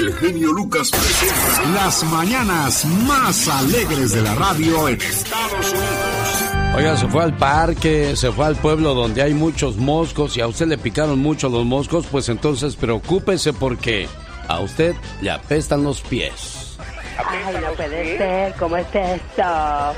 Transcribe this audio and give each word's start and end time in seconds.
el 0.00 0.14
genio 0.14 0.52
Lucas 0.52 0.90
presenta 0.90 1.70
las 1.74 2.02
mañanas 2.04 2.86
más 3.06 3.48
alegres 3.48 4.12
de 4.12 4.22
la 4.22 4.34
radio 4.34 4.88
en 4.88 5.00
Estados 5.00 5.72
Unidos. 5.72 6.74
Oiga, 6.74 6.96
se 6.96 7.08
fue 7.08 7.22
al 7.22 7.36
parque, 7.36 8.16
se 8.16 8.32
fue 8.32 8.46
al 8.46 8.56
pueblo 8.56 8.94
donde 8.94 9.20
hay 9.20 9.34
muchos 9.34 9.76
moscos 9.76 10.38
y 10.38 10.40
a 10.40 10.46
usted 10.46 10.68
le 10.68 10.78
picaron 10.78 11.18
mucho 11.18 11.50
los 11.50 11.66
moscos, 11.66 12.06
pues 12.10 12.30
entonces 12.30 12.76
preocúpese 12.76 13.52
porque 13.52 14.08
a 14.48 14.60
usted 14.60 14.94
le 15.20 15.30
apestan 15.32 15.84
los 15.84 16.00
pies. 16.00 16.78
Ay, 17.18 17.56
no 17.60 17.72
puede 17.74 18.16
ser, 18.16 18.54
¿cómo 18.54 18.78
es 18.78 18.86
esto? 18.94 19.42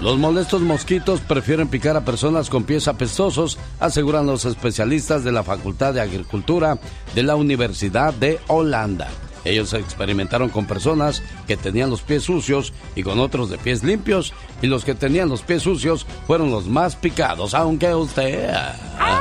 Los 0.00 0.18
molestos 0.18 0.62
mosquitos 0.62 1.20
prefieren 1.20 1.68
picar 1.68 1.96
a 1.96 2.04
personas 2.04 2.50
con 2.50 2.64
pies 2.64 2.88
apestosos, 2.88 3.56
aseguran 3.78 4.26
los 4.26 4.46
especialistas 4.46 5.22
de 5.22 5.30
la 5.30 5.44
Facultad 5.44 5.94
de 5.94 6.00
Agricultura 6.00 6.78
de 7.14 7.22
la 7.22 7.36
Universidad 7.36 8.12
de 8.12 8.40
Holanda. 8.48 9.08
Ellos 9.44 9.72
experimentaron 9.74 10.48
con 10.48 10.66
personas 10.66 11.22
que 11.46 11.56
tenían 11.56 11.90
los 11.90 12.02
pies 12.02 12.24
sucios 12.24 12.72
y 12.94 13.02
con 13.02 13.18
otros 13.18 13.50
de 13.50 13.58
pies 13.58 13.82
limpios, 13.82 14.32
y 14.60 14.66
los 14.66 14.84
que 14.84 14.94
tenían 14.94 15.28
los 15.28 15.42
pies 15.42 15.62
sucios 15.62 16.06
fueron 16.26 16.50
los 16.50 16.66
más 16.66 16.96
picados, 16.96 17.54
aunque 17.54 17.94
usted... 17.94 18.50
Ay, 18.98 19.20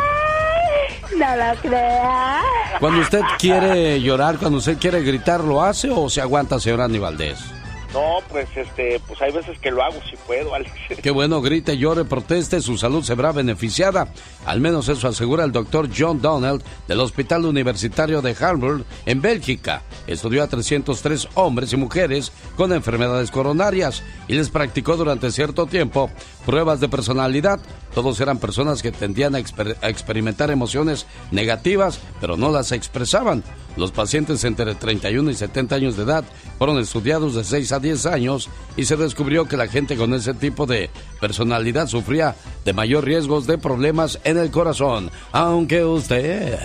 no 1.18 1.36
lo 1.36 1.60
crea. 1.62 2.42
Cuando 2.80 3.02
usted 3.02 3.22
quiere 3.38 4.02
llorar, 4.02 4.38
cuando 4.38 4.58
usted 4.58 4.78
quiere 4.78 5.04
gritar, 5.04 5.44
¿lo 5.44 5.64
hace 5.64 5.90
o 5.90 6.10
se 6.10 6.22
aguanta, 6.22 6.60
señor 6.60 6.82
Aníbaldez? 6.82 7.61
No, 7.94 8.20
pues 8.30 8.48
este, 8.56 9.02
pues 9.06 9.22
hay 9.22 9.32
veces 9.32 9.60
que 9.60 9.70
lo 9.70 9.84
hago 9.84 10.00
si 10.10 10.16
puedo, 10.16 10.54
Alex. 10.56 10.72
Qué 11.02 11.12
bueno, 11.12 11.42
grite, 11.42 11.78
llore, 11.78 12.06
proteste, 12.06 12.62
su 12.62 12.78
salud 12.78 13.04
se 13.04 13.16
verá 13.16 13.32
beneficiada. 13.32 14.14
Al 14.46 14.62
menos 14.62 14.88
eso 14.88 15.08
asegura 15.08 15.44
el 15.44 15.52
doctor 15.52 15.90
John 15.96 16.22
Donald 16.22 16.64
del 16.88 17.00
Hospital 17.00 17.46
Universitario 17.46 18.22
de 18.22 18.36
Harvard 18.40 18.84
en 19.06 19.22
Bélgica. 19.22 19.82
Estudió 20.08 20.44
a 20.44 20.48
303 20.48 21.28
hombres 21.36 21.74
y 21.74 21.78
mujeres 21.78 22.32
con 22.56 22.72
enfermedades 22.74 23.32
coronarias 23.32 24.04
y 24.28 24.36
les 24.36 24.50
practicó 24.50 24.96
durante 24.96 25.32
cierto 25.32 25.66
tiempo 25.66 26.10
pruebas 26.46 26.80
de 26.80 26.90
personalidad. 26.90 27.60
Todos 27.94 28.20
eran 28.22 28.40
personas 28.40 28.82
que 28.82 28.92
tendían 28.92 29.36
a, 29.36 29.40
experimentar 29.40 30.52
emociones 30.52 31.06
negativas, 31.32 32.00
pero 32.20 32.38
no 32.38 32.52
las 32.52 32.72
expresaban. 32.72 33.44
Los 33.78 33.92
pacientes 33.92 34.44
entre 34.44 34.76
31 34.76 35.32
y 35.32 35.34
70 35.34 35.76
años 35.76 35.98
de 35.98 36.04
edad 36.04 36.24
fueron 36.58 36.80
estudiados 36.80 37.36
de 37.36 37.44
6 37.44 37.72
a 37.72 37.80
10 37.80 38.06
años 38.06 38.50
y 38.76 38.86
se 38.86 38.98
descubrió 38.98 39.48
que 39.48 39.58
la 39.58 39.68
gente 39.68 39.96
con 39.96 40.14
ese 40.14 40.34
tipo 40.34 40.66
de 40.66 40.90
personalidad 41.20 41.88
sufría 41.88 42.36
de 42.66 42.74
mayor 42.74 43.06
riesgos 43.06 43.48
de 43.48 43.58
problemas 43.58 44.20
en 44.24 44.38
el 44.38 44.52
corazón, 44.52 45.12
aunque 45.32 45.86
usted... 45.86 46.60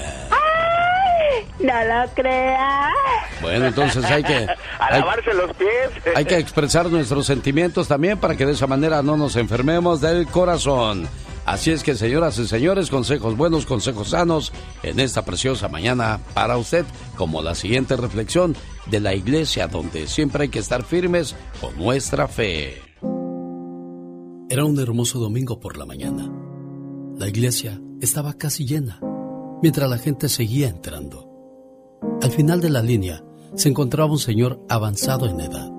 No 1.61 1.84
lo 1.84 2.11
crea. 2.15 2.91
Bueno, 3.41 3.67
entonces 3.67 4.05
hay 4.05 4.23
que... 4.23 4.47
A 4.79 4.98
lavarse 4.98 5.33
los 5.34 5.55
pies. 5.56 5.91
Hay 6.15 6.25
que 6.25 6.39
expresar 6.39 6.87
nuestros 6.91 7.27
sentimientos 7.27 7.89
también 7.89 8.19
para 8.19 8.37
que 8.37 8.47
de 8.47 8.53
esa 8.53 8.67
manera 8.67 9.03
no 9.03 9.17
nos 9.17 9.37
enfermemos 9.37 10.01
del 10.01 10.27
corazón. 10.27 11.09
Así 11.47 11.70
es 11.70 11.84
que, 11.84 11.95
señoras 11.95 12.39
y 12.39 12.48
señores, 12.48 12.91
consejos 12.91 13.37
buenos, 13.37 13.67
consejos 13.67 14.11
sanos 14.11 14.53
en 14.83 14.98
esta 14.98 15.25
preciosa 15.25 15.69
mañana 15.69 16.20
para 16.34 16.59
usted, 16.59 16.84
como 17.17 17.41
la 17.41 17.55
siguiente 17.55 17.97
reflexión 17.97 18.57
de 18.87 18.98
la 18.98 19.14
iglesia, 19.14 19.69
donde 19.69 20.09
siempre 20.09 20.42
hay 20.42 20.48
que 20.48 20.59
estar 20.59 20.83
firmes 20.83 21.37
con 21.61 21.77
nuestra 21.79 22.27
fe. 22.27 22.83
Era 24.48 24.64
un 24.64 24.79
hermoso 24.81 25.20
domingo 25.20 25.61
por 25.61 25.77
la 25.77 25.87
mañana. 25.87 26.29
La 27.17 27.29
iglesia 27.29 27.81
estaba 28.01 28.34
casi 28.34 28.67
llena, 28.67 29.01
mientras 29.62 29.89
la 29.89 29.98
gente 29.98 30.29
seguía 30.29 30.69
entrando. 30.69 31.26
Al 32.22 32.30
final 32.30 32.61
de 32.61 32.70
la 32.70 32.83
línea 32.83 33.25
se 33.55 33.69
encontraba 33.69 34.11
un 34.11 34.19
señor 34.19 34.61
avanzado 34.69 35.27
en 35.27 35.41
edad. 35.41 35.70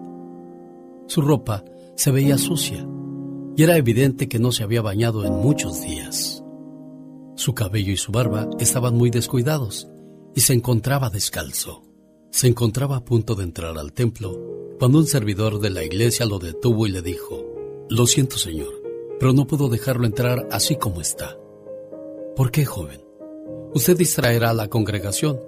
Su 1.07 1.21
ropa 1.21 1.63
se 1.95 2.11
veía 2.11 2.37
sucia 2.37 2.87
y 3.55 3.63
era 3.63 3.77
evidente 3.77 4.27
que 4.27 4.39
no 4.39 4.51
se 4.51 4.63
había 4.63 4.81
bañado 4.81 5.25
en 5.25 5.33
muchos 5.33 5.81
días. 5.81 6.43
Su 7.35 7.53
cabello 7.53 7.91
y 7.91 7.97
su 7.97 8.11
barba 8.11 8.49
estaban 8.59 8.95
muy 8.95 9.09
descuidados 9.09 9.87
y 10.35 10.41
se 10.41 10.53
encontraba 10.53 11.09
descalzo. 11.09 11.83
Se 12.29 12.47
encontraba 12.47 12.97
a 12.97 13.05
punto 13.05 13.35
de 13.35 13.43
entrar 13.43 13.77
al 13.77 13.93
templo 13.93 14.39
cuando 14.79 14.99
un 14.99 15.07
servidor 15.07 15.59
de 15.59 15.69
la 15.69 15.83
iglesia 15.83 16.25
lo 16.25 16.39
detuvo 16.39 16.85
y 16.85 16.91
le 16.91 17.01
dijo, 17.01 17.45
Lo 17.89 18.05
siento 18.05 18.37
señor, 18.37 18.73
pero 19.19 19.33
no 19.33 19.47
puedo 19.47 19.69
dejarlo 19.69 20.05
entrar 20.05 20.47
así 20.51 20.75
como 20.75 21.01
está. 21.01 21.37
¿Por 22.35 22.51
qué, 22.51 22.65
joven? 22.65 23.01
Usted 23.73 23.97
distraerá 23.97 24.51
a 24.51 24.53
la 24.53 24.67
congregación 24.67 25.39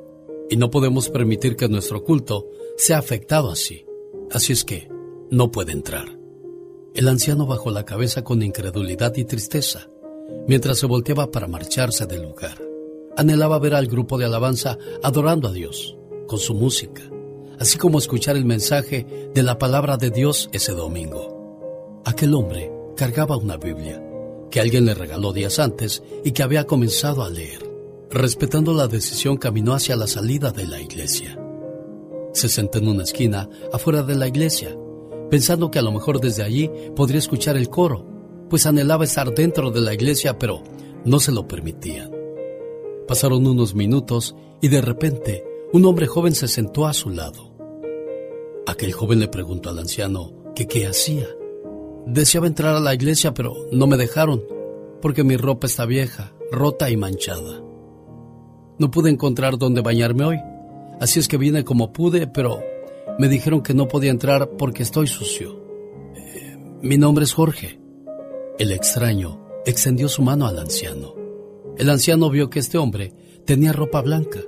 y 0.50 0.58
no 0.58 0.70
podemos 0.70 1.10
permitir 1.10 1.56
que 1.56 1.70
nuestro 1.70 2.04
culto 2.04 2.48
sea 2.78 2.98
afectado 2.98 3.52
así. 3.52 3.86
Así 4.32 4.54
es 4.54 4.64
que 4.64 4.90
no 5.30 5.52
puede 5.52 5.72
entrar. 5.72 6.18
El 6.96 7.08
anciano 7.08 7.46
bajó 7.46 7.72
la 7.72 7.86
cabeza 7.86 8.24
con 8.24 8.42
incredulidad 8.42 9.16
y 9.16 9.26
tristeza, 9.26 9.90
mientras 10.48 10.80
se 10.80 10.88
volteaba 10.88 11.32
para 11.32 11.48
marcharse 11.48 12.06
del 12.06 12.24
lugar. 12.24 12.62
Anhelaba 13.16 13.60
ver 13.60 13.76
al 13.76 13.88
grupo 13.88 14.18
de 14.18 14.26
alabanza 14.26 14.78
adorando 15.04 15.48
a 15.48 15.52
Dios, 15.52 15.98
con 16.28 16.40
su 16.40 16.56
música, 16.56 17.04
así 17.60 17.78
como 17.78 18.00
escuchar 18.00 18.38
el 18.38 18.46
mensaje 18.46 19.30
de 19.34 19.44
la 19.44 19.58
palabra 19.58 19.98
de 19.98 20.10
Dios 20.10 20.50
ese 20.52 20.72
domingo. 20.72 22.02
Aquel 22.06 22.34
hombre 22.34 22.72
cargaba 22.96 23.38
una 23.38 23.58
Biblia, 23.58 24.04
que 24.50 24.60
alguien 24.60 24.86
le 24.86 24.96
regaló 24.96 25.32
días 25.32 25.60
antes 25.60 26.02
y 26.24 26.32
que 26.32 26.44
había 26.44 26.66
comenzado 26.66 27.24
a 27.24 27.30
leer. 27.30 27.69
Respetando 28.12 28.74
la 28.74 28.88
decisión, 28.88 29.38
caminó 29.38 29.74
hacia 29.74 29.96
la 29.96 30.08
salida 30.08 30.52
de 30.52 30.66
la 30.68 30.82
iglesia. 30.82 31.40
Se 32.34 32.50
sentó 32.50 32.80
en 32.80 32.88
una 32.88 33.04
esquina 33.04 33.50
afuera 33.72 34.04
de 34.04 34.16
la 34.16 34.28
iglesia 34.28 34.76
pensando 35.30 35.70
que 35.70 35.80
a 35.80 35.82
lo 35.82 35.92
mejor 35.92 36.20
desde 36.20 36.44
allí 36.44 36.70
podría 36.96 37.20
escuchar 37.20 37.56
el 37.56 37.70
coro, 37.70 38.06
pues 38.50 38.66
anhelaba 38.66 39.04
estar 39.04 39.34
dentro 39.34 39.72
de 39.72 39.82
la 39.82 39.94
iglesia, 39.94 40.38
pero 40.38 40.64
no 41.06 41.20
se 41.20 41.32
lo 41.32 41.48
permitían. 41.48 42.12
Pasaron 43.08 43.46
unos 43.48 43.76
minutos 43.76 44.36
y 44.62 44.68
de 44.68 44.82
repente 44.82 45.44
un 45.72 45.86
hombre 45.86 46.08
joven 46.08 46.34
se 46.34 46.48
sentó 46.48 46.88
a 46.88 46.94
su 46.94 47.10
lado. 47.10 47.54
Aquel 48.66 48.92
joven 48.92 49.20
le 49.20 49.28
preguntó 49.28 49.70
al 49.70 49.80
anciano 49.80 50.34
que 50.56 50.68
qué 50.68 50.88
hacía. 50.88 51.28
Deseaba 52.06 52.48
entrar 52.48 52.76
a 52.76 52.80
la 52.80 52.94
iglesia, 52.94 53.34
pero 53.34 53.54
no 53.72 53.88
me 53.88 53.98
dejaron, 53.98 54.44
porque 55.02 55.24
mi 55.24 55.38
ropa 55.38 55.68
está 55.68 55.86
vieja, 55.86 56.34
rota 56.52 56.90
y 56.90 56.98
manchada. 56.98 57.64
No 58.80 58.90
pude 58.90 59.10
encontrar 59.10 59.58
dónde 59.58 59.82
bañarme 59.82 60.24
hoy, 60.24 60.40
así 61.02 61.20
es 61.20 61.28
que 61.28 61.36
vine 61.36 61.66
como 61.66 61.92
pude, 61.92 62.28
pero 62.28 62.64
me 63.20 63.28
dijeron 63.28 63.62
que 63.62 63.74
no 63.74 63.90
podía 63.90 64.10
entrar 64.10 64.52
porque 64.58 64.84
estoy 64.84 65.06
sucio. 65.06 65.62
Eh, 66.16 66.58
mi 66.82 66.98
nombre 66.98 67.26
es 67.26 67.34
Jorge. 67.34 67.78
El 68.58 68.72
extraño 68.72 69.46
extendió 69.66 70.08
su 70.08 70.22
mano 70.22 70.48
al 70.48 70.58
anciano. 70.58 71.14
El 71.78 71.90
anciano 71.90 72.30
vio 72.30 72.50
que 72.50 72.60
este 72.60 72.78
hombre 72.78 73.14
tenía 73.46 73.74
ropa 73.74 74.02
blanca, 74.02 74.40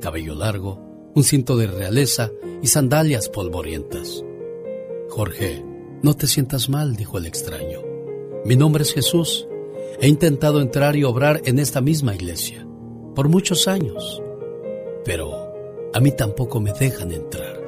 cabello 0.00 0.34
largo, 0.34 1.12
un 1.14 1.22
cinto 1.22 1.56
de 1.56 1.68
realeza 1.68 2.32
y 2.60 2.66
sandalias 2.66 3.28
polvorientas. 3.28 4.24
Jorge, 5.10 5.64
no 6.02 6.14
te 6.14 6.26
sientas 6.26 6.68
mal, 6.68 6.96
dijo 6.96 7.18
el 7.18 7.26
extraño. 7.26 7.82
Mi 8.44 8.56
nombre 8.56 8.82
es 8.82 8.92
Jesús. 8.92 9.46
He 10.00 10.08
intentado 10.08 10.60
entrar 10.60 10.96
y 10.96 11.04
obrar 11.04 11.40
en 11.44 11.60
esta 11.60 11.80
misma 11.80 12.16
iglesia 12.16 12.65
por 13.16 13.30
muchos 13.30 13.66
años, 13.66 14.22
pero 15.04 15.32
a 15.94 16.00
mí 16.00 16.12
tampoco 16.12 16.60
me 16.60 16.72
dejan 16.74 17.10
entrar. 17.10 17.58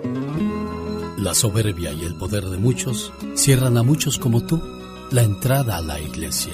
La 1.16 1.34
soberbia 1.34 1.90
y 1.90 2.04
el 2.04 2.14
poder 2.16 2.44
de 2.44 2.58
muchos 2.58 3.12
cierran 3.34 3.78
a 3.78 3.82
muchos 3.82 4.18
como 4.18 4.46
tú 4.46 4.62
la 5.10 5.22
entrada 5.22 5.78
a 5.78 5.80
la 5.80 5.98
iglesia. 5.98 6.52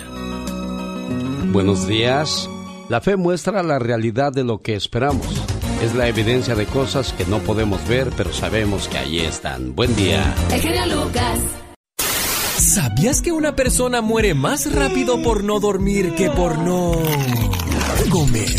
Buenos 1.52 1.88
días. 1.88 2.48
La 2.88 3.00
fe 3.00 3.16
muestra 3.16 3.64
la 3.64 3.80
realidad 3.80 4.32
de 4.32 4.44
lo 4.44 4.62
que 4.62 4.76
esperamos. 4.76 5.26
Es 5.82 5.94
la 5.96 6.06
evidencia 6.06 6.54
de 6.54 6.66
cosas 6.66 7.12
que 7.12 7.26
no 7.26 7.40
podemos 7.40 7.86
ver, 7.88 8.10
pero 8.16 8.32
sabemos 8.32 8.86
que 8.86 8.98
allí 8.98 9.20
están. 9.20 9.74
Buen 9.74 9.94
día. 9.96 10.34
El 10.52 10.90
Lucas. 10.90 11.40
¿Sabías 12.58 13.20
que 13.20 13.32
una 13.32 13.56
persona 13.56 14.00
muere 14.00 14.34
más 14.34 14.72
rápido 14.72 15.20
por 15.20 15.42
no 15.42 15.58
dormir 15.58 16.14
que 16.14 16.30
por 16.30 16.58
no 16.58 16.92
comer? 18.14 18.54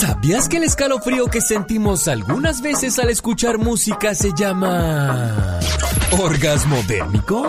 ¿Sabías 0.00 0.48
que 0.48 0.56
el 0.56 0.64
escalofrío 0.64 1.26
que 1.26 1.40
sentimos 1.40 2.08
algunas 2.08 2.60
veces 2.60 2.98
al 2.98 3.10
escuchar 3.10 3.58
música 3.58 4.12
se 4.16 4.32
llama 4.36 5.60
orgasmo 6.18 6.82
dérmico? 6.88 7.44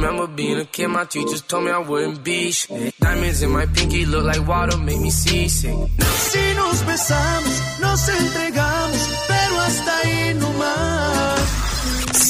Remember 0.00 0.26
being 0.28 0.58
a 0.58 0.64
kid, 0.64 0.88
my 0.88 1.04
teachers 1.04 1.42
told 1.42 1.64
me 1.64 1.70
I 1.70 1.78
wouldn't 1.78 2.24
be 2.24 2.50
shit. 2.52 2.94
Diamonds 3.00 3.42
in 3.42 3.50
my 3.50 3.66
pinky 3.66 4.06
look 4.06 4.24
like 4.24 4.46
water, 4.46 4.78
make 4.78 4.98
me 4.98 5.10
seasick. 5.10 5.74
Si 6.30 6.54
nos 6.54 6.86
besamos, 6.86 7.80
nos 7.80 8.08
entregamos, 8.08 9.08
pero 9.28 9.60
hasta 9.60 9.98
ahí 9.98 10.34
no 10.34 10.50
más. 10.54 11.19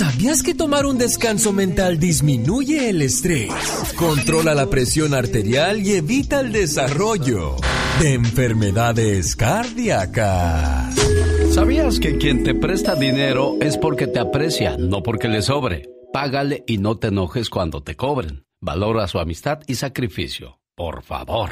¿Sabías 0.01 0.43
que 0.43 0.55
tomar 0.55 0.87
un 0.87 0.97
descanso 0.97 1.53
mental 1.53 1.99
disminuye 1.99 2.89
el 2.89 3.03
estrés, 3.03 3.51
controla 3.97 4.55
la 4.55 4.71
presión 4.71 5.13
arterial 5.13 5.87
y 5.87 5.93
evita 5.93 6.41
el 6.41 6.53
desarrollo 6.53 7.57
de 8.01 8.15
enfermedades 8.15 9.37
cardíacas? 9.37 10.95
¿Sabías 11.53 12.01
que 12.01 12.17
quien 12.17 12.45
te 12.45 12.55
presta 12.55 12.95
dinero 12.95 13.59
es 13.61 13.77
porque 13.77 14.07
te 14.07 14.21
aprecia, 14.21 14.79
no 14.79 15.03
porque 15.03 15.29
le 15.29 15.43
sobre? 15.43 15.91
Págale 16.15 16.65
y 16.67 16.79
no 16.79 16.97
te 16.97 17.09
enojes 17.09 17.51
cuando 17.51 17.83
te 17.83 17.95
cobren. 17.95 18.47
Valora 18.59 19.07
su 19.07 19.19
amistad 19.19 19.59
y 19.67 19.75
sacrificio. 19.75 20.61
Por 20.75 21.03
favor. 21.03 21.51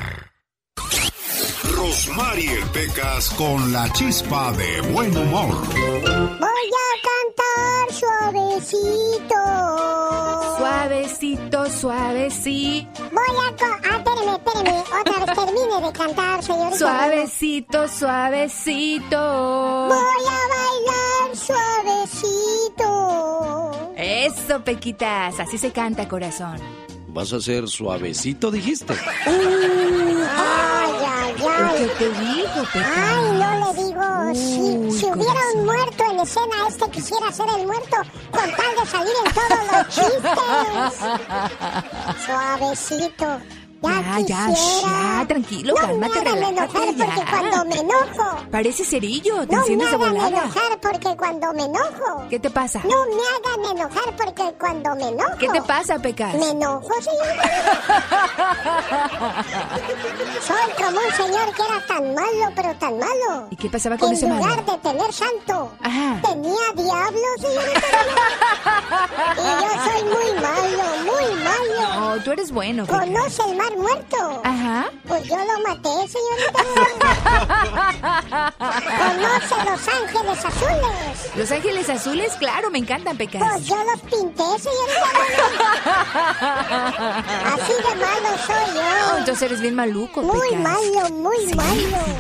Rosmarie 1.78 2.58
Pecas 2.72 3.30
con 3.30 3.72
la 3.72 3.90
chispa 3.92 4.52
de 4.52 4.80
buen 4.92 5.16
humor. 5.16 5.54
Voy 5.75 6.70
a 6.84 6.90
cantar 7.08 7.92
suavecito. 7.92 9.40
Suavecito, 10.58 11.70
suavecito. 11.70 13.02
Voy 13.12 13.36
a... 13.36 13.54
Ah, 13.62 13.96
espéreme, 13.96 14.32
espéreme. 14.34 14.75
Otra 15.00 15.25
vez 15.25 15.34
termine 15.36 15.76
de 15.86 15.92
cantar, 15.92 16.42
señorita. 16.42 16.78
Suavecito, 16.78 17.88
suavecito. 17.88 19.20
Voy 19.86 20.24
a 20.26 20.40
bailar 20.54 21.28
suavecito. 21.36 22.90
Eso, 23.96 24.64
Pequitas. 24.64 25.38
Así 25.38 25.56
se 25.58 25.70
canta, 25.70 26.08
corazón. 26.08 26.58
¿Vas 27.06 27.32
a 27.32 27.40
ser 27.40 27.69
suavecito, 27.69 28.50
dijiste? 28.50 28.94
Ay, 29.24 30.77
¿Qué 31.38 31.46
ay. 31.49 31.90
te 31.99 32.08
digo, 32.11 32.62
Pequitas? 32.73 32.96
Ay, 32.96 33.25
no 33.32 33.50
le 33.61 33.70
digo. 33.82 34.35
Si, 34.35 34.61
Uy, 34.61 34.93
si 34.93 35.06
hubiera 35.06 35.40
un 35.55 35.64
muerto 35.64 36.05
en 36.11 36.20
escena, 36.20 36.56
este 36.69 36.90
quisiera 36.90 37.32
ser 37.32 37.46
el 37.56 37.67
muerto 37.67 37.96
con 38.31 38.50
tal 38.50 38.76
de 38.76 38.87
salir 38.90 39.14
en 39.25 39.32
todos 39.35 39.62
los 39.73 39.87
chistes. 39.94 40.94
Suavecito. 42.26 43.40
Ya, 43.80 44.19
Ya, 44.26 44.48
ya, 44.50 45.25
tranquilo, 45.28 45.72
no 45.75 45.80
cálmate, 45.80 46.14
me 46.14 46.20
hagan 46.30 46.34
relájate, 46.34 46.78
enojar 46.82 46.96
porque 46.96 47.22
cuando 47.30 47.64
me 47.66 47.76
enojo. 47.80 48.36
Parece 48.50 48.84
cerillo, 48.84 49.46
te 49.46 49.46
No 49.46 49.52
me 49.52 49.58
enciendes 49.58 49.90
de 49.90 49.94
hagan 49.96 50.12
volada. 50.14 50.28
enojar 50.42 50.80
porque 50.80 51.16
cuando 51.16 51.52
me 51.52 51.62
enojo. 51.64 52.26
¿Qué 52.28 52.40
te 52.40 52.50
pasa? 52.50 52.80
No 52.84 53.04
me 53.06 53.22
hagan 53.22 53.64
enojar 53.76 54.16
porque 54.16 54.52
cuando 54.58 54.96
me 54.96 55.08
enojo. 55.08 55.36
¿Qué 55.38 55.48
te 55.48 55.62
pasa, 55.62 55.98
Pecas? 56.00 56.34
Me 56.34 56.50
enojo, 56.50 56.88
señor. 57.00 57.28
Soy 60.46 60.69
como 60.84 60.98
un 60.98 61.12
señor 61.16 61.54
que 61.54 61.62
era 61.62 61.81
tan 61.86 62.14
malo, 62.14 62.52
pero 62.56 62.74
tan 62.76 62.98
malo. 62.98 63.46
¿Y 63.50 63.56
qué 63.56 63.70
pasaba 63.70 63.96
con 63.96 64.08
en 64.10 64.16
ese 64.16 64.26
lugar 64.28 64.56
malo? 64.64 64.72
de 64.72 64.78
tener 64.78 65.12
santo, 65.12 65.72
Ajá. 65.82 66.20
tenía 66.22 66.72
diablo, 66.74 67.26
señorita. 67.38 67.81
y 69.36 69.38
yo 69.62 69.69
soy 69.84 70.02
muy 70.04 70.32
malo, 70.42 70.84
muy 71.04 71.26
malo. 71.44 72.16
No, 72.16 72.22
tú 72.24 72.32
eres 72.32 72.50
bueno. 72.50 72.86
¿Conoce 72.86 73.42
el 73.44 73.54
muerto? 73.76 74.41
Ajá. 74.44 74.91
Pues 75.06 75.25
yo 75.25 75.37
lo 75.37 75.69
maté, 75.69 76.09
señorita. 76.09 76.62
¿Conoce 78.59 79.70
los 79.70 79.88
ángeles 79.88 80.44
azules? 80.44 81.37
Los 81.37 81.50
ángeles 81.53 81.88
azules, 81.88 82.32
claro, 82.38 82.70
me 82.70 82.79
encantan, 82.79 83.17
Pecas. 83.17 83.43
Pues 83.43 83.67
yo 83.67 83.76
los 83.85 84.00
pinté, 84.03 84.43
señorita. 84.59 85.11
Así 87.55 87.73
de 87.73 87.94
malo 87.97 88.38
soy 88.47 88.55
Oh, 88.69 89.11
yo. 89.12 89.19
entonces 89.19 89.43
eres 89.43 89.61
bien 89.61 89.75
maluco, 89.75 90.23
Muy 90.23 90.49
Pecas. 90.50 90.61
malo, 90.62 91.11
muy 91.15 91.37
Sí, 91.49 91.55
malo. 91.55 91.70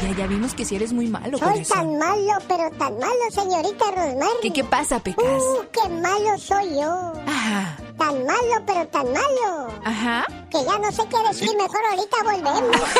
sí, 0.00 0.06
ya, 0.10 0.16
ya 0.16 0.26
vimos 0.26 0.54
que 0.54 0.64
si 0.64 0.76
eres 0.76 0.92
muy 0.92 1.06
malo, 1.08 1.38
Soy 1.38 1.62
tan 1.64 1.98
malo, 1.98 2.32
pero 2.46 2.70
tan 2.78 2.98
malo, 2.98 3.12
señorita 3.30 3.84
Rosmar. 3.90 4.28
¿Qué, 4.42 4.52
¿Qué 4.52 4.64
pasa, 4.64 5.00
Pecas? 5.00 5.24
Uh, 5.24 5.64
qué 5.72 5.88
malo 5.88 6.38
soy 6.38 6.76
yo. 6.80 7.12
Ajá. 7.26 7.76
Tan 7.98 8.24
malo, 8.24 8.64
pero 8.64 8.86
tan 8.88 9.12
malo. 9.12 9.68
Ajá. 9.84 10.24
Que 10.50 10.64
ya 10.64 10.78
no 10.78 10.90
sé 10.92 11.02
qué 11.10 11.18
decir. 11.28 11.50
Mejor 11.56 11.80
ahorita 11.90 12.16
volvemos. 12.22 12.80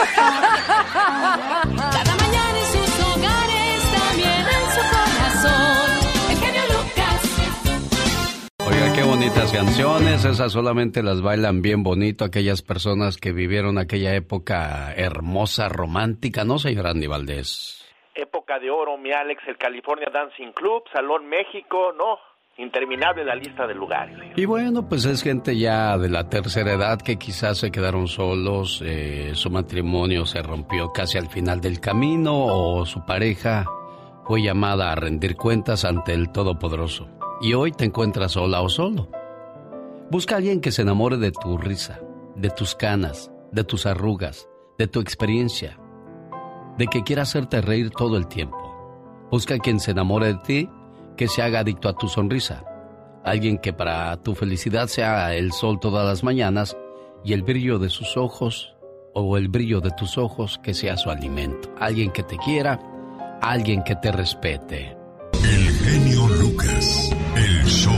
Cada 1.92 2.16
mañana 2.16 2.58
en 2.58 2.66
sus 2.66 3.00
hogares, 3.06 3.92
también 3.92 4.44
en 4.56 4.70
su 4.74 4.82
corazón. 4.90 5.88
El 6.30 6.36
genio 6.38 6.62
Lucas. 6.66 7.20
Oiga, 8.66 8.92
qué 8.94 9.02
bonitas 9.04 9.52
canciones. 9.52 10.24
Esas 10.24 10.52
solamente 10.52 11.02
las 11.04 11.22
bailan 11.22 11.62
bien 11.62 11.84
bonito 11.84 12.24
aquellas 12.24 12.62
personas 12.62 13.18
que 13.18 13.30
vivieron 13.32 13.78
aquella 13.78 14.16
época 14.16 14.92
hermosa, 14.96 15.68
romántica, 15.68 16.44
¿no, 16.44 16.58
señor 16.58 16.88
Andy 16.88 17.06
Valdés? 17.06 17.86
Época 18.16 18.58
de 18.58 18.68
oro, 18.68 18.98
mi 18.98 19.12
Alex, 19.12 19.42
el 19.46 19.56
California 19.56 20.08
Dancing 20.12 20.50
Club, 20.50 20.82
Salón 20.92 21.28
México, 21.28 21.92
no, 21.96 22.18
interminable 22.58 23.24
la 23.24 23.34
lista 23.34 23.66
de 23.66 23.74
lugares. 23.74 24.16
Y 24.36 24.44
bueno, 24.44 24.88
pues 24.88 25.04
es 25.04 25.22
gente 25.22 25.56
ya 25.56 25.96
de 25.96 26.08
la 26.08 26.28
tercera 26.28 26.72
edad 26.72 27.00
que 27.00 27.16
quizás 27.16 27.58
se 27.58 27.70
quedaron 27.70 28.08
solos, 28.08 28.82
eh, 28.84 29.30
su 29.34 29.48
matrimonio 29.50 30.26
se 30.26 30.42
rompió 30.42 30.92
casi 30.92 31.18
al 31.18 31.28
final 31.28 31.60
del 31.60 31.80
camino 31.80 32.34
o 32.34 32.84
su 32.84 33.04
pareja 33.06 33.64
fue 34.28 34.42
llamada 34.42 34.92
a 34.92 34.94
rendir 34.94 35.36
cuentas 35.36 35.86
ante 35.86 36.12
el 36.12 36.30
Todopoderoso. 36.30 37.08
Y 37.40 37.54
hoy 37.54 37.72
te 37.72 37.84
encuentras 37.84 38.32
sola 38.32 38.60
o 38.60 38.68
solo. 38.68 39.08
Busca 40.10 40.34
a 40.34 40.38
alguien 40.38 40.60
que 40.60 40.72
se 40.72 40.82
enamore 40.82 41.16
de 41.16 41.32
tu 41.32 41.56
risa, 41.56 42.00
de 42.34 42.50
tus 42.50 42.74
canas, 42.74 43.30
de 43.52 43.64
tus 43.64 43.86
arrugas, 43.86 44.48
de 44.76 44.86
tu 44.86 45.00
experiencia, 45.00 45.78
de 46.76 46.88
que 46.88 47.04
quiera 47.04 47.22
hacerte 47.22 47.60
reír 47.60 47.90
todo 47.90 48.16
el 48.18 48.26
tiempo. 48.26 48.58
Busca 49.30 49.54
a 49.54 49.58
quien 49.58 49.80
se 49.80 49.92
enamore 49.92 50.26
de 50.26 50.38
ti, 50.44 50.70
que 51.18 51.28
se 51.28 51.42
haga 51.42 51.60
adicto 51.60 51.90
a 51.90 51.92
tu 51.92 52.08
sonrisa. 52.08 52.64
Alguien 53.24 53.58
que 53.58 53.74
para 53.74 54.16
tu 54.22 54.34
felicidad 54.34 54.86
sea 54.86 55.34
el 55.34 55.52
sol 55.52 55.78
todas 55.80 56.06
las 56.06 56.24
mañanas 56.24 56.78
y 57.22 57.34
el 57.34 57.42
brillo 57.42 57.78
de 57.78 57.90
sus 57.90 58.16
ojos 58.16 58.74
o 59.12 59.36
el 59.36 59.48
brillo 59.48 59.80
de 59.80 59.90
tus 59.90 60.16
ojos 60.16 60.58
que 60.62 60.72
sea 60.72 60.96
su 60.96 61.10
alimento. 61.10 61.74
Alguien 61.78 62.10
que 62.12 62.22
te 62.22 62.38
quiera, 62.38 62.80
alguien 63.42 63.82
que 63.82 63.96
te 63.96 64.12
respete. 64.12 64.96
El 65.44 65.68
genio 65.68 66.28
Lucas. 66.28 67.10
El 67.36 67.64
show. 67.66 67.92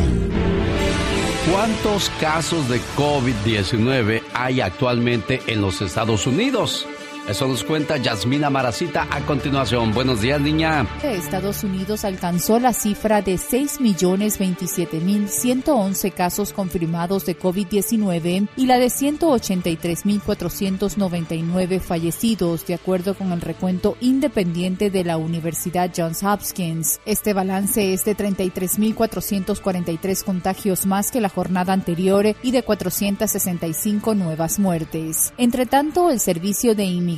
¿Cuántos 1.52 2.11
casos 2.20 2.69
de 2.69 2.81
COVID-19 2.96 4.23
hay 4.32 4.62
actualmente 4.62 5.40
en 5.46 5.61
los 5.61 5.82
Estados 5.82 6.26
Unidos? 6.26 6.87
Eso 7.28 7.46
nos 7.46 7.62
cuenta 7.62 7.96
Yasmina 7.96 8.50
Maracita 8.50 9.06
a 9.11 9.20
continuación. 9.20 9.93
Buenos 9.93 10.20
días, 10.20 10.40
niña. 10.40 10.84
Estados 11.02 11.62
Unidos 11.62 12.05
alcanzó 12.05 12.58
la 12.58 12.72
cifra 12.72 13.22
de 13.22 13.34
6.027.111 13.34 16.12
casos 16.12 16.52
confirmados 16.52 17.25
de 17.26 17.38
COVID-19 17.38 18.49
y 18.56 18.67
la 18.67 18.78
de 18.78 18.87
183.499 18.87 21.78
fallecidos, 21.81 22.66
de 22.66 22.75
acuerdo 22.75 23.14
con 23.14 23.30
el 23.33 23.40
recuento 23.40 23.97
independiente 24.00 24.90
de 24.90 25.04
la 25.04 25.16
Universidad 25.16 25.92
Johns 25.97 26.25
Hopkins. 26.25 26.99
Este 27.04 27.33
balance 27.33 27.92
es 27.92 28.04
de 28.04 28.16
33.443 28.16 30.25
contagios 30.25 30.87
más 30.87 31.12
que 31.12 31.21
la 31.21 31.28
jornada 31.28 31.73
anterior 31.73 32.35
y 32.42 32.50
de 32.50 32.64
465 32.64 34.16
nuevas 34.16 34.59
muertes. 34.59 35.33
Entre 35.37 35.66
tanto, 35.66 36.11
el 36.11 36.18
Servicio 36.18 36.75
de 36.75 36.83
Inmigración 36.85 37.10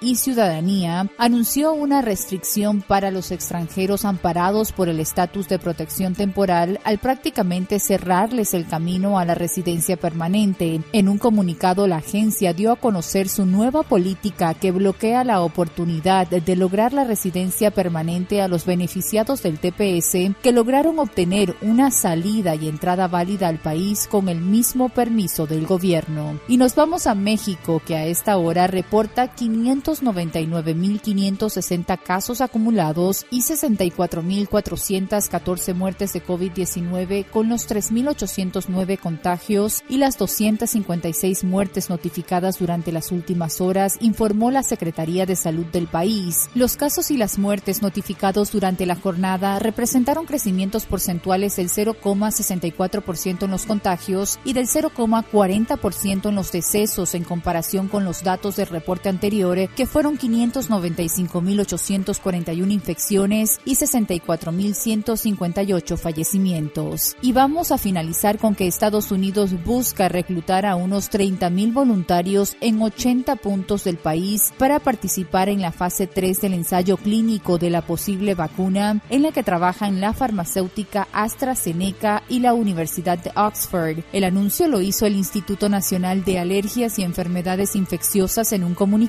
y 0.00 0.16
Ciudadanía 0.16 1.08
anunció 1.16 1.72
una 1.72 2.02
restricción 2.02 2.82
para 2.82 3.10
los 3.10 3.30
extranjeros 3.30 4.04
amparados 4.04 4.72
por 4.72 4.88
el 4.88 5.00
estatus 5.00 5.48
de 5.48 5.58
protección 5.58 6.14
temporal 6.14 6.80
al 6.84 6.98
prácticamente 6.98 7.80
cerrarles 7.80 8.52
el 8.54 8.66
camino 8.66 9.18
a 9.18 9.24
la 9.24 9.34
residencia 9.34 9.96
permanente. 9.96 10.80
En 10.92 11.08
un 11.08 11.18
comunicado, 11.18 11.86
la 11.86 11.96
agencia 11.96 12.52
dio 12.52 12.72
a 12.72 12.76
conocer 12.76 13.28
su 13.28 13.46
nueva 13.46 13.82
política 13.82 14.54
que 14.54 14.70
bloquea 14.70 15.24
la 15.24 15.40
oportunidad 15.40 16.26
de 16.26 16.56
lograr 16.56 16.92
la 16.92 17.04
residencia 17.04 17.70
permanente 17.70 18.42
a 18.42 18.48
los 18.48 18.66
beneficiados 18.66 19.42
del 19.42 19.58
TPS 19.58 20.36
que 20.42 20.52
lograron 20.52 20.98
obtener 20.98 21.56
una 21.62 21.90
salida 21.90 22.54
y 22.54 22.68
entrada 22.68 23.08
válida 23.08 23.48
al 23.48 23.58
país 23.58 24.06
con 24.10 24.28
el 24.28 24.40
mismo 24.40 24.88
permiso 24.88 25.46
del 25.46 25.66
gobierno. 25.66 26.38
Y 26.48 26.56
nos 26.56 26.74
vamos 26.74 27.06
a 27.06 27.14
México, 27.14 27.80
que 27.84 27.96
a 27.96 28.06
esta 28.06 28.36
hora 28.36 28.66
reporta 28.66 29.21
599.560 29.30 32.02
casos 32.02 32.40
acumulados 32.40 33.26
y 33.30 33.42
64.414 33.42 35.74
muertes 35.74 36.12
de 36.12 36.24
COVID-19 36.24 37.30
con 37.30 37.48
los 37.48 37.68
3.809 37.68 38.98
contagios 38.98 39.82
y 39.88 39.98
las 39.98 40.18
256 40.18 41.44
muertes 41.44 41.90
notificadas 41.90 42.58
durante 42.58 42.92
las 42.92 43.12
últimas 43.12 43.60
horas, 43.60 43.96
informó 44.00 44.50
la 44.50 44.62
Secretaría 44.62 45.26
de 45.26 45.36
Salud 45.36 45.66
del 45.66 45.86
país. 45.86 46.48
Los 46.54 46.76
casos 46.76 47.10
y 47.10 47.16
las 47.16 47.38
muertes 47.38 47.82
notificados 47.82 48.52
durante 48.52 48.86
la 48.86 48.96
jornada 48.96 49.58
representaron 49.58 50.26
crecimientos 50.26 50.86
porcentuales 50.86 51.56
del 51.56 51.68
0,64% 51.68 53.44
en 53.44 53.50
los 53.50 53.66
contagios 53.66 54.38
y 54.44 54.52
del 54.52 54.66
0,40% 54.66 56.28
en 56.28 56.34
los 56.34 56.52
decesos 56.52 57.14
en 57.14 57.24
comparación 57.24 57.88
con 57.88 58.04
los 58.04 58.22
datos 58.22 58.56
del 58.56 58.66
reporte 58.66 59.08
anterior, 59.12 59.68
que 59.76 59.86
fueron 59.86 60.18
595.841 60.18 62.72
infecciones 62.72 63.60
y 63.64 63.76
64.158 63.76 65.96
fallecimientos. 65.96 67.16
Y 67.20 67.32
vamos 67.32 67.70
a 67.70 67.78
finalizar 67.78 68.38
con 68.38 68.54
que 68.54 68.66
Estados 68.66 69.12
Unidos 69.12 69.62
busca 69.64 70.08
reclutar 70.08 70.64
a 70.66 70.74
unos 70.76 71.10
30.000 71.10 71.74
voluntarios 71.74 72.56
en 72.60 72.80
80 72.80 73.34
puntos 73.36 73.84
del 73.84 73.98
país 73.98 74.54
para 74.58 74.78
participar 74.80 75.48
en 75.48 75.60
la 75.60 75.72
fase 75.72 76.06
3 76.06 76.40
del 76.40 76.54
ensayo 76.54 76.96
clínico 76.96 77.58
de 77.58 77.70
la 77.70 77.82
posible 77.82 78.34
vacuna 78.34 79.02
en 79.10 79.22
la 79.22 79.32
que 79.32 79.42
trabajan 79.42 80.00
la 80.00 80.14
farmacéutica 80.14 81.08
AstraZeneca 81.12 82.22
y 82.28 82.38
la 82.40 82.54
Universidad 82.54 83.18
de 83.18 83.32
Oxford. 83.36 83.98
El 84.12 84.24
anuncio 84.24 84.66
lo 84.68 84.80
hizo 84.80 85.06
el 85.06 85.16
Instituto 85.16 85.68
Nacional 85.68 86.24
de 86.24 86.38
Alergias 86.38 86.98
y 86.98 87.02
Enfermedades 87.02 87.76
Infecciosas 87.76 88.52
en 88.52 88.64
un 88.64 88.74
comunicado 88.74 89.01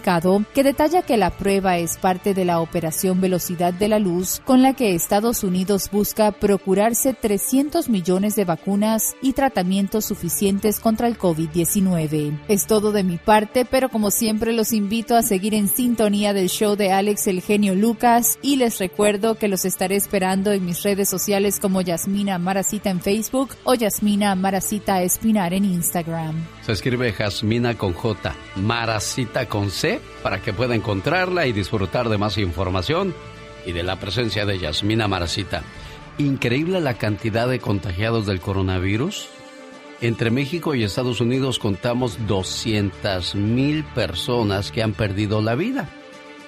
que 0.54 0.64
detalla 0.64 1.02
que 1.02 1.18
la 1.18 1.30
prueba 1.30 1.78
es 1.78 1.98
parte 1.98 2.34
de 2.34 2.46
la 2.46 2.60
operación 2.60 3.22
Velocidad 3.22 3.74
de 3.74 3.88
la 3.88 4.00
Luz 4.00 4.42
con 4.44 4.62
la 4.62 4.74
que 4.74 4.96
Estados 4.96 5.44
Unidos 5.44 5.90
busca 5.92 6.32
procurarse 6.32 7.14
300 7.14 7.90
millones 7.90 8.36
de 8.36 8.46
vacunas 8.46 9.16
y 9.22 9.34
tratamientos 9.34 10.06
suficientes 10.06 10.80
contra 10.80 11.08
el 11.08 11.18
COVID-19. 11.18 12.40
Es 12.48 12.66
todo 12.66 12.92
de 12.92 13.04
mi 13.04 13.18
parte, 13.18 13.66
pero 13.66 13.90
como 13.90 14.10
siempre 14.10 14.54
los 14.54 14.74
invito 14.74 15.16
a 15.16 15.22
seguir 15.22 15.54
en 15.54 15.68
sintonía 15.68 16.34
del 16.34 16.50
show 16.50 16.76
de 16.76 16.92
Alex 16.92 17.28
el 17.28 17.42
genio 17.42 17.76
Lucas 17.76 18.40
y 18.42 18.56
les 18.56 18.80
recuerdo 18.80 19.36
que 19.36 19.48
los 19.48 19.66
estaré 19.66 19.96
esperando 19.96 20.52
en 20.52 20.66
mis 20.66 20.84
redes 20.84 21.10
sociales 21.10 21.60
como 21.60 21.82
Yasmina 21.82 22.40
Maracita 22.40 22.90
en 22.90 23.02
Facebook 23.02 23.50
o 23.64 23.76
Yasmina 23.76 24.36
Maracita 24.36 25.02
Espinar 25.04 25.54
en 25.54 25.66
Instagram. 25.66 26.36
Se 26.66 26.72
escribe 26.72 27.12
Jasmina 27.12 27.78
con 27.78 27.94
J, 27.94 28.34
Maracita 28.56 29.48
con 29.48 29.70
C, 29.70 29.83
para 30.22 30.42
que 30.42 30.54
pueda 30.54 30.76
encontrarla 30.76 31.46
y 31.46 31.54
disfrutar 31.54 32.10
de 32.10 32.18
más 32.18 32.38
información 32.38 33.14
y 33.66 33.72
de 33.72 33.84
la 33.84 34.00
presencia 34.00 34.46
de 34.46 34.60
Yasmina 34.60 35.08
Maracita. 35.08 35.64
Increíble 36.18 36.80
la 36.80 36.98
cantidad 36.98 37.48
de 37.48 37.60
contagiados 37.60 38.26
del 38.26 38.40
coronavirus. 38.40 39.28
Entre 40.02 40.32
México 40.32 40.76
y 40.76 40.84
Estados 40.84 41.22
Unidos 41.22 41.60
contamos 41.60 42.18
200 42.28 43.36
mil 43.36 43.84
personas 43.84 44.72
que 44.72 44.84
han 44.84 44.94
perdido 44.94 45.42
la 45.42 45.56
vida. 45.56 45.90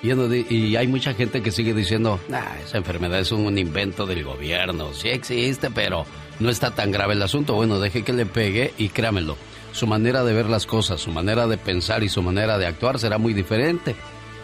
Y 0.01 0.75
hay 0.75 0.87
mucha 0.87 1.13
gente 1.13 1.41
que 1.41 1.51
sigue 1.51 1.73
diciendo, 1.73 2.19
esa 2.63 2.77
enfermedad 2.77 3.19
es 3.19 3.31
un 3.31 3.57
invento 3.57 4.05
del 4.05 4.23
gobierno, 4.23 4.93
sí 4.93 5.09
existe, 5.09 5.71
pero 5.71 6.05
no 6.39 6.49
está 6.49 6.71
tan 6.71 6.91
grave 6.91 7.13
el 7.13 7.23
asunto. 7.23 7.55
Bueno, 7.55 7.79
deje 7.79 8.03
que 8.03 8.13
le 8.13 8.27
pegue 8.27 8.73
y 8.77 8.89
créamelo, 8.89 9.35
su 9.75 9.87
manera 9.87 10.23
de 10.23 10.33
ver 10.33 10.45
las 10.45 10.65
cosas, 10.65 11.01
su 11.01 11.11
manera 11.11 11.47
de 11.47 11.57
pensar 11.57 12.01
y 12.03 12.07
su 12.07 12.21
manera 12.21 12.57
de 12.57 12.65
actuar 12.65 12.97
será 12.97 13.17
muy 13.17 13.33
diferente. 13.33 13.93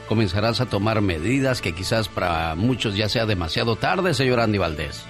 Comenzarás 0.10 0.60
a 0.60 0.66
tomar 0.66 1.00
medidas 1.00 1.62
que 1.62 1.74
quizás 1.74 2.10
para 2.10 2.54
muchos 2.56 2.98
ya 2.98 3.08
sea 3.08 3.26
demasiado 3.26 3.78
tarde, 3.78 4.14
señor 4.14 4.42
Andy 4.42 4.58
Valdés. 4.58 5.06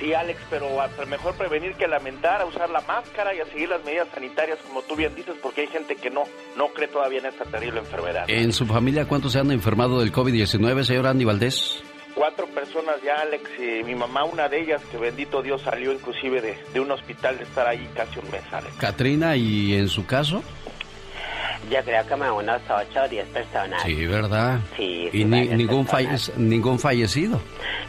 Sí, 0.00 0.14
Alex, 0.14 0.40
pero 0.48 0.68
mejor 1.06 1.34
prevenir 1.34 1.74
que 1.74 1.86
lamentar, 1.86 2.40
a 2.40 2.46
usar 2.46 2.70
la 2.70 2.80
máscara 2.80 3.34
y 3.34 3.40
a 3.40 3.44
seguir 3.46 3.68
las 3.68 3.84
medidas 3.84 4.08
sanitarias, 4.14 4.58
como 4.66 4.80
tú 4.82 4.96
bien 4.96 5.14
dices, 5.14 5.34
porque 5.42 5.62
hay 5.62 5.66
gente 5.66 5.96
que 5.96 6.08
no, 6.08 6.22
no 6.56 6.68
cree 6.68 6.88
todavía 6.88 7.18
en 7.18 7.26
esta 7.26 7.44
terrible 7.44 7.80
enfermedad. 7.80 8.24
¿En 8.26 8.52
su 8.54 8.64
familia 8.64 9.06
cuántos 9.06 9.32
se 9.32 9.40
han 9.40 9.50
enfermado 9.50 10.00
del 10.00 10.12
COVID-19, 10.12 10.84
señor 10.84 11.08
Andy 11.08 11.26
Valdés? 11.26 11.82
Cuatro 12.18 12.48
personas 12.48 12.96
ya, 13.04 13.22
Alex, 13.22 13.48
y 13.60 13.84
mi 13.84 13.94
mamá, 13.94 14.24
una 14.24 14.48
de 14.48 14.60
ellas, 14.60 14.82
que 14.90 14.96
bendito 14.96 15.40
Dios 15.40 15.62
salió 15.62 15.92
inclusive 15.92 16.40
de, 16.40 16.58
de 16.74 16.80
un 16.80 16.90
hospital 16.90 17.38
de 17.38 17.44
estar 17.44 17.64
ahí 17.64 17.88
casi 17.94 18.18
un 18.18 18.28
mes, 18.32 18.42
Alex. 18.50 18.74
Katrina, 18.76 19.36
¿y 19.36 19.74
en 19.74 19.88
su 19.88 20.04
caso? 20.04 20.42
Yo 21.70 21.78
creo 21.84 22.04
que 22.06 22.16
me 22.16 22.28
unas 22.28 22.60
8 22.68 23.02
o 23.04 23.08
10 23.08 23.26
personas. 23.28 23.82
Sí, 23.84 24.04
¿verdad? 24.06 24.58
Sí. 24.76 25.08
¿Y 25.12 25.24
ningún, 25.24 25.86
ningún 26.36 26.78
fallecido? 26.80 27.40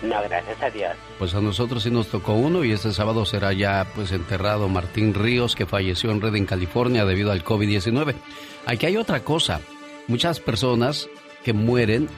No, 0.04 0.22
gracias 0.22 0.62
a 0.62 0.70
Dios. 0.70 0.92
Pues 1.18 1.34
a 1.34 1.42
nosotros 1.42 1.82
sí 1.82 1.90
nos 1.90 2.10
tocó 2.10 2.34
uno 2.34 2.64
y 2.64 2.72
este 2.72 2.92
sábado 2.94 3.26
será 3.26 3.52
ya 3.54 3.88
pues 3.96 4.12
enterrado 4.12 4.70
Martín 4.70 5.16
Ríos 5.16 5.56
que 5.56 5.66
falleció 5.66 6.12
en 6.12 6.22
Redding, 6.22 6.46
California 6.46 7.04
debido 7.04 7.32
al 7.32 7.44
COVID-19. 7.44 8.14
Aquí 8.68 8.86
hay 8.86 8.98
otra 8.98 9.22
cosa. 9.22 9.60
Muchas 10.08 10.40
personas 10.40 11.10
que 11.44 11.54
mueren 11.54 12.10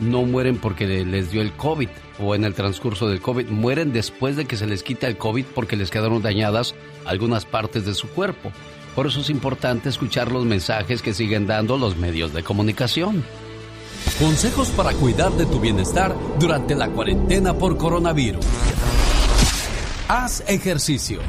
no 0.00 0.22
mueren 0.22 0.58
porque 0.58 0.86
les 0.86 1.30
dio 1.30 1.40
el 1.40 1.52
COVID 1.52 1.88
o 2.18 2.34
en 2.34 2.44
el 2.44 2.54
transcurso 2.54 3.08
del 3.08 3.20
COVID, 3.20 3.48
mueren 3.48 3.92
después 3.92 4.36
de 4.36 4.44
que 4.44 4.56
se 4.56 4.66
les 4.66 4.82
quita 4.82 5.06
el 5.06 5.16
COVID 5.16 5.44
porque 5.54 5.76
les 5.76 5.90
quedaron 5.90 6.22
dañadas 6.22 6.74
algunas 7.04 7.44
partes 7.44 7.84
de 7.84 7.94
su 7.94 8.08
cuerpo. 8.08 8.52
Por 8.94 9.06
eso 9.06 9.20
es 9.20 9.30
importante 9.30 9.88
escuchar 9.88 10.30
los 10.30 10.44
mensajes 10.44 11.02
que 11.02 11.14
siguen 11.14 11.46
dando 11.46 11.76
los 11.76 11.96
medios 11.96 12.32
de 12.32 12.44
comunicación. 12.44 13.24
Consejos 14.18 14.68
para 14.70 14.92
cuidar 14.92 15.32
de 15.32 15.46
tu 15.46 15.58
bienestar 15.58 16.14
durante 16.38 16.74
la 16.74 16.88
cuarentena 16.88 17.54
por 17.54 17.76
coronavirus. 17.76 18.44
Haz 20.08 20.44
ejercicio. 20.46 21.20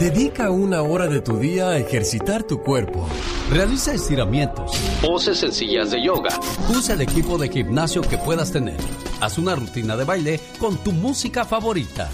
Dedica 0.00 0.50
una 0.50 0.82
hora 0.82 1.06
de 1.06 1.20
tu 1.20 1.38
día 1.38 1.68
a 1.68 1.78
ejercitar 1.78 2.42
tu 2.42 2.60
cuerpo. 2.60 3.08
Realiza 3.48 3.94
estiramientos. 3.94 4.72
Poses 5.00 5.38
sencillas 5.38 5.92
de 5.92 6.02
yoga. 6.02 6.30
Usa 6.76 6.94
el 6.94 7.02
equipo 7.02 7.38
de 7.38 7.48
gimnasio 7.48 8.02
que 8.02 8.18
puedas 8.18 8.50
tener. 8.50 8.78
Haz 9.20 9.38
una 9.38 9.54
rutina 9.54 9.96
de 9.96 10.04
baile 10.04 10.40
con 10.58 10.78
tu 10.78 10.90
música 10.90 11.44
favorita. 11.44 12.10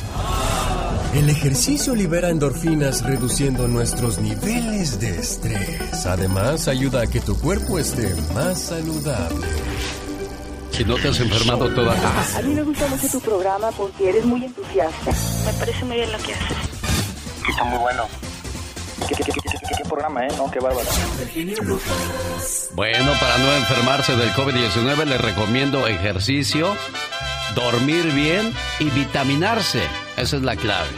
El 1.14 1.30
ejercicio 1.30 1.94
libera 1.94 2.28
endorfinas 2.28 3.02
reduciendo 3.02 3.66
nuestros 3.66 4.18
niveles 4.18 5.00
de 5.00 5.18
estrés. 5.18 6.04
Además, 6.04 6.68
ayuda 6.68 7.02
a 7.02 7.06
que 7.06 7.20
tu 7.20 7.34
cuerpo 7.38 7.78
esté 7.78 8.14
más 8.34 8.60
saludable. 8.60 9.46
Si 10.78 10.84
no 10.84 10.94
te 10.94 11.08
has 11.08 11.18
enfermado 11.18 11.68
todavía. 11.70 12.08
A 12.36 12.42
mí 12.42 12.54
me 12.54 12.62
gusta 12.62 12.86
mucho 12.86 13.08
tu 13.08 13.20
programa 13.20 13.72
porque 13.72 14.10
eres 14.10 14.24
muy 14.24 14.44
entusiasta. 14.44 15.10
Me 15.44 15.52
parece 15.54 15.84
muy 15.84 15.96
bien 15.96 16.12
lo 16.12 16.18
que 16.18 16.34
haces. 16.34 16.56
Está 17.50 17.64
muy 17.64 17.78
bueno. 17.80 18.04
¿Qué, 19.08 19.16
qué, 19.16 19.24
qué, 19.24 19.32
qué 19.76 19.84
programa, 19.88 20.24
eh? 20.24 20.28
No, 20.36 20.48
qué 20.48 20.60
bárbaro. 20.60 20.88
Bueno, 22.76 23.12
para 23.18 23.38
no 23.38 23.56
enfermarse 23.56 24.14
del 24.14 24.32
COVID-19 24.34 25.04
les 25.04 25.20
recomiendo 25.20 25.84
ejercicio, 25.88 26.76
dormir 27.56 28.12
bien 28.12 28.54
y 28.78 28.88
vitaminarse. 28.90 29.82
Esa 30.16 30.36
es 30.36 30.42
la 30.42 30.54
clave. 30.54 30.90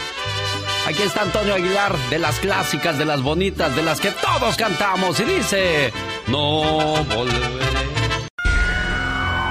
Aquí 0.89 1.03
está 1.05 1.23
Antonio 1.23 1.55
Aguilar, 1.55 1.97
de 2.11 2.19
las 2.19 2.39
clásicas, 2.39 2.99
de 2.99 3.07
las 3.07 3.23
bonitas, 3.23 3.75
de 3.75 3.83
las 3.83 3.99
que 3.99 4.11
todos 4.11 4.57
cantamos. 4.59 5.19
Y 5.21 5.25
dice, 5.25 5.91
no 6.27 7.03
volveré. 7.05 7.80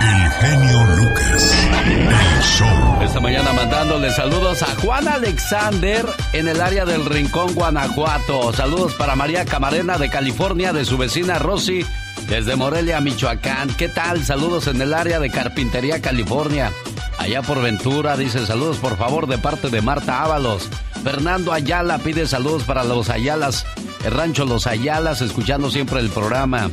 El 0.01 0.31
genio 0.31 0.83
Lucas. 0.95 1.55
El 1.85 2.41
show. 2.41 3.01
Esta 3.03 3.19
mañana 3.19 3.51
mandándole 3.53 4.11
saludos 4.11 4.61
a 4.61 4.75
Juan 4.81 5.07
Alexander 5.07 6.05
en 6.33 6.47
el 6.47 6.61
área 6.61 6.85
del 6.85 7.05
Rincón, 7.05 7.53
Guanajuato. 7.53 8.53
Saludos 8.53 8.93
para 8.95 9.15
María 9.15 9.45
Camarena 9.45 9.97
de 9.97 10.09
California, 10.09 10.71
de 10.73 10.85
su 10.85 10.97
vecina 10.97 11.39
Rosy, 11.39 11.85
desde 12.27 12.55
Morelia, 12.55 13.01
Michoacán. 13.01 13.69
¿Qué 13.75 13.89
tal? 13.89 14.23
Saludos 14.23 14.67
en 14.67 14.81
el 14.81 14.93
área 14.93 15.19
de 15.19 15.29
Carpintería, 15.29 16.01
California. 16.01 16.71
Allá 17.17 17.41
por 17.41 17.61
Ventura 17.61 18.15
dice 18.15 18.45
saludos 18.45 18.77
por 18.77 18.97
favor 18.97 19.27
de 19.27 19.37
parte 19.37 19.69
de 19.69 19.81
Marta 19.81 20.23
Ábalos. 20.23 20.69
Fernando 21.03 21.51
Ayala 21.51 21.97
pide 21.97 22.27
saludos 22.27 22.63
para 22.63 22.83
los 22.83 23.09
Ayalas, 23.09 23.65
el 24.05 24.11
rancho 24.11 24.45
Los 24.45 24.67
Ayalas, 24.67 25.21
escuchando 25.21 25.69
siempre 25.69 25.99
el 25.99 26.09
programa. 26.09 26.69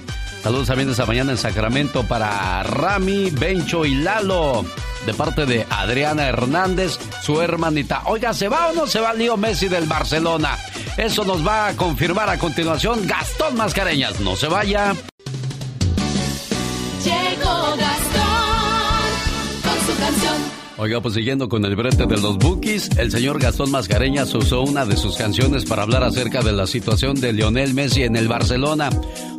Saludos 0.46 0.68
también 0.68 0.88
esta 0.88 1.04
mañana 1.06 1.32
en 1.32 1.38
Sacramento 1.38 2.04
para 2.04 2.62
Rami, 2.62 3.30
Bencho 3.30 3.84
y 3.84 3.96
Lalo. 3.96 4.64
De 5.04 5.12
parte 5.12 5.44
de 5.44 5.66
Adriana 5.68 6.28
Hernández, 6.28 7.00
su 7.20 7.42
hermanita. 7.42 8.02
Oiga, 8.04 8.32
¿se 8.32 8.48
va 8.48 8.68
o 8.68 8.72
no 8.72 8.86
se 8.86 9.00
va 9.00 9.12
Leo 9.12 9.36
Messi 9.36 9.66
del 9.66 9.86
Barcelona? 9.86 10.56
Eso 10.96 11.24
nos 11.24 11.44
va 11.44 11.66
a 11.66 11.72
confirmar 11.74 12.30
a 12.30 12.38
continuación 12.38 13.08
Gastón 13.08 13.56
Mascareñas. 13.56 14.20
No 14.20 14.36
se 14.36 14.46
vaya. 14.46 14.94
Llegó 17.02 17.76
Gastón. 17.76 18.05
Oiga, 20.78 21.00
pues 21.00 21.14
siguiendo 21.14 21.48
con 21.48 21.64
el 21.64 21.74
brete 21.74 22.04
de 22.04 22.18
los 22.18 22.36
bookies, 22.36 22.90
el 22.98 23.10
señor 23.10 23.40
Gastón 23.40 23.70
Mascareñas 23.70 24.34
usó 24.34 24.60
una 24.60 24.84
de 24.84 24.96
sus 24.98 25.16
canciones 25.16 25.64
para 25.64 25.84
hablar 25.84 26.04
acerca 26.04 26.42
de 26.42 26.52
la 26.52 26.66
situación 26.66 27.18
de 27.18 27.32
Lionel 27.32 27.72
Messi 27.72 28.02
en 28.02 28.14
el 28.14 28.28
Barcelona. 28.28 28.90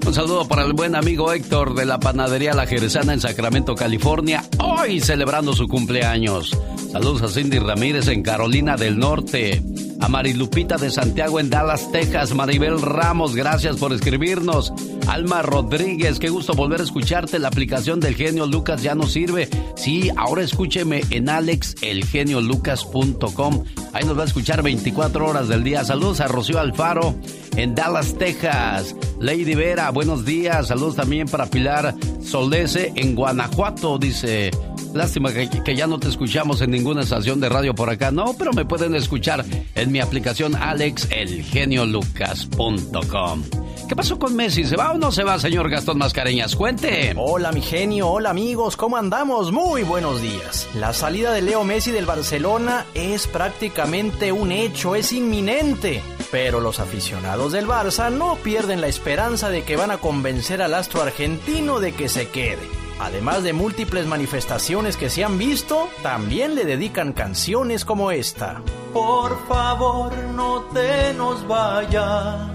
Un 0.03 0.13
saludo 0.15 0.47
para 0.47 0.63
el 0.63 0.73
buen 0.73 0.95
amigo 0.95 1.31
Héctor 1.31 1.75
de 1.75 1.85
la 1.85 1.99
panadería 1.99 2.55
La 2.55 2.65
Jerezana 2.65 3.13
en 3.13 3.21
Sacramento, 3.21 3.75
California, 3.75 4.43
hoy 4.57 4.99
celebrando 4.99 5.53
su 5.53 5.67
cumpleaños. 5.67 6.57
Saludos 6.91 7.21
a 7.21 7.27
Cindy 7.27 7.59
Ramírez 7.59 8.07
en 8.07 8.23
Carolina 8.23 8.75
del 8.75 8.97
Norte. 8.97 9.61
A 9.99 10.07
Marilupita 10.07 10.77
de 10.77 10.91
Santiago 10.91 11.39
en 11.39 11.49
Dallas, 11.49 11.91
Texas. 11.91 12.35
Maribel 12.35 12.79
Ramos, 12.81 13.35
gracias 13.35 13.77
por 13.77 13.93
escribirnos. 13.93 14.71
Alma 15.07 15.41
Rodríguez, 15.41 16.19
qué 16.19 16.29
gusto 16.29 16.53
volver 16.53 16.81
a 16.81 16.83
escucharte. 16.83 17.39
La 17.39 17.47
aplicación 17.47 17.99
del 17.99 18.13
genio 18.15 18.45
Lucas 18.45 18.83
ya 18.83 18.93
no 18.95 19.07
sirve. 19.07 19.49
Sí, 19.75 20.11
ahora 20.15 20.43
escúcheme 20.43 21.01
en 21.09 21.29
alexelgeniolucas.com. 21.29 23.63
Ahí 23.93 24.03
nos 24.05 24.17
va 24.17 24.23
a 24.23 24.27
escuchar 24.27 24.61
24 24.61 25.27
horas 25.27 25.47
del 25.47 25.63
día. 25.63 25.83
Saludos 25.83 26.21
a 26.21 26.27
Rocío 26.27 26.59
Alfaro 26.59 27.15
en 27.57 27.75
Dallas, 27.75 28.15
Texas. 28.17 28.95
Lady 29.19 29.53
Vera, 29.55 29.89
buenos 29.89 30.23
días. 30.23 30.67
Saludos 30.67 30.95
también 30.95 31.27
para 31.27 31.47
Pilar 31.47 31.93
Soldese 32.23 32.93
en 32.95 33.15
Guanajuato, 33.15 33.97
dice. 33.97 34.51
Lástima 34.93 35.33
que, 35.33 35.49
que, 35.49 35.75
ya 35.75 35.87
no 35.87 35.99
te 35.99 36.07
escuchamos 36.07 36.61
en 36.61 36.71
ninguna 36.71 37.01
estación 37.01 37.41
de 37.41 37.49
radio 37.49 37.75
por 37.75 37.89
acá. 37.89 38.11
No, 38.11 38.33
pero 38.37 38.53
me 38.53 38.63
pueden 38.65 38.95
escuchar 38.95 39.43
en 39.75 39.91
mi 39.91 39.99
aplicación 39.99 40.55
alexelgeniolucas.com. 40.55 43.43
¿Qué 43.87 43.95
pasó 43.95 44.19
con 44.19 44.35
Messi? 44.35 44.65
¿Se 44.65 44.75
va 44.75 44.91
o 44.91 44.97
no 44.97 45.13
se 45.13 45.23
va, 45.23 45.39
señor 45.39 45.69
Gastón 45.69 45.97
Mascareñas? 45.97 46.57
Cuente. 46.57 47.13
Hola, 47.15 47.53
mi 47.53 47.61
genio. 47.61 48.09
Hola, 48.09 48.31
amigos. 48.31 48.75
¿Cómo 48.75 48.97
andamos? 48.97 49.53
Muy 49.53 49.83
buenos 49.83 50.21
días. 50.21 50.67
La 50.75 50.91
salida 50.91 51.31
de 51.31 51.41
Leo 51.41 51.63
Messi 51.63 51.91
del 51.91 52.05
Barcelona 52.05 52.85
es 52.93 53.27
prácticamente 53.27 54.33
un 54.33 54.51
hecho, 54.51 54.95
es 54.95 55.13
inminente. 55.13 56.01
Pero 56.31 56.59
los 56.59 56.81
aficionados 56.81 57.46
del 57.51 57.67
Barça 57.67 58.09
no 58.09 58.35
pierden 58.35 58.81
la 58.81 58.87
esperanza 58.87 59.49
de 59.49 59.63
que 59.63 59.75
van 59.75 59.91
a 59.91 59.97
convencer 59.97 60.61
al 60.61 60.73
astro 60.73 61.01
argentino 61.01 61.79
de 61.79 61.93
que 61.93 62.09
se 62.09 62.29
quede. 62.29 62.67
Además 62.99 63.43
de 63.43 63.53
múltiples 63.53 64.07
manifestaciones 64.07 64.97
que 64.97 65.09
se 65.09 65.23
han 65.23 65.37
visto, 65.37 65.87
también 66.01 66.55
le 66.55 66.65
dedican 66.65 67.13
canciones 67.13 67.85
como 67.85 68.11
esta. 68.11 68.61
Por 68.93 69.47
favor, 69.47 70.11
no 70.35 70.61
te 70.73 71.13
nos 71.13 71.47
vayas. 71.47 72.47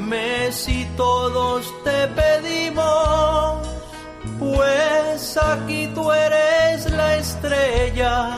Messi, 0.00 0.86
todos 0.96 1.72
te 1.84 2.08
pedimos, 2.08 3.68
pues 4.38 5.36
aquí 5.36 5.88
tú 5.94 6.10
eres 6.10 6.90
la 6.90 7.16
estrella. 7.16 8.36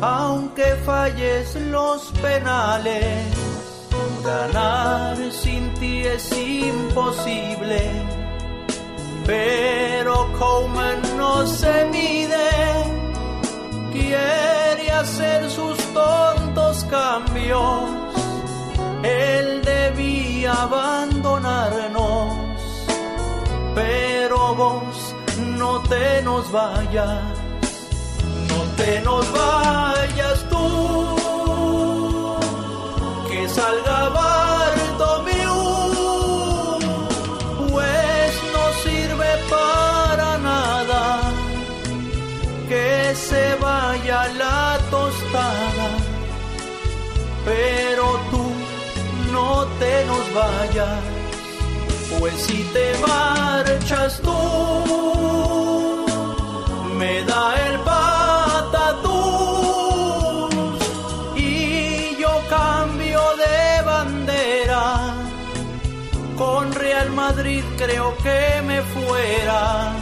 Aunque 0.00 0.76
falles 0.84 1.54
los 1.56 2.12
penales, 2.22 3.26
ganar 4.22 5.16
sin 5.32 5.72
ti 5.74 6.02
es 6.06 6.30
imposible. 6.32 7.80
Pero 9.26 10.32
Coleman 10.38 11.00
no 11.16 11.46
se 11.46 11.84
mide, 11.86 12.50
quiere 13.92 14.90
hacer 14.90 15.50
sus 15.50 15.78
tontos 15.92 16.84
cambios. 16.84 17.90
Él 19.02 19.62
debía 19.62 20.52
abandonarnos, 20.52 22.34
pero 23.74 24.54
vos 24.54 25.14
no 25.58 25.80
te 25.82 26.22
nos 26.22 26.50
vayas, 26.52 27.22
no 28.48 28.62
te 28.76 29.00
nos 29.00 29.32
vayas 29.32 30.44
tú, 30.50 31.16
pero 47.44 48.20
tú 48.30 48.44
no 49.32 49.66
te 49.78 50.04
nos 50.06 50.34
vayas, 50.34 51.02
pues 52.18 52.34
si 52.34 52.62
te 52.74 52.98
marchas 53.06 54.20
tú, 54.22 54.38
me 56.98 57.22
da 57.24 57.54
el 57.66 57.78
patatús 57.80 58.09
Madrid 67.32 67.62
creo 67.76 68.16
que 68.16 68.60
me 68.62 68.82
fuera. 68.82 69.92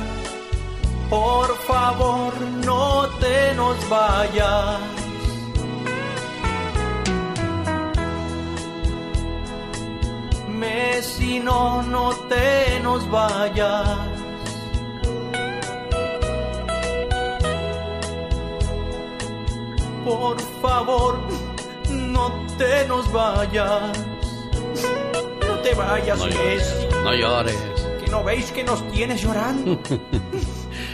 Por 1.10 1.48
favor, 1.70 2.32
no 2.64 3.06
te 3.20 3.54
nos 3.54 3.76
vayas. 3.90 4.80
Messi, 10.48 11.38
no, 11.40 11.82
no 11.82 12.14
te 12.30 12.80
nos 12.82 13.02
vayas. 13.10 13.98
Por 20.02 20.40
favor, 20.62 21.18
no 21.90 22.46
te 22.56 22.88
nos 22.88 23.12
vayas. 23.12 23.98
No 25.46 25.54
te 25.64 25.74
vayas, 25.74 26.18
Messi. 26.24 26.77
No 27.04 27.14
llores. 27.14 27.56
Que 28.04 28.10
no 28.10 28.24
veis 28.24 28.50
que 28.52 28.64
nos 28.64 28.86
tienes 28.92 29.22
llorando. 29.22 29.78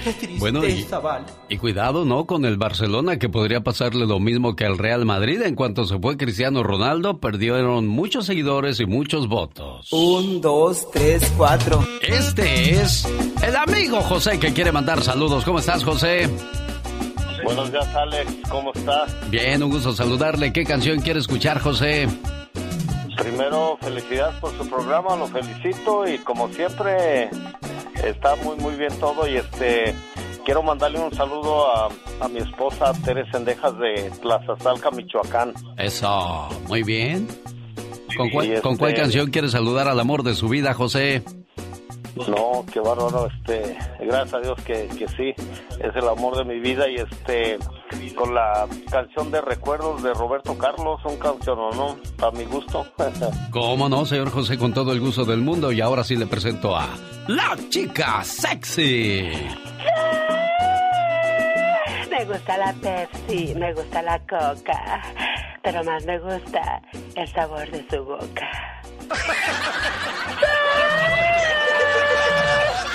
Qué 0.04 0.12
tristeza, 0.12 0.38
Bueno, 0.40 0.64
y, 0.66 0.84
vale. 1.02 1.24
y 1.48 1.56
cuidado, 1.56 2.04
¿no? 2.04 2.26
Con 2.26 2.44
el 2.44 2.56
Barcelona, 2.58 3.18
que 3.18 3.28
podría 3.30 3.62
pasarle 3.62 4.06
lo 4.06 4.20
mismo 4.20 4.54
que 4.54 4.66
al 4.66 4.76
Real 4.78 5.04
Madrid. 5.06 5.40
En 5.42 5.54
cuanto 5.54 5.86
se 5.86 5.98
fue 5.98 6.16
Cristiano 6.18 6.62
Ronaldo, 6.62 7.18
perdieron 7.20 7.86
muchos 7.86 8.26
seguidores 8.26 8.80
y 8.80 8.86
muchos 8.86 9.28
votos. 9.28 9.90
Un, 9.92 10.40
dos, 10.42 10.90
tres, 10.90 11.32
cuatro. 11.36 11.82
Este 12.02 12.72
es 12.72 13.06
el 13.42 13.56
amigo 13.56 14.00
José 14.02 14.38
que 14.38 14.52
quiere 14.52 14.72
mandar 14.72 15.02
saludos. 15.02 15.44
¿Cómo 15.44 15.58
estás, 15.58 15.82
José? 15.84 16.28
Buenos 17.44 17.70
días, 17.72 17.86
Alex. 17.94 18.32
¿Cómo 18.50 18.72
estás? 18.74 19.30
Bien, 19.30 19.62
un 19.62 19.70
gusto 19.70 19.92
saludarle. 19.94 20.52
¿Qué 20.52 20.64
canción 20.64 21.00
quiere 21.00 21.20
escuchar, 21.20 21.60
José? 21.60 22.08
Primero, 23.16 23.78
felicidades 23.80 24.36
por 24.40 24.56
su 24.56 24.68
programa, 24.68 25.16
lo 25.16 25.26
felicito 25.28 26.06
y 26.06 26.18
como 26.18 26.48
siempre 26.48 27.30
está 28.02 28.36
muy 28.36 28.56
muy 28.56 28.74
bien 28.74 28.92
todo 29.00 29.26
y 29.28 29.36
este 29.36 29.94
quiero 30.44 30.62
mandarle 30.62 30.98
un 31.00 31.12
saludo 31.14 31.66
a, 31.70 31.88
a 32.20 32.28
mi 32.28 32.38
esposa 32.38 32.92
Teresa 33.04 33.32
Sendejas 33.32 33.78
de 33.78 34.10
Tlazazalca, 34.20 34.90
Michoacán. 34.90 35.54
Eso, 35.78 36.48
muy 36.68 36.82
bien. 36.82 37.26
¿Con 38.16 38.30
cuál, 38.30 38.46
con 38.60 38.72
este- 38.72 38.78
cuál 38.78 38.94
canción 38.94 39.30
quiere 39.30 39.48
saludar 39.48 39.88
al 39.88 39.98
amor 39.98 40.22
de 40.22 40.34
su 40.34 40.48
vida, 40.48 40.74
José? 40.74 41.22
No, 42.16 42.64
qué 42.72 42.80
bárbaro, 42.80 43.26
este, 43.26 43.76
gracias 43.98 44.34
a 44.34 44.40
Dios 44.40 44.56
que, 44.64 44.86
que 44.96 45.08
sí, 45.08 45.34
es 45.80 45.96
el 45.96 46.08
amor 46.08 46.36
de 46.36 46.44
mi 46.44 46.60
vida 46.60 46.88
y 46.88 46.96
este, 46.96 47.58
con 48.14 48.34
la 48.34 48.66
canción 48.90 49.30
de 49.30 49.40
recuerdos 49.40 50.02
de 50.02 50.14
Roberto 50.14 50.56
Carlos, 50.56 51.00
un 51.04 51.16
canción, 51.16 51.58
¿no? 51.58 51.96
A 52.26 52.30
mi 52.30 52.44
gusto. 52.44 52.86
¿Cómo 53.50 53.88
no, 53.88 54.06
señor 54.06 54.30
José? 54.30 54.58
Con 54.58 54.72
todo 54.72 54.92
el 54.92 55.00
gusto 55.00 55.24
del 55.24 55.40
mundo. 55.40 55.72
Y 55.72 55.80
ahora 55.80 56.04
sí 56.04 56.16
le 56.16 56.26
presento 56.26 56.76
a 56.76 56.88
la 57.28 57.56
chica 57.68 58.22
sexy. 58.22 59.30
Me 62.10 62.24
gusta 62.24 62.56
la 62.56 62.72
Pepsi, 62.74 63.54
me 63.56 63.74
gusta 63.74 64.02
la 64.02 64.18
Coca, 64.20 65.02
pero 65.62 65.82
más 65.84 66.04
me 66.06 66.18
gusta 66.18 66.80
el 67.16 67.28
sabor 67.32 67.68
de 67.70 67.84
su 67.90 68.04
boca. 68.04 68.82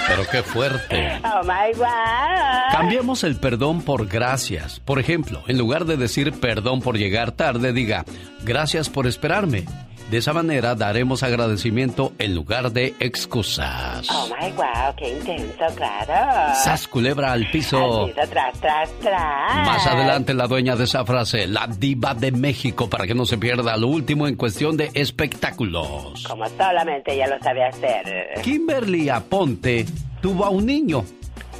Pero 0.07 0.23
qué 0.31 0.43
fuerte. 0.43 1.21
Oh 1.23 1.43
my 1.43 1.73
god. 1.75 2.71
Cambiemos 2.71 3.23
el 3.23 3.35
perdón 3.35 3.81
por 3.81 4.07
gracias. 4.07 4.79
Por 4.79 4.99
ejemplo, 4.99 5.43
en 5.47 5.57
lugar 5.57 5.85
de 5.85 5.97
decir 5.97 6.33
perdón 6.33 6.81
por 6.81 6.97
llegar 6.97 7.31
tarde, 7.31 7.73
diga 7.73 8.05
gracias 8.43 8.89
por 8.89 9.07
esperarme. 9.07 9.65
De 10.09 10.17
esa 10.17 10.33
manera 10.33 10.73
daremos 10.73 11.21
agradecimiento 11.21 12.13
en 12.17 12.33
lugar 12.33 12.71
de 12.71 12.95
excusas. 12.99 14.09
Oh 14.09 14.27
my 14.27 14.51
wow, 14.53 14.95
qué 14.97 15.09
intenso, 15.09 15.65
claro. 15.75 16.55
Sas 16.55 16.87
culebra 16.87 17.31
al 17.31 17.49
piso. 17.51 18.05
Al 18.05 18.13
piso, 18.13 18.27
tras, 18.31 18.59
tras, 18.59 18.91
tras. 19.01 19.67
Más 19.67 19.85
adelante 19.85 20.33
la 20.33 20.47
dueña 20.47 20.75
de 20.75 20.85
esa 20.85 21.05
frase, 21.05 21.45
la 21.45 21.67
diva 21.67 22.15
de 22.15 22.31
México, 22.31 22.89
para 22.89 23.05
que 23.05 23.13
no 23.13 23.25
se 23.25 23.37
pierda 23.37 23.77
lo 23.77 23.87
último 23.87 24.27
en 24.27 24.35
cuestión 24.35 24.77
de 24.77 24.89
espectáculos. 24.95 26.23
Como 26.27 26.49
solamente 26.49 27.13
ella 27.13 27.27
lo 27.27 27.43
sabe 27.43 27.65
hacer. 27.65 28.41
Kimberly 28.41 29.09
Aponte 29.09 29.85
tuvo 30.23 30.43
a 30.43 30.49
un 30.49 30.65
niño. 30.65 31.05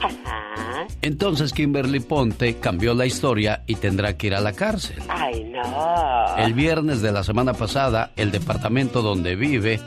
Ajá. 0.01 0.87
Entonces 1.01 1.53
Kimberly 1.53 1.99
Ponte 1.99 2.57
cambió 2.57 2.93
la 2.93 3.05
historia 3.05 3.63
y 3.67 3.75
tendrá 3.75 4.17
que 4.17 4.27
ir 4.27 4.35
a 4.35 4.41
la 4.41 4.53
cárcel. 4.53 4.97
Ay, 5.07 5.43
no. 5.43 6.37
El 6.37 6.53
viernes 6.53 7.01
de 7.01 7.11
la 7.11 7.23
semana 7.23 7.53
pasada, 7.53 8.11
el 8.15 8.31
departamento 8.31 9.01
donde 9.01 9.35
vive, 9.35 9.79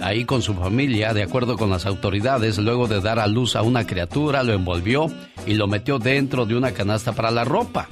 ahí 0.00 0.24
con 0.24 0.42
su 0.42 0.54
familia, 0.54 1.14
de 1.14 1.22
acuerdo 1.22 1.56
con 1.56 1.70
las 1.70 1.86
autoridades, 1.86 2.58
luego 2.58 2.86
de 2.86 3.00
dar 3.00 3.18
a 3.18 3.26
luz 3.26 3.56
a 3.56 3.62
una 3.62 3.86
criatura, 3.86 4.42
lo 4.42 4.52
envolvió 4.52 5.06
y 5.46 5.54
lo 5.54 5.66
metió 5.66 5.98
dentro 5.98 6.46
de 6.46 6.56
una 6.56 6.72
canasta 6.72 7.12
para 7.12 7.30
la 7.30 7.44
ropa. 7.44 7.88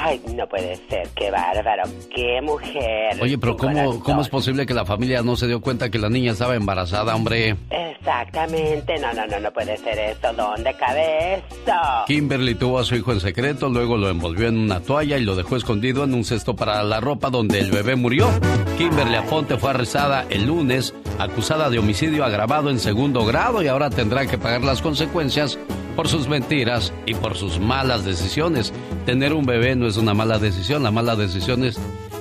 Ay, 0.00 0.20
no 0.34 0.46
puede 0.48 0.76
ser, 0.88 1.08
qué 1.16 1.30
bárbaro, 1.30 1.82
qué 2.14 2.40
mujer. 2.40 3.20
Oye, 3.20 3.36
pero 3.36 3.56
¿cómo. 3.56 4.00
¿cómo 4.00 4.22
es 4.22 4.28
posible 4.28 4.64
que 4.64 4.74
la 4.74 4.84
familia 4.84 5.22
no 5.22 5.36
se 5.36 5.46
dio 5.46 5.60
cuenta 5.60 5.90
que 5.90 5.98
la 5.98 6.08
niña 6.08 6.32
estaba 6.32 6.54
embarazada, 6.54 7.16
hombre? 7.16 7.56
Exactamente, 7.70 8.98
no, 8.98 9.12
no, 9.12 9.26
no, 9.26 9.40
no 9.40 9.52
puede 9.52 9.76
ser 9.76 9.98
esto. 9.98 10.32
¿Dónde 10.32 10.74
cabe 10.74 11.34
esto? 11.34 11.72
Kimberly 12.06 12.54
tuvo 12.54 12.78
a 12.78 12.84
su 12.84 12.94
hijo 12.94 13.12
en 13.12 13.20
secreto, 13.20 13.68
luego 13.68 13.96
lo 13.96 14.08
envolvió 14.08 14.48
en 14.48 14.58
una 14.58 14.80
toalla 14.80 15.18
y 15.18 15.24
lo 15.24 15.34
dejó 15.34 15.56
escondido 15.56 16.04
en 16.04 16.14
un 16.14 16.24
cesto 16.24 16.54
para 16.54 16.82
la 16.84 17.00
ropa 17.00 17.30
donde 17.30 17.58
el 17.58 17.70
bebé 17.70 17.96
murió. 17.96 18.28
Kimberly 18.76 19.16
Aponte 19.16 19.58
fue 19.58 19.70
arrestada 19.70 20.26
el 20.30 20.46
lunes, 20.46 20.94
acusada 21.18 21.70
de 21.70 21.78
homicidio 21.78 22.24
agravado 22.24 22.70
en 22.70 22.78
segundo 22.78 23.24
grado 23.24 23.62
y 23.62 23.66
ahora 23.66 23.90
tendrá 23.90 24.26
que 24.26 24.38
pagar 24.38 24.62
las 24.62 24.80
consecuencias 24.80 25.58
por 25.98 26.06
sus 26.06 26.28
mentiras 26.28 26.92
y 27.06 27.14
por 27.14 27.36
sus 27.36 27.58
malas 27.58 28.04
decisiones. 28.04 28.72
Tener 29.04 29.32
un 29.32 29.44
bebé 29.44 29.74
no 29.74 29.88
es 29.88 29.96
una 29.96 30.14
mala 30.14 30.38
decisión, 30.38 30.84
la 30.84 30.92
mala 30.92 31.16
decisión 31.16 31.64
es 31.64 31.76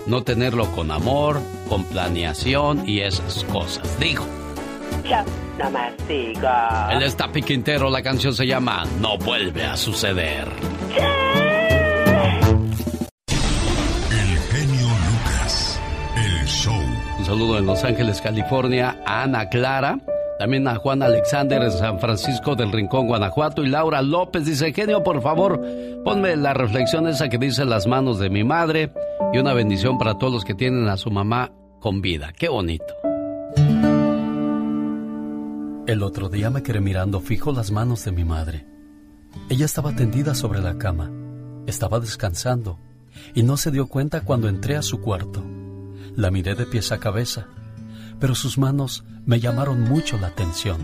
no 0.08 0.24
tenerlo 0.24 0.66
con 0.72 0.90
amor, 0.90 1.40
con 1.70 1.84
planeación 1.84 2.90
y 2.90 3.02
esas 3.02 3.44
cosas. 3.44 4.00
Dijo. 4.00 4.26
Yo 5.08 5.18
nomás 5.64 5.94
digo. 6.08 6.50
Él 6.90 7.04
está 7.04 7.32
piquintero, 7.32 7.92
la 7.92 8.02
canción 8.02 8.34
se 8.34 8.48
llama 8.48 8.84
No 9.00 9.16
vuelve 9.20 9.64
a 9.64 9.78
suceder. 9.78 10.48
El 14.10 14.38
genio 14.40 14.88
Lucas. 14.88 15.80
El 16.16 16.48
show. 16.48 16.82
Un 17.20 17.26
saludo 17.26 17.60
en 17.60 17.68
Los 17.68 17.84
Ángeles, 17.84 18.22
California, 18.22 19.04
a 19.06 19.22
Ana 19.22 19.50
Clara. 19.50 20.00
También 20.40 20.68
a 20.68 20.76
Juan 20.76 21.02
Alexander 21.02 21.62
en 21.64 21.72
San 21.72 22.00
Francisco 22.00 22.56
del 22.56 22.72
Rincón, 22.72 23.08
Guanajuato. 23.08 23.64
Y 23.64 23.70
Laura 23.70 24.02
López 24.02 24.46
dice, 24.46 24.72
genio, 24.72 25.04
por 25.04 25.22
favor, 25.22 25.62
ponme 26.04 26.36
la 26.36 26.54
reflexión 26.54 27.08
esa 27.08 27.30
que 27.30 27.38
dice 27.38 27.66
las 27.66 27.88
manos 27.88 28.20
de 28.20 28.30
mi 28.30 28.44
madre 28.44 28.94
y 29.34 29.40
una 29.40 29.54
bendición 29.54 29.98
para 29.98 30.18
todos 30.18 30.34
los 30.34 30.46
que 30.46 30.54
tienen 30.54 30.88
a 30.90 30.98
su 30.98 31.10
mamá 31.10 31.52
con 31.80 32.02
vida. 32.02 32.34
Qué 32.38 32.50
bonito. 32.50 32.94
El 35.88 36.04
otro 36.04 36.30
día 36.30 36.50
me 36.50 36.64
quedé 36.64 36.82
mirando 36.82 37.22
fijo 37.22 37.52
las 37.52 37.72
manos 37.72 38.04
de 38.06 38.12
mi 38.12 38.26
madre. 38.26 38.66
Ella 39.50 39.66
estaba 39.66 39.96
tendida 39.96 40.36
sobre 40.36 40.60
la 40.60 40.78
cama, 40.78 41.10
estaba 41.66 42.00
descansando 42.00 42.78
y 43.34 43.44
no 43.44 43.58
se 43.58 43.72
dio 43.72 43.88
cuenta 43.88 44.22
cuando 44.22 44.50
entré 44.50 44.76
a 44.76 44.82
su 44.82 45.00
cuarto. 45.02 45.44
La 46.16 46.30
miré 46.30 46.56
de 46.56 46.66
pies 46.66 46.92
a 46.92 47.00
cabeza, 47.00 47.48
pero 48.20 48.36
sus 48.36 48.58
manos 48.58 49.04
me 49.26 49.40
llamaron 49.40 49.82
mucho 49.82 50.18
la 50.18 50.28
atención. 50.28 50.78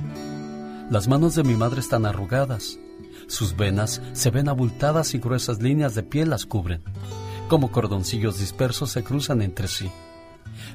Las 0.89 1.07
manos 1.07 1.35
de 1.35 1.43
mi 1.43 1.55
madre 1.55 1.79
están 1.79 2.05
arrugadas, 2.05 2.79
sus 3.27 3.55
venas 3.55 4.01
se 4.13 4.29
ven 4.29 4.49
abultadas 4.49 5.13
y 5.13 5.19
gruesas 5.19 5.61
líneas 5.61 5.95
de 5.95 6.03
piel 6.03 6.29
las 6.29 6.45
cubren, 6.45 6.83
como 7.47 7.71
cordoncillos 7.71 8.39
dispersos 8.39 8.91
se 8.91 9.03
cruzan 9.03 9.41
entre 9.41 9.67
sí. 9.67 9.89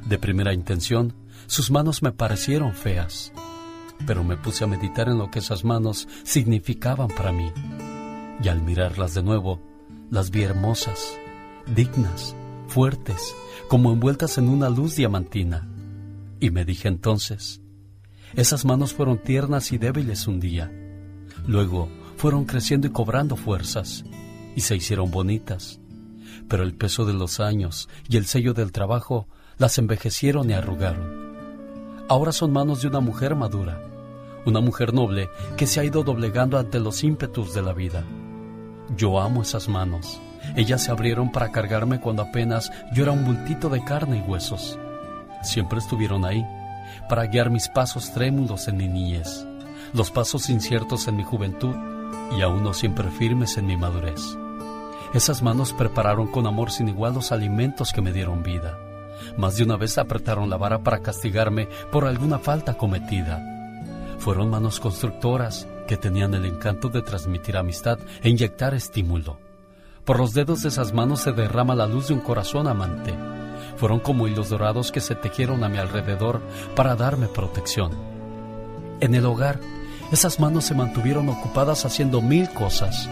De 0.06 0.18
primera 0.18 0.52
intención, 0.52 1.14
sus 1.46 1.70
manos 1.70 2.02
me 2.02 2.12
parecieron 2.12 2.74
feas 2.74 3.32
pero 4.06 4.24
me 4.24 4.36
puse 4.36 4.64
a 4.64 4.66
meditar 4.66 5.08
en 5.08 5.18
lo 5.18 5.30
que 5.30 5.40
esas 5.40 5.64
manos 5.64 6.08
significaban 6.22 7.08
para 7.08 7.32
mí. 7.32 7.52
Y 8.42 8.48
al 8.48 8.62
mirarlas 8.62 9.14
de 9.14 9.22
nuevo, 9.22 9.60
las 10.10 10.30
vi 10.30 10.42
hermosas, 10.42 11.18
dignas, 11.74 12.34
fuertes, 12.68 13.34
como 13.68 13.92
envueltas 13.92 14.38
en 14.38 14.48
una 14.48 14.70
luz 14.70 14.96
diamantina. 14.96 15.68
Y 16.40 16.50
me 16.50 16.64
dije 16.64 16.88
entonces, 16.88 17.60
esas 18.34 18.64
manos 18.64 18.94
fueron 18.94 19.18
tiernas 19.18 19.72
y 19.72 19.78
débiles 19.78 20.26
un 20.26 20.38
día. 20.38 20.70
Luego 21.46 21.88
fueron 22.16 22.44
creciendo 22.44 22.86
y 22.86 22.90
cobrando 22.90 23.36
fuerzas, 23.36 24.04
y 24.54 24.60
se 24.60 24.76
hicieron 24.76 25.10
bonitas. 25.10 25.80
Pero 26.48 26.62
el 26.62 26.74
peso 26.74 27.04
de 27.04 27.12
los 27.12 27.40
años 27.40 27.88
y 28.08 28.16
el 28.16 28.26
sello 28.26 28.54
del 28.54 28.72
trabajo 28.72 29.28
las 29.56 29.78
envejecieron 29.78 30.50
y 30.50 30.52
arrugaron. 30.52 31.28
Ahora 32.08 32.32
son 32.32 32.52
manos 32.52 32.82
de 32.82 32.88
una 32.88 33.00
mujer 33.00 33.34
madura, 33.34 33.82
una 34.46 34.60
mujer 34.60 34.94
noble 34.94 35.28
que 35.56 35.66
se 35.66 35.80
ha 35.80 35.84
ido 35.84 36.04
doblegando 36.04 36.58
ante 36.58 36.80
los 36.80 37.02
ímpetus 37.02 37.52
de 37.54 37.62
la 37.62 37.72
vida. 37.72 38.04
Yo 38.96 39.20
amo 39.20 39.42
esas 39.42 39.68
manos. 39.68 40.20
Ellas 40.56 40.84
se 40.84 40.90
abrieron 40.90 41.32
para 41.32 41.50
cargarme 41.50 42.00
cuando 42.00 42.22
apenas 42.22 42.70
yo 42.94 43.02
era 43.02 43.12
un 43.12 43.24
bultito 43.24 43.68
de 43.68 43.84
carne 43.84 44.18
y 44.18 44.30
huesos. 44.30 44.78
Siempre 45.42 45.78
estuvieron 45.78 46.24
ahí, 46.24 46.46
para 47.08 47.26
guiar 47.26 47.50
mis 47.50 47.68
pasos 47.68 48.12
trémulos 48.12 48.68
en 48.68 48.76
mi 48.76 48.88
niñez, 48.88 49.46
los 49.92 50.10
pasos 50.10 50.50
inciertos 50.50 51.08
en 51.08 51.16
mi 51.16 51.24
juventud 51.24 51.74
y 52.36 52.42
aún 52.42 52.62
no 52.62 52.74
siempre 52.74 53.10
firmes 53.10 53.56
en 53.56 53.66
mi 53.66 53.76
madurez. 53.76 54.20
Esas 55.14 55.42
manos 55.42 55.72
prepararon 55.72 56.26
con 56.26 56.46
amor 56.46 56.70
sin 56.70 56.88
igual 56.88 57.14
los 57.14 57.32
alimentos 57.32 57.92
que 57.92 58.02
me 58.02 58.12
dieron 58.12 58.42
vida. 58.42 58.78
Más 59.36 59.56
de 59.56 59.64
una 59.64 59.76
vez 59.76 59.96
apretaron 59.96 60.50
la 60.50 60.56
vara 60.56 60.80
para 60.80 61.00
castigarme 61.00 61.68
por 61.90 62.04
alguna 62.04 62.38
falta 62.38 62.74
cometida. 62.74 63.42
Fueron 64.18 64.50
manos 64.50 64.80
constructoras 64.80 65.66
que 65.86 65.96
tenían 65.96 66.34
el 66.34 66.44
encanto 66.44 66.88
de 66.88 67.02
transmitir 67.02 67.56
amistad 67.56 67.98
e 68.22 68.28
inyectar 68.28 68.74
estímulo. 68.74 69.38
Por 70.04 70.18
los 70.18 70.34
dedos 70.34 70.62
de 70.62 70.68
esas 70.68 70.92
manos 70.92 71.20
se 71.22 71.32
derrama 71.32 71.74
la 71.74 71.86
luz 71.86 72.08
de 72.08 72.14
un 72.14 72.20
corazón 72.20 72.66
amante. 72.66 73.14
Fueron 73.78 74.00
como 74.00 74.26
hilos 74.26 74.48
dorados 74.48 74.90
que 74.90 75.00
se 75.00 75.14
tejieron 75.14 75.62
a 75.62 75.68
mi 75.68 75.78
alrededor 75.78 76.40
para 76.74 76.96
darme 76.96 77.28
protección. 77.28 77.92
En 79.00 79.14
el 79.14 79.24
hogar, 79.24 79.60
esas 80.10 80.40
manos 80.40 80.64
se 80.64 80.74
mantuvieron 80.74 81.28
ocupadas 81.28 81.84
haciendo 81.84 82.20
mil 82.20 82.50
cosas, 82.50 83.08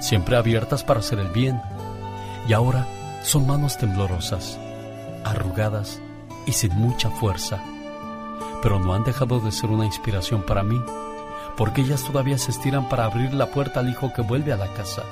siempre 0.00 0.36
abiertas 0.36 0.82
para 0.82 1.00
hacer 1.00 1.18
el 1.18 1.28
bien. 1.28 1.60
Y 2.48 2.54
ahora 2.54 2.86
son 3.22 3.46
manos 3.46 3.76
temblorosas, 3.76 4.58
arrugadas 5.24 6.00
y 6.46 6.52
sin 6.52 6.74
mucha 6.74 7.10
fuerza. 7.10 7.62
Pero 8.62 8.80
no 8.80 8.94
han 8.94 9.04
dejado 9.04 9.40
de 9.40 9.52
ser 9.52 9.68
una 9.68 9.84
inspiración 9.84 10.42
para 10.42 10.62
mí, 10.62 10.80
porque 11.58 11.82
ellas 11.82 12.02
todavía 12.02 12.38
se 12.38 12.50
estiran 12.50 12.88
para 12.88 13.04
abrir 13.04 13.34
la 13.34 13.50
puerta 13.50 13.80
al 13.80 13.90
hijo 13.90 14.10
que 14.14 14.22
vuelve 14.22 14.54
a 14.54 14.56
la 14.56 14.72
casa, 14.72 15.02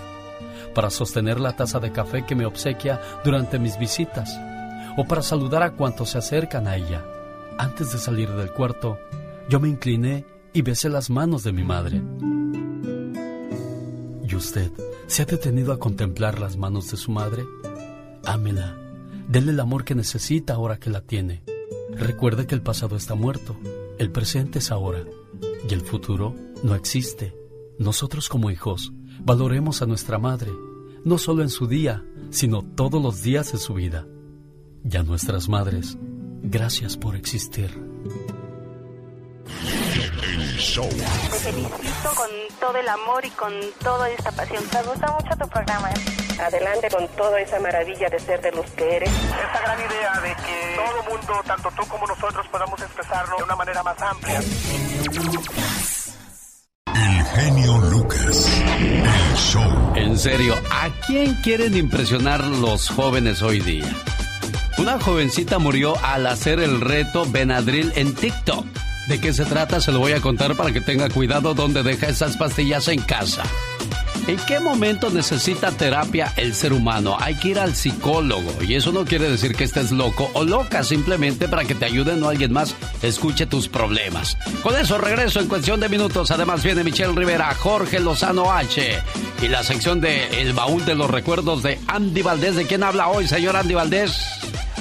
para 0.74 0.88
sostener 0.88 1.38
la 1.38 1.54
taza 1.54 1.80
de 1.80 1.92
café 1.92 2.24
que 2.24 2.35
me 2.35 2.46
obsequia 2.46 2.98
durante 3.24 3.59
mis 3.59 3.78
visitas, 3.78 4.40
o 4.96 5.04
para 5.04 5.22
saludar 5.22 5.62
a 5.62 5.72
cuantos 5.72 6.11
se 6.11 6.18
acercan 6.18 6.66
a 6.66 6.76
ella. 6.76 7.04
Antes 7.59 7.92
de 7.92 7.98
salir 7.98 8.30
del 8.30 8.52
cuarto, 8.52 8.98
yo 9.48 9.61
me 9.61 9.68
incliné 9.68 10.24
y 10.52 10.62
besé 10.62 10.88
las 10.88 11.11
manos 11.11 11.44
de 11.44 11.52
mi 11.52 11.64
madre. 11.64 12.02
¿Y 14.28 14.35
usted 14.35 14.70
se 15.06 15.22
ha 15.22 15.26
detenido 15.26 15.72
a 15.72 15.78
contemplar 15.78 16.38
las 16.40 16.56
manos 16.56 16.90
de 16.90 16.96
su 16.96 17.11
madre? 17.11 17.44
Ámela. 18.24 18.76
Dele 19.28 19.52
el 19.52 19.61
amor 19.61 19.85
que 19.85 19.94
necesita 19.94 20.54
ahora 20.54 20.78
que 20.78 20.90
la 20.90 21.00
tiene. 21.00 21.42
Recuerde 21.90 22.46
que 22.46 22.54
el 22.54 22.62
pasado 22.62 22.96
está 22.96 23.14
muerto, 23.14 23.56
el 23.98 24.11
presente 24.11 24.59
es 24.59 24.70
ahora 24.70 25.04
y 25.68 25.74
el 25.74 25.80
futuro 25.80 26.35
no 26.62 26.74
existe. 26.74 27.35
Nosotros 27.78 28.28
como 28.28 28.50
hijos 28.50 28.92
valoremos 29.20 29.82
a 29.82 29.87
nuestra 29.87 30.18
madre, 30.18 30.50
no 31.04 31.18
solo 31.18 31.42
en 31.42 31.48
su 31.48 31.66
día, 31.66 32.04
sino 32.30 32.62
todos 32.62 33.02
los 33.02 33.22
días 33.22 33.52
de 33.52 33.59
su 33.59 33.74
vida. 33.74 34.06
Y 34.88 34.96
a 34.96 35.03
nuestras 35.03 35.49
madres, 35.49 35.96
gracias 36.42 36.96
por 36.96 37.16
existir. 37.16 37.70
El 40.22 40.57
show. 40.59 40.88
Te 40.88 41.38
felicito 41.38 42.14
con 42.14 42.29
todo 42.61 42.77
el 42.77 42.88
amor 42.88 43.25
y 43.25 43.31
con 43.31 43.53
toda 43.83 44.09
esta 44.11 44.31
pasión. 44.31 44.62
Me 44.72 44.83
gusta 44.83 45.12
mucho 45.12 45.37
tu 45.37 45.49
programa. 45.49 45.90
Adelante 46.40 46.88
con 46.90 47.09
toda 47.16 47.40
esa 47.40 47.59
maravilla 47.59 48.09
de 48.09 48.20
ser 48.20 48.40
de 48.40 48.53
los 48.53 48.66
que 48.72 48.96
eres. 48.96 49.11
Esta 49.11 49.61
gran 49.61 49.79
idea 49.79 50.20
de 50.20 50.35
que 50.44 50.77
todo 50.77 51.16
mundo, 51.16 51.42
tanto 51.46 51.68
tú 51.77 51.88
como 51.88 52.07
nosotros, 52.07 52.46
podamos 52.49 52.81
expresarlo 52.81 53.37
de 53.38 53.42
una 53.42 53.57
manera 53.57 53.83
más 53.83 54.01
amplia. 54.01 54.40
El 56.94 57.25
genio 57.25 57.79
Lucas. 57.90 58.62
El 58.79 59.37
show. 59.37 59.92
En 59.96 60.16
serio, 60.16 60.55
¿a 60.70 60.88
quién 61.07 61.35
quieren 61.42 61.77
impresionar 61.77 62.44
los 62.44 62.88
jóvenes 62.88 63.42
hoy 63.42 63.61
día? 63.61 63.92
Una 64.79 65.01
jovencita 65.01 65.59
murió 65.59 65.95
al 66.05 66.27
hacer 66.27 66.61
el 66.61 66.81
reto 66.83 67.25
Benadryl 67.27 67.93
en 67.97 68.15
TikTok. 68.15 68.67
¿De 69.09 69.19
qué 69.21 69.33
se 69.33 69.45
trata? 69.47 69.81
Se 69.81 69.91
lo 69.91 70.01
voy 70.01 70.12
a 70.12 70.21
contar 70.21 70.55
para 70.55 70.73
que 70.73 70.83
tenga 70.83 71.09
cuidado 71.09 71.55
donde 71.55 71.83
deja 71.83 72.09
esas 72.09 72.37
pastillas 72.37 72.89
en 72.89 73.01
casa. 73.01 73.43
¿En 74.27 74.39
qué 74.39 74.59
momento 74.59 75.09
necesita 75.11 75.71
terapia 75.71 76.33
el 76.37 76.53
ser 76.53 76.73
humano? 76.73 77.17
Hay 77.21 77.37
que 77.37 77.51
ir 77.51 77.61
al 77.61 77.77
psicólogo 77.77 78.61
y 78.61 78.75
eso 78.75 78.91
no 78.91 79.05
quiere 79.05 79.31
decir 79.31 79.55
que 79.55 79.62
estés 79.62 79.93
loco 79.93 80.29
o 80.35 80.43
loca, 80.43 80.83
simplemente 80.83 81.47
para 81.47 81.65
que 81.65 81.77
te 81.77 81.85
ayude 81.85 82.17
no 82.17 82.29
alguien 82.29 82.53
más 82.53 82.75
escuche 83.03 83.47
tus 83.47 83.69
problemas. 83.69 84.37
Con 84.65 84.77
eso 84.77 84.99
regreso 84.99 85.39
en 85.39 85.47
cuestión 85.47 85.79
de 85.79 85.89
minutos. 85.89 86.33
Además 86.33 86.65
viene 86.65 86.83
Michelle 86.83 87.15
Rivera, 87.15 87.55
Jorge 87.55 88.01
Lozano 88.01 88.51
H 88.51 89.01
y 89.43 89.47
la 89.47 89.62
sección 89.62 90.01
de 90.01 90.41
El 90.41 90.55
baúl 90.55 90.85
de 90.85 90.97
los 90.97 91.09
recuerdos 91.09 91.62
de 91.62 91.79
Andy 91.87 92.23
Valdés. 92.23 92.57
¿De 92.57 92.67
quién 92.67 92.83
habla 92.83 93.07
hoy, 93.07 93.29
señor 93.29 93.55
Andy 93.55 93.75
Valdés? 93.75 94.19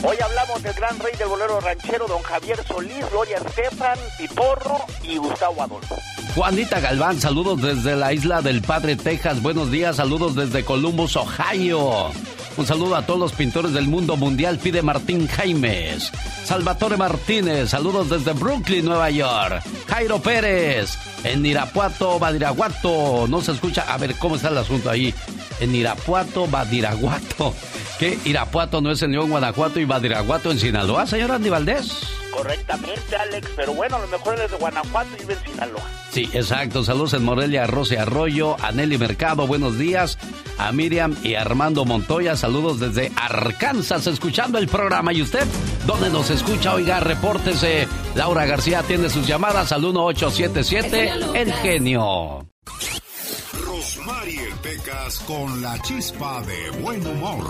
Hoy 0.08 0.18
hablamos 0.24 0.62
del 0.62 0.74
gran 0.74 1.00
rey 1.00 1.14
del 1.18 1.28
bolero 1.28 1.60
ranchero, 1.60 2.06
don 2.08 2.22
Javier 2.22 2.60
Solís, 2.68 3.10
Gloria 3.10 3.38
Estefan, 3.38 3.98
Piporro 4.20 4.78
y 5.02 5.18
Gustavo 5.18 5.64
Adolfo. 5.64 5.96
Juanita 6.36 6.80
Galván, 6.80 7.20
saludos 7.20 7.62
desde 7.62 7.96
la 7.96 8.14
isla 8.14 8.42
del 8.44 8.62
Padre 8.62 8.98
Texas. 8.98 9.42
Buenos 9.42 9.72
días, 9.72 9.96
saludos 9.96 10.36
desde 10.36 10.64
Columbus, 10.64 11.16
Ohio. 11.16 12.12
Un 12.58 12.66
saludo 12.66 12.96
a 12.96 13.06
todos 13.06 13.20
los 13.20 13.34
pintores 13.34 13.74
del 13.74 13.88
mundo 13.88 14.16
mundial, 14.16 14.58
pide 14.60 14.82
Martín 14.82 15.28
Jaimes. 15.28 16.10
Salvatore 16.46 16.96
Martínez, 16.96 17.70
saludos 17.70 18.10
desde 18.10 18.32
Brooklyn, 18.32 18.86
Nueva 18.86 19.10
York. 19.10 19.62
Jairo 19.88 20.20
Pérez, 20.20 20.98
en 21.26 21.46
Irapuato, 21.46 22.18
Badiraguato. 22.18 23.28
No 23.28 23.42
se 23.42 23.52
escucha, 23.52 23.86
a 23.94 23.98
ver 23.98 24.16
cómo 24.16 24.38
está 24.38 24.50
el 24.50 24.58
asunto 24.58 24.90
ahí. 24.90 25.14
En 25.60 25.76
Irapuato, 25.76 26.48
Badiraguato. 26.48 27.54
¿Qué? 28.00 28.18
Irapuato 28.24 28.80
no 28.80 28.92
es 28.92 29.02
en 29.02 29.12
León, 29.12 29.30
Guanajuato 29.30 29.80
y 29.82 29.86
Badiraguato 29.86 30.50
en 30.50 30.60
Sinaloa, 30.60 31.06
señor 31.06 31.32
Andy 31.32 31.50
Valdés. 31.50 32.25
Correctamente, 32.36 33.16
Alex, 33.16 33.50
pero 33.56 33.74
bueno, 33.74 33.96
a 33.96 34.00
lo 34.00 34.08
mejor 34.08 34.36
él 34.36 34.42
es 34.42 34.52
de 34.52 34.58
Guanajuato 34.58 35.10
y 35.16 35.20
vive 35.22 35.34
en 35.36 35.52
Sinaloa. 35.52 35.84
Sí, 36.12 36.30
exacto. 36.34 36.84
Saludos 36.84 37.14
en 37.14 37.24
Morelia, 37.24 37.66
Rosy 37.66 37.96
Arroyo, 37.96 38.58
a 38.62 38.72
Nelly 38.72 38.98
Mercado, 38.98 39.48
buenos 39.48 39.78
días. 39.78 40.18
A 40.58 40.72
Miriam 40.72 41.16
y 41.24 41.36
Armando 41.36 41.86
Montoya, 41.86 42.36
saludos 42.36 42.80
desde 42.80 43.12
Arkansas, 43.16 44.08
escuchando 44.08 44.58
el 44.58 44.68
programa. 44.68 45.14
¿Y 45.14 45.22
usted? 45.22 45.46
¿Dónde 45.86 46.10
nos 46.10 46.30
escucha? 46.30 46.74
Oiga, 46.74 47.00
repórtese. 47.00 47.88
Laura 48.16 48.46
García 48.46 48.80
atiende 48.80 49.10
sus 49.10 49.28
llamadas 49.28 49.72
al 49.72 49.82
1877 49.82 51.12
El 51.36 51.54
Genio. 51.54 52.48
Rosmarie 53.66 54.50
Pecas 54.62 55.20
con 55.20 55.62
la 55.62 55.82
chispa 55.82 56.42
de 56.42 56.82
buen 56.82 57.06
humor. 57.06 57.46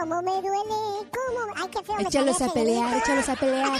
Cómo 0.00 0.22
me 0.22 0.32
duele, 0.32 1.08
cómo... 1.10 1.52
Ay, 1.56 1.68
qué 1.70 1.82
feo 1.82 1.98
Échalos 1.98 2.40
a 2.40 2.52
pelear, 2.52 2.96
échalos 2.96 3.28
a 3.28 3.36
pelear. 3.36 3.78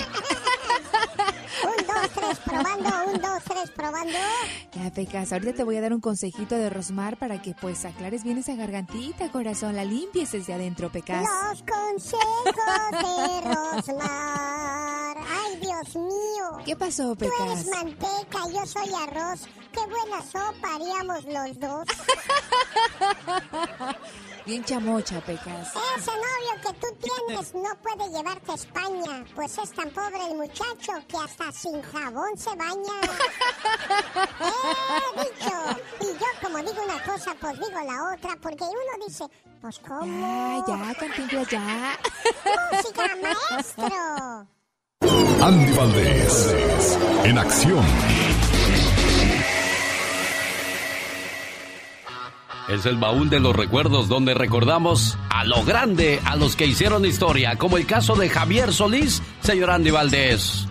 Un, 1.63 1.87
dos, 1.87 2.11
tres, 2.15 2.39
probando, 2.45 2.91
un, 3.07 3.21
dos, 3.21 3.43
tres, 3.45 3.71
probando. 3.71 4.19
Ya, 4.73 4.91
Pecas, 4.91 5.33
ahorita 5.33 5.53
te 5.55 5.65
voy 5.65 5.77
a 5.77 5.81
dar 5.81 5.93
un 5.93 6.01
consejito 6.01 6.55
de 6.57 6.71
Rosmar 6.71 7.17
para 7.19 7.41
que 7.43 7.55
pues 7.55 7.85
aclares 7.85 8.23
bien 8.25 8.39
esa 8.39 8.55
gargantita, 8.55 9.31
corazón. 9.31 9.77
La 9.77 9.85
limpies 9.85 10.33
desde 10.33 10.55
adentro, 10.55 10.91
Pecas. 10.91 11.23
Los 11.23 11.63
consejos 11.63 12.25
de 12.93 13.41
Rosmar. 13.55 15.17
Ay, 15.19 15.57
Dios 15.61 15.97
mío. 15.97 16.59
¿Qué 16.65 16.77
pasó, 16.77 17.15
Tú 17.17 17.25
eres 17.25 17.65
Pecas? 17.65 17.67
manteca, 17.67 18.39
yo 18.53 18.67
soy 18.67 18.91
arroz. 18.95 19.41
Qué 19.73 19.81
buena 19.81 20.23
sopa 20.23 20.75
haríamos 20.75 21.25
los 21.25 21.61
dos. 21.61 21.87
Bien 24.51 24.65
chamocha, 24.65 25.21
Pecas. 25.21 25.73
Ese 25.97 26.11
novio 26.11 26.61
que 26.61 26.73
tú 26.81 26.89
tienes 26.99 27.55
no 27.55 27.71
puede 27.85 28.11
llevarte 28.11 28.51
a 28.51 28.55
España, 28.57 29.25
pues 29.37 29.57
es 29.57 29.71
tan 29.71 29.89
pobre 29.91 30.27
el 30.29 30.35
muchacho 30.39 30.93
que 31.07 31.17
hasta 31.19 31.53
sin 31.53 31.81
jabón 31.81 32.37
se 32.37 32.51
baña. 32.57 32.75
He 35.07 35.21
dicho. 35.21 35.55
Y 36.01 36.07
yo 36.19 36.27
como 36.43 36.59
digo 36.59 36.83
una 36.83 37.01
cosa, 37.05 37.33
pues 37.41 37.61
digo 37.61 37.81
la 37.81 38.13
otra, 38.13 38.37
porque 38.43 38.65
uno 38.65 39.07
dice, 39.07 39.25
pues 39.61 39.79
cómo. 39.87 40.65
Ya, 40.67 40.67
ya, 40.67 40.95
Cantinflas, 40.95 41.49
ya. 41.49 41.97
Música, 42.73 43.03
maestro. 43.23 44.49
Andy 45.47 45.73
Valdés, 45.75 46.57
en 47.23 47.39
acción. 47.39 47.85
Es 52.71 52.87
el 52.87 52.99
baúl 52.99 53.29
de 53.29 53.41
los 53.41 53.57
recuerdos 53.57 54.09
donde 54.09 54.33
recordamos 54.33 55.19
a 55.29 55.43
lo 55.45 55.65
grande, 55.65 56.21
a 56.25 56.37
los 56.37 56.55
que 56.55 56.67
hicieron 56.67 57.05
historia, 57.05 57.57
como 57.57 57.77
el 57.77 57.85
caso 57.85 58.15
de 58.15 58.29
Javier 58.29 58.73
Solís, 58.73 59.23
señor 59.41 59.73
Andy 59.73 59.91
Valdés. 59.91 60.69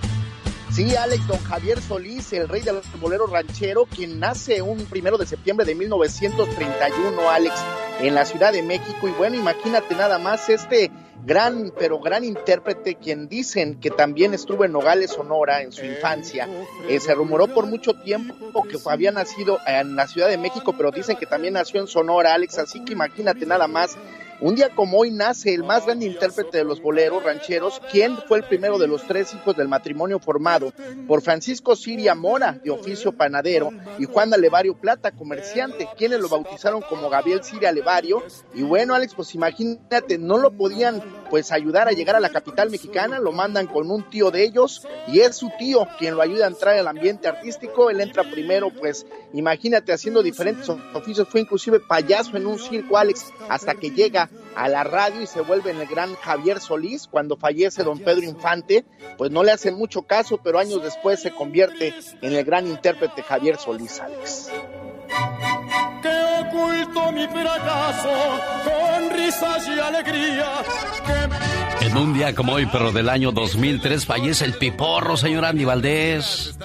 Sí, 0.72 0.96
Alex, 0.96 1.28
don 1.28 1.44
Javier 1.44 1.82
Solís, 1.82 2.32
el 2.32 2.48
rey 2.48 2.62
del 2.62 2.80
bolero 3.02 3.28
ranchero, 3.28 3.86
quien 3.86 4.18
nace 4.18 4.62
un 4.62 4.86
primero 4.86 5.18
de 5.18 5.26
septiembre 5.26 5.66
de 5.66 5.76
1931, 5.76 7.30
Alex, 7.30 7.56
en 8.00 8.16
la 8.16 8.24
Ciudad 8.24 8.54
de 8.54 8.64
México. 8.64 9.10
Y 9.10 9.12
bueno, 9.12 9.36
imagínate 9.36 9.94
nada 9.94 10.20
más 10.20 10.48
este 10.48 10.90
gran, 11.25 11.71
pero 11.77 11.99
gran 11.99 12.23
intérprete, 12.23 12.95
quien 12.95 13.27
dicen 13.27 13.79
que 13.79 13.89
también 13.89 14.34
estuvo 14.34 14.65
en 14.65 14.71
Nogales, 14.71 15.12
Sonora, 15.12 15.62
en 15.62 15.71
su 15.71 15.86
infancia. 15.86 16.47
Eh, 16.88 16.99
se 16.99 17.13
rumoró 17.13 17.47
por 17.47 17.65
mucho 17.65 17.93
tiempo 17.93 18.63
que 18.63 18.77
había 18.86 19.12
nacido 19.12 19.60
en 19.65 19.95
la 19.95 20.08
Ciudad 20.08 20.29
de 20.29 20.38
México, 20.38 20.73
pero 20.77 20.91
dicen 20.91 21.17
que 21.17 21.25
también 21.25 21.53
nació 21.53 21.79
en 21.82 21.88
Sonora, 21.88 22.34
Alex. 22.34 22.60
Así 22.60 22.84
que 22.84 22.93
imagínate 22.93 23.45
nada 23.45 23.67
más. 23.67 23.97
Un 24.41 24.56
día 24.56 24.69
como 24.69 24.99
hoy 24.99 25.12
nace 25.12 25.54
el 25.54 25.65
más 25.65 25.86
grande 25.86 26.06
intérprete 26.06 26.60
de 26.60 26.63
los 26.63 26.82
boleros 26.82 27.21
rancheros, 27.23 27.82
quien 27.91 28.17
fue 28.25 28.38
el 28.38 28.45
primero 28.45 28.80
de 28.80 28.88
los 28.88 29.06
tres 29.06 29.34
hijos 29.34 29.58
del 29.58 29.67
matrimonio 29.67 30.17
formado 30.17 30.71
por 31.10 31.21
Francisco 31.21 31.75
Siria 31.75 32.15
Mora, 32.15 32.54
de 32.63 32.71
oficio 32.71 33.12
panadero, 33.12 33.69
y 33.97 34.06
Juan 34.06 34.34
Alevario 34.34 34.75
Plata, 34.75 35.12
comerciante, 35.12 35.89
quienes 35.97 36.21
lo 36.21 36.30
bautizaron 36.30 36.82
como 36.82 37.10
Gabriel 37.10 37.43
Siria 37.43 37.67
Alevario. 37.67 38.23
Y 38.54 38.62
bueno, 38.62 38.95
Alex, 38.95 39.13
pues 39.13 39.36
imagínate, 39.36 40.17
no 40.17 40.38
lo 40.38 40.52
podían 40.52 41.04
pues 41.30 41.52
ayudar 41.52 41.89
a 41.89 41.91
llegar 41.91 42.15
a 42.15 42.21
la 42.21 42.30
capital 42.30 42.69
mexicana, 42.69 43.19
lo 43.19 43.34
mandan 43.34 43.67
con 43.67 43.91
un 43.91 44.10
tío 44.10 44.32
de 44.32 44.45
ellos, 44.45 44.88
y 45.10 45.19
es 45.19 45.36
su 45.36 45.52
tío 45.60 45.86
quien 45.99 46.15
lo 46.15 46.21
ayuda 46.21 46.45
a 46.45 46.49
entrar 46.49 46.78
al 46.78 46.88
ambiente 46.88 47.28
artístico. 47.28 47.89
Él 47.89 47.99
entra 47.99 48.23
primero, 48.23 48.69
pues 48.69 49.06
imagínate, 49.34 49.91
haciendo 49.91 50.23
diferentes 50.23 50.69
oficios, 50.69 51.28
fue 51.28 51.41
inclusive 51.41 51.82
payaso 51.82 52.38
en 52.38 52.47
un 52.47 52.58
circo, 52.58 52.97
Alex, 52.97 53.25
hasta 53.49 53.75
que 53.75 53.91
llega 53.91 54.29
a 54.56 54.68
la 54.68 54.84
radio 54.84 55.22
y 55.22 55.28
se 55.28 55.42
vuelve 55.42 55.72
en 55.72 55.80
el 55.80 55.88
gran 55.88 56.15
Javier 56.15 56.60
Solís. 56.60 57.08
Cuando 57.08 57.38
fallece 57.38 57.84
don 57.84 58.00
Pedro 58.00 58.24
Infante, 58.24 58.86
pues 59.18 59.32
no 59.32 59.44
le 59.44 59.52
hacen 59.52 59.76
mucho 59.76 60.04
caso, 60.04 60.38
pero 60.44 60.60
años 60.60 60.84
después 60.84 61.22
se 61.22 61.32
convierte 61.32 61.94
en 62.22 62.34
el 62.34 62.44
gran 62.44 62.68
intérprete 62.68 63.24
Javier 63.24 63.58
Solís, 63.58 64.00
Alex. 64.00 64.52
que 66.02 66.20
oculto 66.42 67.12
mi 67.12 67.28
fracaso 67.28 68.10
con 68.63 69.10
risas 69.12 69.68
y 69.68 69.80
alegría. 69.80 70.48
Que 71.80 71.86
En 71.88 71.98
un 71.98 72.13
día 72.13 72.36
como 72.36 72.54
hoy, 72.54 72.68
pero 72.72 72.92
del 72.92 73.10
año 73.10 73.32
2003, 73.32 74.06
fallece 74.06 74.46
el 74.46 74.54
piporro, 74.54 75.18
señor 75.18 75.46
Andy 75.46 75.65
Valdés. 75.65 76.58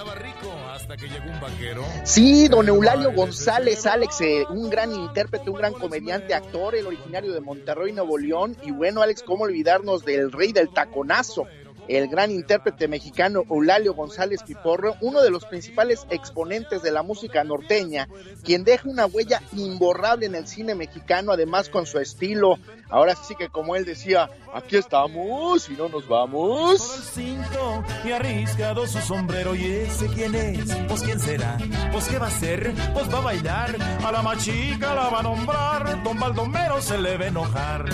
Sí, 2.04 2.48
don 2.48 2.68
Eulalio 2.68 3.12
González, 3.12 3.86
Alex, 3.86 4.20
eh, 4.20 4.46
un 4.50 4.70
gran 4.70 4.92
intérprete, 4.92 5.50
un 5.50 5.56
gran 5.56 5.72
comediante, 5.72 6.34
actor, 6.34 6.74
el 6.74 6.86
originario 6.86 7.32
de 7.32 7.40
Monterrey, 7.40 7.92
Nuevo 7.92 8.18
León. 8.18 8.56
Y 8.62 8.70
bueno, 8.70 9.02
Alex, 9.02 9.22
¿cómo 9.22 9.44
olvidarnos 9.44 10.04
del 10.04 10.32
rey 10.32 10.52
del 10.52 10.70
taconazo? 10.70 11.46
El 11.86 12.08
gran 12.08 12.30
intérprete 12.30 12.88
mexicano 12.88 13.44
Eulalio 13.50 13.92
González 13.92 14.42
Piporro, 14.42 14.94
uno 15.02 15.20
de 15.20 15.30
los 15.30 15.44
principales 15.44 16.06
exponentes 16.08 16.82
de 16.82 16.90
la 16.90 17.02
música 17.02 17.44
norteña, 17.44 18.08
quien 18.42 18.64
deja 18.64 18.88
una 18.88 19.04
huella 19.04 19.42
imborrable 19.52 20.24
en 20.24 20.34
el 20.34 20.46
cine 20.46 20.74
mexicano, 20.74 21.32
además 21.32 21.68
con 21.68 21.84
su 21.84 21.98
estilo. 21.98 22.58
Ahora 22.90 23.14
sí 23.16 23.34
que 23.34 23.48
como 23.48 23.76
él 23.76 23.84
decía, 23.84 24.30
aquí 24.54 24.76
estamos 24.76 25.68
y 25.68 25.72
no 25.72 25.88
nos 25.88 26.06
vamos. 26.06 26.80
cinto 27.14 27.82
y 28.04 28.12
arriscado 28.12 28.86
su 28.86 29.00
sombrero 29.00 29.54
y 29.54 29.64
ese 29.64 30.06
quién 30.08 30.34
es, 30.34 30.74
pues 30.88 31.02
quién 31.02 31.18
será, 31.18 31.58
pues 31.92 32.08
qué 32.08 32.18
va 32.18 32.26
a 32.26 32.28
hacer, 32.28 32.72
pues 32.92 33.12
va 33.12 33.18
a 33.18 33.22
bailar, 33.22 33.76
a 34.04 34.12
la 34.12 34.22
machica 34.22 34.94
la 34.94 35.08
va 35.08 35.20
a 35.20 35.22
nombrar, 35.22 36.02
don 36.02 36.18
Baldomero 36.18 36.80
se 36.80 36.98
le 36.98 37.16
va 37.16 37.24
a 37.24 37.28
enojar. 37.28 37.84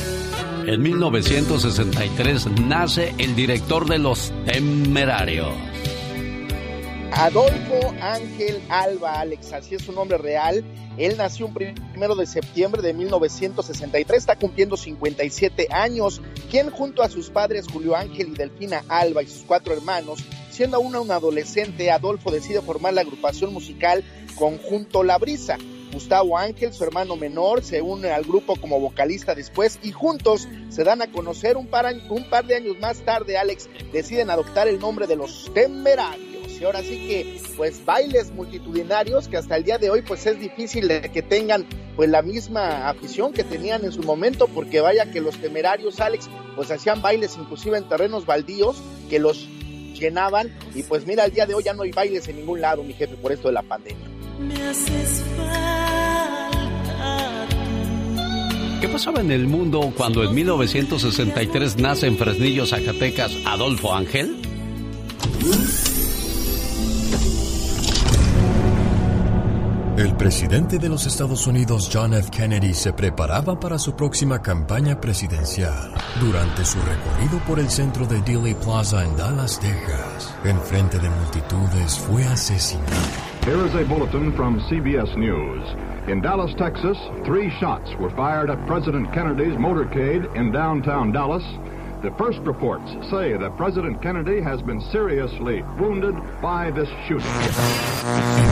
En 0.67 0.83
1963 0.83 2.47
nace 2.61 3.15
el 3.19 3.35
director 3.35 3.89
de 3.89 3.99
Los 3.99 4.33
Temerarios. 4.45 5.55
Adolfo 7.13 7.95
Ángel 8.01 8.63
Alba, 8.69 9.21
Alex, 9.21 9.53
así 9.53 9.75
es 9.75 9.83
su 9.83 9.93
nombre 9.93 10.17
real. 10.19 10.65
Él 10.97 11.17
nació 11.17 11.47
un 11.47 11.55
primero 11.55 12.15
de 12.15 12.27
septiembre 12.27 12.83
de 12.83 12.93
1963, 12.93 14.19
está 14.19 14.37
cumpliendo 14.37 14.77
57 14.77 15.69
años, 15.71 16.21
quien 16.51 16.71
junto 16.71 17.03
a 17.03 17.09
sus 17.09 17.31
padres 17.31 17.67
Julio 17.71 17.97
Ángel 17.97 18.29
y 18.29 18.35
Delfina 18.35 18.85
Alba 18.89 19.23
y 19.23 19.27
sus 19.27 19.43
cuatro 19.43 19.73
hermanos, 19.75 20.25
siendo 20.51 20.77
aún 20.77 20.95
un 20.95 21.11
adolescente, 21.11 21.91
Adolfo 21.91 22.31
decide 22.31 22.61
formar 22.61 22.95
la 22.95 23.01
agrupación 23.03 23.53
musical 23.53 24.05
Conjunto 24.37 25.03
La 25.03 25.19
Brisa. 25.19 25.59
Gustavo 25.93 26.39
Ángel, 26.39 26.73
su 26.73 26.85
hermano 26.85 27.17
menor, 27.17 27.65
se 27.65 27.83
une 27.83 28.11
al 28.11 28.25
grupo 28.25 28.57
como 28.57 28.79
vocalista 28.79 29.35
después 29.35 29.81
y 29.83 29.91
juntos 29.91 30.49
se 30.69 30.85
dan 30.85 31.03
a 31.03 31.11
conocer 31.11 31.57
un 31.57 31.67
par, 31.67 31.93
un 32.09 32.31
par 32.31 32.47
de 32.47 32.57
años 32.57 32.79
más 32.79 33.01
tarde, 33.01 33.37
Alex, 33.37 33.69
deciden 33.93 34.31
adoptar 34.31 34.69
el 34.69 34.79
nombre 34.79 35.07
de 35.07 35.17
los 35.17 35.51
Temerarios. 35.53 36.40
Y 36.61 36.65
ahora 36.65 36.83
sí 36.83 37.07
que, 37.07 37.41
pues, 37.57 37.85
bailes 37.85 38.33
multitudinarios 38.33 39.29
que 39.29 39.39
hasta 39.39 39.57
el 39.57 39.65
día 39.65 39.79
de 39.79 39.91
hoy, 39.91 40.03
pues, 40.03 40.27
es 40.27 40.39
difícil 40.39 40.89
de 40.89 41.11
que 41.11 41.23
tengan, 41.23 41.67
pues, 41.97 42.11
la 42.11 42.23
misma 42.23 42.89
afición 42.89 43.33
que 43.33 43.45
tenían 43.45 43.85
en 43.85 43.93
su 43.93 44.03
momento, 44.03 44.47
porque 44.47 44.81
vaya 44.81 45.11
que 45.11 45.21
los 45.21 45.37
temerarios, 45.37 46.01
Alex, 46.01 46.29
pues, 46.57 46.71
hacían 46.71 47.01
bailes 47.01 47.37
inclusive 47.39 47.79
en 47.79 47.89
terrenos 47.89 48.27
baldíos 48.27 48.83
que 49.09 49.19
los 49.19 49.49
llenaban 50.01 50.53
y 50.75 50.83
pues 50.83 51.07
mira, 51.07 51.25
al 51.25 51.33
día 51.33 51.47
de 51.47 51.55
hoy 51.55 51.63
ya 51.63 51.75
no 51.75 51.83
hay 51.83 51.93
bailes 51.93 52.27
en 52.29 52.37
ningún 52.37 52.61
lado, 52.61 52.83
mi 52.83 52.95
jefe, 52.95 53.15
por 53.17 53.31
esto 53.31 53.49
de 53.49 53.55
la 53.55 53.63
pandemia. 53.63 54.09
Me 54.41 54.55
haces 54.63 55.23
falta. 55.37 56.51
¿Qué 58.81 58.89
pasaba 58.89 59.21
en 59.21 59.31
el 59.31 59.47
mundo 59.47 59.93
cuando 59.95 60.25
en 60.25 60.35
1963 60.35 61.77
nace 61.77 62.07
en 62.07 62.17
Fresnillo, 62.17 62.65
Zacatecas, 62.65 63.31
Adolfo 63.45 63.95
Ángel? 63.95 64.41
El 70.01 70.17
presidente 70.17 70.79
de 70.79 70.89
los 70.89 71.07
Estados 71.07 71.47
Unidos, 71.47 71.91
John 71.93 72.15
F. 72.15 72.31
Kennedy, 72.31 72.73
se 72.73 72.91
preparaba 72.91 73.61
para 73.61 73.79
su 73.79 73.95
próxima 73.95 74.41
campaña 74.41 74.99
presidencial. 74.99 75.93
Durante 76.19 76.65
su 76.65 76.79
recorrido 76.79 77.39
por 77.47 77.61
el 77.61 77.69
centro 77.69 78.07
de 78.07 78.23
Dealey 78.23 78.55
Plaza 78.55 79.05
en 79.05 79.15
Dallas, 79.15 79.61
Texas, 79.61 80.35
en 80.43 80.59
frente 80.63 80.99
de 80.99 81.11
multitudes, 81.11 81.99
fue 81.99 82.25
asesinado. 82.25 82.89
Here 83.45 83.63
is 83.67 83.75
a 83.75 83.85
bulletin 83.85 84.33
from 84.33 84.59
CBS 84.71 85.15
News. 85.19 85.69
In 86.09 86.23
Dallas, 86.23 86.55
Texas, 86.57 86.97
three 87.27 87.51
shots 87.61 87.91
were 88.01 88.11
fired 88.17 88.49
at 88.49 88.57
President 88.67 89.13
Kennedy's 89.13 89.59
motorcade 89.59 90.25
in 90.35 90.51
downtown 90.51 91.13
Dallas. 91.13 91.45
The 92.03 92.11
first 92.13 92.39
reports 92.47 92.89
say 93.11 93.37
that 93.37 93.59
President 93.59 94.01
Kennedy 94.01 94.41
has 94.41 94.63
been 94.63 94.81
seriously 94.91 95.61
wounded 95.79 96.15
by 96.41 96.71
this 96.71 96.89
shooting. 97.07 97.29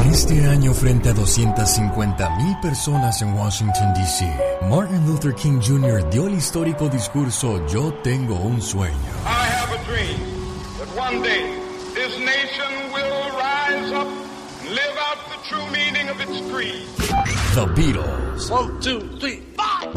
En 0.05 0.11
este 0.11 0.45
año, 0.45 0.75
frente 0.75 1.09
a 1.09 1.15
250 1.15 2.29
mil 2.37 2.55
personas 2.61 3.23
en 3.23 3.33
Washington, 3.35 3.95
D.C., 3.95 4.31
Martin 4.69 5.07
Luther 5.07 5.33
King 5.35 5.63
Jr. 5.63 6.07
dio 6.11 6.27
el 6.27 6.35
histórico 6.35 6.91
discurso 6.91 7.67
Yo 7.69 7.95
tengo 8.03 8.35
un 8.35 8.61
sueño. 8.61 8.93
I 9.25 9.47
have 9.47 9.73
a 9.73 9.83
dream 9.87 10.21
that 10.77 10.95
one 10.95 11.23
day 11.23 11.59
this 11.95 12.19
nation 12.19 12.93
will 12.93 13.31
rise 13.33 13.93
up 13.93 14.09
and 14.61 14.75
live 14.75 14.97
out 15.09 15.25
the 15.31 15.41
true 15.49 15.65
meaning 15.73 16.11
of 16.11 16.21
its 16.21 16.39
creed. 16.53 16.85
The 17.55 17.65
Beatles. 17.75 18.51
One, 18.51 18.79
two, 18.83 19.01
three, 19.19 19.41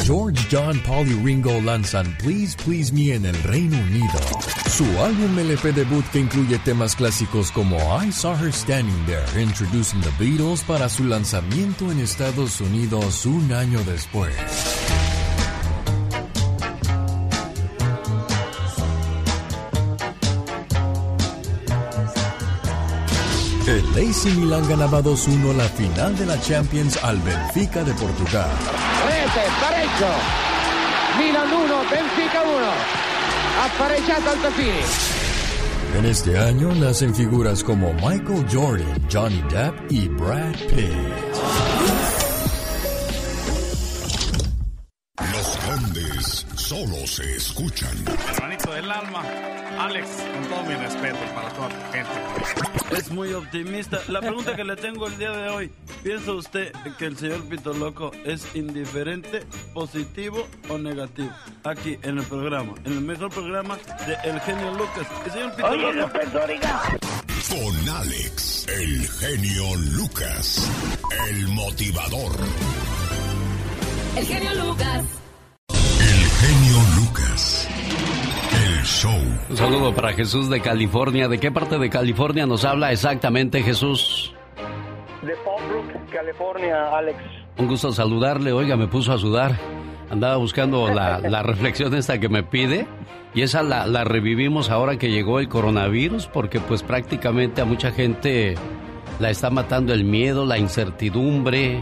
George, 0.04 0.48
John, 0.50 0.82
Paul 0.86 1.08
y 1.08 1.14
Ringo 1.24 1.62
lanzan 1.62 2.16
Please 2.18 2.58
Please 2.66 2.92
Me 2.92 3.14
en 3.14 3.26
el 3.26 3.36
Reino 3.44 3.78
Unido. 3.78 4.20
Su 4.70 4.84
álbum 5.00 5.38
LP 5.38 5.72
debut 5.74 6.04
que 6.12 6.20
incluye 6.20 6.58
temas 6.60 6.96
clásicos 6.96 7.52
como 7.52 7.78
I 8.04 8.12
Saw 8.12 8.36
Her 8.36 8.52
Standing 8.52 9.06
There, 9.06 9.42
Introducing 9.42 10.02
the 10.02 10.12
Beatles 10.20 10.64
para 10.64 10.90
su 10.90 11.04
lanzamiento 11.04 11.92
en 11.92 12.00
Estados 12.00 12.60
Unidos 12.62 13.26
un 13.26 13.54
año 13.54 13.80
después. 13.84 14.34
El 23.68 23.86
AC 23.86 24.26
Milan 24.36 24.68
ganaba 24.68 25.02
2-1 25.02 25.56
la 25.56 25.64
final 25.70 26.18
de 26.18 26.26
la 26.26 26.42
Champions 26.42 26.98
al 27.04 27.20
Benfica 27.22 27.84
de 27.84 27.94
Portugal. 27.94 28.50
Rete, 29.34 29.48
pareggio. 29.62 30.08
Milan 31.17 31.54
1, 31.54 31.84
Benfica 31.89 32.41
1. 32.41 32.65
Ha 33.60 33.70
pareggiato 33.78 34.30
Altafini. 34.30 34.82
En 35.98 36.06
este 36.06 36.38
año 36.38 36.74
nacen 36.76 37.15
figuras 37.15 37.63
como 37.63 37.94
Michael 37.94 38.46
Jordan, 38.52 39.08
Johnny 39.12 39.41
Depp 39.50 39.91
y 39.91 40.08
Brad 40.10 40.56
Pitt. 40.70 40.91
Los 45.32 45.60
grandes 45.65 46.46
solo 46.56 47.08
se 47.08 47.36
escuchan. 47.36 48.51
Hermanito 48.72 48.74
del 48.74 48.92
alma, 48.92 49.24
Alex, 49.80 50.10
con 50.34 50.50
todo 50.50 50.64
mi 50.64 50.76
respeto 50.76 51.18
para 51.34 51.50
toda 51.50 51.70
la 51.70 51.92
gente. 51.92 52.98
Es 52.98 53.10
muy 53.12 53.34
optimista. 53.34 54.00
La 54.08 54.20
pregunta 54.20 54.56
que 54.56 54.64
le 54.64 54.76
tengo 54.76 55.08
el 55.08 55.18
día 55.18 55.32
de 55.32 55.50
hoy, 55.50 55.72
¿piensa 56.04 56.32
usted 56.34 56.72
que 56.98 57.06
el 57.06 57.18
señor 57.18 57.44
Pito 57.46 57.74
Loco 57.74 58.12
es 58.26 58.48
indiferente, 58.56 59.46
positivo 59.74 60.48
o 60.70 60.78
negativo? 60.78 61.32
Aquí 61.64 61.98
en 62.02 62.20
el 62.20 62.26
programa, 62.26 62.74
en 62.86 62.94
el 62.94 63.02
mejor 63.02 63.30
programa 63.30 63.78
de 64.06 64.30
El 64.30 64.40
Genio 64.42 64.72
Lucas. 64.74 65.08
El 65.26 65.32
señor 65.32 65.56
Pito 65.56 65.68
Oye, 65.68 65.94
Loco. 65.94 66.20
Con 67.50 67.90
Alex, 67.90 68.68
el 68.68 69.10
genio 69.10 69.76
Lucas, 69.76 70.72
el 71.30 71.48
motivador. 71.50 72.32
El 74.16 74.26
genio 74.26 74.56
Lucas. 74.56 75.04
El 75.70 76.30
genio 76.40 76.78
Lucas. 76.96 77.68
Show. 78.84 79.12
Un 79.50 79.58
saludo 79.58 79.94
para 79.94 80.13
Jesús 80.13 80.50
de 80.50 80.62
California. 80.62 81.28
¿De 81.28 81.39
qué 81.39 81.52
parte 81.52 81.78
de 81.78 81.89
California 81.89 82.46
nos 82.46 82.65
habla 82.65 82.91
exactamente 82.91 83.62
Jesús? 83.63 84.34
De 85.22 85.36
Fallbrook, 85.36 86.10
California, 86.12 86.98
Alex. 86.98 87.17
Un 87.58 87.67
gusto 87.67 87.91
saludarle. 87.91 88.52
Oiga, 88.52 88.76
me 88.78 88.88
puso 88.88 89.13
a 89.13 89.17
sudar. 89.17 89.58
Andaba 90.10 90.38
buscando 90.38 90.88
la, 90.94 91.20
la 91.20 91.44
reflexión 91.44 91.94
esta 91.96 92.20
que 92.20 92.30
me 92.30 92.44
pide. 92.44 92.88
Y 93.34 93.44
esa 93.44 93.63
la, 93.63 93.86
la 93.86 94.04
revivimos 94.04 94.70
ahora 94.70 94.98
que 94.98 95.10
llegó 95.10 95.39
el 95.39 95.48
coronavirus, 95.48 96.28
porque 96.28 96.60
pues 96.60 96.84
prácticamente 96.84 97.62
a 97.62 97.65
mucha 97.65 97.91
gente 97.91 98.56
la 99.20 99.30
está 99.30 99.50
matando 99.50 99.94
el 99.94 100.04
miedo, 100.04 100.46
la 100.46 100.58
incertidumbre 100.58 101.82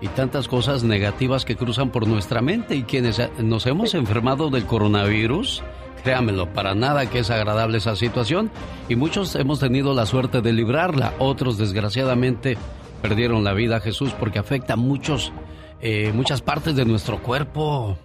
y 0.00 0.08
tantas 0.08 0.48
cosas 0.48 0.82
negativas 0.84 1.44
que 1.44 1.56
cruzan 1.56 1.90
por 1.90 2.06
nuestra 2.06 2.40
mente. 2.40 2.76
Y 2.76 2.84
quienes 2.84 3.20
nos 3.38 3.66
hemos 3.66 3.94
enfermado 3.94 4.48
del 4.48 4.64
coronavirus, 4.64 5.62
créamelo, 6.00 6.52
para 6.52 6.74
nada 6.74 7.08
que 7.08 7.20
es 7.20 7.30
agradable 7.30 7.78
esa 7.78 7.96
situación. 7.96 8.50
Y 8.88 8.96
muchos 8.96 9.34
hemos 9.36 9.60
tenido 9.60 9.94
la 9.94 10.06
suerte 10.06 10.40
de 10.40 10.52
librarla, 10.52 11.12
otros 11.18 11.58
desgraciadamente 11.58 12.56
perdieron 13.02 13.44
la 13.44 13.52
vida, 13.54 13.80
Jesús, 13.80 14.14
porque 14.18 14.38
afecta 14.38 14.76
muchos, 14.76 15.32
eh, 15.80 16.12
muchas 16.14 16.42
partes 16.42 16.76
de 16.76 16.84
nuestro 16.84 17.22
cuerpo. 17.22 17.96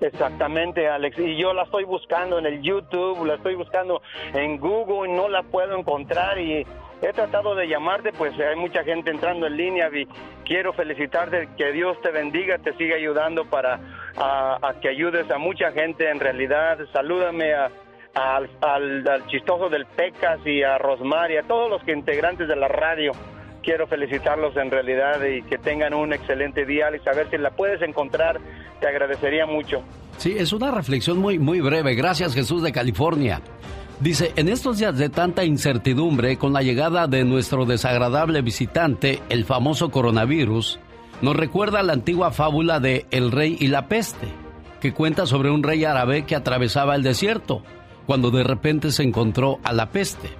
Exactamente, 0.00 0.88
Alex. 0.88 1.18
Y 1.18 1.36
yo 1.36 1.52
la 1.52 1.64
estoy 1.64 1.84
buscando 1.84 2.38
en 2.38 2.46
el 2.46 2.62
YouTube, 2.62 3.24
la 3.26 3.34
estoy 3.34 3.56
buscando 3.56 4.00
en 4.32 4.58
Google 4.58 5.10
y 5.10 5.12
no 5.12 5.28
la 5.28 5.42
puedo 5.42 5.76
encontrar. 5.76 6.38
Y 6.38 6.64
he 7.02 7.12
tratado 7.12 7.54
de 7.54 7.68
llamarte, 7.68 8.12
pues 8.12 8.32
hay 8.38 8.56
mucha 8.56 8.82
gente 8.84 9.10
entrando 9.10 9.46
en 9.46 9.56
línea. 9.56 9.88
Y 9.92 10.06
quiero 10.44 10.72
felicitarte, 10.72 11.48
que 11.56 11.72
Dios 11.72 12.00
te 12.02 12.10
bendiga, 12.10 12.58
te 12.58 12.72
siga 12.74 12.96
ayudando 12.96 13.44
para 13.44 13.80
que 14.80 14.88
ayudes 14.88 15.30
a 15.30 15.38
mucha 15.38 15.72
gente. 15.72 16.10
En 16.10 16.20
realidad, 16.20 16.78
salúdame 16.92 17.54
a, 17.54 17.70
al, 18.14 19.26
chistoso 19.28 19.68
del 19.68 19.86
Pecas 19.86 20.40
y 20.44 20.62
a 20.62 20.78
Rosmar 20.78 21.30
y 21.30 21.36
a 21.36 21.42
todos 21.42 21.70
los 21.70 21.86
integrantes 21.88 22.48
de 22.48 22.56
la 22.56 22.68
radio. 22.68 23.12
Quiero 23.62 23.86
felicitarlos 23.86 24.56
en 24.56 24.70
realidad 24.70 25.22
y 25.24 25.42
que 25.42 25.58
tengan 25.58 25.92
un 25.92 26.12
excelente 26.12 26.64
día, 26.64 26.86
Alex. 26.86 27.06
A 27.06 27.12
ver 27.12 27.28
si 27.30 27.36
la 27.38 27.50
puedes 27.50 27.82
encontrar, 27.82 28.40
te 28.80 28.88
agradecería 28.88 29.46
mucho. 29.46 29.82
Sí, 30.16 30.34
es 30.36 30.52
una 30.52 30.70
reflexión 30.70 31.18
muy, 31.18 31.38
muy 31.38 31.60
breve. 31.60 31.94
Gracias, 31.94 32.34
Jesús 32.34 32.62
de 32.62 32.72
California. 32.72 33.40
Dice, 34.00 34.32
en 34.36 34.48
estos 34.48 34.78
días 34.78 34.96
de 34.96 35.08
tanta 35.08 35.44
incertidumbre, 35.44 36.38
con 36.38 36.52
la 36.52 36.62
llegada 36.62 37.08
de 37.08 37.24
nuestro 37.24 37.64
desagradable 37.64 38.42
visitante, 38.42 39.20
el 39.28 39.44
famoso 39.44 39.90
coronavirus, 39.90 40.78
nos 41.20 41.34
recuerda 41.34 41.82
la 41.82 41.94
antigua 41.94 42.30
fábula 42.30 42.78
de 42.78 43.06
El 43.10 43.32
rey 43.32 43.56
y 43.58 43.66
la 43.66 43.88
peste, 43.88 44.28
que 44.80 44.94
cuenta 44.94 45.26
sobre 45.26 45.50
un 45.50 45.64
rey 45.64 45.84
árabe 45.84 46.26
que 46.26 46.36
atravesaba 46.36 46.94
el 46.94 47.02
desierto, 47.02 47.64
cuando 48.06 48.30
de 48.30 48.44
repente 48.44 48.92
se 48.92 49.02
encontró 49.02 49.58
a 49.64 49.72
la 49.72 49.90
peste. 49.90 50.30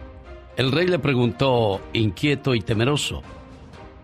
El 0.56 0.70
rey 0.70 0.86
le 0.86 1.00
preguntó, 1.00 1.80
inquieto 1.92 2.54
y 2.54 2.60
temeroso, 2.60 3.22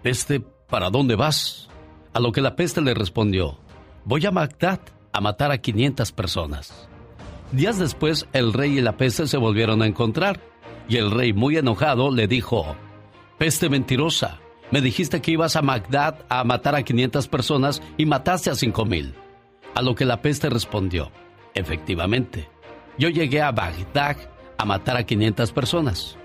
Peste, 0.03 0.41
¿para 0.69 0.91
dónde 0.91 1.15
vas? 1.15 1.71
A 2.13 2.21
lo 2.21 2.33
que 2.33 2.43
la 2.43 2.57
peste 2.57 2.83
le 2.83 2.93
respondió, 2.93 3.59
voy 4.05 4.27
a 4.27 4.31
Bagdad 4.31 4.81
a 5.13 5.21
matar 5.21 5.53
a 5.53 5.59
500 5.59 6.11
personas. 6.11 6.89
Días 7.55 7.79
después, 7.79 8.27
el 8.33 8.53
rey 8.53 8.79
y 8.79 8.81
la 8.81 8.97
peste 8.97 9.29
se 9.29 9.37
volvieron 9.37 9.81
a 9.81 9.87
encontrar, 9.87 10.41
y 10.89 10.97
el 10.97 11.13
rey, 11.13 11.33
muy 11.33 11.57
enojado, 11.57 12.11
le 12.11 12.27
dijo, 12.27 12.75
Peste 13.39 13.69
mentirosa, 13.69 14.41
me 14.73 14.81
dijiste 14.81 15.23
que 15.23 15.31
ibas 15.31 15.55
a 15.55 15.61
Bagdad 15.61 16.25
a 16.29 16.43
matar 16.43 16.75
a 16.75 16.83
500 16.83 17.29
personas 17.29 17.81
y 17.97 18.07
mataste 18.07 18.51
a 18.51 18.57
5000. 18.57 19.15
A 19.73 19.83
lo 19.83 19.95
que 19.95 20.05
la 20.05 20.21
peste 20.21 20.51
respondió, 20.51 21.13
efectivamente, 21.55 22.49
yo 22.99 23.09
llegué 23.09 23.41
a 23.41 23.53
Bagdad 23.53 24.17
a 24.59 24.65
matar 24.65 24.97
a 24.97 25.05
500 25.05 25.53
personas. 25.53 26.17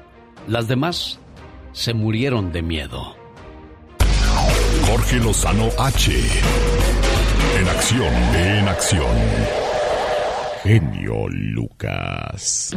Las 0.47 0.67
demás 0.67 1.19
se 1.73 1.93
murieron 1.93 2.51
de 2.51 2.63
miedo. 2.63 3.15
Jorge 4.87 5.17
Lozano 5.17 5.69
H. 5.77 6.11
En 7.59 7.67
acción, 7.67 8.13
en 8.33 8.67
acción. 8.67 9.68
Genio 10.63 11.27
Lucas. 11.29 12.75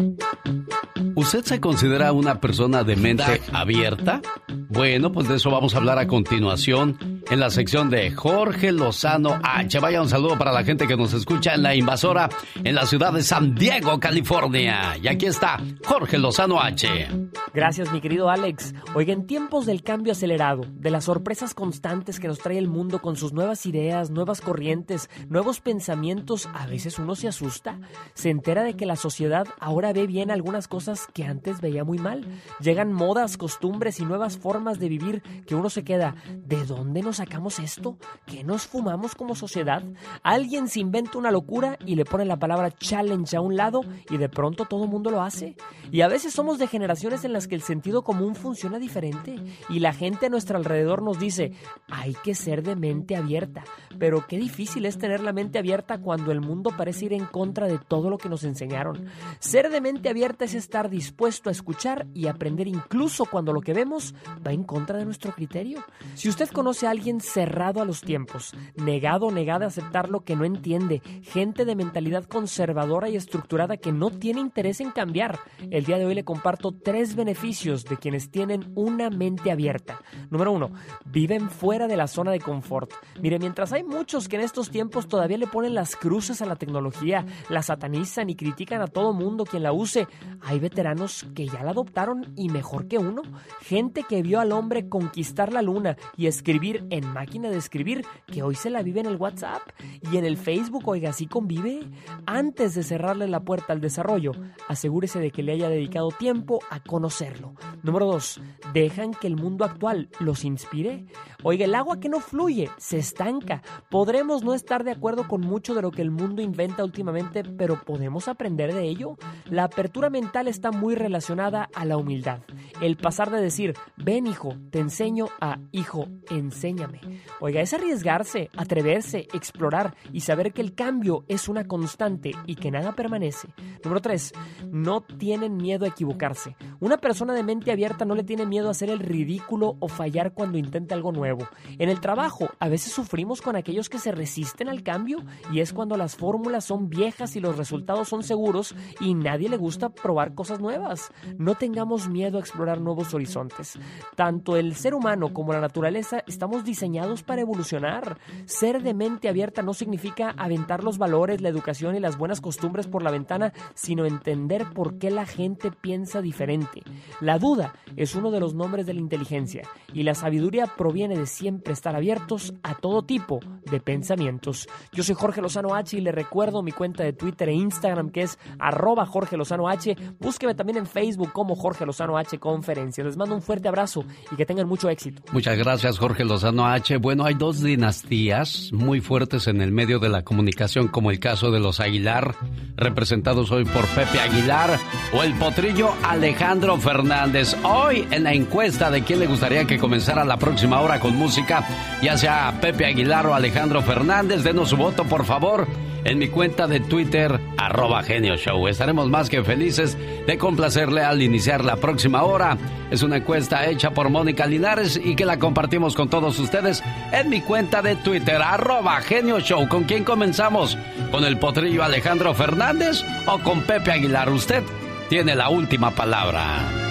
¿Usted 1.17 1.45
se 1.45 1.61
considera 1.61 2.13
una 2.13 2.41
persona 2.41 2.85
de 2.85 2.97
mente 2.97 3.41
abierta? 3.53 4.23
Bueno, 4.69 5.11
pues 5.13 5.29
de 5.29 5.37
eso 5.37 5.51
vamos 5.51 5.75
a 5.75 5.79
hablar 5.79 5.99
a 5.99 6.07
continuación 6.07 7.23
en 7.31 7.41
la 7.41 7.51
sección 7.51 7.91
de 7.91 8.11
Jorge 8.11 8.73
Lozano 8.73 9.39
H. 9.43 9.79
Vaya 9.81 10.01
un 10.01 10.09
saludo 10.09 10.39
para 10.39 10.53
la 10.53 10.65
gente 10.65 10.87
que 10.87 10.97
nos 10.97 11.13
escucha 11.13 11.55
en 11.55 11.63
la 11.63 11.75
invasora 11.75 12.29
en 12.63 12.75
la 12.75 12.87
ciudad 12.87 13.13
de 13.13 13.23
San 13.23 13.55
Diego, 13.55 13.99
California. 13.99 14.97
Y 15.03 15.09
aquí 15.09 15.27
está 15.27 15.61
Jorge 15.85 16.19
Lozano 16.19 16.61
H. 16.61 17.09
Gracias, 17.53 17.93
mi 17.93 18.01
querido 18.01 18.31
Alex. 18.31 18.75
Oiga, 18.95 19.13
en 19.13 19.27
tiempos 19.27 19.67
del 19.67 19.83
cambio 19.83 20.13
acelerado, 20.13 20.63
de 20.73 20.91
las 20.91 21.05
sorpresas 21.05 21.53
constantes 21.53 22.21
que 22.21 22.29
nos 22.29 22.39
trae 22.39 22.59
el 22.59 22.69
mundo 22.69 23.01
con 23.01 23.17
sus 23.17 23.33
nuevas 23.33 23.67
ideas, 23.67 24.11
nuevas 24.11 24.41
corrientes, 24.41 25.11
nuevos 25.29 25.61
pensamientos, 25.61 26.49
a 26.55 26.67
veces 26.67 26.99
uno 26.99 27.15
se 27.15 27.29
asusta. 27.29 27.72
Se 28.15 28.31
entera 28.31 28.63
de 28.63 28.75
que 28.75 28.87
la 28.87 28.97
sociedad 28.97 29.47
ahora 29.59 29.93
ve 29.93 30.07
bien 30.07 30.31
algunas 30.31 30.69
cosas 30.69 31.07
que 31.13 31.25
antes 31.25 31.61
veía 31.61 31.85
muy 31.85 31.99
mal. 31.99 32.27
Llegan 32.61 32.93
modas, 32.93 33.37
costumbres 33.37 34.01
y 34.01 34.05
nuevas 34.05 34.39
formas 34.39 34.79
de 34.79 34.89
vivir 34.89 35.23
que 35.47 35.55
uno 35.55 35.71
se 35.71 35.85
queda, 35.85 36.15
¿de 36.45 36.65
dónde 36.65 37.03
nos 37.03 37.17
sacamos 37.17 37.59
esto? 37.59 37.97
¿Qué 38.27 38.45
nos 38.45 38.67
fumamos 38.67 39.15
como 39.15 39.35
sociedad? 39.35 39.83
Alguien 40.23 40.69
se 40.69 40.81
inventa 40.81 41.19
una 41.19 41.31
locura 41.31 41.79
y 41.85 41.95
le 41.95 42.05
pone 42.05 42.25
la 42.25 42.39
palabra 42.39 42.71
challenge 42.71 43.37
a 43.37 43.41
un 43.41 43.57
lado 43.57 43.83
y 44.11 44.17
de 44.17 44.29
pronto 44.29 44.65
todo 44.65 44.85
el 44.85 44.91
mundo 44.91 45.11
lo 45.11 45.23
hace. 45.23 45.57
Y 45.91 46.01
a 46.03 46.09
veces 46.09 46.33
somos 46.33 46.59
de 46.59 46.67
generaciones 46.67 47.25
en 47.25 47.33
las 47.33 47.49
que 47.49 47.55
el 47.55 47.63
sentido 47.63 48.03
común 48.03 48.35
funciona 48.35 48.79
diferente 48.79 49.37
y 49.69 49.81
la 49.81 49.93
gente 49.93 50.27
a 50.27 50.31
nuestro 50.31 50.57
alrededor 50.57 51.03
nos 51.03 51.19
dice, 51.19 51.53
hay 51.91 52.15
que 52.23 52.35
ser 52.35 52.63
de 52.63 52.77
mente 52.77 53.17
abierta. 53.17 53.65
Pero 53.99 54.27
qué 54.27 54.39
difícil 54.39 54.87
es 54.87 54.99
tener 54.99 55.21
la 55.21 55.33
mente 55.33 55.59
abierta 55.59 55.99
cuando 55.99 56.33
el 56.33 56.41
mundo 56.41 56.71
parece 56.77 57.07
ir 57.07 57.13
en 57.13 57.27
contra 57.27 57.62
de 57.65 57.79
todo 57.79 58.11
lo 58.11 58.19
que 58.19 58.29
nos 58.29 58.45
enseñaron. 58.45 59.07
Ser 59.39 59.71
de 59.71 59.81
mente 59.81 60.09
abierta 60.09 60.45
es 60.45 60.55
estar 60.55 60.91
dispuesto 60.91 61.49
a 61.49 61.53
escuchar 61.53 62.07
y 62.15 62.27
aprender 62.27 62.69
incluso 62.69 63.25
cuando 63.25 63.53
lo 63.53 63.61
que 63.61 63.75
vemos 63.75 64.15
va 64.47 64.53
en 64.53 64.65
contra 64.65 64.99
de 64.99 65.05
nuestro 65.05 65.33
criterio. 65.33 65.85
Si 66.15 66.29
usted 66.29 66.49
conoce 66.51 66.87
a 66.87 66.91
alguien 66.91 67.21
cerrado 67.21 67.81
a 67.81 67.85
los 67.85 68.01
tiempos, 68.01 68.55
negado 68.77 69.27
o 69.27 69.33
negada 69.33 69.65
a 69.65 69.69
aceptar 69.69 70.09
lo 70.09 70.25
que 70.25 70.37
no 70.37 70.45
entiende, 70.45 71.03
gente 71.23 71.65
de 71.65 71.77
mentalidad 71.77 72.25
conservadora 72.25 73.09
y 73.09 73.17
estructurada 73.17 73.77
que 73.77 73.93
no 73.93 74.11
tiene 74.11 74.41
interés 74.41 74.81
en 74.81 74.91
cambiar, 74.91 75.39
el 75.71 75.85
día 75.85 75.99
de 75.99 76.05
hoy 76.05 76.15
le 76.15 76.25
comparto 76.25 76.73
tres 76.73 77.15
beneficios 77.15 77.85
de 77.85 77.97
quienes 77.97 78.31
tienen 78.31 78.73
una 78.75 79.11
mente 79.11 79.51
abierta. 79.51 80.01
Número 80.31 80.53
uno, 80.53 80.71
viven 81.05 81.51
fuera 81.51 81.87
de 81.87 81.97
la 81.97 82.07
zona 82.07 82.31
de 82.31 82.41
confort. 82.41 82.93
Mire, 83.21 83.39
mientras 83.39 83.73
hay 83.73 83.83
muchos 83.85 84.29
que 84.29 84.37
en 84.37 84.43
estos 84.43 84.71
tiempos 84.71 85.09
todavía 85.09 85.39
le 85.39 85.47
ponen 85.47 85.75
las 85.75 85.97
cruces 85.97 86.43
a 86.43 86.47
la 86.47 86.57
tecnología, 86.57 87.25
la 87.53 87.63
satanizan 87.63 88.31
y 88.31 88.35
critican 88.35 88.81
a 88.81 88.87
todo 88.87 89.13
mundo 89.13 89.45
quien 89.45 89.63
la 89.63 89.73
use, 89.73 90.09
hay 90.41 90.59
veteranos 90.59 91.27
que 91.35 91.47
ya 91.47 91.63
la 91.63 91.73
adoptaron 91.73 92.33
y 92.35 92.49
mejor 92.49 92.89
que 92.89 92.99
uno. 92.99 93.23
Gente 93.61 94.05
que 94.09 94.23
vio 94.23 94.41
al 94.41 94.53
hombre 94.53 94.89
conquistar 94.89 95.53
la 95.53 95.61
luna 95.61 95.97
y 96.17 96.27
escribir 96.27 96.87
en 96.89 97.07
máquina 97.07 97.51
de 97.51 97.59
escribir, 97.59 98.07
que 98.27 98.43
hoy 98.43 98.55
se 98.55 98.71
la 98.71 98.83
vive 98.83 99.01
en 99.01 99.07
el 99.07 99.17
WhatsApp 99.17 99.63
y 100.11 100.17
en 100.17 100.25
el 100.25 100.39
Facebook, 100.39 100.89
oiga, 100.89 101.11
así 101.11 101.27
convive. 101.27 101.81
Antes 102.25 102.75
de 102.75 102.83
cerrarle 102.83 103.29
la 103.29 103.41
puerta 103.41 103.75
al 103.75 103.81
desarrollo, 103.81 104.33
asegúrese 104.69 105.21
de 105.21 105.31
que 105.31 105.43
le 105.43 105.53
haya 105.53 105.69
dedicado 105.69 106.09
tiempo 106.11 106.61
a 106.71 106.81
conocerlo. 106.81 107.55
Número 107.83 108.07
dos, 108.07 108.41
dejan 108.73 109.13
que 109.13 109.27
el 109.27 109.37
mundo 109.37 109.67
actual 109.67 110.09
los 110.21 110.45
inspire. 110.45 111.05
Oiga, 111.43 111.67
el 111.67 111.75
agua 111.75 112.01
que 112.01 112.09
no 112.09 112.21
fluye 112.21 112.71
se 112.79 112.99
estanca. 112.99 113.63
Podremos 113.91 114.43
no 114.43 114.55
estar 114.55 114.85
de 114.85 114.93
acuerdo 114.93 115.29
con 115.29 115.43
mucho 115.43 115.75
de 115.75 115.83
lo 115.83 115.91
que 115.91 116.03
el 116.03 116.11
mundo 116.11 116.41
inventa 116.41 116.85
últimamente, 116.85 117.42
pero 117.57 117.81
podemos 117.81 118.29
aprender 118.29 118.75
de 118.75 118.85
ello. 118.85 119.17
La 119.47 119.65
apertura 119.65 120.11
mental 120.11 120.49
está 120.49 120.71
muy 120.71 120.95
relacionada 120.95 121.69
a 121.75 121.85
la 121.85 121.97
humildad. 121.97 122.41
El 122.81 122.97
pasar 122.97 123.31
de 123.31 123.41
decir, 123.41 123.75
ven 123.97 124.27
hijo, 124.27 124.55
te 124.71 124.79
enseño 124.79 125.27
a 125.41 125.59
hijo, 125.71 126.07
enséñame. 126.31 127.01
Oiga, 127.41 127.61
es 127.61 127.73
arriesgarse, 127.73 128.51
atreverse, 128.57 129.29
explorar 129.33 129.95
y 130.13 130.21
saber 130.21 130.53
que 130.53 130.63
el 130.63 130.75
cambio 130.75 131.25
es 131.29 131.49
una 131.49 131.67
constante 131.67 132.33
y 132.47 132.57
que 132.57 132.71
nada 132.71 132.93
permanece. 132.93 133.49
Número 133.85 134.01
3. 134.01 134.33
No 134.71 135.01
tienen 135.03 135.57
miedo 135.57 135.85
a 135.85 135.89
equivocarse. 135.89 136.57
Una 136.81 136.99
persona 136.99 137.35
de 137.35 137.43
mente 137.43 137.73
abierta 137.73 138.05
no 138.05 138.15
le 138.15 138.25
tiene 138.25 138.47
miedo 138.47 138.69
a 138.69 138.73
hacer 138.73 138.91
el 138.91 139.01
ridículo 139.01 139.77
o 139.81 139.89
fallar 139.89 140.33
cuando 140.35 140.59
intenta 140.59 140.95
algo 140.95 141.13
nuevo. 141.13 141.49
En 141.79 141.89
el 141.89 142.01
trabajo, 142.01 142.51
a 142.59 142.69
veces 142.69 142.93
sufrimos 142.93 143.43
con 143.43 143.57
aquellos 143.57 143.89
que 143.89 143.99
se 143.99 144.13
resisten 144.13 144.69
al 144.69 144.83
cambio 144.83 145.19
y 145.53 145.61
es 145.61 145.73
cuando 145.73 145.97
las 145.97 146.17
fórmulas 146.17 146.65
son 146.65 146.89
viejas 146.89 147.32
y 147.37 147.41
los 147.41 147.57
resultados 147.57 148.09
son 148.09 148.23
seguros 148.23 148.75
y 149.01 149.15
nadie 149.15 149.49
le 149.49 149.57
gusta 149.57 149.89
probar 149.89 150.35
cosas 150.35 150.61
nuevas. 150.61 151.13
No 151.39 151.55
tengamos 151.55 152.09
miedo 152.09 152.39
a 152.39 152.41
explorar 152.41 152.81
nuevos 152.81 153.15
horizontes. 153.15 153.79
Tanto 154.17 154.57
el 154.57 154.75
ser 154.75 154.95
humano 154.95 155.33
como 155.33 155.53
la 155.53 155.61
naturaleza 155.61 156.23
estamos 156.27 156.65
diseñados 156.65 157.23
para 157.23 157.43
evolucionar. 157.43 158.19
Ser 158.45 158.83
de 158.83 158.95
mente 158.95 159.29
abierta 159.29 159.63
no 159.63 159.75
significa 159.75 160.31
aventar 160.37 160.85
los 160.85 160.99
valores, 160.99 161.41
la 161.41 161.49
educación 161.49 161.97
y 161.97 162.01
las 162.01 162.19
buenas 162.19 162.41
costumbres 162.41 162.87
por 162.87 163.03
la 163.03 163.11
ventana, 163.11 163.53
sino 163.75 164.05
entender 164.05 164.67
por 164.75 164.99
qué 164.99 165.11
la 165.11 165.27
gente 165.27 165.71
piensa 165.71 166.23
diferente. 166.23 166.83
La 167.21 167.39
duda 167.39 167.75
es 167.97 168.15
uno 168.15 168.31
de 168.31 168.41
los 168.41 168.55
nombres 168.55 168.87
de 168.87 168.95
la 168.95 169.01
inteligencia 169.01 169.63
y 169.93 170.03
la 170.03 170.15
sabiduría 170.15 170.67
proviene 170.67 171.17
de 171.17 171.27
siempre 171.27 171.73
estar 171.73 171.97
abiertos 171.97 172.55
a 172.63 172.75
todo 172.75 173.03
tipo 173.05 173.41
de 173.71 173.81
pensamientos. 173.81 174.69
Yo 174.93 175.03
soy 175.03 175.15
Jorge 175.15 175.43
Lozano 175.43 175.75
H 175.75 175.97
y 175.97 176.01
le 176.01 176.13
recuerdo 176.13 176.63
mi 176.63 176.73
cuenta 176.73 177.05
de 177.05 177.13
Twitter 177.23 177.49
e 177.51 177.53
Instagram 177.53 178.11
que 178.11 178.23
es 178.23 178.37
arroba 178.59 179.07
Jorge 179.07 179.37
Lozano 179.37 179.69
H. 179.69 179.97
Búsqueme 180.19 180.57
también 180.57 180.79
en 180.79 180.87
Facebook 180.87 181.33
como 181.33 181.55
Jorge 181.55 181.87
Lozano 181.87 182.19
H 182.19 182.37
Conferencias. 182.39 183.07
Les 183.07 183.17
mando 183.17 183.37
un 183.37 183.43
fuerte 183.43 183.69
abrazo 183.69 184.05
y 184.33 184.35
que 184.35 184.45
tengan 184.45 184.67
mucho 184.67 184.89
éxito. 184.89 185.23
Muchas 185.31 185.57
gracias, 185.57 186.01
Jorge 186.01 186.25
Lozano 186.25 186.67
H. 186.67 186.97
Bueno, 186.97 187.25
hay 187.25 187.35
dos 187.35 187.63
dinastías 187.63 188.73
muy 188.73 189.01
fuertes 189.01 189.47
en 189.47 189.61
el 189.63 189.71
medio 189.71 190.01
de 190.01 190.09
la 190.09 190.25
comunicación, 190.25 190.89
como 190.89 191.13
el 191.13 191.21
caso 191.21 191.53
de 191.53 191.61
los 191.61 191.79
Aguilar, 191.79 192.35
representados 192.75 193.53
hoy 193.53 193.65
por 193.67 193.87
Pepe 193.87 194.19
Aguilar, 194.19 194.81
o 195.15 195.23
el 195.23 195.35
potrillo 195.35 195.91
Alejandro 196.03 196.77
Fernández. 196.79 197.57
Hoy, 197.63 198.05
en 198.11 198.25
la 198.25 198.33
encuesta 198.33 198.91
de 198.91 199.05
quién 199.05 199.21
le 199.21 199.29
gustaría 199.29 199.65
que 199.65 199.79
comenzara 199.79 200.25
la 200.25 200.39
próxima 200.39 200.81
hora 200.81 200.99
con 200.99 201.17
música, 201.17 201.65
ya 202.03 202.17
sea 202.17 202.59
Pepe 202.61 202.87
Aguilar 202.87 203.29
o 203.29 203.35
Alejandro 203.35 203.81
Fernández, 203.81 204.43
denos 204.43 204.71
su 204.71 204.77
voto, 204.77 205.05
por 205.05 205.25
favor 205.25 205.69
en 206.05 206.19
mi 206.19 206.29
cuenta 206.29 206.67
de 206.67 206.81
Twitter, 206.81 207.41
arroba 207.57 208.03
Genio 208.03 208.37
Show. 208.37 208.69
Estaremos 208.69 209.09
más 209.09 209.29
que 209.29 209.43
felices 209.43 209.97
de 210.27 210.39
complacerle 210.39 211.03
al 211.03 211.23
iniciar 211.23 211.65
la 211.65 211.77
próxima 211.77 212.23
hora. 212.23 212.57
Es 212.91 213.03
una 213.03 213.17
encuesta 213.17 213.67
hecha 213.67 213.93
por 213.93 214.11
Mónica 214.11 214.47
Linares 214.47 215.01
y 215.03 215.15
que 215.15 215.25
la 215.25 215.39
compartimos 215.39 215.95
con 215.95 216.09
todos 216.09 216.39
ustedes 216.39 216.83
en 217.13 217.29
mi 217.31 217.41
cuenta 217.41 217.83
de 217.83 217.97
Twitter, 217.97 218.41
arroba 218.43 219.01
Genio 219.01 219.41
Show. 219.41 219.69
¿Con 219.69 219.85
quién 219.85 220.05
comenzamos? 220.05 220.77
¿Con 221.11 221.25
el 221.25 221.39
potrillo 221.39 221.83
Alejandro 221.83 222.35
Fernández 222.35 223.03
o 223.27 223.39
con 223.39 223.63
Pepe 223.63 223.93
Aguilar? 223.93 224.31
Usted 224.31 224.63
tiene 225.09 225.35
la 225.35 225.49
última 225.49 225.91
palabra. 225.91 226.83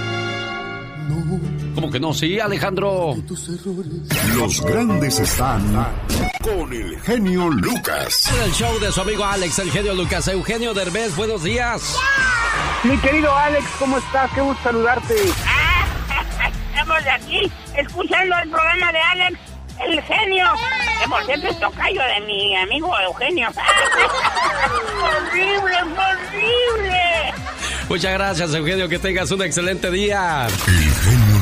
¿Cómo 1.76 1.90
que 1.90 2.00
no? 2.00 2.14
Sí, 2.14 2.40
Alejandro. 2.40 3.16
Los 4.36 4.62
grandes 4.62 5.20
están 5.20 5.62
con 6.44 6.74
el 6.74 7.00
genio 7.02 7.50
Lucas. 7.50 8.30
En 8.36 8.44
el 8.44 8.52
show 8.52 8.80
de 8.80 8.92
su 8.92 9.02
amigo 9.02 9.24
Alex, 9.26 9.60
el 9.60 9.72
genio 9.72 9.94
Lucas. 9.94 10.28
Eugenio 10.28 10.74
Derbez, 10.74 11.16
buenos 11.16 11.44
días. 11.44 11.98
Mi 12.84 12.98
querido 12.98 13.34
Alex, 13.36 13.66
¿cómo 13.80 13.98
estás? 13.98 14.32
Qué 14.34 14.42
gusto 14.42 14.64
saludarte. 14.64 15.16
Estamos 16.70 16.98
aquí 17.14 17.52
escuchando 17.78 18.36
el 18.44 18.50
programa 18.50 18.92
de 18.92 19.00
Alex, 19.00 19.40
el 19.88 20.02
genio. 20.02 20.46
Que 21.02 21.10
por 21.10 21.26
cierto 21.26 21.48
es 21.48 21.60
tocayo 21.60 22.02
de 22.02 22.26
mi 22.26 22.56
amigo 22.58 23.00
Eugenio. 23.00 23.50
¡Horrible, 25.04 25.78
horrible! 25.82 27.34
Muchas 27.90 28.14
gracias, 28.14 28.54
Eugenio. 28.54 28.88
Que 28.88 29.00
tengas 29.00 29.30
un 29.32 29.42
excelente 29.44 29.92
día. 29.92 30.48
El 30.48 30.94
genio 30.96 31.41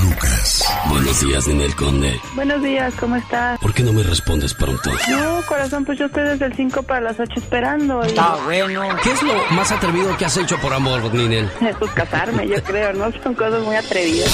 Buenos 0.89 1.19
días, 1.21 1.47
Ninel 1.47 1.75
Conde. 1.75 2.19
Buenos 2.33 2.61
días, 2.63 2.93
¿cómo 2.99 3.15
estás? 3.15 3.59
¿Por 3.59 3.73
qué 3.73 3.83
no 3.83 3.93
me 3.93 4.03
respondes 4.03 4.53
pronto? 4.53 4.91
No, 5.09 5.41
corazón, 5.47 5.85
pues 5.85 5.99
yo 5.99 6.05
estoy 6.05 6.23
desde 6.23 6.45
el 6.45 6.55
5 6.55 6.83
para 6.83 7.01
las 7.01 7.19
8 7.19 7.31
esperando. 7.37 8.01
Y... 8.05 8.07
Está 8.09 8.35
bueno. 8.45 8.81
¿Qué 9.03 9.11
es 9.11 9.21
lo 9.21 9.33
más 9.51 9.71
atrevido 9.71 10.15
que 10.17 10.25
has 10.25 10.37
hecho 10.37 10.57
por 10.59 10.73
amor, 10.73 11.13
Ninel? 11.13 11.49
Pues 11.77 11.91
casarme, 11.91 12.47
yo 12.47 12.63
creo, 12.63 12.93
¿no? 12.93 13.11
Son 13.23 13.33
cosas 13.35 13.61
muy 13.63 13.75
atrevidas. 13.75 14.29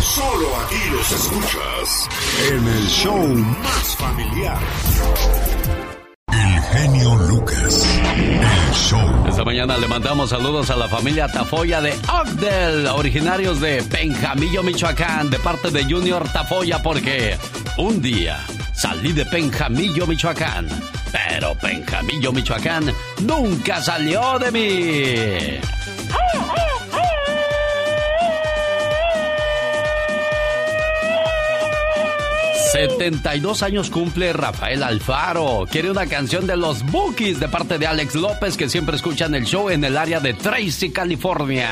Solo 0.00 0.48
aquí 0.64 0.90
los 0.90 1.12
escuchas 1.12 2.08
en 2.50 2.66
el 2.66 2.86
show 2.86 3.18
más 3.18 3.96
familiar. 3.96 4.58
El 6.28 6.62
genio 6.62 7.14
Lucas. 7.28 7.86
El 8.16 8.74
show. 8.74 9.01
Esta 9.32 9.44
mañana 9.46 9.78
le 9.78 9.88
mandamos 9.88 10.28
saludos 10.28 10.68
a 10.68 10.76
la 10.76 10.88
familia 10.88 11.26
Tafoya 11.26 11.80
de 11.80 11.94
Ogdel, 12.12 12.86
originarios 12.86 13.62
de 13.62 13.82
Penjamillo, 13.82 14.62
Michoacán, 14.62 15.30
de 15.30 15.38
parte 15.38 15.70
de 15.70 15.84
Junior 15.84 16.28
Tafoya, 16.28 16.82
porque 16.82 17.38
un 17.78 18.02
día 18.02 18.44
salí 18.74 19.14
de 19.14 19.24
Penjamillo, 19.24 20.06
Michoacán, 20.06 20.68
pero 21.10 21.54
Penjamillo, 21.54 22.30
Michoacán 22.30 22.92
nunca 23.22 23.80
salió 23.80 24.38
de 24.38 24.52
mí. 24.52 25.81
72 32.72 33.62
años 33.62 33.90
cumple 33.90 34.32
Rafael 34.32 34.82
Alfaro. 34.82 35.66
Quiere 35.70 35.90
una 35.90 36.06
canción 36.06 36.46
de 36.46 36.56
los 36.56 36.82
Bookies 36.90 37.38
de 37.38 37.46
parte 37.46 37.76
de 37.76 37.86
Alex 37.86 38.14
López 38.14 38.56
que 38.56 38.70
siempre 38.70 38.96
escuchan 38.96 39.34
el 39.34 39.44
show 39.44 39.68
en 39.68 39.84
el 39.84 39.98
área 39.98 40.20
de 40.20 40.32
Tracy, 40.32 40.90
California. 40.90 41.68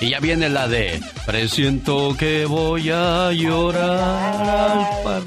Y 0.00 0.10
ya 0.10 0.20
viene 0.20 0.50
la 0.50 0.68
de 0.68 1.00
Presiento 1.24 2.14
que 2.18 2.44
voy 2.44 2.90
a 2.90 3.32
llorar 3.32 4.86
al. 5.06 5.24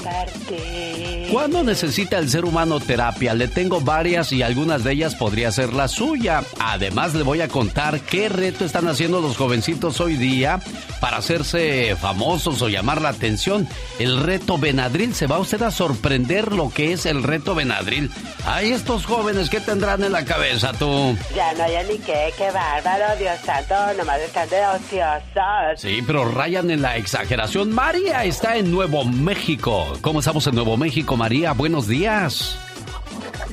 ¿Cuándo 1.31 1.61
necesita 1.61 2.19
el 2.19 2.29
ser 2.29 2.45
humano 2.45 2.79
terapia? 2.79 3.33
Le 3.33 3.49
tengo 3.49 3.81
varias 3.81 4.31
y 4.31 4.43
algunas 4.43 4.85
de 4.85 4.93
ellas 4.93 5.13
podría 5.13 5.51
ser 5.51 5.73
la 5.73 5.89
suya. 5.89 6.43
Además 6.59 7.13
le 7.15 7.23
voy 7.23 7.41
a 7.41 7.49
contar 7.49 7.99
qué 7.99 8.29
reto 8.29 8.63
están 8.63 8.87
haciendo 8.87 9.19
los 9.19 9.35
jovencitos 9.35 9.99
hoy 9.99 10.15
día 10.15 10.61
para 11.01 11.17
hacerse 11.17 11.97
famosos 11.97 12.61
o 12.61 12.69
llamar 12.69 13.01
la 13.01 13.09
atención. 13.09 13.67
El 13.99 14.23
reto 14.23 14.57
Benadryl. 14.57 15.13
Se 15.13 15.27
va 15.27 15.37
usted 15.37 15.61
a 15.63 15.71
sorprender 15.71 16.53
lo 16.53 16.69
que 16.69 16.93
es 16.93 17.05
el 17.05 17.23
reto 17.23 17.55
Benadryl. 17.55 18.09
Ay, 18.45 18.71
estos 18.71 19.05
jóvenes, 19.05 19.49
¿qué 19.49 19.59
tendrán 19.59 20.03
en 20.03 20.13
la 20.13 20.23
cabeza 20.23 20.71
tú? 20.71 21.17
Ya 21.35 21.53
no 21.55 21.63
hay 21.63 21.75
ni 21.89 21.97
qué, 21.99 22.33
qué 22.37 22.49
bárbaro, 22.51 23.17
Dios 23.19 23.37
santo, 23.45 23.75
nomás 23.97 24.21
están 24.21 24.47
de 24.49 24.65
ociosos. 24.65 25.81
Sí, 25.81 26.01
pero 26.07 26.31
rayan 26.31 26.71
en 26.71 26.81
la 26.81 26.95
exageración. 26.95 27.73
María 27.73 28.23
está 28.23 28.55
en 28.55 28.71
Nuevo 28.71 29.03
México. 29.03 29.97
¿Cómo 30.01 30.19
estamos 30.19 30.47
en 30.47 30.55
Nuevo 30.55 30.77
México, 30.77 31.16
María? 31.17 31.51
Buenos 31.51 31.87
días. 31.87 32.57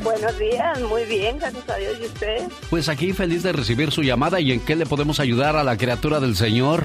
Buenos 0.02 0.38
días, 0.38 0.80
muy 0.82 1.04
bien, 1.04 1.38
gracias 1.38 1.68
a 1.68 1.76
Dios. 1.76 1.96
¿Y 2.00 2.06
usted? 2.06 2.42
Pues 2.70 2.88
aquí 2.88 3.12
feliz 3.12 3.42
de 3.42 3.52
recibir 3.52 3.90
su 3.90 4.02
llamada 4.02 4.40
y 4.40 4.52
en 4.52 4.60
qué 4.60 4.76
le 4.76 4.86
podemos 4.86 5.18
ayudar 5.20 5.56
a 5.56 5.64
la 5.64 5.76
criatura 5.76 6.20
del 6.20 6.36
Señor. 6.36 6.84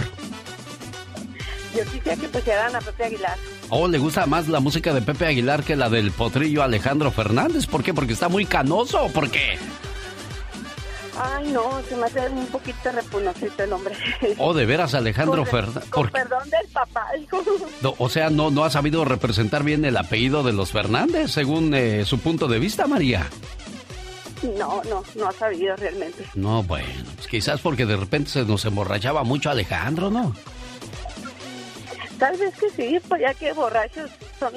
Yo 1.75 1.83
quisiera 1.83 2.15
que 2.15 2.27
pusieran 2.27 2.75
a 2.75 2.79
Pepe 2.79 3.03
Aguilar. 3.05 3.37
Oh, 3.69 3.87
¿le 3.87 3.97
gusta 3.97 4.25
más 4.25 4.47
la 4.47 4.59
música 4.59 4.93
de 4.93 5.01
Pepe 5.01 5.27
Aguilar 5.27 5.63
que 5.63 5.75
la 5.75 5.89
del 5.89 6.11
potrillo 6.11 6.63
Alejandro 6.63 7.11
Fernández? 7.11 7.67
¿Por 7.67 7.83
qué? 7.83 7.93
¿Porque 7.93 8.13
está 8.13 8.29
muy 8.29 8.45
canoso 8.45 9.07
por 9.13 9.29
qué? 9.29 9.57
Ay, 11.21 11.51
no, 11.51 11.81
se 11.87 11.97
me 11.97 12.05
hace 12.05 12.29
un 12.29 12.45
poquito 12.47 12.91
repugnante 12.91 13.51
el 13.57 13.69
nombre. 13.69 13.95
Oh, 14.37 14.53
de 14.53 14.65
veras, 14.65 14.93
Alejandro 14.93 15.45
Fernández. 15.45 15.89
con 15.89 16.09
perdón 16.09 16.49
del 16.49 16.67
papá. 16.71 17.07
No, 17.81 17.93
o 17.97 18.09
sea, 18.09 18.29
no, 18.29 18.51
no 18.51 18.63
ha 18.63 18.69
sabido 18.69 19.03
representar 19.03 19.63
bien 19.63 19.83
el 19.83 19.97
apellido 19.97 20.43
de 20.43 20.53
los 20.53 20.71
Fernández, 20.71 21.31
según 21.31 21.73
eh, 21.73 22.05
su 22.05 22.19
punto 22.19 22.47
de 22.47 22.59
vista, 22.59 22.87
María. 22.87 23.27
No, 24.57 24.81
no, 24.89 25.03
no 25.15 25.27
ha 25.27 25.31
sabido 25.33 25.75
realmente. 25.75 26.23
No, 26.35 26.63
bueno, 26.63 26.87
pues 27.15 27.27
quizás 27.27 27.59
porque 27.59 27.85
de 27.85 27.97
repente 27.97 28.29
se 28.29 28.45
nos 28.45 28.63
emborrachaba 28.63 29.23
mucho 29.23 29.49
Alejandro, 29.49 30.09
¿no? 30.09 30.33
Tal 32.17 32.37
vez 32.37 32.53
que 32.55 32.69
sí, 32.69 32.99
pues 33.07 33.21
ya 33.21 33.33
que 33.33 33.51
borrachos 33.51 34.09
son, 34.39 34.53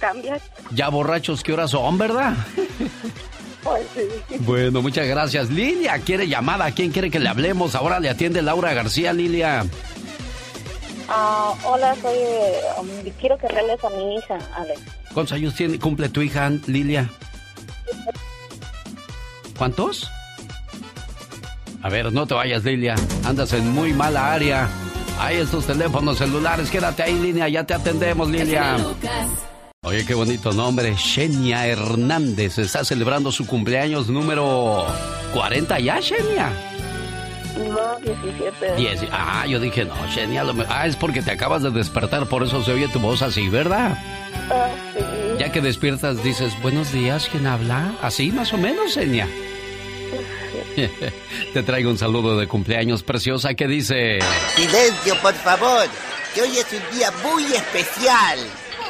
cambian. 0.00 0.38
Ya 0.70 0.88
borrachos, 0.88 1.42
¿qué 1.42 1.52
horas 1.52 1.70
son, 1.72 1.98
verdad? 1.98 2.34
Pues 3.62 3.86
sí. 3.94 4.36
Bueno, 4.40 4.82
muchas 4.82 5.06
gracias. 5.06 5.50
Lilia 5.50 5.98
quiere 5.98 6.26
llamada. 6.28 6.66
¿A 6.66 6.72
quién 6.72 6.90
quiere 6.90 7.10
que 7.10 7.20
le 7.20 7.28
hablemos? 7.28 7.74
Ahora 7.74 8.00
le 8.00 8.08
atiende 8.08 8.42
Laura 8.42 8.72
García, 8.74 9.12
Lilia. 9.12 9.64
Ah, 11.08 11.54
hola, 11.64 11.94
soy. 12.00 12.16
um, 12.80 12.88
quiero 13.20 13.36
que 13.38 13.46
arregles 13.46 13.84
a 13.84 13.90
mi 13.90 14.16
hija, 14.16 14.38
Alex. 14.56 14.80
¿Cuántos 15.12 15.32
años 15.32 15.54
tiene, 15.54 15.78
cumple 15.78 16.08
tu 16.08 16.22
hija, 16.22 16.50
Lilia? 16.66 17.10
¿Cuántos? 19.58 20.10
A 21.82 21.88
ver, 21.88 22.12
no 22.12 22.26
te 22.26 22.34
vayas, 22.34 22.64
Lilia. 22.64 22.94
Andas 23.24 23.52
en 23.52 23.70
muy 23.72 23.92
mala 23.92 24.32
área. 24.32 24.68
Hay 25.18 25.36
estos 25.36 25.66
teléfonos 25.66 26.18
celulares. 26.18 26.70
Quédate 26.70 27.02
ahí, 27.02 27.18
Lilia. 27.18 27.48
Ya 27.48 27.64
te 27.64 27.74
atendemos, 27.74 28.28
Lilia. 28.28 28.76
Oye, 29.84 30.06
qué 30.06 30.14
bonito 30.14 30.52
nombre. 30.52 30.96
Xenia 30.96 31.66
Hernández 31.66 32.56
está 32.58 32.84
celebrando 32.84 33.32
su 33.32 33.48
cumpleaños 33.48 34.06
número 34.08 34.86
40 35.34 35.80
ya, 35.80 36.00
Xenia. 36.00 36.52
No, 37.58 37.98
17. 37.98 38.76
Diez. 38.76 39.00
Ah, 39.10 39.44
yo 39.48 39.58
dije, 39.58 39.84
no, 39.84 39.94
Xenia, 40.14 40.44
lo 40.44 40.54
me- 40.54 40.66
ah, 40.68 40.86
es 40.86 40.94
porque 40.94 41.20
te 41.20 41.32
acabas 41.32 41.64
de 41.64 41.72
despertar, 41.72 42.26
por 42.28 42.44
eso 42.44 42.62
se 42.62 42.70
oye 42.70 42.86
tu 42.86 43.00
voz 43.00 43.22
así, 43.22 43.48
¿verdad? 43.48 43.98
Ah, 44.52 44.68
sí. 44.96 45.02
Ya 45.40 45.50
que 45.50 45.60
despiertas 45.60 46.22
dices, 46.22 46.52
buenos 46.62 46.92
días, 46.92 47.28
¿quién 47.32 47.48
habla? 47.48 47.92
Así 48.02 48.30
más 48.30 48.52
o 48.52 48.58
menos, 48.58 48.94
Xenia. 48.94 49.26
Te 51.54 51.62
traigo 51.64 51.90
un 51.90 51.98
saludo 51.98 52.38
de 52.38 52.46
cumpleaños 52.46 53.02
preciosa 53.02 53.54
que 53.54 53.66
dice... 53.66 54.20
Silencio, 54.54 55.16
por 55.20 55.34
favor, 55.34 55.86
que 56.36 56.42
hoy 56.42 56.56
es 56.56 56.66
un 56.72 56.96
día 56.96 57.10
muy 57.24 57.42
especial. 57.52 58.38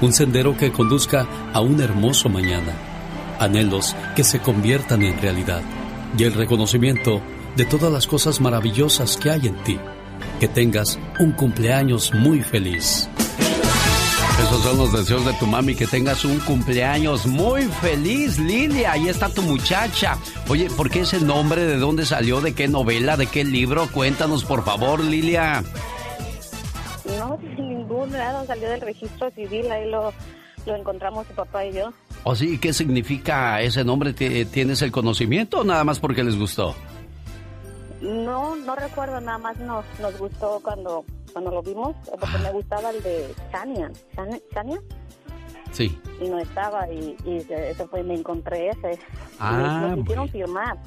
Un 0.00 0.12
sendero 0.12 0.56
que 0.56 0.70
conduzca 0.70 1.26
a 1.52 1.60
un 1.60 1.80
hermoso 1.80 2.28
mañana. 2.28 2.72
Anhelos 3.40 3.96
que 4.14 4.22
se 4.24 4.40
conviertan 4.40 5.02
en 5.02 5.20
realidad. 5.20 5.62
Y 6.16 6.24
el 6.24 6.34
reconocimiento 6.34 7.20
de 7.56 7.64
todas 7.64 7.92
las 7.92 8.06
cosas 8.06 8.40
maravillosas 8.40 9.16
que 9.16 9.30
hay 9.30 9.48
en 9.48 9.56
ti. 9.64 9.78
Que 10.38 10.46
tengas 10.46 10.98
un 11.18 11.32
cumpleaños 11.32 12.14
muy 12.14 12.42
feliz. 12.42 13.08
Esos 14.40 14.62
son 14.62 14.78
los 14.78 14.92
deseos 14.92 15.24
de 15.26 15.32
tu 15.32 15.46
mami, 15.46 15.74
que 15.74 15.88
tengas 15.88 16.24
un 16.24 16.38
cumpleaños 16.38 17.26
muy 17.26 17.64
feliz, 17.64 18.38
Lilia. 18.38 18.92
Ahí 18.92 19.08
está 19.08 19.28
tu 19.28 19.42
muchacha. 19.42 20.16
Oye, 20.48 20.70
¿por 20.70 20.90
qué 20.90 21.00
ese 21.00 21.20
nombre? 21.20 21.64
¿De 21.66 21.76
dónde 21.76 22.06
salió? 22.06 22.40
¿De 22.40 22.54
qué 22.54 22.68
novela? 22.68 23.16
¿De 23.16 23.26
qué 23.26 23.44
libro? 23.44 23.88
Cuéntanos, 23.90 24.44
por 24.44 24.64
favor, 24.64 25.02
Lilia. 25.02 25.64
No, 27.18 27.36
sin 27.56 27.67
ningún 28.08 28.18
lado 28.18 28.46
salió 28.46 28.68
del 28.70 28.80
registro 28.80 29.30
civil, 29.30 29.70
ahí 29.70 29.88
lo, 29.90 30.12
lo 30.66 30.76
encontramos 30.76 31.26
su 31.26 31.34
papá 31.34 31.64
y 31.64 31.72
yo. 31.72 31.92
¿O 32.24 32.34
sí? 32.34 32.58
¿Qué 32.58 32.72
significa 32.72 33.60
ese 33.62 33.84
nombre? 33.84 34.12
¿Ti- 34.12 34.44
¿Tienes 34.46 34.82
el 34.82 34.90
conocimiento 34.92 35.60
o 35.60 35.64
nada 35.64 35.84
más 35.84 35.98
porque 36.00 36.24
les 36.24 36.36
gustó? 36.38 36.74
No, 38.00 38.54
no 38.56 38.76
recuerdo, 38.76 39.20
nada 39.20 39.38
más 39.38 39.56
nos, 39.58 39.84
nos 40.00 40.16
gustó 40.18 40.60
cuando, 40.62 41.04
cuando 41.32 41.50
lo 41.50 41.62
vimos, 41.62 41.96
porque 42.20 42.38
me 42.38 42.52
gustaba 42.52 42.90
el 42.90 43.02
de 43.02 43.34
Shania. 43.52 43.90
Shania, 44.54 44.80
Sí. 45.72 45.98
y 46.20 46.28
no 46.28 46.38
estaba, 46.38 46.90
y, 46.90 47.14
y 47.24 47.44
eso 47.52 47.86
fue, 47.88 48.02
me 48.02 48.14
encontré 48.14 48.70
ese. 48.70 48.98
Ah, 49.38 49.52
y 49.52 49.90
nos 49.96 49.98
hicieron 50.00 50.28
firmar. 50.28 50.78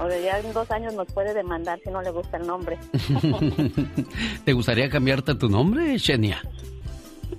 O 0.00 0.08
sea, 0.08 0.18
ya 0.18 0.38
en 0.40 0.52
dos 0.54 0.70
años 0.70 0.94
nos 0.94 1.06
puede 1.12 1.34
demandar 1.34 1.78
si 1.84 1.90
no 1.90 2.00
le 2.00 2.10
gusta 2.10 2.38
el 2.38 2.46
nombre. 2.46 2.78
¿Te 4.44 4.52
gustaría 4.54 4.88
cambiarte 4.88 5.34
tu 5.34 5.48
nombre, 5.48 5.98
Xenia? 5.98 6.42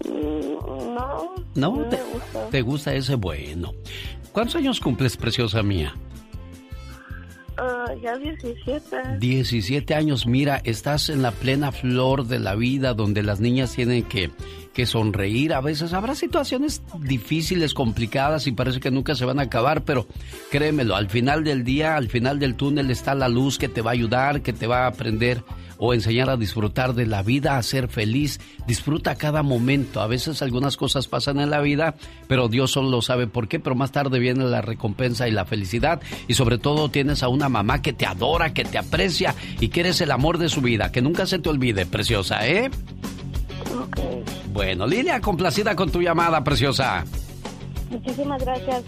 Mm, 0.06 0.94
no, 0.94 1.34
¿No? 1.56 1.76
no 1.76 1.84
¿Te, 1.90 1.98
me 1.98 2.04
gusta. 2.14 2.50
te 2.50 2.62
gusta 2.62 2.94
ese 2.94 3.16
bueno? 3.16 3.72
¿Cuántos 4.32 4.56
años 4.58 4.80
cumples, 4.80 5.18
preciosa 5.18 5.64
mía? 5.64 5.96
Ah, 7.58 7.94
ya 8.02 8.18
17. 8.18 9.18
17 9.20 9.94
años, 9.96 10.26
mira, 10.26 10.62
estás 10.64 11.10
en 11.10 11.22
la 11.22 11.32
plena 11.32 11.72
flor 11.72 12.26
de 12.26 12.40
la 12.40 12.56
vida 12.56 12.94
donde 12.94 13.24
las 13.24 13.40
niñas 13.40 13.74
tienen 13.74 14.04
que, 14.04 14.32
que 14.74 14.86
sonreír. 14.86 15.54
A 15.54 15.62
veces 15.62 15.94
habrá 15.94 16.16
situaciones 16.16 16.82
difíciles, 17.00 17.74
complicadas 17.74 18.48
y 18.48 18.52
parece 18.52 18.80
que 18.80 18.92
nunca 18.92 19.16
se 19.16 19.26
van 19.26 19.40
a 19.40 19.44
acabar, 19.44 19.84
pero 19.84 20.08
créemelo, 20.50 20.96
al 20.96 21.10
final 21.10 21.44
del 21.44 21.64
día, 21.64 21.96
al 21.96 22.08
final 22.08 22.40
del 22.40 22.56
túnel 22.56 22.90
está 22.90 23.16
la 23.16 23.30
luz 23.30 23.58
que 23.58 23.70
te 23.70 23.82
va 23.82 23.92
a 23.92 23.94
ayudar, 23.94 24.42
que 24.42 24.54
te 24.54 24.68
va 24.68 24.86
a 24.86 24.88
aprender 24.88 25.44
o 25.84 25.96
enseñar 25.96 26.30
a 26.30 26.38
disfrutar 26.38 26.94
de 26.94 27.08
la 27.08 27.24
vida, 27.24 27.58
a 27.58 27.64
ser 27.64 27.88
feliz. 27.88 28.40
Disfruta 28.68 29.16
cada 29.16 29.42
momento. 29.42 30.00
A 30.00 30.06
veces 30.06 30.44
algunas 30.44 30.78
cosas 30.78 31.08
pasan 31.08 31.40
en 31.40 31.50
la 31.50 31.60
vida, 31.60 31.96
pero 32.28 32.50
Dios 32.50 32.70
solo 32.70 33.02
sabe 33.02 33.26
por 33.26 33.48
qué, 33.48 33.60
pero 33.60 33.76
más 33.76 33.92
tarde 33.92 34.20
viene 34.20 34.44
la 34.44 34.62
recompensa 34.62 35.28
y 35.28 35.32
la 35.32 35.44
felicidad. 35.44 36.00
Y 36.28 36.36
sobre 36.36 36.60
todo 36.60 36.90
tienes 36.90 37.24
a 37.24 37.30
una 37.30 37.50
mamá 37.50 37.82
que 37.82 37.94
te 37.94 38.06
adora, 38.06 38.54
que 38.54 38.64
te 38.64 38.78
aprecia 38.78 39.34
y 39.60 39.70
que 39.70 39.80
eres 39.80 40.00
el 40.02 40.12
amor 40.12 40.38
de 40.38 40.50
su 40.50 40.62
vida. 40.62 40.92
Que 40.92 41.02
nunca 41.02 41.26
se 41.26 41.40
te 41.40 41.50
olvide, 41.50 41.88
preciosa, 41.88 42.48
¿eh? 42.48 42.70
Bueno, 44.54 44.86
Lilia, 44.86 45.20
complacida 45.20 45.76
con 45.76 45.90
tu 45.90 46.00
llamada, 46.00 46.44
preciosa. 46.44 47.06
Muchísimas 47.90 48.46
gracias. 48.46 48.84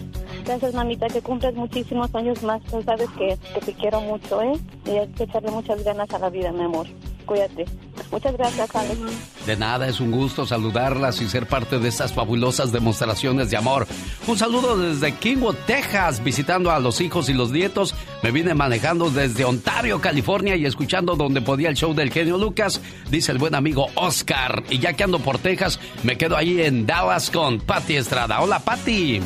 Gracias, 0.45 0.73
mamita, 0.73 1.07
que 1.07 1.21
cumples 1.21 1.55
muchísimos 1.55 2.13
años 2.13 2.43
más. 2.43 2.61
Tú 2.63 2.81
sabes 2.83 3.09
que, 3.17 3.37
que 3.53 3.61
te 3.61 3.73
quiero 3.73 4.01
mucho, 4.01 4.41
¿eh? 4.41 4.59
Y 4.85 4.91
hay 4.91 5.07
que 5.09 5.23
echarle 5.23 5.51
muchas 5.51 5.83
ganas 5.83 6.09
a 6.11 6.19
la 6.19 6.29
vida, 6.29 6.51
mi 6.51 6.63
amor. 6.63 6.85
Cuídate. 7.25 7.65
Muchas 8.11 8.37
gracias, 8.37 8.75
Alex. 8.75 8.99
De 9.45 9.55
nada, 9.55 9.87
es 9.87 9.99
un 9.99 10.11
gusto 10.11 10.45
saludarlas 10.45 11.21
y 11.21 11.27
ser 11.27 11.47
parte 11.47 11.79
de 11.79 11.87
estas 11.87 12.13
fabulosas 12.13 12.71
demostraciones 12.71 13.49
de 13.49 13.57
amor. 13.57 13.87
Un 14.27 14.37
saludo 14.37 14.77
desde 14.77 15.13
Kingwood, 15.13 15.55
Texas, 15.65 16.23
visitando 16.23 16.71
a 16.71 16.79
los 16.79 17.01
hijos 17.01 17.29
y 17.29 17.33
los 17.33 17.51
nietos. 17.51 17.95
Me 18.21 18.31
vine 18.31 18.53
manejando 18.53 19.09
desde 19.09 19.45
Ontario, 19.45 20.01
California 20.01 20.55
y 20.55 20.65
escuchando 20.65 21.15
donde 21.15 21.41
podía 21.41 21.69
el 21.69 21.75
show 21.75 21.93
del 21.93 22.11
genio 22.11 22.37
Lucas, 22.37 22.81
dice 23.09 23.31
el 23.31 23.37
buen 23.37 23.55
amigo 23.55 23.87
Oscar. 23.95 24.63
Y 24.69 24.79
ya 24.79 24.93
que 24.93 25.03
ando 25.03 25.19
por 25.19 25.39
Texas, 25.39 25.79
me 26.03 26.17
quedo 26.17 26.37
ahí 26.37 26.61
en 26.61 26.85
Dallas 26.85 27.31
con 27.31 27.59
Patti 27.59 27.95
Estrada. 27.95 28.41
Hola, 28.41 28.59
Patti. 28.59 29.21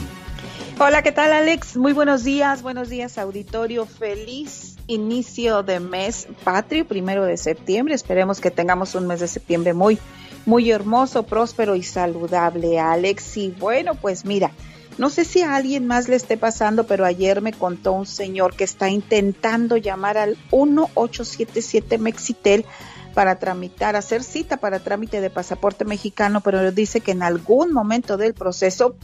Hola, 0.80 1.01
¿qué 1.01 1.11
tal, 1.11 1.34
Alex? 1.34 1.75
Muy 1.75 1.91
buenos 1.91 2.23
días, 2.23 2.61
buenos 2.61 2.88
días, 2.88 3.17
auditorio. 3.17 3.88
Feliz 3.88 4.75
inicio 4.86 5.63
de 5.63 5.80
mes 5.80 6.28
patrio, 6.43 6.88
primero 6.88 7.25
de 7.25 7.36
septiembre. 7.36 7.95
Esperemos 7.95 8.39
que 8.39 8.51
tengamos 8.51 8.93
un 8.93 9.07
mes 9.07 9.19
de 9.19 9.28
septiembre 9.28 9.73
muy, 9.73 9.97
muy 10.45 10.69
hermoso, 10.69 11.23
próspero 11.23 11.75
y 11.75 11.82
saludable, 11.82 12.80
Alex. 12.80 13.38
Y 13.38 13.49
bueno, 13.49 13.95
pues 13.95 14.23
mira, 14.23 14.51
no 14.99 15.09
sé 15.09 15.25
si 15.25 15.41
a 15.41 15.55
alguien 15.55 15.88
más 15.88 16.09
le 16.09 16.15
esté 16.15 16.38
pasando, 16.38 16.86
pero 16.86 17.05
ayer 17.05 17.41
me 17.41 17.53
contó 17.53 17.93
un 17.93 18.05
señor 18.05 18.55
que 18.55 18.63
está 18.63 18.88
intentando 18.88 19.78
llamar 19.78 20.19
al 20.19 20.38
1877 20.51 21.97
Mexitel 21.97 22.65
para 23.15 23.39
tramitar, 23.39 23.95
hacer 23.95 24.23
cita 24.23 24.57
para 24.57 24.78
trámite 24.78 25.21
de 25.21 25.32
pasaporte 25.32 25.86
mexicano, 25.86 26.41
pero 26.41 26.71
dice 26.71 27.01
que 27.01 27.13
en 27.13 27.23
algún 27.23 27.73
momento 27.73 28.15
del 28.15 28.36
proceso, 28.36 28.95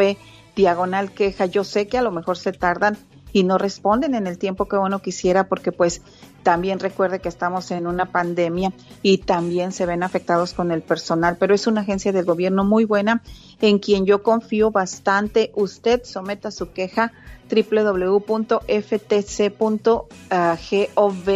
diagonal 0.55 1.11
queja. 1.11 1.47
Yo 1.47 1.63
sé 1.63 1.87
que 1.87 1.97
a 1.97 2.01
lo 2.01 2.11
mejor 2.11 2.37
se 2.37 2.53
tardan 2.53 2.97
y 3.35 3.43
no 3.43 3.57
responden 3.57 4.15
en 4.15 4.27
el 4.27 4.37
tiempo 4.37 4.69
que 4.69 4.77
uno 4.77 5.01
quisiera 5.01 5.49
porque 5.49 5.73
pues 5.73 6.01
también 6.41 6.79
recuerde 6.79 7.19
que 7.19 7.27
estamos 7.27 7.69
en 7.71 7.85
una 7.85 8.05
pandemia 8.05 8.71
y 9.01 9.17
también 9.17 9.73
se 9.73 9.85
ven 9.85 10.03
afectados 10.03 10.53
con 10.53 10.71
el 10.71 10.81
personal, 10.81 11.35
pero 11.37 11.53
es 11.53 11.67
una 11.67 11.81
agencia 11.81 12.13
del 12.13 12.23
gobierno 12.23 12.63
muy 12.63 12.85
buena 12.85 13.21
en 13.59 13.79
quien 13.79 14.05
yo 14.05 14.23
confío 14.23 14.71
bastante. 14.71 15.51
Usted 15.53 16.03
someta 16.05 16.49
su 16.49 16.71
queja 16.71 17.11
www.ftc.gov 17.51 18.65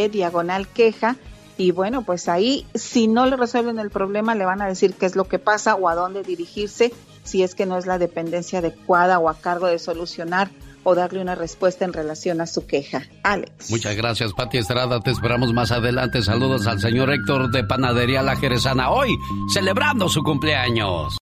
diagonal 0.09 0.67
queja 0.69 1.17
y 1.57 1.71
bueno, 1.71 2.03
pues 2.03 2.29
ahí 2.29 2.65
si 2.75 3.09
no 3.09 3.25
le 3.25 3.35
resuelven 3.35 3.77
el 3.77 3.89
problema 3.89 4.35
le 4.35 4.45
van 4.45 4.61
a 4.61 4.67
decir 4.67 4.93
qué 4.93 5.05
es 5.05 5.17
lo 5.17 5.25
que 5.25 5.37
pasa 5.37 5.75
o 5.75 5.89
a 5.89 5.95
dónde 5.95 6.23
dirigirse 6.23 6.93
si 7.25 7.43
es 7.43 7.55
que 7.55 7.65
no 7.65 7.77
es 7.77 7.85
la 7.85 7.97
dependencia 7.97 8.59
adecuada 8.59 9.19
o 9.19 9.27
a 9.27 9.33
cargo 9.33 9.67
de 9.67 9.79
solucionar 9.79 10.49
darle 10.95 11.21
una 11.21 11.35
respuesta 11.35 11.85
en 11.85 11.93
relación 11.93 12.41
a 12.41 12.47
su 12.47 12.65
queja. 12.65 13.03
Alex. 13.23 13.69
Muchas 13.69 13.95
gracias, 13.95 14.33
Pati 14.33 14.57
Estrada. 14.57 14.99
Te 14.99 15.11
esperamos 15.11 15.53
más 15.53 15.71
adelante. 15.71 16.21
Saludos 16.21 16.67
al 16.67 16.79
señor 16.79 17.11
Héctor 17.11 17.51
de 17.51 17.63
Panadería 17.63 18.21
La 18.21 18.35
Jerezana, 18.35 18.89
hoy 18.91 19.09
celebrando 19.53 20.09
su 20.09 20.23
cumpleaños. 20.23 21.17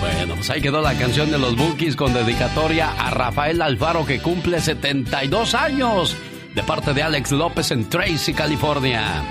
Bueno, 0.00 0.34
pues 0.34 0.50
ahí 0.50 0.60
quedó 0.60 0.80
la 0.82 0.94
canción 0.94 1.30
de 1.30 1.38
los 1.38 1.56
Bookies 1.56 1.96
con 1.96 2.12
dedicatoria 2.12 2.92
a 2.92 3.10
Rafael 3.10 3.60
Alfaro 3.62 4.04
que 4.06 4.20
cumple 4.20 4.60
72 4.60 5.54
años 5.54 6.16
de 6.54 6.62
parte 6.62 6.94
de 6.94 7.02
Alex 7.02 7.32
López 7.32 7.70
en 7.70 7.88
Tracy, 7.88 8.32
California. 8.32 9.22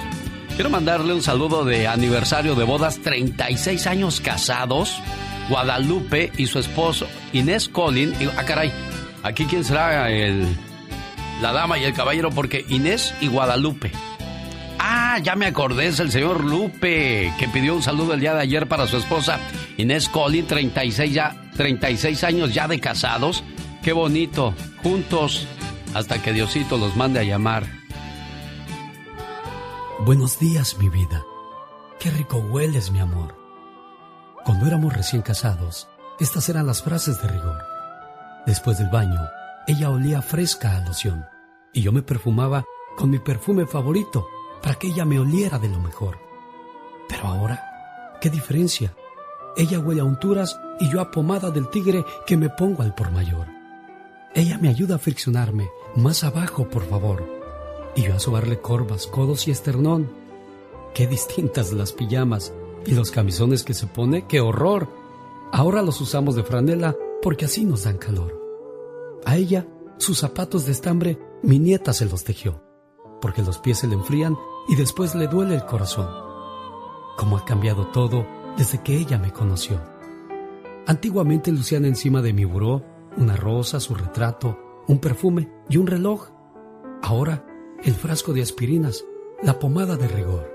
Quiero 0.56 0.70
mandarle 0.70 1.14
un 1.14 1.22
saludo 1.22 1.66
de 1.66 1.88
aniversario 1.88 2.56
de 2.56 2.64
bodas, 2.64 3.00
36 3.00 3.88
años 3.88 4.22
casados. 4.22 5.02
Guadalupe 5.50 6.32
y 6.38 6.48
su 6.48 6.60
esposo 6.60 7.08
Inés 7.34 7.70
Collin. 7.70 8.14
Y, 8.20 8.26
ah, 8.26 8.44
caray, 8.46 8.72
aquí 9.24 9.46
quién 9.46 9.64
será 9.64 10.10
el, 10.10 10.48
la 11.42 11.52
dama 11.52 11.78
y 11.78 11.84
el 11.84 11.94
caballero, 11.94 12.32
porque 12.32 12.66
Inés 12.70 13.14
y 13.22 13.28
Guadalupe. 13.28 13.92
Ah, 14.80 15.20
ya 15.20 15.36
me 15.36 15.48
acordé, 15.48 15.88
es 15.88 16.00
el 16.00 16.12
señor 16.12 16.44
Lupe, 16.44 17.34
que 17.40 17.48
pidió 17.48 17.76
un 17.76 17.82
saludo 17.82 18.14
el 18.14 18.20
día 18.20 18.34
de 18.36 18.42
ayer 18.42 18.68
para 18.68 18.88
su 18.88 18.98
esposa 18.98 19.40
Inés 19.78 20.10
Collin, 20.10 20.46
36, 20.46 21.14
ya, 21.14 21.50
36 21.56 22.24
años 22.24 22.54
ya 22.54 22.68
de 22.68 22.80
casados. 22.80 23.44
Qué 23.84 23.94
bonito, 23.94 24.54
juntos, 24.84 25.48
hasta 25.94 26.22
que 26.22 26.34
Diosito 26.34 26.78
los 26.78 26.96
mande 26.96 27.20
a 27.20 27.24
llamar. 27.24 27.66
Buenos 30.02 30.40
días, 30.40 30.78
mi 30.78 30.90
vida. 30.90 31.24
Qué 32.00 32.12
rico 32.12 32.38
hueles, 32.38 32.92
mi 32.92 33.00
amor. 33.00 33.45
Cuando 34.46 34.68
éramos 34.68 34.94
recién 34.94 35.24
casados, 35.24 35.88
estas 36.20 36.50
eran 36.50 36.68
las 36.68 36.84
frases 36.84 37.20
de 37.20 37.28
rigor. 37.28 37.58
Después 38.46 38.78
del 38.78 38.90
baño, 38.90 39.20
ella 39.66 39.90
olía 39.90 40.22
fresca 40.22 40.78
a 40.78 40.82
loción 40.82 41.26
y 41.74 41.82
yo 41.82 41.92
me 41.92 42.04
perfumaba 42.04 42.64
con 42.96 43.10
mi 43.10 43.18
perfume 43.18 43.66
favorito 43.66 44.28
para 44.62 44.76
que 44.76 44.86
ella 44.86 45.04
me 45.04 45.18
oliera 45.18 45.58
de 45.58 45.68
lo 45.68 45.80
mejor. 45.80 46.20
Pero 47.10 47.28
ahora, 47.28 48.18
¿qué 48.22 48.30
diferencia? 48.30 48.94
Ella 49.58 49.80
huele 49.80 50.02
a 50.02 50.06
unturas 50.06 50.60
y 50.80 50.92
yo 50.92 51.02
a 51.02 51.10
pomada 51.10 51.50
del 51.50 51.68
tigre 51.70 52.06
que 52.28 52.38
me 52.38 52.50
pongo 52.50 52.84
al 52.84 52.94
por 52.94 53.10
mayor. 53.10 53.48
Ella 54.36 54.60
me 54.60 54.70
ayuda 54.70 54.98
a 54.98 55.00
friccionarme 55.00 55.72
más 55.96 56.24
abajo, 56.24 56.70
por 56.70 56.88
favor, 56.88 57.28
y 57.96 58.04
yo 58.04 58.16
a 58.16 58.20
sobarle 58.20 58.62
corvas, 58.62 59.08
codos 59.08 59.48
y 59.48 59.52
esternón. 59.52 60.12
Qué 60.94 61.08
distintas 61.08 61.74
las 61.74 61.94
pijamas 61.94 62.54
y 62.86 62.94
los 62.94 63.12
camisones 63.12 63.64
que 63.64 63.74
se 63.74 63.88
pone, 63.88 64.28
qué 64.28 64.40
horror. 64.40 64.88
Ahora 65.52 65.82
los 65.82 66.00
usamos 66.02 66.36
de 66.36 66.44
franela 66.44 66.96
porque 67.22 67.46
así 67.46 67.66
nos 67.66 67.84
dan 67.84 67.98
calor. 67.98 68.40
A 69.26 69.38
ella, 69.38 69.68
sus 69.98 70.20
zapatos 70.20 70.66
de 70.66 70.72
estambre, 70.72 71.20
mi 71.42 71.60
nieta 71.60 71.94
se 71.94 72.06
los 72.06 72.24
tejió, 72.24 72.62
porque 73.22 73.42
los 73.42 73.58
pies 73.58 73.80
se 73.80 73.88
le 73.88 73.96
enfrían 73.96 74.38
y 74.68 74.76
después 74.76 75.16
le 75.16 75.28
duele 75.28 75.56
el 75.56 75.66
corazón. 75.66 76.08
Cómo 77.18 77.38
ha 77.38 77.46
cambiado 77.46 77.88
todo 77.88 78.26
desde 78.58 78.82
que 78.84 78.98
ella 78.98 79.18
me 79.18 79.32
conoció. 79.32 79.82
Antiguamente 80.86 81.52
lucían 81.52 81.86
encima 81.86 82.22
de 82.22 82.34
mi 82.34 82.46
buró 82.46 82.84
una 83.18 83.36
rosa, 83.36 83.80
su 83.80 83.96
retrato, 83.96 84.84
un 84.88 85.00
perfume 85.00 85.50
y 85.70 85.78
un 85.78 85.88
reloj. 85.88 86.30
Ahora, 87.02 87.46
el 87.84 87.94
frasco 87.94 88.34
de 88.34 88.42
aspirinas, 88.42 89.06
la 89.42 89.58
pomada 89.58 89.96
de 89.96 90.08
rigor 90.08 90.55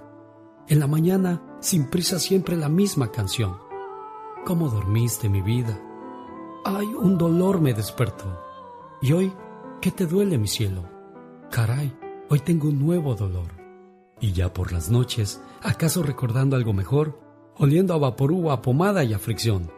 En 0.67 0.79
la 0.79 0.87
mañana, 0.87 1.41
sin 1.59 1.89
prisa, 1.89 2.19
siempre 2.19 2.55
la 2.55 2.69
misma 2.69 3.11
canción. 3.11 3.57
¿Cómo 4.45 4.69
dormiste 4.69 5.29
mi 5.29 5.41
vida? 5.41 5.79
Ay, 6.63 6.87
un 6.87 7.17
dolor 7.17 7.59
me 7.59 7.73
despertó. 7.73 8.39
Y 9.01 9.11
hoy, 9.13 9.33
¿qué 9.81 9.91
te 9.91 10.05
duele 10.05 10.37
mi 10.37 10.47
cielo? 10.47 10.83
Caray, 11.49 11.93
hoy 12.29 12.39
tengo 12.39 12.69
un 12.69 12.79
nuevo 12.79 13.15
dolor. 13.15 13.47
Y 14.19 14.33
ya 14.33 14.53
por 14.53 14.71
las 14.71 14.89
noches, 14.89 15.41
¿acaso 15.61 16.03
recordando 16.03 16.55
algo 16.55 16.73
mejor? 16.73 17.19
Oliendo 17.57 17.93
a 17.93 17.97
vaporú, 17.97 18.51
a 18.51 18.61
pomada 18.61 19.03
y 19.03 19.13
a 19.13 19.19
fricción. 19.19 19.71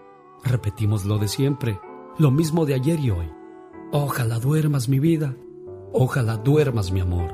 Repetimos 0.44 1.06
lo 1.06 1.18
de 1.18 1.30
siempre, 1.30 1.80
lo 2.18 2.30
mismo 2.30 2.66
de 2.66 2.76
ayer 2.76 3.00
y 3.00 3.10
hoy. 3.10 3.32
Ojalá 3.92 4.40
duermas 4.40 4.90
mi 4.90 5.00
vida, 5.00 5.36
ojalá 5.94 6.38
duermas 6.38 6.92
mi 6.92 7.00
amor. 7.00 7.34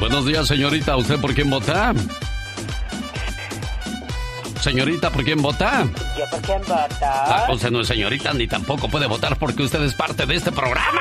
Buenos 0.00 0.24
días, 0.26 0.46
señorita. 0.46 0.96
¿Usted 0.96 1.20
por 1.20 1.34
quién 1.34 1.50
vota? 1.50 1.92
Señorita, 4.60 5.10
¿por 5.10 5.24
quién 5.24 5.40
vota? 5.40 5.86
¿Yo 6.18 6.24
por 6.30 6.40
quién 6.42 6.60
voto? 6.62 6.96
Ah, 7.02 7.46
usted 7.52 7.70
no 7.70 7.80
es 7.80 7.88
señorita 7.88 8.32
ni 8.32 8.46
tampoco 8.48 8.88
puede 8.88 9.06
votar 9.06 9.36
porque 9.38 9.62
usted 9.62 9.80
es 9.82 9.94
parte 9.94 10.26
de 10.26 10.34
este 10.34 10.52
programa. 10.52 11.00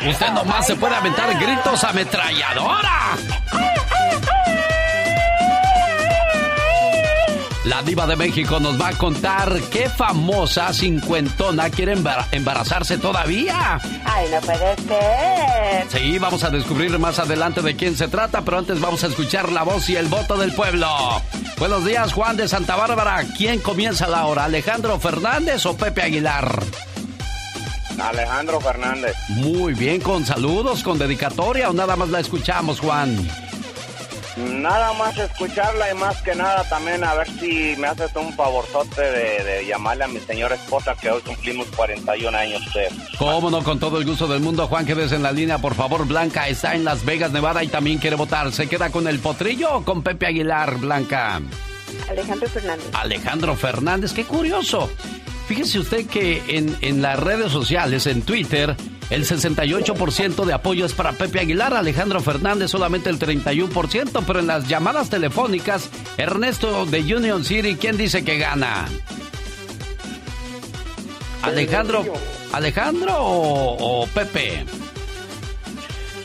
Usted 0.08 0.30
nomás 0.30 0.66
se 0.66 0.76
puede 0.76 0.94
aventar 0.94 1.36
gritos 1.38 1.82
ametralladora. 1.84 3.16
La 7.66 7.82
diva 7.82 8.06
de 8.06 8.14
México 8.14 8.60
nos 8.60 8.80
va 8.80 8.88
a 8.88 8.92
contar 8.92 9.52
qué 9.72 9.88
famosa 9.88 10.72
cincuentona 10.72 11.68
quiere 11.68 11.96
embar- 11.96 12.24
embarazarse 12.30 12.96
todavía. 12.96 13.80
Ay, 14.04 14.26
no 14.32 14.40
puede 14.40 14.76
ser. 14.76 15.86
Sí, 15.90 16.18
vamos 16.18 16.44
a 16.44 16.50
descubrir 16.50 16.96
más 17.00 17.18
adelante 17.18 17.62
de 17.62 17.74
quién 17.74 17.96
se 17.96 18.06
trata, 18.06 18.42
pero 18.42 18.58
antes 18.58 18.80
vamos 18.80 19.02
a 19.02 19.08
escuchar 19.08 19.50
la 19.50 19.64
voz 19.64 19.88
y 19.90 19.96
el 19.96 20.06
voto 20.06 20.36
del 20.36 20.52
pueblo. 20.52 20.88
Buenos 21.58 21.84
días, 21.84 22.12
Juan 22.12 22.36
de 22.36 22.46
Santa 22.46 22.76
Bárbara. 22.76 23.24
¿Quién 23.36 23.60
comienza 23.60 24.06
la 24.06 24.26
hora? 24.26 24.44
¿Alejandro 24.44 25.00
Fernández 25.00 25.66
o 25.66 25.76
Pepe 25.76 26.02
Aguilar? 26.02 26.62
Alejandro 27.98 28.60
Fernández. 28.60 29.16
Muy 29.28 29.72
bien, 29.74 30.00
con 30.00 30.24
saludos, 30.24 30.82
con 30.84 30.98
dedicatoria 30.98 31.68
o 31.70 31.72
nada 31.72 31.96
más 31.96 32.10
la 32.10 32.20
escuchamos, 32.20 32.78
Juan. 32.78 33.26
Nada 34.36 34.92
más 34.92 35.16
escucharla 35.16 35.90
y 35.90 35.94
más 35.94 36.20
que 36.20 36.34
nada 36.34 36.62
también 36.68 37.02
a 37.02 37.14
ver 37.14 37.26
si 37.40 37.74
me 37.78 37.86
haces 37.86 38.10
un 38.16 38.32
favorzote 38.34 39.00
de, 39.00 39.42
de 39.42 39.66
llamarle 39.66 40.04
a 40.04 40.08
mi 40.08 40.20
señora 40.20 40.54
esposa 40.56 40.94
que 40.94 41.10
hoy 41.10 41.22
cumplimos 41.22 41.66
41 41.74 42.36
años 42.36 42.60
de... 42.74 42.88
Cómo 43.18 43.50
no, 43.50 43.64
con 43.64 43.78
todo 43.78 43.98
el 43.98 44.04
gusto 44.04 44.26
del 44.26 44.40
mundo. 44.40 44.66
Juan, 44.66 44.84
quedes 44.84 45.12
en 45.12 45.22
la 45.22 45.32
línea, 45.32 45.56
por 45.58 45.74
favor. 45.74 46.06
Blanca 46.06 46.48
está 46.48 46.74
en 46.74 46.84
Las 46.84 47.04
Vegas, 47.04 47.32
Nevada 47.32 47.64
y 47.64 47.68
también 47.68 47.96
quiere 47.98 48.16
votar. 48.16 48.52
¿Se 48.52 48.68
queda 48.68 48.90
con 48.90 49.08
el 49.08 49.20
potrillo 49.20 49.76
o 49.76 49.84
con 49.84 50.02
Pepe 50.02 50.26
Aguilar, 50.26 50.76
Blanca? 50.76 51.40
Alejandro 52.10 52.48
Fernández. 52.48 52.86
Alejandro 52.92 53.56
Fernández, 53.56 54.12
qué 54.12 54.24
curioso. 54.24 54.90
Fíjese 55.48 55.78
usted 55.78 56.06
que 56.06 56.42
en, 56.48 56.76
en 56.82 57.00
las 57.00 57.18
redes 57.18 57.52
sociales, 57.52 58.06
en 58.06 58.20
Twitter, 58.22 58.76
el 59.10 59.24
68% 59.24 60.44
de 60.44 60.52
apoyo 60.52 60.86
es 60.86 60.92
para 60.92 61.12
Pepe 61.12 61.40
Aguilar, 61.40 61.74
Alejandro 61.74 62.20
Fernández 62.20 62.70
solamente 62.70 63.10
el 63.10 63.18
31%, 63.18 64.24
pero 64.26 64.40
en 64.40 64.46
las 64.46 64.68
llamadas 64.68 65.10
telefónicas, 65.10 65.88
Ernesto 66.16 66.86
de 66.86 67.00
Union 67.00 67.44
City, 67.44 67.76
¿quién 67.76 67.96
dice 67.96 68.24
que 68.24 68.38
gana? 68.38 68.86
Alejandro, 71.42 72.04
Alejandro 72.52 73.14
o, 73.16 74.02
o 74.02 74.06
Pepe? 74.08 74.64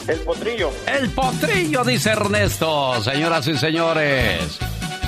El 0.07 0.19
potrillo. 0.21 0.71
El 0.88 1.09
potrillo, 1.11 1.84
dice 1.84 2.09
Ernesto. 2.09 3.01
Señoras 3.03 3.47
y 3.47 3.57
señores, 3.57 4.57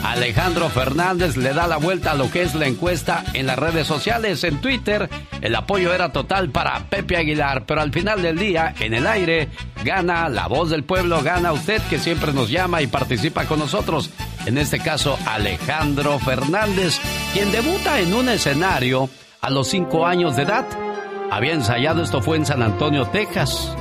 Alejandro 0.03 0.69
Fernández 0.69 1.37
le 1.37 1.53
da 1.53 1.65
la 1.65 1.77
vuelta 1.77 2.11
a 2.11 2.15
lo 2.15 2.29
que 2.29 2.41
es 2.41 2.55
la 2.55 2.67
encuesta 2.67 3.23
en 3.33 3.47
las 3.47 3.57
redes 3.57 3.87
sociales. 3.87 4.43
En 4.43 4.59
Twitter, 4.59 5.09
el 5.41 5.55
apoyo 5.55 5.93
era 5.93 6.11
total 6.11 6.49
para 6.49 6.83
Pepe 6.89 7.15
Aguilar, 7.17 7.65
pero 7.65 7.81
al 7.81 7.91
final 7.91 8.21
del 8.21 8.37
día, 8.37 8.75
en 8.79 8.93
el 8.93 9.07
aire, 9.07 9.49
gana 9.83 10.27
la 10.27 10.47
voz 10.47 10.69
del 10.69 10.83
pueblo, 10.83 11.23
gana 11.23 11.53
usted 11.53 11.81
que 11.89 11.99
siempre 11.99 12.33
nos 12.33 12.49
llama 12.49 12.81
y 12.81 12.87
participa 12.87 13.45
con 13.45 13.59
nosotros. 13.59 14.09
En 14.45 14.57
este 14.57 14.79
caso, 14.79 15.17
Alejandro 15.25 16.19
Fernández, 16.19 16.99
quien 17.31 17.51
debuta 17.51 17.99
en 17.99 18.13
un 18.13 18.27
escenario 18.27 19.09
a 19.41 19.49
los 19.49 19.69
cinco 19.69 20.05
años 20.05 20.35
de 20.35 20.43
edad. 20.43 20.65
Había 21.31 21.53
ensayado, 21.53 22.03
esto 22.03 22.21
fue 22.21 22.37
en 22.37 22.45
San 22.45 22.61
Antonio, 22.61 23.07
Texas. 23.07 23.75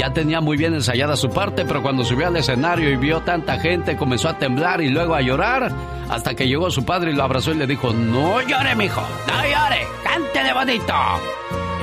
Ya 0.00 0.14
tenía 0.14 0.40
muy 0.40 0.56
bien 0.56 0.72
ensayada 0.72 1.14
su 1.14 1.28
parte, 1.28 1.66
pero 1.66 1.82
cuando 1.82 2.06
subió 2.06 2.28
al 2.28 2.36
escenario 2.38 2.88
y 2.88 2.96
vio 2.96 3.20
tanta 3.20 3.58
gente, 3.58 3.98
comenzó 3.98 4.30
a 4.30 4.38
temblar 4.38 4.80
y 4.80 4.88
luego 4.88 5.14
a 5.14 5.20
llorar, 5.20 5.70
hasta 6.08 6.34
que 6.34 6.48
llegó 6.48 6.70
su 6.70 6.86
padre 6.86 7.10
y 7.10 7.14
lo 7.14 7.22
abrazó 7.22 7.50
y 7.50 7.56
le 7.56 7.66
dijo, 7.66 7.92
no 7.92 8.40
llore, 8.40 8.74
mijo, 8.76 9.02
no 9.26 9.42
llore, 9.42 9.86
cántele 10.02 10.54
bonito. 10.54 10.94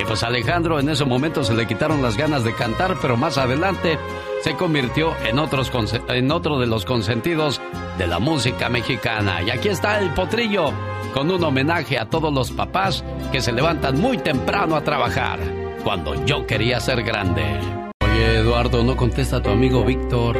Y 0.00 0.04
pues 0.04 0.24
Alejandro 0.24 0.80
en 0.80 0.88
ese 0.88 1.04
momento 1.04 1.44
se 1.44 1.54
le 1.54 1.68
quitaron 1.68 2.02
las 2.02 2.16
ganas 2.16 2.42
de 2.42 2.52
cantar, 2.54 2.96
pero 3.00 3.16
más 3.16 3.38
adelante 3.38 4.00
se 4.42 4.56
convirtió 4.56 5.14
en 5.24 5.38
otro 5.38 6.58
de 6.58 6.66
los 6.66 6.84
consentidos 6.84 7.60
de 7.98 8.06
la 8.08 8.18
música 8.18 8.68
mexicana. 8.68 9.42
Y 9.42 9.50
aquí 9.50 9.68
está 9.68 10.00
el 10.00 10.10
potrillo, 10.10 10.72
con 11.14 11.30
un 11.30 11.44
homenaje 11.44 11.96
a 11.96 12.06
todos 12.06 12.34
los 12.34 12.50
papás 12.50 13.04
que 13.30 13.40
se 13.40 13.52
levantan 13.52 14.00
muy 14.00 14.18
temprano 14.18 14.74
a 14.74 14.82
trabajar, 14.82 15.38
cuando 15.84 16.16
yo 16.24 16.44
quería 16.48 16.80
ser 16.80 17.04
grande. 17.04 17.87
Oye, 18.18 18.38
Eduardo, 18.38 18.82
no 18.82 18.96
contesta 18.96 19.36
a 19.36 19.42
tu 19.42 19.50
amigo 19.50 19.84
Víctor. 19.84 20.34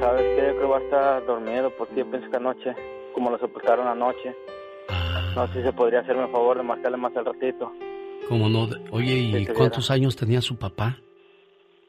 ¿Sabes 0.00 0.22
qué? 0.34 0.46
Yo 0.48 0.56
creo 0.56 0.58
que 0.58 0.66
va 0.66 0.78
a 0.78 0.80
estar 0.80 1.26
dormido 1.26 1.70
porque 1.78 1.94
yo 1.94 2.10
pienso 2.10 2.28
que 2.28 2.36
anoche, 2.38 2.74
como 3.14 3.30
lo 3.30 3.38
sepultaron 3.38 3.86
anoche, 3.86 4.34
no 5.36 5.46
sé 5.46 5.52
si 5.54 5.62
se 5.62 5.72
podría 5.72 6.00
hacerme 6.00 6.24
el 6.24 6.32
favor 6.32 6.56
de 6.56 6.64
marcarle 6.64 6.96
más 6.96 7.16
al 7.16 7.24
ratito. 7.24 7.70
¿Cómo 8.28 8.48
no? 8.48 8.66
Oye, 8.90 9.14
¿y 9.14 9.46
Sí, 9.46 9.52
cuántos 9.54 9.92
años 9.92 10.16
tenía 10.16 10.40
su 10.40 10.56
papá? 10.56 10.98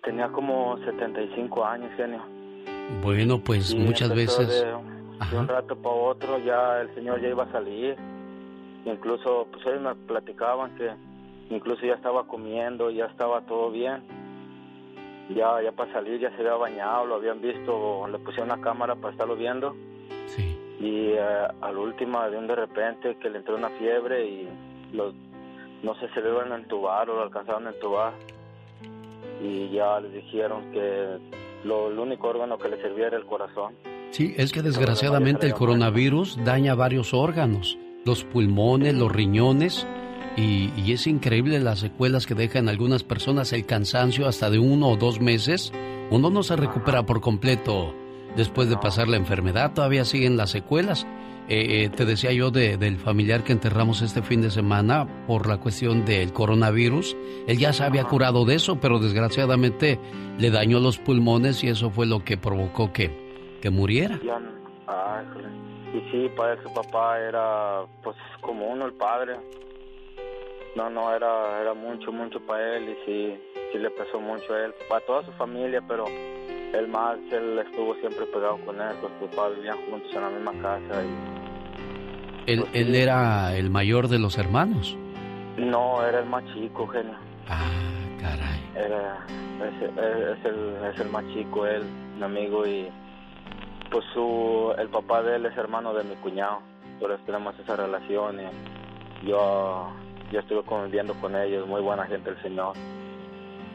Tenía 0.03 0.28
como 0.28 0.78
75 0.86 1.65
años, 1.65 1.89
genio. 1.97 2.21
Bueno, 3.01 3.39
pues 3.39 3.71
Y 3.71 3.80
muchas 3.80 4.13
veces... 4.13 4.47
De, 4.47 4.67
de 5.32 5.39
un 5.39 5.47
rato 5.47 5.76
para 5.76 5.95
otro 5.95 6.38
ya 6.38 6.82
el 6.82 6.93
señor 6.93 7.19
ya 7.19 7.30
iba 7.30 7.45
a 7.45 7.51
salir. 7.51 7.95
Incluso, 8.86 9.47
pues 9.51 9.65
ellos 9.65 9.82
me 9.82 9.95
platicaban 9.95 10.76
que 10.76 10.91
incluso 11.49 11.84
ya 11.84 11.95
estaba 11.95 12.28
comiendo, 12.28 12.91
ya 12.91 13.05
estaba 13.05 13.41
todo 13.41 13.71
bien. 13.71 14.03
Ya, 15.30 15.61
ya 15.61 15.71
para 15.71 15.91
salir 15.91 16.19
ya 16.19 16.30
se 16.32 16.38
había 16.38 16.53
bañado, 16.53 17.05
lo 17.05 17.15
habían 17.15 17.41
visto, 17.41 18.07
le 18.07 18.19
pusieron 18.19 18.51
una 18.51 18.61
cámara 18.61 18.95
para 18.95 19.11
estarlo 19.11 19.36
viendo. 19.36 19.76
Sí. 20.28 20.57
y 20.80 21.11
eh, 21.11 21.47
al 21.61 21.78
último 21.78 22.21
de 22.30 22.38
un 22.38 22.47
de 22.47 22.55
repente 22.55 23.15
que 23.17 23.30
le 23.30 23.38
entró 23.38 23.55
una 23.55 23.69
fiebre 23.69 24.26
y 24.26 24.49
lo, 24.91 25.13
no 25.84 25.93
sé 25.99 26.09
si 26.13 26.19
le 26.19 26.30
iban 26.30 26.51
a 26.51 26.55
entubar 26.55 27.09
o 27.09 27.15
lo 27.15 27.23
alcanzaron 27.23 27.67
a 27.67 27.71
entubar 27.71 28.13
y 29.41 29.69
ya 29.69 29.99
les 29.99 30.13
dijeron 30.13 30.71
que 30.71 31.17
lo, 31.63 31.89
el 31.89 31.99
único 31.99 32.28
órgano 32.28 32.57
que 32.57 32.69
le 32.69 32.82
servía 32.82 33.07
era 33.07 33.17
el 33.17 33.26
corazón. 33.26 33.76
Sí, 34.11 34.34
es 34.38 34.51
que 34.51 34.61
desgraciadamente 34.61 35.45
el 35.45 35.53
coronavirus 35.53 36.43
daña 36.43 36.73
varios 36.73 37.13
órganos, 37.13 37.78
los 38.05 38.23
pulmones, 38.23 38.93
los 38.93 39.11
riñones, 39.11 39.86
y, 40.38 40.71
y 40.75 40.91
es 40.93 41.07
increíble 41.07 41.59
las 41.59 41.79
secuelas 41.79 42.25
que 42.27 42.36
deja 42.36 42.59
en 42.59 42.69
algunas 42.69 43.03
personas, 43.03 43.53
el 43.53 43.65
cansancio 43.65 44.27
hasta 44.27 44.49
de 44.49 44.59
uno 44.59 44.89
o 44.89 44.97
dos 44.97 45.19
meses. 45.21 45.71
Uno 46.11 46.29
no 46.29 46.43
se 46.43 46.55
recupera 46.55 47.05
por 47.05 47.21
completo 47.21 47.93
después 48.36 48.69
de 48.69 48.77
pasar 48.77 49.07
la 49.07 49.17
enfermedad, 49.17 49.73
todavía 49.73 50.03
siguen 50.05 50.36
las 50.38 50.49
secuelas. 50.51 51.07
Eh, 51.47 51.83
eh, 51.86 51.89
te 51.89 52.05
decía 52.05 52.31
yo 52.33 52.49
de- 52.49 52.75
del 52.77 52.97
familiar 52.97 53.43
que 53.43 53.53
enterramos 53.53 54.01
este 54.01 54.23
fin 54.23 54.41
de 54.41 54.49
semana 54.49 55.07
por 55.27 55.47
la 55.47 55.57
cuestión 55.57 56.03
del 56.03 56.33
coronavirus. 56.33 57.15
Él 57.47 57.57
ya 57.59 57.71
se 57.71 57.83
había 57.83 58.03
curado 58.05 58.45
de 58.45 58.55
eso, 58.55 58.79
pero 58.79 58.97
desgraciadamente 58.99 59.99
le 60.39 60.49
dañó 60.49 60.79
los 60.79 60.97
pulmones 60.97 61.63
y 61.63 61.67
eso 61.67 61.91
fue 61.91 62.07
lo 62.07 62.23
que 62.23 62.36
provocó 62.36 62.91
que, 62.91 63.57
que 63.61 63.69
muriera. 63.69 64.19
Ah, 64.88 65.21
y 65.93 65.99
sí, 66.11 66.27
él 66.27 66.57
su 66.63 66.73
papá 66.73 67.19
era 67.19 67.81
pues 68.03 68.17
como 68.41 68.65
uno 68.67 68.88
el 68.88 68.93
padre. 68.93 69.36
No, 70.76 70.89
no, 70.89 71.13
era, 71.15 71.61
era 71.61 71.73
mucho, 71.73 72.11
mucho 72.11 72.39
para 72.41 72.76
él 72.78 72.89
y 72.89 73.05
sí, 73.05 73.39
sí 73.71 73.78
le 73.78 73.89
pesó 73.91 74.19
mucho 74.19 74.53
a 74.53 74.65
él, 74.65 74.73
para 74.89 75.05
toda 75.05 75.23
su 75.26 75.32
familia, 75.34 75.82
pero 75.88 76.05
él 76.73 76.88
más, 76.89 77.17
él 77.32 77.57
estuvo 77.59 77.95
siempre 77.95 78.26
pegado 78.26 78.57
con 78.65 78.80
él, 78.82 78.89
sus 79.01 79.30
papás 79.30 79.55
vivían 79.55 79.78
juntos 79.89 80.11
en 80.13 80.21
la 80.21 80.30
misma 80.30 80.51
casa 80.61 81.01
y 82.45 82.51
Él, 82.51 82.65
él 82.73 82.93
era 82.95 83.55
el 83.55 83.69
mayor 83.69 84.09
de 84.09 84.19
los 84.19 84.38
hermanos. 84.38 84.97
no, 85.57 86.05
era 86.05 86.19
el 86.19 86.26
más 86.26 86.43
chico, 86.53 86.86
genio. 86.88 87.15
Ah, 87.47 87.69
caray. 88.19 88.59
Era, 88.76 89.26
es, 89.65 89.82
es- 89.82 90.38
es 90.39 90.45
el, 90.45 90.76
es 90.93 90.99
el 90.99 91.09
más 91.09 91.23
chico, 91.34 91.65
él, 91.65 91.84
mi 92.17 92.23
amigo, 92.23 92.67
y 92.67 92.89
pues 93.89 94.03
su, 94.13 94.76
el 94.78 94.89
papá 94.89 95.23
de 95.23 95.38
él 95.38 95.45
es 95.45 95.55
hermano 95.55 95.93
de 95.93 96.03
mi 96.03 96.15
cuñado, 96.15 96.59
por 96.99 97.11
eso 97.11 97.21
tenemos 97.26 97.57
esa 97.59 97.78
relación 97.78 98.39
y 98.41 99.28
yo, 99.30 99.89
yo 100.32 100.39
estuve 100.39 100.63
conviviendo 100.63 101.13
con 101.15 101.36
ellos, 101.36 101.67
muy 101.67 101.82
buena 101.82 102.05
gente 102.05 102.30
el 102.30 102.41
señor. 102.41 102.76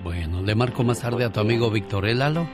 Bueno, 0.02 0.42
le 0.42 0.54
marco 0.54 0.82
más 0.82 1.00
tarde 1.00 1.24
a 1.24 1.32
tu 1.32 1.40
amigo 1.40 1.70
Víctor 1.70 2.06
¿eh, 2.06 2.14
Lalo. 2.14 2.48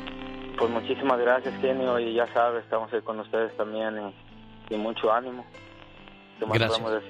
Pues 0.59 0.71
muchísimas 0.71 1.19
gracias, 1.21 1.55
genio, 1.61 1.99
y 1.99 2.15
ya 2.15 2.27
sabes, 2.33 2.65
estamos 2.65 2.93
ahí 2.93 3.03
con 3.03 3.21
ustedes 3.21 3.57
también 3.57 3.95
y, 4.71 4.75
y 4.75 4.79
mucho 4.79 5.13
ánimo. 5.13 5.45
¿Qué 6.39 6.47
más 6.47 6.59
Gracias. 6.59 6.81
podemos? 6.81 7.03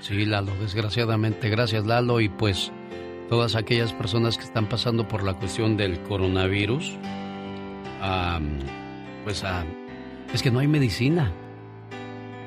Sí, 0.00 0.26
Lalo, 0.26 0.52
desgraciadamente. 0.60 1.48
Gracias, 1.48 1.86
Lalo. 1.86 2.20
Y 2.20 2.28
pues 2.28 2.70
todas 3.30 3.56
aquellas 3.56 3.92
personas 3.92 4.36
que 4.36 4.44
están 4.44 4.68
pasando 4.68 5.08
por 5.08 5.22
la 5.22 5.34
cuestión 5.34 5.76
del 5.76 6.02
coronavirus, 6.02 6.98
am, 8.02 8.58
pues 9.24 9.42
am, 9.44 9.66
es 10.32 10.42
que 10.42 10.50
no 10.50 10.58
hay 10.58 10.68
medicina. 10.68 11.32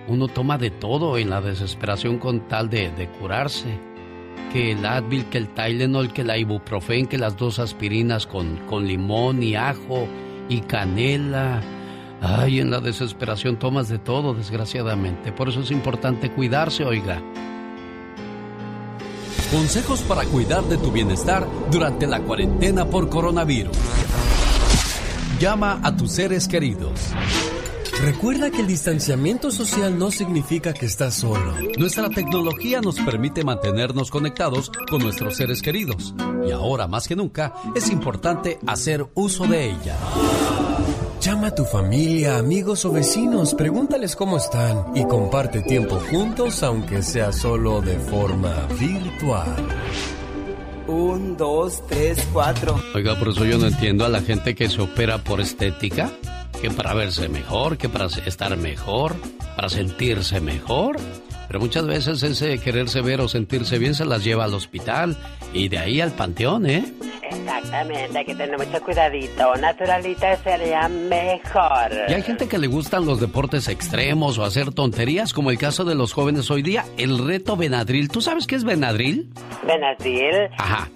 Uno 0.08 0.28
toma 0.28 0.58
de 0.58 0.72
todo 0.72 1.18
en 1.18 1.30
la 1.30 1.42
desesperación 1.42 2.18
con 2.18 2.48
tal 2.48 2.70
de, 2.70 2.90
de 2.92 3.10
curarse. 3.10 3.78
Que 4.54 4.72
el 4.72 4.86
Advil, 4.86 5.26
que 5.26 5.38
el 5.38 5.50
Tylenol, 5.50 6.14
que 6.14 6.24
la 6.24 6.38
ibuprofen, 6.38 7.08
que 7.08 7.18
las 7.18 7.36
dos 7.36 7.60
aspirinas 7.60 8.26
con, 8.26 8.58
con 8.68 8.88
limón 8.88 9.44
y 9.44 9.56
ajo 9.56 10.08
y 10.48 10.62
canela. 10.62 11.62
Ay, 12.22 12.62
en 12.62 12.72
la 12.72 12.80
desesperación 12.80 13.58
tomas 13.58 13.90
de 13.90 14.00
todo, 14.00 14.34
desgraciadamente. 14.34 15.32
Por 15.32 15.50
eso 15.50 15.62
es 15.62 15.72
importante 15.72 16.32
cuidarse, 16.32 16.86
oiga. 16.86 17.22
Consejos 19.52 20.02
para 20.02 20.24
cuidar 20.26 20.64
de 20.64 20.78
tu 20.78 20.92
bienestar 20.92 21.48
durante 21.72 22.08
la 22.08 22.22
cuarentena 22.22 22.86
por 22.86 23.10
coronavirus. 23.10 23.78
Llama 25.40 25.80
a 25.84 25.96
tus 25.96 26.12
seres 26.12 26.48
queridos. 26.48 27.14
Recuerda 28.02 28.52
que 28.52 28.62
el 28.62 28.68
distanciamiento 28.68 29.50
social 29.50 29.98
no 29.98 30.12
significa 30.12 30.72
que 30.74 30.86
estás 30.86 31.16
solo. 31.16 31.54
Nuestra 31.78 32.10
tecnología 32.10 32.80
nos 32.80 33.00
permite 33.00 33.44
mantenernos 33.44 34.12
conectados 34.12 34.72
con 34.90 35.02
nuestros 35.02 35.36
seres 35.36 35.62
queridos 35.62 36.14
y 36.48 36.52
ahora 36.52 36.88
más 36.88 37.08
que 37.08 37.16
nunca 37.16 37.54
es 37.76 37.90
importante 37.90 38.60
hacer 38.68 39.06
uso 39.16 39.46
de 39.48 39.72
ella. 39.72 39.98
Llama 41.20 41.48
a 41.48 41.56
tu 41.56 41.66
familia, 41.66 42.38
amigos 42.38 42.86
o 42.86 42.92
vecinos, 42.92 43.56
pregúntales 43.56 44.16
cómo 44.16 44.38
están 44.38 44.96
y 44.96 45.04
comparte 45.06 45.62
tiempo 45.62 46.00
juntos 46.12 46.62
aunque 46.62 47.02
sea 47.02 47.32
solo 47.32 47.82
de 47.82 47.98
forma 47.98 48.68
virtual. 48.80 49.56
Un, 50.88 51.36
dos, 51.36 51.86
tres, 51.88 52.26
cuatro. 52.32 52.80
Oiga, 52.96 53.18
por 53.20 53.30
eso 53.30 53.44
yo 53.44 53.58
no 53.58 53.68
entiendo 53.68 54.06
a 54.06 54.10
la 54.10 54.22
gente 54.22 54.56
que 54.56 54.70
se 54.70 54.80
opera 54.82 55.18
por 55.18 55.42
estética, 55.42 56.12
que 56.62 56.72
para 56.72 56.94
verse 56.94 57.30
mejor, 57.30 57.78
que 57.78 57.90
para 57.90 58.06
estar 58.06 58.56
mejor, 58.58 59.16
para 59.56 59.70
sentirse 59.70 60.40
mejor. 60.42 60.98
Pero 61.48 61.60
muchas 61.62 61.86
veces 61.88 62.24
ese 62.24 62.60
quererse 62.60 63.02
ver 63.02 63.22
o 63.22 63.30
sentirse 63.30 63.80
bien 63.80 63.96
se 63.96 64.06
las 64.06 64.24
lleva 64.24 64.44
al 64.44 64.54
hospital 64.54 65.16
y 65.54 65.70
de 65.70 65.78
ahí 65.78 66.02
al 66.02 66.12
panteón, 66.12 66.66
¿eh? 66.66 66.84
Exactamente, 67.30 68.18
hay 68.18 68.26
que 68.26 68.36
tener 68.36 68.58
mucho 68.58 68.82
cuidadito. 68.84 69.56
Naturalita 69.56 70.36
sería 70.44 70.90
mejor. 70.90 71.92
Y 72.10 72.14
hay 72.14 72.22
gente 72.22 72.50
que 72.50 72.58
le 72.58 72.68
gustan 72.68 73.06
los 73.06 73.22
deportes 73.22 73.70
extremos 73.70 74.38
o 74.38 74.44
hacer 74.44 74.74
tonterías, 74.74 75.34
como 75.34 75.50
el 75.50 75.58
caso 75.58 75.86
de 75.86 75.96
los 75.96 76.12
jóvenes 76.12 76.52
hoy 76.52 76.64
día, 76.64 76.86
el 76.98 77.18
reto 77.26 77.56
Benadryl. 77.56 78.10
¿Tú 78.10 78.22
sabes 78.22 78.46
qué 78.46 78.56
es 78.56 78.66
Benadryl? 78.66 79.30
Benazil. 79.66 80.50
Ajá. 80.58 80.90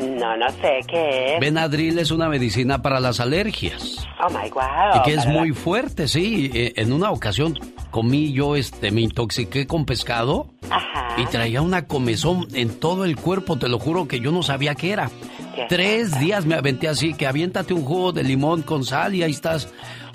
No, 0.00 0.36
no 0.36 0.48
sé 0.50 0.80
qué 0.88 1.34
es. 1.34 1.40
Benadryl 1.40 1.98
es 1.98 2.10
una 2.10 2.28
medicina 2.28 2.80
para 2.82 3.00
las 3.00 3.20
alergias. 3.20 4.06
Oh 4.24 4.30
my 4.30 4.48
wow. 4.50 4.62
Y 4.96 5.02
que 5.02 5.14
es 5.14 5.26
muy 5.26 5.52
fuerte, 5.52 6.08
sí. 6.08 6.50
Eh, 6.54 6.72
En 6.76 6.92
una 6.92 7.10
ocasión 7.10 7.58
comí 7.90 8.32
yo, 8.32 8.56
este, 8.56 8.90
me 8.90 9.00
intoxiqué 9.02 9.66
con 9.66 9.84
pescado 9.84 10.48
Ajá. 10.70 11.16
y 11.20 11.26
traía 11.26 11.60
una 11.62 11.86
comezón 11.86 12.46
en 12.54 12.78
todo 12.78 13.04
el 13.04 13.16
cuerpo, 13.16 13.58
te 13.58 13.68
lo 13.68 13.78
juro 13.78 14.08
que 14.08 14.20
yo 14.20 14.32
no 14.32 14.42
sabía 14.42 14.74
qué 14.74 14.92
era. 14.92 15.10
¿Qué? 15.54 15.66
Tres 15.68 16.18
días 16.18 16.46
me 16.46 16.54
aventé 16.54 16.88
así, 16.88 17.12
que 17.12 17.26
aviéntate 17.26 17.74
un 17.74 17.84
jugo 17.84 18.12
de 18.12 18.22
limón 18.22 18.62
con 18.62 18.84
sal 18.84 19.14
y 19.14 19.22
ahí 19.22 19.32
estás. 19.32 19.68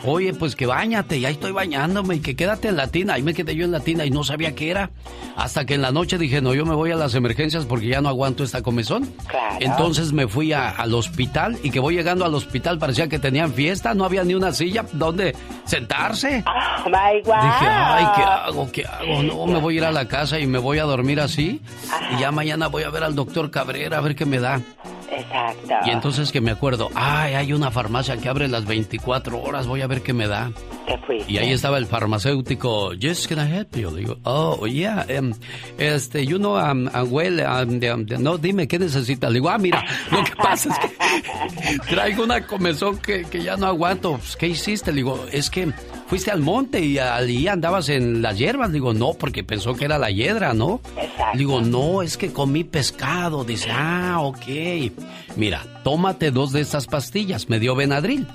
Oye, 0.06 0.34
pues 0.34 0.56
que 0.56 0.66
bañate, 0.68 1.18
y 1.18 1.26
ahí 1.26 1.34
estoy 1.34 1.52
bañándome 1.52 2.16
y 2.16 2.20
que 2.20 2.36
quédate 2.36 2.68
en 2.68 2.78
la 2.78 2.88
tina. 2.88 3.16
Ahí 3.16 3.24
me 3.24 3.34
quedé 3.34 3.56
yo 3.56 3.66
en 3.66 3.72
la 3.72 3.80
tina 3.80 4.06
y 4.06 4.12
no 4.12 4.24
sabía 4.24 4.54
qué 4.56 4.70
era. 4.70 4.92
Hasta 5.36 5.66
que 5.66 5.74
en 5.74 5.82
la 5.82 5.92
noche 5.92 6.18
dije, 6.18 6.40
no, 6.42 6.54
yo 6.54 6.66
me 6.66 6.76
voy 6.76 6.92
a 6.92 6.96
las 6.96 7.16
emergencias 7.16 7.66
porque 7.66 7.88
ya 7.88 8.00
no 8.00 8.08
aguanto 8.10 8.44
esta 8.44 8.62
comezón. 8.62 9.12
Claro. 9.28 9.58
Entonces 9.60 10.14
me 10.14 10.28
fui 10.28 10.54
a- 10.54 10.70
al 10.70 10.94
hospital 10.94 11.58
y 11.64 11.72
que 11.72 11.80
voy 11.80 11.96
llegando 11.96 12.26
al 12.26 12.36
hospital 12.36 12.78
parecía 12.78 13.08
que 13.10 13.18
tenían 13.20 13.54
fiesta, 13.54 13.94
no 13.96 14.06
había 14.06 14.24
ni 14.24 14.36
una 14.36 14.52
silla 14.54 14.86
donde 14.94 15.36
sentarse. 15.66 16.44
Oh 16.86 16.90
my 16.90 17.22
wow. 17.26 17.36
Dije, 17.42 17.66
ay, 17.68 18.06
¿qué 18.16 18.22
hago? 18.24 18.72
¿Qué 18.72 18.86
hago? 18.86 19.24
No, 19.24 19.46
me 19.48 19.60
voy 19.60 19.74
a 19.74 19.78
ir 19.80 19.84
a 19.86 19.92
la 19.92 20.08
casa 20.08 20.40
y 20.40 20.48
me 20.48 20.58
voy 20.58 20.78
a 20.78 20.84
dormir 20.84 21.20
así. 21.20 21.60
Y 22.16 22.20
ya 22.22 22.32
mañana 22.32 22.68
voy 22.68 22.84
a 22.84 22.90
ver 22.90 23.04
al 23.04 23.14
doctor 23.16 23.52
Cabrera 23.52 23.98
a 23.98 24.02
ver 24.02 24.16
qué 24.16 24.26
me 24.26 24.40
da. 24.40 24.62
Exacto. 25.12 25.74
Y 25.86 25.90
entonces 25.90 26.32
que 26.32 26.42
me 26.42 26.52
acuerdo, 26.52 26.90
ay, 26.96 27.34
hay 27.34 27.54
una 27.54 27.72
farmacia 27.72 28.18
que 28.18 28.30
abre 28.30 28.48
las 28.48 28.66
24 28.66 29.42
horas, 29.42 29.68
voy 29.68 29.82
a 29.82 29.88
ver 29.88 30.02
qué 30.02 30.14
me 30.14 30.28
da. 30.28 30.52
Te 30.86 30.98
fuiste. 31.00 31.32
Y 31.32 31.38
ahí 31.38 31.52
estaba 31.52 31.78
el 31.78 31.86
farmacéutico, 31.86 32.94
yes, 32.94 33.28
can 33.28 33.40
I 33.40 33.54
help 33.56 33.76
you? 33.76 33.92
Digo, 33.92 34.18
oh, 34.24 34.66
yeah, 34.68 35.06
um, 35.20 35.34
este, 35.78 36.26
you 36.26 36.38
know, 36.38 36.58
um, 36.58 36.88
uh, 36.88 37.04
well, 37.06 37.40
um, 37.42 37.80
um, 37.84 38.06
no, 38.20 38.38
dime, 38.38 38.68
¿qué 38.68 38.80
necesitas? 38.80 39.32
Le 39.32 39.36
digo, 39.36 39.50
ah, 39.50 39.58
mira, 39.58 39.84
lo 40.12 40.24
que 40.24 40.36
pasa 40.36 40.70
es 40.70 40.80
que 40.80 41.80
traigo 41.90 42.24
una 42.24 42.46
comezón 42.46 42.98
que, 43.00 43.24
que 43.26 43.42
ya 43.44 43.58
no 43.58 43.68
aguanto. 43.68 44.18
Pues, 44.18 44.36
¿Qué 44.36 44.48
hiciste? 44.48 44.92
Le 44.92 44.98
digo, 44.98 45.26
es 45.32 45.50
que 45.50 45.72
fuiste 46.08 46.32
al 46.32 46.42
monte 46.42 46.80
y 46.80 47.00
allí 47.00 47.48
andabas 47.48 47.90
en 47.90 48.22
las 48.22 48.38
hierbas. 48.38 48.72
Digo, 48.72 48.94
no, 48.94 49.14
porque 49.14 49.44
pensó 49.44 49.76
que 49.76 49.86
era 49.86 49.98
la 49.98 50.10
hiedra, 50.10 50.54
¿no? 50.54 50.82
Le 51.34 51.40
digo, 51.40 51.62
no, 51.62 52.02
es 52.02 52.18
que 52.18 52.32
comí 52.32 52.64
pescado. 52.64 53.44
Dice, 53.44 53.70
ah, 53.72 54.20
ok. 54.22 54.46
Mira, 55.36 55.64
tómate 55.84 56.32
dos 56.32 56.52
de 56.52 56.62
estas 56.62 56.88
pastillas. 56.88 57.50
Me 57.50 57.60
dio 57.60 57.76
Benadryl. 57.76 58.28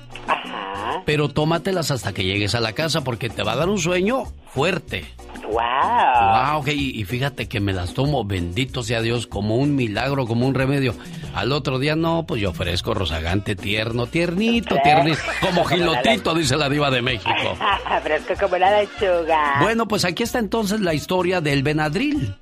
Pero 1.05 1.29
tómatelas 1.29 1.91
hasta 1.91 2.13
que 2.13 2.23
llegues 2.23 2.55
a 2.55 2.61
la 2.61 2.73
casa 2.73 3.03
porque 3.03 3.29
te 3.29 3.43
va 3.43 3.53
a 3.53 3.57
dar 3.57 3.69
un 3.69 3.79
sueño 3.79 4.23
fuerte. 4.47 5.05
Wow. 5.43 5.53
Wow, 5.53 6.59
ok, 6.61 6.67
y 6.69 7.01
y 7.01 7.03
fíjate 7.03 7.47
que 7.47 7.59
me 7.59 7.73
las 7.73 7.93
tomo, 7.93 8.23
bendito 8.23 8.81
sea 8.81 9.01
Dios, 9.01 9.27
como 9.27 9.57
un 9.57 9.75
milagro, 9.75 10.25
como 10.25 10.47
un 10.47 10.53
remedio. 10.55 10.95
Al 11.35 11.51
otro 11.51 11.79
día, 11.79 11.95
no, 11.95 12.25
pues 12.25 12.41
yo 12.41 12.51
ofrezco 12.51 12.93
rozagante, 12.93 13.55
tierno, 13.55 14.07
tiernito, 14.07 14.77
tiernito, 14.83 15.19
como 15.41 15.65
gilotito, 15.65 16.33
dice 16.33 16.55
la 16.55 16.69
diva 16.69 16.89
de 16.89 17.01
México. 17.01 17.57
Fresco 18.03 18.33
como 18.39 18.57
la 18.57 18.79
lechuga. 18.79 19.59
Bueno, 19.61 19.87
pues 19.87 20.05
aquí 20.05 20.23
está 20.23 20.39
entonces 20.39 20.79
la 20.79 20.93
historia 20.93 21.41
del 21.41 21.61
Benadryl. 21.61 22.35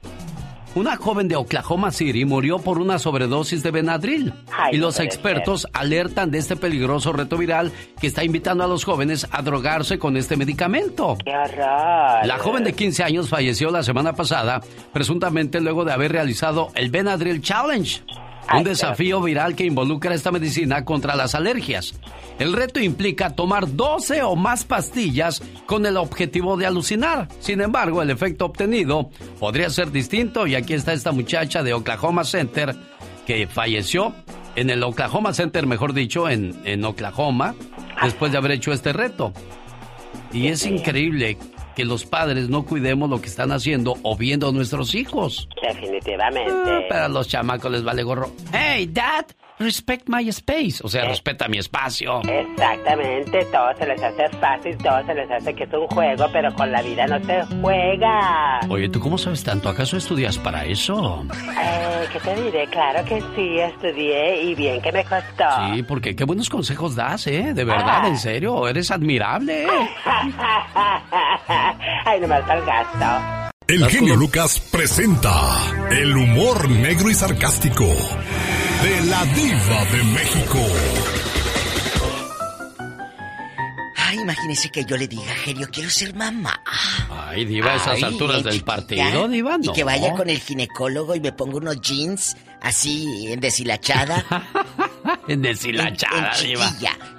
Una 0.73 0.95
joven 0.95 1.27
de 1.27 1.35
Oklahoma 1.35 1.91
City 1.91 2.23
murió 2.23 2.59
por 2.59 2.79
una 2.79 2.97
sobredosis 2.97 3.61
de 3.61 3.71
Benadryl. 3.71 4.33
Ay, 4.57 4.75
y 4.75 4.77
los 4.77 5.01
expertos 5.01 5.67
alertan 5.73 6.31
de 6.31 6.37
este 6.37 6.55
peligroso 6.55 7.11
reto 7.11 7.37
viral 7.37 7.73
que 7.99 8.07
está 8.07 8.23
invitando 8.23 8.63
a 8.63 8.67
los 8.67 8.85
jóvenes 8.85 9.27
a 9.31 9.41
drogarse 9.41 9.99
con 9.99 10.15
este 10.15 10.37
medicamento. 10.37 11.17
¡Qué! 11.25 11.31
La 11.57 12.37
joven 12.39 12.63
de 12.63 12.71
15 12.71 13.03
años 13.03 13.27
falleció 13.27 13.69
la 13.69 13.83
semana 13.83 14.13
pasada, 14.13 14.61
presuntamente 14.93 15.59
luego 15.59 15.83
de 15.83 15.91
haber 15.91 16.13
realizado 16.13 16.69
el 16.75 16.89
Benadryl 16.89 17.41
Challenge, 17.41 18.01
un 18.57 18.63
desafío 18.63 19.21
viral 19.21 19.55
que 19.55 19.65
involucra 19.65 20.13
esta 20.13 20.31
medicina 20.31 20.83
contra 20.85 21.15
las 21.15 21.35
alergias. 21.35 21.93
El 22.39 22.53
reto 22.53 22.79
implica 22.79 23.31
tomar 23.31 23.75
12 23.75 24.23
o 24.23 24.35
más 24.35 24.65
pastillas 24.65 25.41
con 25.65 25.85
el 25.85 25.97
objetivo 25.97 26.57
de 26.57 26.65
alucinar. 26.65 27.27
Sin 27.39 27.61
embargo, 27.61 28.01
el 28.01 28.09
efecto 28.09 28.45
obtenido 28.45 29.09
podría 29.39 29.69
ser 29.69 29.91
distinto 29.91 30.47
y 30.47 30.55
aquí 30.55 30.73
está 30.73 30.93
esta 30.93 31.11
muchacha 31.11 31.63
de 31.63 31.73
Oklahoma 31.73 32.23
Center 32.23 32.75
que 33.25 33.47
falleció 33.47 34.13
en 34.55 34.69
el 34.69 34.83
Oklahoma 34.83 35.33
Center, 35.33 35.65
mejor 35.65 35.93
dicho, 35.93 36.29
en, 36.29 36.59
en 36.65 36.83
Oklahoma, 36.83 37.55
después 38.01 38.31
de 38.31 38.37
haber 38.37 38.51
hecho 38.51 38.73
este 38.73 38.91
reto. 38.91 39.33
Y 40.33 40.47
es 40.47 40.65
increíble 40.65 41.37
que 41.75 41.85
los 41.85 42.05
padres 42.05 42.49
no 42.49 42.63
cuidemos 42.65 43.09
lo 43.09 43.21
que 43.21 43.27
están 43.27 43.51
haciendo 43.51 43.95
o 44.03 44.15
viendo 44.15 44.49
a 44.49 44.51
nuestros 44.51 44.95
hijos. 44.95 45.47
Definitivamente. 45.61 46.51
Ah, 46.51 46.81
pero 46.89 47.03
a 47.03 47.09
los 47.09 47.27
chamacos 47.27 47.71
les 47.71 47.83
vale 47.83 48.03
gorro. 48.03 48.31
Hey, 48.51 48.89
dad, 48.91 49.25
respect 49.61 50.09
my 50.09 50.27
space. 50.29 50.81
O 50.83 50.89
sea, 50.89 51.05
respeta 51.05 51.47
mi 51.47 51.57
espacio. 51.57 52.21
Exactamente, 52.27 53.45
todo 53.45 53.69
se 53.77 53.85
les 53.85 54.01
hace 54.03 54.29
fácil, 54.37 54.77
todo 54.77 55.05
se 55.05 55.13
les 55.13 55.31
hace 55.31 55.53
que 55.55 55.63
es 55.63 55.73
un 55.73 55.87
juego, 55.87 56.25
pero 56.33 56.53
con 56.53 56.71
la 56.71 56.81
vida 56.81 57.07
no 57.07 57.23
se 57.25 57.41
juega. 57.61 58.59
Oye, 58.69 58.89
¿tú 58.89 58.99
cómo 58.99 59.17
sabes 59.17 59.43
tanto? 59.43 59.69
¿Acaso 59.69 59.97
estudias 59.97 60.37
para 60.37 60.65
eso? 60.65 61.25
Eh, 61.61 62.05
¿Qué 62.11 62.19
te 62.19 62.41
diré? 62.43 62.67
Claro 62.67 63.03
que 63.05 63.21
sí, 63.35 63.59
estudié 63.59 64.43
y 64.43 64.55
bien 64.55 64.81
que 64.81 64.91
me 64.91 65.03
costó. 65.03 65.45
Sí, 65.73 65.83
porque 65.83 66.15
qué 66.15 66.23
buenos 66.25 66.49
consejos 66.49 66.95
das, 66.95 67.27
¿eh? 67.27 67.53
De 67.53 67.63
verdad, 67.63 68.01
Ah. 68.03 68.07
en 68.07 68.17
serio, 68.17 68.67
eres 68.67 68.91
admirable. 68.91 69.63
¿eh? 69.63 69.67
Ay, 72.05 72.19
no 72.19 72.27
me 72.27 72.35
el 72.37 72.65
gasto. 72.65 73.51
El 73.67 73.85
genio 73.89 74.15
Lucas 74.15 74.59
presenta 74.71 75.31
el 75.91 76.15
humor 76.17 76.69
negro 76.69 77.09
y 77.09 77.13
sarcástico 77.13 77.85
de 78.83 79.01
la 79.09 79.25
diva 79.25 79.85
de 79.91 80.03
México. 80.03 80.57
Ay, 83.97 84.19
imagínese 84.19 84.69
que 84.69 84.83
yo 84.83 84.97
le 84.97 85.07
diga, 85.07 85.33
genio, 85.43 85.67
quiero 85.71 85.89
ser 85.89 86.13
mamá. 86.15 86.61
Ay, 87.09 87.45
diva, 87.45 87.71
a 87.73 87.75
esas 87.75 87.95
Ay, 87.95 88.03
alturas 88.03 88.43
del 88.43 88.53
chiquita, 88.53 88.75
partido, 88.75 89.27
diva, 89.29 89.57
no. 89.57 89.71
Y 89.71 89.73
que 89.73 89.83
vaya 89.83 90.13
con 90.13 90.29
el 90.29 90.39
ginecólogo 90.39 91.15
y 91.15 91.19
me 91.21 91.31
ponga 91.31 91.57
unos 91.57 91.79
jeans 91.81 92.35
así 92.61 93.27
en 93.31 93.39
deshilachada. 93.39 94.25
En 95.27 95.41
deshilachada, 95.41 96.31
en, 96.39 96.43
en 96.43 96.47
diva. 96.49 96.71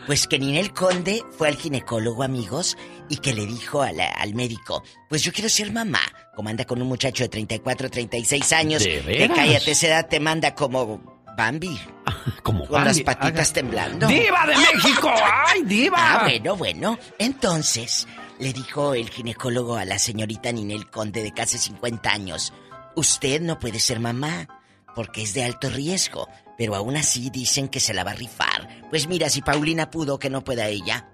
Pues 0.07 0.27
que 0.27 0.39
Ninel 0.39 0.73
Conde 0.73 1.23
fue 1.37 1.49
al 1.49 1.57
ginecólogo, 1.57 2.23
amigos, 2.23 2.77
y 3.09 3.17
que 3.17 3.33
le 3.35 3.47
dijo 3.47 3.83
a 3.83 3.91
la- 3.93 4.07
al 4.13 4.35
médico, 4.35 4.83
pues 5.09 5.23
yo 5.23 5.33
quiero 5.33 5.49
ser 5.49 5.73
mamá. 5.73 6.01
Como 6.37 6.49
anda 6.49 6.65
con 6.65 6.81
un 6.83 6.89
muchacho 6.89 7.25
de 7.25 7.29
34, 7.29 7.91
36 7.91 8.53
años, 8.53 8.85
¿De 8.85 9.03
que 9.03 9.29
cállate, 9.35 9.71
esa 9.73 9.87
edad 9.89 10.09
te 10.09 10.21
manda 10.21 10.55
como 10.55 11.12
Bambi. 11.37 11.79
Como 12.43 12.67
Con 12.67 12.85
las 12.85 13.01
patitas 13.01 13.49
haga- 13.51 13.53
temblando. 13.55 14.07
¡Diva 14.09 14.47
de 14.47 14.57
México! 14.57 15.11
¡Ay, 15.47 15.63
diva! 15.65 15.97
Ah, 15.99 16.23
bueno, 16.25 16.57
bueno. 16.57 16.99
Entonces, 17.19 18.07
le 18.39 18.53
dijo 18.53 18.95
el 18.95 19.09
ginecólogo 19.11 19.77
a 19.77 19.85
la 19.85 19.99
señorita 19.99 20.53
Ninel 20.53 20.91
Conde 20.91 21.23
de 21.23 21.33
casi 21.33 21.59
50 21.59 22.11
años, 22.11 22.53
usted 22.97 23.41
no 23.41 23.59
puede 23.59 23.79
ser 23.81 24.01
mamá, 24.01 24.49
porque 24.95 25.23
es 25.23 25.33
de 25.35 25.45
alto 25.45 25.71
riesgo, 25.71 26.29
pero 26.59 26.75
aún 26.75 26.97
así 26.97 27.31
dicen 27.31 27.69
que 27.69 27.81
se 27.81 27.95
la 27.95 28.05
va 28.05 28.11
a 28.11 28.15
rifar. 28.15 28.69
Pues 28.91 29.09
mira, 29.09 29.31
si 29.31 29.41
Paulina 29.43 29.91
pudo, 29.91 30.19
que 30.19 30.29
no 30.31 30.45
pueda 30.45 30.69
ella. 30.69 31.09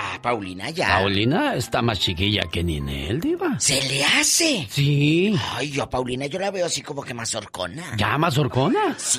Ah, 0.00 0.16
Paulina 0.22 0.70
ya. 0.70 0.86
Paulina 0.98 1.56
está 1.56 1.82
más 1.82 1.98
chiquilla 1.98 2.42
que 2.52 2.62
Ninel, 2.62 3.18
diva. 3.20 3.58
¿Se 3.58 3.82
le 3.88 4.04
hace? 4.04 4.64
Sí. 4.70 5.34
Ay, 5.56 5.70
yo 5.72 5.82
a 5.82 5.90
Paulina 5.90 6.26
yo 6.26 6.38
la 6.38 6.52
veo 6.52 6.66
así 6.66 6.82
como 6.82 7.02
que 7.02 7.14
más 7.14 7.34
horcona. 7.34 7.96
¿Ya 7.96 8.16
más 8.16 8.38
horcona? 8.38 8.94
Sí, 8.96 9.18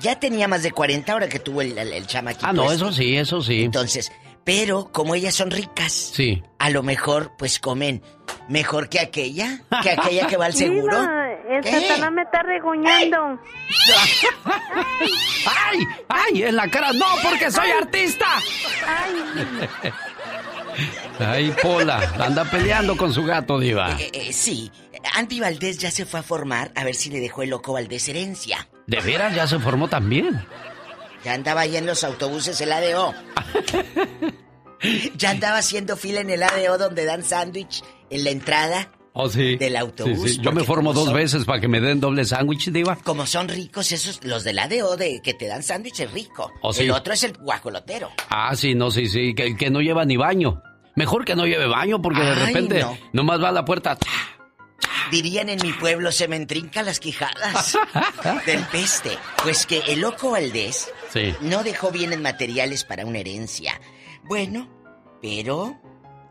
ya 0.00 0.18
tenía 0.18 0.48
más 0.48 0.64
de 0.64 0.72
40 0.72 1.12
ahora 1.12 1.28
que 1.28 1.38
tuvo 1.38 1.62
el, 1.62 1.78
el, 1.78 1.92
el 1.92 2.06
chamaquito 2.08 2.46
Ah, 2.46 2.52
no, 2.52 2.64
este. 2.64 2.74
eso 2.74 2.92
sí, 2.92 3.16
eso 3.16 3.40
sí. 3.42 3.62
Entonces, 3.62 4.10
pero 4.42 4.90
como 4.92 5.14
ellas 5.14 5.36
son 5.36 5.52
ricas, 5.52 5.92
Sí. 5.92 6.42
a 6.58 6.70
lo 6.70 6.82
mejor 6.82 7.32
pues 7.38 7.60
comen 7.60 8.02
mejor 8.48 8.88
que 8.88 8.98
aquella, 8.98 9.60
que 9.84 9.90
aquella 9.92 10.26
que 10.26 10.36
va 10.36 10.46
al 10.46 10.54
seguro. 10.54 11.00
Diva, 11.00 11.28
el. 11.48 11.64
Satanás 11.64 12.10
me 12.12 12.22
está 12.22 12.42
regoñando. 12.42 13.38
¡Ay! 15.46 15.78
¡Ay! 16.08 16.42
En 16.42 16.56
la 16.56 16.68
cara. 16.68 16.92
¡No, 16.92 17.06
porque 17.22 17.50
soy 17.50 17.70
artista! 17.70 18.26
Ay. 18.86 19.90
Ay, 21.18 21.52
Pola, 21.62 22.14
anda 22.18 22.44
peleando 22.44 22.96
con 22.96 23.12
su 23.12 23.24
gato, 23.24 23.58
diva. 23.58 23.96
Eh, 24.00 24.10
eh, 24.12 24.32
sí, 24.32 24.70
Andy 25.14 25.40
Valdés 25.40 25.78
ya 25.78 25.90
se 25.90 26.04
fue 26.06 26.20
a 26.20 26.22
formar 26.22 26.70
a 26.74 26.84
ver 26.84 26.94
si 26.94 27.10
le 27.10 27.20
dejó 27.20 27.42
el 27.42 27.50
loco 27.50 27.72
Valdés 27.72 28.08
herencia. 28.08 28.68
De 28.86 29.00
veras 29.00 29.34
ya 29.34 29.46
se 29.46 29.58
formó 29.58 29.88
también. 29.88 30.44
Ya 31.24 31.32
andaba 31.34 31.62
ahí 31.62 31.76
en 31.76 31.86
los 31.86 32.04
autobuses 32.04 32.60
el 32.60 32.72
ADO. 32.72 33.12
ya 35.16 35.30
andaba 35.30 35.58
haciendo 35.58 35.96
fila 35.96 36.20
en 36.20 36.30
el 36.30 36.42
ADO 36.42 36.78
donde 36.78 37.04
dan 37.04 37.22
sándwich 37.24 37.82
en 38.10 38.24
la 38.24 38.30
entrada. 38.30 38.92
Oh, 39.20 39.28
sí. 39.28 39.56
Del 39.56 39.74
autobús, 39.76 40.30
Sí, 40.30 40.34
sí. 40.36 40.40
Yo 40.40 40.52
me 40.52 40.62
formo 40.62 40.92
dos 40.92 41.06
son- 41.06 41.14
veces 41.14 41.44
para 41.44 41.60
que 41.60 41.66
me 41.66 41.80
den 41.80 41.98
doble 41.98 42.24
sándwich, 42.24 42.70
diva. 42.70 42.94
Como 43.02 43.26
son 43.26 43.48
ricos 43.48 43.90
esos, 43.90 44.22
los 44.24 44.44
del 44.44 44.60
ADO 44.60 44.96
de 44.96 45.20
que 45.22 45.34
te 45.34 45.48
dan 45.48 45.64
sándwich 45.64 45.98
es 46.00 46.12
rico. 46.12 46.52
Oh, 46.62 46.72
sí. 46.72 46.84
El 46.84 46.92
otro 46.92 47.12
es 47.14 47.24
el 47.24 47.32
guajolotero. 47.36 48.12
Ah, 48.30 48.54
sí, 48.54 48.76
no, 48.76 48.92
sí, 48.92 49.06
sí. 49.06 49.34
Que, 49.34 49.56
que 49.56 49.70
no 49.70 49.80
lleva 49.80 50.04
ni 50.04 50.16
baño. 50.16 50.62
Mejor 50.98 51.24
que 51.24 51.36
no 51.36 51.46
lleve 51.46 51.66
baño 51.68 52.02
porque 52.02 52.20
de 52.20 52.30
Ay, 52.32 52.46
repente 52.46 52.80
no. 52.80 52.98
nomás 53.12 53.40
va 53.40 53.50
a 53.50 53.52
la 53.52 53.64
puerta. 53.64 53.96
Dirían 55.12 55.48
en 55.48 55.60
mi 55.62 55.72
pueblo, 55.72 56.10
se 56.10 56.26
me 56.26 56.34
entrincan 56.34 56.84
las 56.86 56.98
quijadas 56.98 57.78
del 58.46 58.64
peste. 58.64 59.16
Pues 59.44 59.64
que 59.64 59.78
el 59.86 60.00
loco 60.00 60.32
Valdés 60.32 60.92
Sí. 61.10 61.34
no 61.40 61.62
dejó 61.62 61.92
bienes 61.92 62.18
materiales 62.20 62.82
para 62.84 63.06
una 63.06 63.18
herencia. 63.20 63.80
Bueno, 64.24 64.68
pero, 65.22 65.80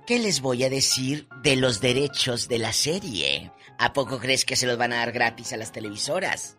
¿qué 0.06 0.20
les 0.20 0.42
voy 0.42 0.66
a 0.66 0.70
decir 0.70 1.30
de 1.42 1.56
los 1.56 1.80
derechos 1.80 2.50
de 2.50 2.60
la 2.60 2.74
serie? 2.74 3.52
¿A 3.80 3.94
poco 3.94 4.20
crees 4.20 4.44
que 4.44 4.58
se 4.58 4.68
los 4.68 4.78
van 4.78 4.92
a 4.92 4.98
dar 4.98 5.14
gratis 5.14 5.54
a 5.54 5.58
las 5.58 5.72
televisoras? 5.72 6.57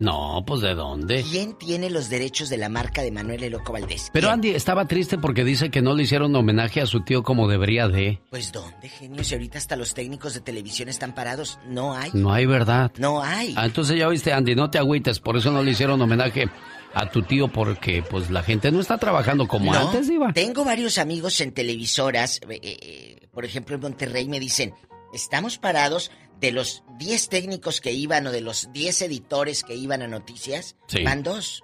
No, 0.00 0.44
pues 0.46 0.60
¿de 0.60 0.74
dónde? 0.74 1.24
¿Quién 1.28 1.58
tiene 1.58 1.90
los 1.90 2.08
derechos 2.08 2.48
de 2.48 2.56
la 2.56 2.68
marca 2.68 3.02
de 3.02 3.10
Manuel 3.10 3.42
El 3.42 3.52
Loco 3.52 3.72
Valdés? 3.72 4.10
Pero 4.12 4.28
¿Quién? 4.28 4.34
Andy 4.34 4.50
estaba 4.50 4.86
triste 4.86 5.18
porque 5.18 5.42
dice 5.42 5.70
que 5.70 5.82
no 5.82 5.94
le 5.94 6.04
hicieron 6.04 6.34
homenaje 6.36 6.80
a 6.80 6.86
su 6.86 7.00
tío 7.00 7.24
como 7.24 7.48
debería 7.48 7.88
de. 7.88 8.20
Pues 8.30 8.52
¿dónde, 8.52 8.88
genio? 8.88 9.24
Si 9.24 9.34
ahorita 9.34 9.58
hasta 9.58 9.74
los 9.74 9.94
técnicos 9.94 10.34
de 10.34 10.40
televisión 10.40 10.88
están 10.88 11.14
parados, 11.16 11.58
no 11.66 11.94
hay. 11.96 12.10
No 12.14 12.32
hay 12.32 12.46
verdad. 12.46 12.92
No 12.96 13.22
hay. 13.22 13.54
Ah, 13.56 13.66
entonces 13.66 13.98
ya 13.98 14.06
viste, 14.08 14.32
Andy, 14.32 14.54
no 14.54 14.70
te 14.70 14.78
agüites, 14.78 15.18
por 15.18 15.36
eso 15.36 15.50
no 15.50 15.64
le 15.64 15.72
hicieron 15.72 16.00
homenaje 16.00 16.48
a 16.94 17.10
tu 17.10 17.22
tío 17.22 17.48
porque 17.48 18.02
pues 18.08 18.30
la 18.30 18.42
gente 18.42 18.70
no 18.70 18.80
está 18.80 18.98
trabajando 18.98 19.48
como 19.48 19.72
No, 19.72 19.88
antes, 19.88 20.08
Diva. 20.08 20.32
Tengo 20.32 20.64
varios 20.64 20.98
amigos 20.98 21.40
en 21.40 21.52
televisoras, 21.52 22.40
eh, 22.48 22.60
eh, 22.62 23.28
por 23.32 23.44
ejemplo 23.44 23.74
en 23.74 23.80
Monterrey 23.82 24.28
me 24.28 24.38
dicen, 24.40 24.74
estamos 25.12 25.58
parados 25.58 26.10
de 26.40 26.52
los 26.52 26.82
10 26.98 27.28
técnicos 27.28 27.80
que 27.80 27.92
iban 27.92 28.26
o 28.26 28.30
de 28.32 28.40
los 28.40 28.72
10 28.72 29.02
editores 29.02 29.64
que 29.64 29.74
iban 29.74 30.02
a 30.02 30.08
noticias, 30.08 30.76
Sí. 30.86 31.02
van 31.02 31.22
dos. 31.22 31.62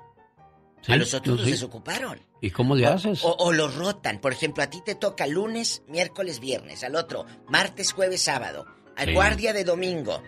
Sí, 0.82 0.92
a 0.92 0.96
los 0.96 1.14
otros 1.14 1.36
los 1.38 1.44
sí. 1.46 1.52
desocuparon. 1.52 2.20
¿Y 2.42 2.50
cómo 2.50 2.74
le 2.74 2.86
O- 2.86 2.92
haces? 2.92 3.24
O, 3.24 3.34
o 3.38 3.52
los 3.52 3.74
rotan. 3.74 4.20
Por 4.20 4.32
ejemplo, 4.32 4.62
a 4.62 4.68
ti 4.68 4.82
te 4.84 4.94
toca 4.94 5.26
lunes, 5.26 5.82
miércoles, 5.88 6.40
viernes. 6.40 6.84
Al 6.84 6.94
otro, 6.96 7.24
martes, 7.48 7.92
jueves, 7.92 8.20
sábado. 8.22 8.66
A 8.96 9.04
Sí. 9.04 9.12
guardia 9.14 9.52
de 9.54 9.64
domingo. 9.64 10.22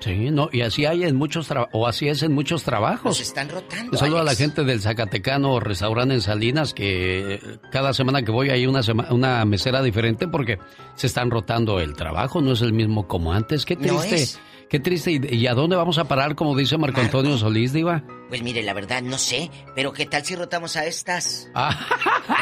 Sí, 0.00 0.30
no, 0.30 0.50
y 0.52 0.60
así 0.60 0.84
hay 0.84 1.04
en 1.04 1.16
muchos 1.16 1.48
o 1.72 1.86
así 1.86 2.08
es 2.08 2.22
en 2.22 2.32
muchos 2.32 2.62
trabajos. 2.62 3.04
Los 3.04 3.20
están 3.20 3.48
rotando. 3.48 3.96
Saludo 3.96 4.18
a 4.20 4.24
la 4.24 4.34
gente 4.34 4.62
del 4.64 4.82
Zacatecano 4.82 5.60
restaurante 5.60 6.14
en 6.14 6.20
Salinas 6.20 6.74
que 6.74 7.40
cada 7.70 7.94
semana 7.94 8.22
que 8.22 8.30
voy 8.30 8.50
hay 8.50 8.66
una 8.66 8.82
sema- 8.82 9.10
una 9.10 9.44
mesera 9.46 9.82
diferente 9.82 10.28
porque 10.28 10.58
se 10.94 11.06
están 11.06 11.30
rotando 11.30 11.80
el 11.80 11.94
trabajo, 11.94 12.42
no 12.42 12.52
es 12.52 12.60
el 12.60 12.72
mismo 12.74 13.08
como 13.08 13.32
antes. 13.32 13.64
Qué 13.64 13.76
No 13.76 13.98
triste. 14.00 14.14
es. 14.16 14.40
Qué 14.68 14.80
triste. 14.80 15.12
¿Y, 15.12 15.20
y 15.36 15.46
a 15.46 15.54
dónde 15.54 15.76
vamos 15.76 15.98
a 15.98 16.04
parar 16.04 16.34
como 16.34 16.56
dice 16.56 16.76
Marco, 16.76 17.00
Antonio 17.00 17.38
Solís, 17.38 17.72
diva? 17.72 18.02
Pues 18.28 18.42
mire, 18.42 18.62
la 18.62 18.72
verdad, 18.74 19.00
no 19.02 19.16
sé. 19.18 19.50
Pero 19.74 19.92
¿qué 19.92 20.04
tal 20.06 20.24
si 20.24 20.34
rotamos 20.34 20.76
a 20.76 20.84
estas? 20.84 21.48
Ah. 21.54 21.78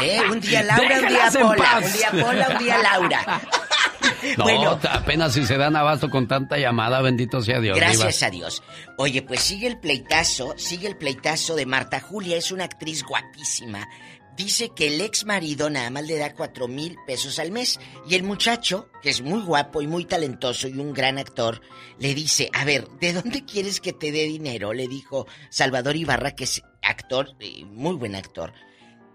¿Eh? 0.03 0.20
Un 0.30 0.40
día 0.40 0.62
Laura, 0.64 1.00
un 1.00 1.09
día 1.09 1.30
Pola. 1.32 1.80
Un 1.84 1.92
día 1.92 2.11
Pola, 2.24 2.48
un 2.50 2.59
día 2.59 2.78
Laura. 2.78 3.40
No, 4.38 4.44
Bueno. 4.44 4.78
apenas 4.90 5.32
si 5.34 5.44
se 5.44 5.57
dan 5.57 5.76
abasto 5.76 6.09
con 6.11 6.28
tanta 6.28 6.57
llamada, 6.59 7.00
bendito 7.03 7.40
sea 7.42 7.61
Dios. 7.61 7.76
Gracias 7.76 8.18
diva. 8.20 8.26
a 8.28 8.30
Dios. 8.30 8.62
Oye, 8.98 9.22
pues 9.22 9.40
sigue 9.40 9.66
el 9.66 9.78
pleitazo, 9.78 10.55
sigue 10.57 10.88
el 10.88 10.96
pleitazo 10.96 11.55
de 11.57 11.66
Marta 11.66 12.00
Julia, 12.00 12.36
es 12.36 12.53
una 12.53 12.64
actriz 12.64 13.03
guapísima, 13.05 13.88
dice 14.36 14.70
que 14.74 14.86
el 14.88 15.00
ex 15.00 15.24
marido 15.26 15.68
nada 15.70 15.90
más 15.90 16.05
le 16.07 16.16
da 16.18 16.32
cuatro 16.34 16.68
mil 16.68 16.96
pesos 17.07 17.38
al 17.38 17.50
mes 17.50 17.78
y 18.09 18.14
el 18.14 18.22
muchacho, 18.22 18.88
que 19.03 19.11
es 19.11 19.20
muy 19.22 19.42
guapo 19.42 19.82
y 19.82 19.86
muy 19.86 20.05
talentoso 20.05 20.68
y 20.68 20.78
un 20.78 20.92
gran 20.94 21.18
actor, 21.18 21.61
le 21.98 22.14
dice, 22.14 22.48
a 22.53 22.64
ver, 22.64 22.88
¿de 23.00 23.12
dónde 23.12 23.44
quieres 23.44 23.80
que 23.80 23.92
te 23.92 24.12
dé 24.12 24.24
dinero? 24.24 24.72
Le 24.72 24.88
dijo 24.88 25.26
Salvador 25.50 25.96
Ibarra, 25.96 26.30
que 26.36 26.44
es 26.44 26.62
actor, 26.80 27.30
eh, 27.40 27.64
muy 27.64 27.94
buen 27.96 28.14
actor. 28.14 28.53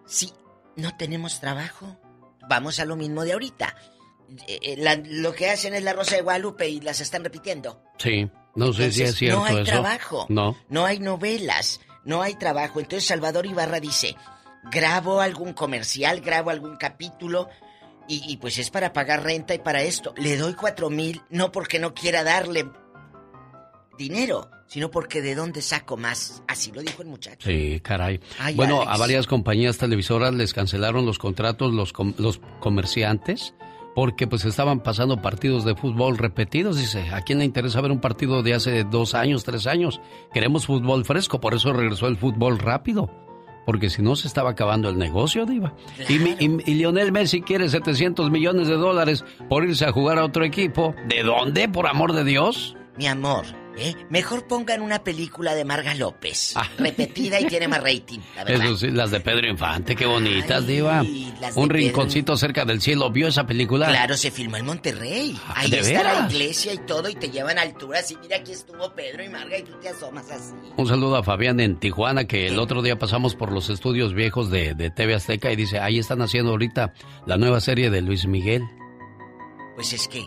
Sí, 0.05 0.31
no 0.75 0.95
tenemos 0.97 1.39
trabajo. 1.39 1.97
Vamos 2.49 2.79
a 2.79 2.85
lo 2.85 2.95
mismo 2.95 3.23
de 3.23 3.33
ahorita. 3.33 3.75
Eh, 4.47 4.59
eh, 4.61 4.75
la- 4.77 5.01
lo 5.05 5.33
que 5.33 5.49
hacen 5.49 5.73
es 5.73 5.83
la 5.83 5.93
Rosa 5.93 6.15
de 6.15 6.21
Guadalupe 6.21 6.67
y 6.67 6.81
las 6.81 6.99
están 7.01 7.23
repitiendo. 7.23 7.81
Sí, 7.97 8.29
no 8.55 8.73
sé 8.73 8.91
si 8.91 9.03
es 9.03 9.15
cierto 9.15 9.39
no 9.39 9.45
hay 9.45 9.55
eso. 9.55 9.63
trabajo. 9.65 10.25
No. 10.29 10.57
No 10.69 10.85
hay 10.85 10.99
novelas, 10.99 11.79
no 12.03 12.21
hay 12.21 12.35
trabajo. 12.35 12.79
Entonces 12.79 13.07
Salvador 13.07 13.45
Ibarra 13.45 13.79
dice, 13.79 14.15
grabo 14.71 15.21
algún 15.21 15.53
comercial, 15.53 16.19
grabo 16.21 16.49
algún 16.49 16.75
capítulo 16.75 17.47
y, 18.09 18.21
y 18.31 18.37
pues 18.37 18.57
es 18.57 18.69
para 18.69 18.91
pagar 18.93 19.23
renta 19.23 19.53
y 19.53 19.59
para 19.59 19.81
esto. 19.81 20.13
Le 20.17 20.35
doy 20.37 20.53
cuatro 20.53 20.89
mil, 20.89 21.21
no 21.29 21.51
porque 21.51 21.79
no 21.79 21.93
quiera 21.93 22.23
darle 22.23 22.69
dinero, 23.97 24.49
sino 24.67 24.91
porque 24.91 25.21
de 25.21 25.35
dónde 25.35 25.61
saco 25.61 25.97
más. 25.97 26.43
Así 26.47 26.71
lo 26.71 26.81
dijo 26.81 27.01
el 27.01 27.07
muchacho. 27.07 27.49
Sí, 27.49 27.79
caray. 27.81 28.19
Ay, 28.39 28.55
bueno, 28.55 28.81
Alex. 28.81 28.91
a 28.93 28.97
varias 28.97 29.27
compañías 29.27 29.77
televisoras 29.77 30.33
les 30.33 30.53
cancelaron 30.53 31.05
los 31.05 31.17
contratos 31.17 31.73
los, 31.73 31.93
com- 31.93 32.13
los 32.17 32.39
comerciantes 32.59 33.53
porque 33.97 34.27
pues 34.27 34.45
estaban 34.45 34.81
pasando 34.81 35.23
partidos 35.23 35.65
de 35.65 35.73
fútbol 35.75 36.19
repetidos. 36.19 36.77
Dice, 36.77 37.09
¿a 37.11 37.21
quién 37.21 37.39
le 37.39 37.45
interesa 37.45 37.81
ver 37.81 37.89
un 37.89 37.99
partido 37.99 38.43
de 38.43 38.53
hace 38.53 38.83
dos 38.83 39.15
años, 39.15 39.43
tres 39.43 39.65
años? 39.65 39.99
Queremos 40.31 40.67
fútbol 40.67 41.03
fresco, 41.03 41.41
por 41.41 41.55
eso 41.55 41.73
regresó 41.73 42.05
el 42.05 42.15
fútbol 42.15 42.59
rápido. 42.59 43.09
Porque 43.65 43.89
si 43.89 44.03
no 44.03 44.15
se 44.15 44.27
estaba 44.27 44.51
acabando 44.51 44.87
el 44.87 44.99
negocio, 44.99 45.47
Diva. 45.47 45.73
Y, 46.07 46.75
Lionel 46.75 47.11
Messi 47.11 47.41
quiere 47.41 47.69
700 47.69 48.29
millones 48.29 48.67
de 48.67 48.75
dólares 48.75 49.25
por 49.49 49.63
irse 49.63 49.85
a 49.85 49.91
jugar 49.91 50.19
a 50.19 50.25
otro 50.25 50.45
equipo. 50.45 50.93
¿De 51.07 51.23
dónde, 51.23 51.67
por 51.67 51.87
amor 51.87 52.13
de 52.13 52.23
Dios? 52.23 52.77
Mi 52.99 53.07
amor, 53.07 53.47
¿eh? 53.77 53.95
mejor 54.09 54.47
pongan 54.47 54.81
una 54.81 55.03
película 55.03 55.55
de 55.55 55.63
Marga 55.65 55.93
López. 55.95 56.53
Repetida 56.77 57.39
y 57.39 57.45
tiene 57.45 57.67
más 57.67 57.81
rating, 57.81 58.19
la 58.35 58.43
verdad. 58.43 58.65
Eso 58.65 58.77
sí, 58.77 58.91
las 58.91 59.11
de 59.11 59.19
Pedro 59.19 59.47
Infante, 59.47 59.95
qué 59.95 60.05
bonitas, 60.05 60.65
Diva. 60.67 61.01
Un 61.01 61.07
Pedro- 61.67 61.67
rinconcito 61.67 62.35
cerca 62.37 62.65
del 62.65 62.81
cielo. 62.81 63.11
¿Vio 63.11 63.27
esa 63.27 63.45
película? 63.45 63.87
Claro, 63.87 64.17
se 64.17 64.31
filmó 64.31 64.57
en 64.57 64.65
Monterrey. 64.65 65.37
Ahí 65.55 65.67
Ah, 65.67 65.69
¿de 65.69 65.79
está 65.79 66.03
la 66.03 66.27
iglesia 66.29 66.73
y 66.73 66.77
todo, 66.79 67.09
y 67.09 67.15
te 67.15 67.29
llevan 67.29 67.57
a 67.57 67.61
alturas. 67.61 68.09
Y 68.11 68.17
mira, 68.17 68.37
aquí 68.37 68.51
estuvo 68.51 68.93
Pedro 68.93 69.23
y 69.23 69.29
Marga, 69.29 69.57
y 69.57 69.63
tú 69.63 69.73
te 69.81 69.89
asomas 69.89 70.29
así. 70.31 70.53
Un 70.77 70.87
saludo 70.87 71.15
a 71.17 71.23
Fabián 71.23 71.59
en 71.59 71.79
Tijuana, 71.79 72.25
que 72.25 72.47
el 72.47 72.59
otro 72.59 72.81
día 72.81 72.97
pasamos 72.99 73.35
por 73.35 73.51
los 73.51 73.69
estudios 73.69 74.13
viejos 74.13 74.49
de, 74.51 74.73
de 74.73 74.89
TV 74.89 75.15
Azteca 75.15 75.51
y 75.51 75.55
dice, 75.55 75.79
ahí 75.79 75.99
están 75.99 76.21
haciendo 76.21 76.51
ahorita 76.51 76.93
la 77.25 77.37
nueva 77.37 77.59
serie 77.61 77.89
de 77.89 78.01
Luis 78.01 78.25
Miguel. 78.27 78.63
Pues 79.75 79.93
es 79.93 80.07
que, 80.07 80.25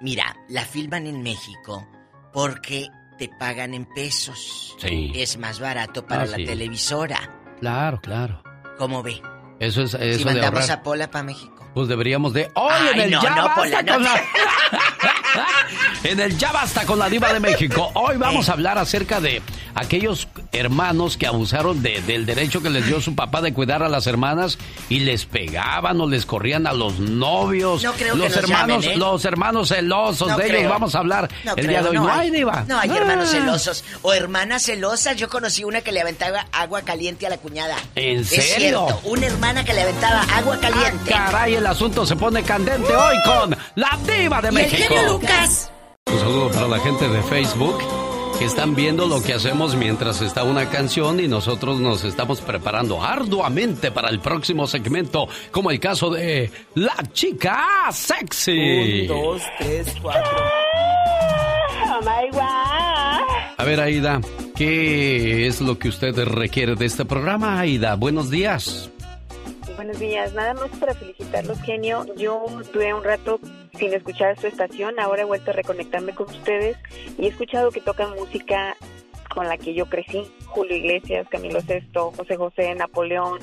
mira, 0.00 0.36
la 0.48 0.64
filman 0.64 1.06
en 1.06 1.22
México 1.22 1.86
porque 2.36 2.90
te 3.16 3.30
pagan 3.30 3.72
en 3.72 3.86
pesos. 3.86 4.76
Sí. 4.78 5.10
Es 5.14 5.38
más 5.38 5.58
barato 5.58 6.06
para 6.06 6.24
Ah, 6.24 6.26
la 6.26 6.36
sí. 6.36 6.44
televisora. 6.44 7.18
Claro, 7.60 7.98
claro. 8.02 8.42
¿Cómo 8.76 9.02
ve? 9.02 9.22
Eso 9.58 9.80
es 9.84 9.92
si 9.92 9.96
eso 9.96 10.18
de 10.18 10.24
mandamos 10.26 10.68
a 10.68 10.82
Pola 10.82 11.10
para 11.10 11.22
México. 11.24 11.55
Pues 11.76 11.88
deberíamos 11.88 12.32
de... 12.32 12.50
¡Oh, 12.54 12.70
Ay, 12.70 12.88
en 12.94 13.00
el 13.02 13.10
no, 13.10 13.22
ya 13.22 13.34
no, 13.34 13.44
basta 13.48 13.84
con 13.84 14.02
la... 14.02 14.14
En 16.04 16.20
el 16.20 16.38
Ya 16.38 16.52
Basta 16.52 16.86
con 16.86 16.98
la 17.00 17.08
Diva 17.10 17.32
de 17.32 17.40
México. 17.40 17.90
Hoy 17.94 18.16
vamos 18.16 18.48
a 18.48 18.52
hablar 18.52 18.78
acerca 18.78 19.20
de 19.20 19.42
aquellos 19.74 20.28
hermanos 20.52 21.16
que 21.16 21.26
abusaron 21.26 21.82
de- 21.82 22.00
del 22.02 22.24
derecho 22.24 22.62
que 22.62 22.70
les 22.70 22.86
dio 22.86 23.00
su 23.00 23.14
papá 23.16 23.42
de 23.42 23.52
cuidar 23.52 23.82
a 23.82 23.88
las 23.88 24.06
hermanas 24.06 24.56
y 24.88 25.00
les 25.00 25.26
pegaban 25.26 26.00
o 26.00 26.06
les 26.08 26.24
corrían 26.24 26.66
a 26.68 26.72
los 26.72 27.00
novios. 27.00 27.82
No 27.82 27.92
creo 27.92 28.12
que 28.14 28.18
los 28.20 28.28
nos 28.28 28.36
hermanos, 28.36 28.84
llamen, 28.84 28.96
¿eh? 28.96 29.00
los 29.00 29.24
hermanos 29.24 29.68
celosos 29.68 30.28
No 30.28 30.36
de 30.38 30.58
ellos 30.60 30.70
vamos 30.70 30.94
a 30.94 30.98
hablar 30.98 31.28
No 31.44 31.50
el 31.56 31.66
creo, 31.66 31.68
día 31.70 31.82
de 31.82 31.88
hoy. 31.90 31.96
No, 31.96 32.08
hay, 32.12 32.30
Diva. 32.30 32.64
No 32.68 32.78
hay 32.78 32.90
hermanos 32.90 33.28
Ah. 33.28 33.32
celosos. 33.32 33.84
O 34.02 34.12
hermanas 34.14 34.62
celosas. 34.62 35.16
Yo 35.16 35.28
conocí 35.28 35.64
una 35.64 35.80
que 35.80 35.90
le 35.92 36.00
aventaba 36.00 36.46
agua 36.52 36.82
caliente 36.82 37.26
a 37.26 37.30
la 37.30 37.38
cuñada. 37.38 37.76
¿En 37.96 38.20
Es 38.20 38.28
serio? 38.28 38.86
cierto, 38.86 39.00
una 39.04 39.26
hermana 39.26 39.64
que 39.64 39.74
le 39.74 39.82
aventaba 39.82 40.22
agua 40.36 40.56
caliente. 40.60 41.10
Caray, 41.10 41.56
el 41.56 41.65
asunto 41.66 42.06
se 42.06 42.16
pone 42.16 42.42
candente 42.42 42.94
hoy 42.94 43.16
con 43.24 43.56
la 43.74 43.98
Diva 44.06 44.40
de 44.40 44.46
Y 44.46 44.48
el 44.48 44.54
México. 44.54 44.94
genio 44.94 45.12
Lucas. 45.12 45.70
Un 46.10 46.18
saludo 46.18 46.50
para 46.50 46.68
la 46.68 46.78
gente 46.80 47.08
de 47.08 47.22
Facebook 47.24 47.78
que 48.38 48.44
están 48.44 48.74
viendo 48.74 49.06
lo 49.06 49.22
que 49.22 49.32
hacemos 49.32 49.74
mientras 49.76 50.20
está 50.20 50.44
una 50.44 50.68
canción 50.68 51.20
y 51.20 51.26
nosotros 51.26 51.80
nos 51.80 52.04
estamos 52.04 52.40
preparando 52.42 53.02
arduamente 53.02 53.90
para 53.90 54.10
el 54.10 54.20
próximo 54.20 54.66
segmento, 54.66 55.26
como 55.50 55.70
el 55.70 55.80
caso 55.80 56.10
de 56.10 56.50
La 56.74 56.96
Chica 57.14 57.66
Sexy. 57.90 59.00
Un, 59.02 59.06
dos, 59.08 59.42
tres, 59.58 59.94
cuatro. 60.02 60.36
Oh 61.88 62.00
my 62.02 62.30
God. 62.30 62.42
A 63.58 63.64
ver, 63.64 63.80
Aida, 63.80 64.20
¿qué 64.54 65.46
es 65.46 65.62
lo 65.62 65.78
que 65.78 65.88
usted 65.88 66.14
requiere 66.26 66.74
de 66.74 66.84
este 66.84 67.06
programa, 67.06 67.58
Aida? 67.58 67.94
Buenos 67.96 68.30
días. 68.30 68.90
Buenos 69.74 69.98
días, 69.98 70.32
nada 70.32 70.54
más 70.54 70.70
para 70.78 70.94
felicitarlos, 70.94 71.60
genio. 71.60 72.06
Yo 72.16 72.44
tuve 72.72 72.94
un 72.94 73.02
rato 73.02 73.40
sin 73.74 73.92
escuchar 73.92 74.38
su 74.38 74.46
estación, 74.46 75.00
ahora 75.00 75.22
he 75.22 75.24
vuelto 75.24 75.50
a 75.50 75.54
reconectarme 75.54 76.14
con 76.14 76.28
ustedes 76.28 76.76
y 77.18 77.24
he 77.24 77.28
escuchado 77.28 77.70
que 77.72 77.80
tocan 77.80 78.14
música 78.14 78.76
con 79.34 79.48
la 79.48 79.58
que 79.58 79.74
yo 79.74 79.86
crecí. 79.86 80.22
Julio 80.46 80.76
Iglesias, 80.76 81.26
Camilo 81.28 81.60
Sesto, 81.60 82.12
José 82.16 82.36
José, 82.36 82.74
Napoleón, 82.74 83.40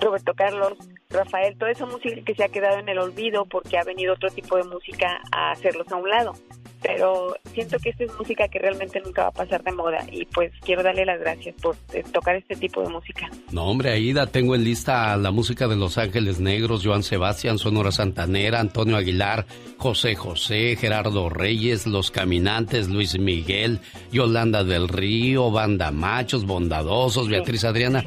Roberto 0.00 0.34
Carlos, 0.34 0.74
Rafael, 1.08 1.56
toda 1.56 1.70
esa 1.70 1.86
música 1.86 2.22
que 2.24 2.34
se 2.34 2.44
ha 2.44 2.48
quedado 2.48 2.78
en 2.78 2.88
el 2.88 2.98
olvido 2.98 3.44
porque 3.46 3.78
ha 3.78 3.84
venido 3.84 4.14
otro 4.14 4.30
tipo 4.30 4.56
de 4.56 4.64
música 4.64 5.20
a 5.30 5.52
hacerlos 5.52 5.90
a 5.92 5.96
un 5.96 6.08
lado. 6.10 6.34
Pero 6.82 7.36
siento 7.54 7.78
que 7.78 7.90
esta 7.90 8.04
es 8.04 8.10
música 8.18 8.48
que 8.48 8.58
realmente 8.58 9.00
nunca 9.04 9.22
va 9.22 9.28
a 9.28 9.32
pasar 9.32 9.62
de 9.62 9.72
moda 9.72 10.04
y 10.10 10.24
pues 10.26 10.52
quiero 10.64 10.82
darle 10.82 11.04
las 11.04 11.20
gracias 11.20 11.54
por 11.60 11.76
eh, 11.92 12.02
tocar 12.12 12.36
este 12.36 12.56
tipo 12.56 12.82
de 12.82 12.88
música. 12.88 13.28
No, 13.52 13.64
hombre, 13.66 13.90
Aida, 13.92 14.26
tengo 14.26 14.54
en 14.54 14.64
lista 14.64 15.16
la 15.16 15.30
música 15.30 15.68
de 15.68 15.76
Los 15.76 15.98
Ángeles 15.98 16.40
Negros, 16.40 16.82
Joan 16.84 17.02
Sebastián, 17.02 17.58
Sonora 17.58 17.92
Santanera, 17.92 18.60
Antonio 18.60 18.96
Aguilar, 18.96 19.46
José 19.78 20.14
José, 20.16 20.76
Gerardo 20.76 21.28
Reyes, 21.28 21.86
Los 21.86 22.10
Caminantes, 22.10 22.88
Luis 22.88 23.18
Miguel, 23.18 23.80
Yolanda 24.10 24.64
del 24.64 24.88
Río, 24.88 25.50
Banda 25.50 25.90
Machos, 25.90 26.46
Bondadosos, 26.46 27.28
Beatriz 27.28 27.64
Adriana, 27.64 28.02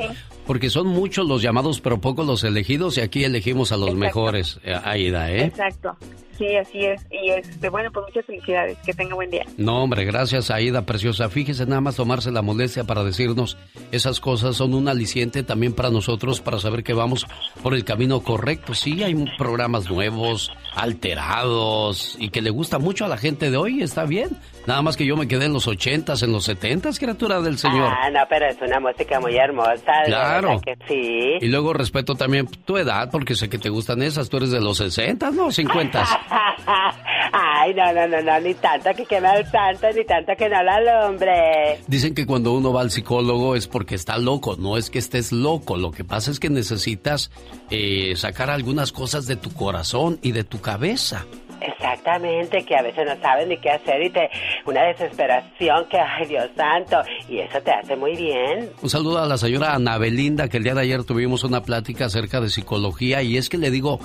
porque 0.46 0.70
son 0.70 0.88
muchos 0.88 1.28
los 1.28 1.42
llamados, 1.42 1.82
pero 1.82 2.00
pocos 2.02 2.26
los 2.26 2.44
elegidos, 2.44 2.98
y 2.98 3.02
aquí 3.02 3.24
elegimos 3.24 3.72
a 3.72 3.78
los 3.78 3.90
Exacto. 3.90 4.06
mejores, 4.06 4.60
eh, 4.64 4.76
Aida, 4.84 5.32
¿eh? 5.32 5.46
Exacto. 5.46 5.96
Sí, 6.38 6.56
así 6.56 6.86
es. 6.86 7.06
Y 7.12 7.30
este, 7.30 7.70
bueno, 7.70 7.92
pues 7.92 8.08
muchas 8.08 8.26
felicidades. 8.26 8.78
Que 8.86 8.94
tenga 8.94 9.16
buen 9.16 9.30
día. 9.30 9.46
No, 9.58 9.84
hombre, 9.84 10.06
gracias, 10.06 10.52
Aida, 10.52 10.86
preciosa. 10.86 11.30
Fíjese 11.30 11.66
nada 11.66 11.82
más 11.82 11.96
tomarse 11.96 12.32
la 12.32 12.42
molestia 12.42 12.84
para 12.84 13.04
decirnos 13.04 13.58
esas 13.92 14.20
cosas 14.20 14.56
son 14.56 14.74
un 14.74 14.88
aliciente 14.88 15.44
también 15.44 15.74
para 15.74 15.90
nosotros 15.90 16.42
para 16.42 16.60
saber 16.60 16.84
que 16.84 16.94
vamos 16.94 17.26
por 17.64 17.74
el 17.74 17.86
camino 17.86 18.22
correcto. 18.22 18.74
Sí, 18.74 19.04
hay 19.04 19.16
programas 19.38 19.90
nuevos, 19.90 20.52
alterados 20.76 22.18
y 22.20 22.30
que 22.30 22.42
le 22.42 22.50
gusta 22.50 22.80
mucho 22.80 23.06
a 23.06 23.08
la 23.08 23.18
gente 23.18 23.50
de 23.52 23.58
hoy, 23.58 23.82
está 23.82 24.06
bien. 24.06 24.30
Nada 24.66 24.82
más 24.82 24.98
que 24.98 25.06
yo 25.06 25.16
me 25.16 25.28
quedé 25.28 25.46
en 25.46 25.54
los 25.54 25.68
ochentas, 25.68 26.24
en 26.24 26.32
los 26.32 26.46
setentas, 26.46 26.98
criatura 26.98 27.40
del 27.40 27.58
Señor. 27.58 27.94
Ah, 27.96 28.10
no, 28.10 28.20
pero 28.28 28.48
es 28.48 28.58
una 28.62 28.80
música 28.80 29.20
muy 29.20 29.36
hermosa. 29.36 30.04
Claro. 30.06 30.60
que 30.66 30.76
sí. 30.88 31.46
Y 31.46 31.48
luego 31.50 31.74
respeto 31.74 32.16
también 32.16 32.48
tu 32.66 32.78
edad, 32.78 33.10
porque 33.12 33.36
sé 33.36 33.48
que 33.48 33.60
te 33.60 33.70
gustan 33.70 34.02
esas. 34.02 34.28
Tú 34.28 34.38
eres 34.38 34.50
de 34.50 34.62
los 34.62 34.78
sesentas, 34.78 35.34
¿no? 35.34 35.52
Cincuentas. 35.52 36.10
Ay, 37.32 37.74
no, 37.74 37.94
no, 37.94 38.08
no, 38.08 38.22
no, 38.22 38.40
ni 38.40 38.54
tanto 38.56 38.92
que 38.96 39.06
quema 39.06 39.34
el 39.34 39.46
santo, 39.48 39.88
ni 39.96 40.06
tanto 40.06 40.34
que 40.38 40.50
no 40.50 40.64
la 40.64 40.76
alumbre. 40.76 41.80
Dicen 41.88 42.14
que 42.16 42.26
cuando 42.26 42.54
uno 42.54 42.74
va 42.74 42.82
al 42.82 42.92
psicólogo 42.92 43.56
es 43.56 43.68
porque 43.68 43.96
está 43.96 44.18
loco, 44.18 44.56
no 44.58 44.78
es 44.78 44.90
que 44.90 45.00
estés 45.00 45.32
loco. 45.32 45.78
Lo 45.78 45.92
que 45.92 46.04
pasa 46.04 46.32
es 46.32 46.40
que 46.40 46.50
necesitas 46.50 47.32
eh, 47.70 48.14
sacar 48.16 48.50
algunas 48.50 48.92
cosas 48.92 49.28
de 49.28 49.36
tu 49.36 49.54
corazón 49.54 50.20
y 50.22 50.32
de 50.32 50.44
tu 50.44 50.62
cabeza. 50.62 51.26
Exactamente, 51.62 52.64
que 52.64 52.76
a 52.76 52.82
veces 52.82 53.06
no 53.08 53.20
saben 53.22 53.50
ni 53.50 53.58
qué 53.58 53.72
hacer 53.72 54.02
y 54.04 54.10
te 54.10 54.30
una 54.66 54.84
desesperación 54.84 55.86
que, 55.90 55.98
ay, 55.98 56.28
Dios 56.28 56.50
santo, 56.56 56.98
y 57.30 57.40
eso 57.40 57.60
te 57.62 57.72
hace 57.72 57.96
muy 57.96 58.16
bien. 58.16 58.70
Un 58.82 58.90
saludo 58.90 59.20
a 59.20 59.26
la 59.26 59.38
señora 59.38 59.74
Ana 59.74 59.98
Belinda, 59.98 60.48
que 60.48 60.58
el 60.58 60.64
día 60.64 60.76
de 60.76 60.82
ayer 60.82 61.04
tuvimos 61.04 61.44
una 61.44 61.64
plática 61.64 62.06
acerca 62.06 62.42
de 62.42 62.50
psicología 62.50 63.22
y 63.24 63.38
es 63.38 63.50
que 63.50 63.58
le 63.58 63.72
digo, 63.72 64.00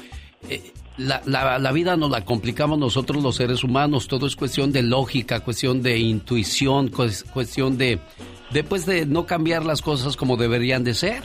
eh, 0.48 0.72
la, 1.00 1.22
la- 1.26 1.58
la 1.58 1.72
vida 1.72 1.96
nos 1.96 2.10
la 2.10 2.24
complicamos 2.24 2.78
nosotros 2.78 3.22
los 3.22 3.36
seres 3.36 3.64
humanos, 3.64 4.06
todo 4.08 4.26
es 4.26 4.36
cuestión 4.36 4.72
de 4.72 4.82
lógica, 4.82 5.40
cuestión 5.40 5.82
de 5.82 5.98
intuición, 5.98 6.90
cues- 6.90 7.24
cuestión 7.32 7.76
de, 7.78 7.98
de, 8.50 8.64
pues, 8.64 8.86
de 8.86 9.06
no 9.06 9.26
cambiar 9.26 9.64
las 9.64 9.82
cosas 9.82 10.16
como 10.16 10.36
deberían 10.36 10.84
de 10.84 10.94
ser. 10.94 11.22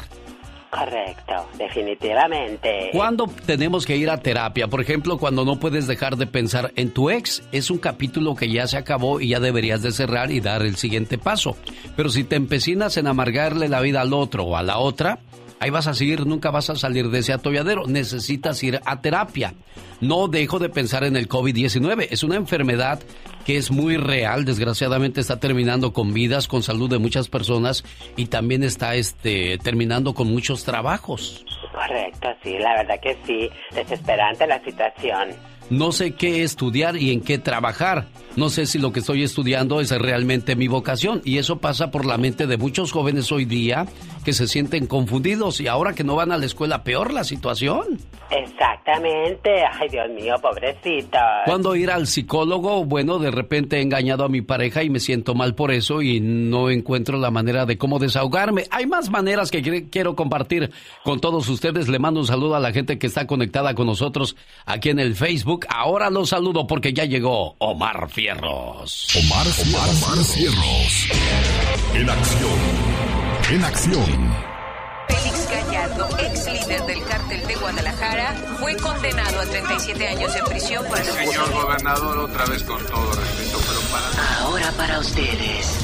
Correcto, 0.71 1.47
definitivamente. 1.57 2.89
¿Cuándo 2.91 3.27
tenemos 3.45 3.85
que 3.85 3.95
ir 3.95 4.09
a 4.09 4.17
terapia? 4.17 4.67
Por 4.67 4.81
ejemplo, 4.81 5.17
cuando 5.17 5.45
no 5.45 5.57
puedes 5.57 5.87
dejar 5.87 6.17
de 6.17 6.27
pensar 6.27 6.73
en 6.75 6.91
tu 6.91 7.09
ex, 7.09 7.43
es 7.53 7.71
un 7.71 7.77
capítulo 7.77 8.35
que 8.35 8.49
ya 8.51 8.67
se 8.67 8.75
acabó 8.77 9.21
y 9.21 9.29
ya 9.29 9.39
deberías 9.39 9.81
de 9.81 9.91
cerrar 9.93 10.31
y 10.31 10.41
dar 10.41 10.63
el 10.63 10.75
siguiente 10.75 11.17
paso. 11.17 11.55
Pero 11.95 12.09
si 12.09 12.25
te 12.25 12.35
empecinas 12.35 12.97
en 12.97 13.07
amargarle 13.07 13.69
la 13.69 13.79
vida 13.79 14.01
al 14.01 14.13
otro 14.13 14.43
o 14.43 14.57
a 14.57 14.63
la 14.63 14.77
otra, 14.77 15.19
ahí 15.59 15.69
vas 15.69 15.87
a 15.87 15.93
seguir, 15.93 16.25
nunca 16.25 16.51
vas 16.51 16.69
a 16.69 16.75
salir 16.75 17.09
de 17.09 17.19
ese 17.19 17.33
atolladero. 17.33 17.85
Necesitas 17.87 18.61
ir 18.63 18.79
a 18.85 19.01
terapia. 19.01 19.53
No 20.01 20.27
dejo 20.27 20.59
de 20.59 20.69
pensar 20.69 21.03
en 21.03 21.15
el 21.15 21.29
COVID-19. 21.29 22.07
Es 22.11 22.23
una 22.23 22.35
enfermedad 22.35 22.99
que 23.45 23.57
es 23.57 23.71
muy 23.71 23.97
real. 23.97 24.45
Desgraciadamente 24.45 25.21
está 25.21 25.39
terminando 25.39 25.93
con 25.93 26.13
vidas, 26.13 26.47
con 26.47 26.63
salud 26.63 26.89
de 26.89 26.99
muchas 26.99 27.29
personas 27.29 27.83
y 28.15 28.25
también 28.27 28.63
está 28.63 28.95
este, 28.95 29.57
terminando 29.59 30.13
con 30.13 30.27
muchos 30.27 30.63
trabajos. 30.63 31.45
Correcto, 31.71 32.29
sí, 32.43 32.57
la 32.57 32.75
verdad 32.75 32.99
que 33.01 33.17
sí. 33.25 33.49
Desesperante 33.73 34.47
la 34.47 34.63
situación. 34.63 35.54
No 35.69 35.91
sé 35.91 36.11
qué 36.11 36.43
estudiar 36.43 36.95
y 36.95 37.11
en 37.11 37.21
qué 37.21 37.37
trabajar. 37.39 38.07
No 38.35 38.49
sé 38.49 38.65
si 38.65 38.77
lo 38.79 38.91
que 38.91 38.99
estoy 38.99 39.23
estudiando 39.23 39.79
es 39.81 39.89
realmente 39.91 40.55
mi 40.55 40.67
vocación. 40.67 41.21
Y 41.23 41.37
eso 41.37 41.57
pasa 41.57 41.89
por 41.89 42.05
la 42.05 42.17
mente 42.17 42.45
de 42.47 42.57
muchos 42.57 42.91
jóvenes 42.91 43.31
hoy 43.31 43.45
día 43.45 43.85
que 44.25 44.33
se 44.33 44.47
sienten 44.47 44.87
confundidos 44.87 45.61
y 45.61 45.67
ahora 45.67 45.93
que 45.93 46.03
no 46.03 46.15
van 46.15 46.31
a 46.31 46.37
la 46.37 46.45
escuela, 46.45 46.83
peor 46.83 47.13
la 47.13 47.23
situación. 47.23 47.97
Exactamente. 48.29 49.63
Ay, 49.79 49.87
Dios 49.89 50.09
mío, 50.09 50.35
pobrecita. 50.41 51.43
Cuando 51.45 51.75
ir 51.75 51.89
al 51.91 52.07
psicólogo, 52.07 52.83
bueno, 52.83 53.19
de 53.19 53.31
repente 53.31 53.77
he 53.77 53.81
engañado 53.81 54.25
a 54.25 54.29
mi 54.29 54.41
pareja 54.41 54.83
y 54.83 54.89
me 54.89 54.99
siento 54.99 55.33
mal 55.35 55.55
por 55.55 55.71
eso 55.71 56.01
y 56.01 56.19
no 56.19 56.69
encuentro 56.69 57.17
la 57.17 57.31
manera 57.31 57.65
de 57.65 57.77
cómo 57.77 57.99
desahogarme. 57.99 58.65
Hay 58.71 58.85
más 58.87 59.09
maneras 59.09 59.49
que 59.51 59.63
quie- 59.63 59.87
quiero 59.89 60.15
compartir 60.15 60.71
con 61.03 61.19
todos 61.21 61.47
ustedes. 61.47 61.87
Le 61.87 61.99
mando 61.99 62.19
un 62.19 62.27
saludo 62.27 62.55
a 62.55 62.59
la 62.59 62.71
gente 62.73 62.97
que 62.97 63.07
está 63.07 63.27
conectada 63.27 63.75
con 63.75 63.85
nosotros 63.87 64.35
aquí 64.65 64.89
en 64.89 64.99
el 64.99 65.15
Facebook. 65.15 65.54
Ahora 65.69 66.09
los 66.09 66.29
saludo 66.29 66.67
porque 66.67 66.93
ya 66.93 67.05
llegó 67.05 67.55
Omar 67.59 68.09
Fierros. 68.09 69.07
Omar, 69.15 69.47
Omar, 69.61 69.89
Omar 69.89 70.23
Cierros. 70.23 71.09
En 71.93 72.09
acción. 72.09 72.59
En 73.51 73.63
acción. 73.63 74.35
Félix 75.07 75.49
Gallardo, 75.49 76.07
ex 76.19 76.45
líder 76.47 76.85
del 76.85 77.03
cártel 77.05 77.45
de 77.45 77.55
Guadalajara, 77.55 78.33
fue 78.59 78.75
condenado 78.77 79.39
a 79.39 79.45
37 79.45 80.07
años 80.07 80.33
de 80.33 80.43
prisión 80.43 80.85
por 80.87 80.97
el 80.97 81.05
Señor 81.05 81.51
gobernador, 81.53 82.17
otra 82.17 82.45
vez 82.45 82.63
con 82.63 82.83
todo 82.87 83.11
respeto, 83.13 83.59
pero 83.67 83.79
para... 83.91 84.39
Ahora 84.39 84.71
para 84.77 84.99
ustedes. 84.99 85.79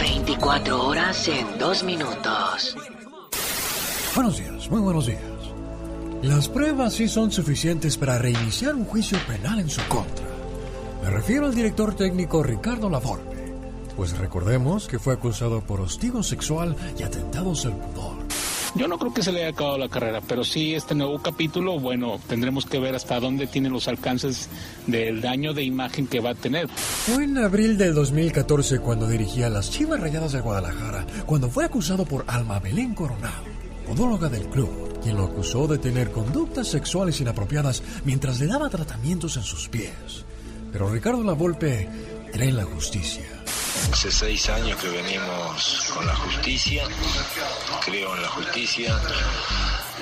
24 0.00 0.86
horas 0.86 1.28
en 1.28 1.58
2 1.58 1.82
minutos. 1.84 2.76
Buenos 4.14 4.38
días, 4.38 4.68
muy 4.68 4.80
buenos 4.80 5.06
días. 5.06 5.31
Las 6.22 6.48
pruebas 6.48 6.94
sí 6.94 7.08
son 7.08 7.32
suficientes 7.32 7.96
para 7.96 8.16
reiniciar 8.16 8.76
un 8.76 8.84
juicio 8.84 9.18
penal 9.26 9.58
en 9.58 9.68
su 9.68 9.80
contra. 9.88 10.24
Me 11.02 11.10
refiero 11.10 11.46
al 11.46 11.54
director 11.54 11.96
técnico 11.96 12.44
Ricardo 12.44 12.88
Lavorpe, 12.88 13.52
pues 13.96 14.16
recordemos 14.16 14.86
que 14.86 15.00
fue 15.00 15.14
acusado 15.14 15.62
por 15.62 15.80
hostigo 15.80 16.22
sexual 16.22 16.76
y 16.96 17.02
atentados 17.02 17.66
al 17.66 17.76
pudor. 17.76 18.18
Yo 18.76 18.86
no 18.86 18.98
creo 18.98 19.12
que 19.12 19.24
se 19.24 19.32
le 19.32 19.40
haya 19.40 19.50
acabado 19.50 19.78
la 19.78 19.88
carrera, 19.88 20.20
pero 20.26 20.44
sí 20.44 20.74
este 20.74 20.94
nuevo 20.94 21.20
capítulo, 21.20 21.80
bueno, 21.80 22.20
tendremos 22.28 22.66
que 22.66 22.78
ver 22.78 22.94
hasta 22.94 23.18
dónde 23.18 23.48
tiene 23.48 23.68
los 23.68 23.88
alcances 23.88 24.48
del 24.86 25.20
daño 25.20 25.52
de 25.52 25.64
imagen 25.64 26.06
que 26.06 26.20
va 26.20 26.30
a 26.30 26.34
tener. 26.36 26.68
Fue 26.68 27.24
en 27.24 27.36
abril 27.36 27.76
del 27.76 27.94
2014 27.94 28.78
cuando 28.78 29.08
dirigía 29.08 29.50
las 29.50 29.72
Chivas 29.72 29.98
Rayadas 29.98 30.32
de 30.32 30.40
Guadalajara, 30.40 31.04
cuando 31.26 31.50
fue 31.50 31.64
acusado 31.64 32.04
por 32.04 32.24
Alma 32.28 32.60
Belén 32.60 32.94
Coronado, 32.94 33.42
podóloga 33.86 34.28
del 34.28 34.46
club, 34.46 34.91
quien 35.02 35.16
lo 35.16 35.24
acusó 35.24 35.66
de 35.66 35.78
tener 35.78 36.10
conductas 36.10 36.68
sexuales 36.68 37.20
inapropiadas 37.20 37.82
mientras 38.04 38.40
le 38.40 38.46
daba 38.46 38.68
tratamientos 38.68 39.36
en 39.36 39.42
sus 39.42 39.68
pies. 39.68 40.24
Pero 40.72 40.88
Ricardo 40.88 41.22
Lavolpe 41.22 41.88
cree 42.32 42.48
en 42.48 42.56
la 42.56 42.64
justicia. 42.64 43.24
Hace 43.92 44.10
seis 44.10 44.48
años 44.48 44.80
que 44.80 44.88
venimos 44.88 45.92
con 45.94 46.06
la 46.06 46.14
justicia, 46.14 46.84
creo 47.84 48.14
en 48.14 48.22
la 48.22 48.28
justicia, 48.28 48.98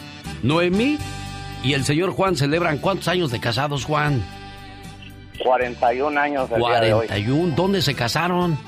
Noemí 0.42 0.98
y 1.64 1.72
el 1.72 1.84
señor 1.84 2.10
Juan 2.10 2.36
celebran 2.36 2.76
cuántos 2.78 3.08
años 3.08 3.30
de 3.30 3.40
casados, 3.40 3.84
Juan? 3.84 4.22
41 5.42 6.20
años 6.20 6.50
el 6.50 6.58
día 6.60 6.80
de 6.80 6.92
hoy. 6.94 7.06
41. 7.06 7.54
¿Dónde 7.56 7.82
se 7.82 7.94
casaron? 7.94 8.58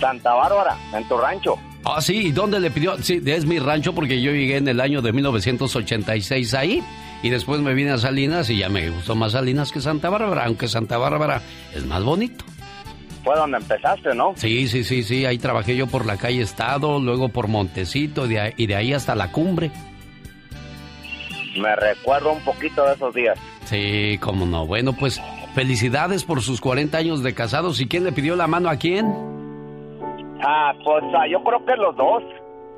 Santa 0.00 0.32
Bárbara, 0.34 0.76
en 0.92 1.06
tu 1.08 1.16
rancho. 1.16 1.56
Ah, 1.84 2.00
sí, 2.00 2.28
¿y 2.28 2.32
dónde 2.32 2.58
le 2.60 2.70
pidió? 2.70 2.96
Sí, 3.02 3.20
es 3.24 3.44
mi 3.44 3.58
rancho 3.58 3.94
porque 3.94 4.20
yo 4.20 4.32
llegué 4.32 4.56
en 4.56 4.68
el 4.68 4.80
año 4.80 5.02
de 5.02 5.12
1986 5.12 6.54
ahí. 6.54 6.82
Y 7.22 7.30
después 7.30 7.60
me 7.60 7.72
vine 7.74 7.90
a 7.92 7.98
Salinas 7.98 8.50
y 8.50 8.58
ya 8.58 8.68
me 8.68 8.90
gustó 8.90 9.14
más 9.14 9.32
Salinas 9.32 9.72
que 9.72 9.80
Santa 9.80 10.10
Bárbara, 10.10 10.44
aunque 10.44 10.68
Santa 10.68 10.98
Bárbara 10.98 11.40
es 11.74 11.84
más 11.86 12.02
bonito. 12.02 12.44
Fue 13.22 13.34
donde 13.36 13.56
empezaste, 13.56 14.14
¿no? 14.14 14.34
Sí, 14.36 14.68
sí, 14.68 14.84
sí, 14.84 15.02
sí, 15.02 15.24
ahí 15.24 15.38
trabajé 15.38 15.74
yo 15.76 15.86
por 15.86 16.04
la 16.04 16.18
calle 16.18 16.42
Estado, 16.42 17.00
luego 17.00 17.30
por 17.30 17.48
Montecito 17.48 18.26
de 18.28 18.40
ahí- 18.40 18.52
y 18.58 18.66
de 18.66 18.76
ahí 18.76 18.92
hasta 18.92 19.14
la 19.14 19.30
cumbre. 19.32 19.70
Me 21.58 21.74
recuerdo 21.76 22.32
un 22.32 22.40
poquito 22.40 22.84
de 22.84 22.94
esos 22.94 23.14
días. 23.14 23.38
Sí, 23.64 24.18
cómo 24.20 24.44
no. 24.44 24.66
Bueno, 24.66 24.92
pues 24.92 25.20
felicidades 25.54 26.24
por 26.24 26.42
sus 26.42 26.60
40 26.60 26.98
años 26.98 27.22
de 27.22 27.34
casados. 27.34 27.80
¿Y 27.80 27.86
quién 27.86 28.04
le 28.04 28.12
pidió 28.12 28.36
la 28.36 28.46
mano 28.46 28.68
a 28.68 28.76
quién? 28.76 29.06
Ah, 30.42 30.72
pues 30.84 31.04
ah, 31.16 31.26
yo 31.30 31.42
creo 31.42 31.64
que 31.64 31.76
los 31.76 31.96
dos. 31.96 32.22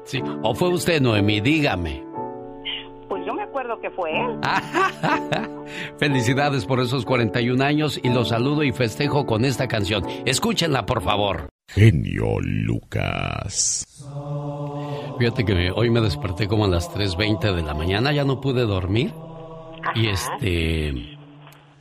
Sí, 0.04 0.22
o 0.42 0.54
fue 0.54 0.68
usted, 0.68 1.00
Noemí, 1.00 1.40
dígame. 1.40 2.04
Pues 3.08 3.24
yo 3.26 3.34
me 3.34 3.42
acuerdo 3.42 3.80
que 3.80 3.90
fue 3.90 4.10
él. 4.10 4.38
Felicidades 5.98 6.64
por 6.66 6.80
esos 6.80 7.04
41 7.04 7.62
años 7.64 8.00
y 8.02 8.08
los 8.10 8.28
saludo 8.28 8.62
y 8.62 8.72
festejo 8.72 9.26
con 9.26 9.44
esta 9.44 9.66
canción. 9.68 10.04
Escúchenla, 10.24 10.86
por 10.86 11.02
favor. 11.02 11.48
Genio 11.68 12.38
Lucas. 12.40 13.84
Fíjate 15.18 15.44
que 15.44 15.54
me- 15.54 15.70
hoy 15.72 15.90
me 15.90 16.00
desperté 16.00 16.46
como 16.46 16.64
a 16.64 16.68
las 16.68 16.92
3.20 16.94 17.54
de 17.54 17.62
la 17.62 17.74
mañana, 17.74 18.12
ya 18.12 18.24
no 18.24 18.40
pude 18.40 18.62
dormir. 18.62 19.12
Y 19.94 20.08
este... 20.08 21.15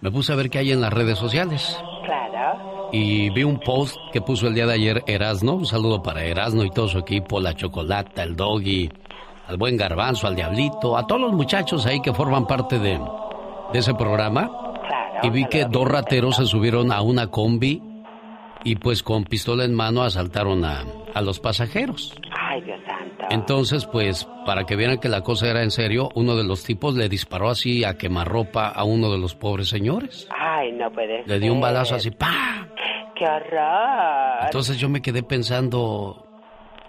Me 0.05 0.11
puse 0.11 0.33
a 0.33 0.35
ver 0.35 0.51
qué 0.51 0.59
hay 0.59 0.71
en 0.71 0.81
las 0.81 0.93
redes 0.93 1.17
sociales. 1.17 1.83
Claro. 2.03 2.89
Y 2.91 3.31
vi 3.31 3.43
un 3.43 3.59
post 3.59 3.97
que 4.13 4.21
puso 4.21 4.47
el 4.47 4.53
día 4.53 4.67
de 4.67 4.73
ayer 4.73 5.03
Erasno. 5.07 5.55
Un 5.55 5.65
saludo 5.65 6.03
para 6.03 6.23
Erasno 6.23 6.63
y 6.63 6.69
todo 6.69 6.87
su 6.87 6.99
equipo, 6.99 7.39
la 7.39 7.55
Chocolata, 7.55 8.21
el 8.21 8.35
Doggy, 8.35 8.87
al 9.47 9.57
buen 9.57 9.75
Garbanzo, 9.75 10.27
al 10.27 10.35
Diablito, 10.35 10.95
a 10.95 11.07
todos 11.07 11.21
los 11.21 11.33
muchachos 11.33 11.87
ahí 11.87 12.03
que 12.03 12.13
forman 12.13 12.45
parte 12.45 12.77
de, 12.77 12.99
de 13.73 13.79
ese 13.79 13.95
programa. 13.95 14.51
Y 15.23 15.31
vi 15.31 15.45
que 15.45 15.65
dos 15.65 15.87
rateros 15.87 16.35
se 16.35 16.45
subieron 16.45 16.91
a 16.91 17.01
una 17.01 17.31
combi 17.31 17.81
y 18.63 18.75
pues 18.75 19.01
con 19.01 19.23
pistola 19.23 19.63
en 19.63 19.73
mano 19.73 20.03
asaltaron 20.03 20.65
a, 20.65 20.83
a 21.15 21.21
los 21.23 21.39
pasajeros. 21.39 22.13
Ay, 22.39 22.61
Dios 22.61 22.79
santo. 22.85 23.04
Entonces, 23.29 23.85
pues, 23.85 24.27
para 24.45 24.65
que 24.65 24.75
vieran 24.75 24.99
que 24.99 25.09
la 25.09 25.21
cosa 25.21 25.49
era 25.49 25.63
en 25.63 25.71
serio, 25.71 26.09
uno 26.15 26.35
de 26.35 26.43
los 26.43 26.63
tipos 26.63 26.95
le 26.95 27.09
disparó 27.09 27.49
así 27.49 27.83
a 27.83 27.97
quemarropa 27.97 28.67
a 28.67 28.83
uno 28.83 29.11
de 29.11 29.17
los 29.17 29.35
pobres 29.35 29.67
señores. 29.69 30.27
Ay, 30.37 30.71
no 30.73 30.91
puede 30.91 31.23
Le 31.25 31.39
dio 31.39 31.51
un 31.51 31.59
ser. 31.59 31.63
balazo 31.63 31.95
así, 31.95 32.11
¡pa! 32.11 32.67
¡Qué 33.17 33.25
horror! 33.25 34.45
Entonces 34.45 34.77
yo 34.77 34.89
me 34.89 35.01
quedé 35.01 35.23
pensando, 35.23 36.27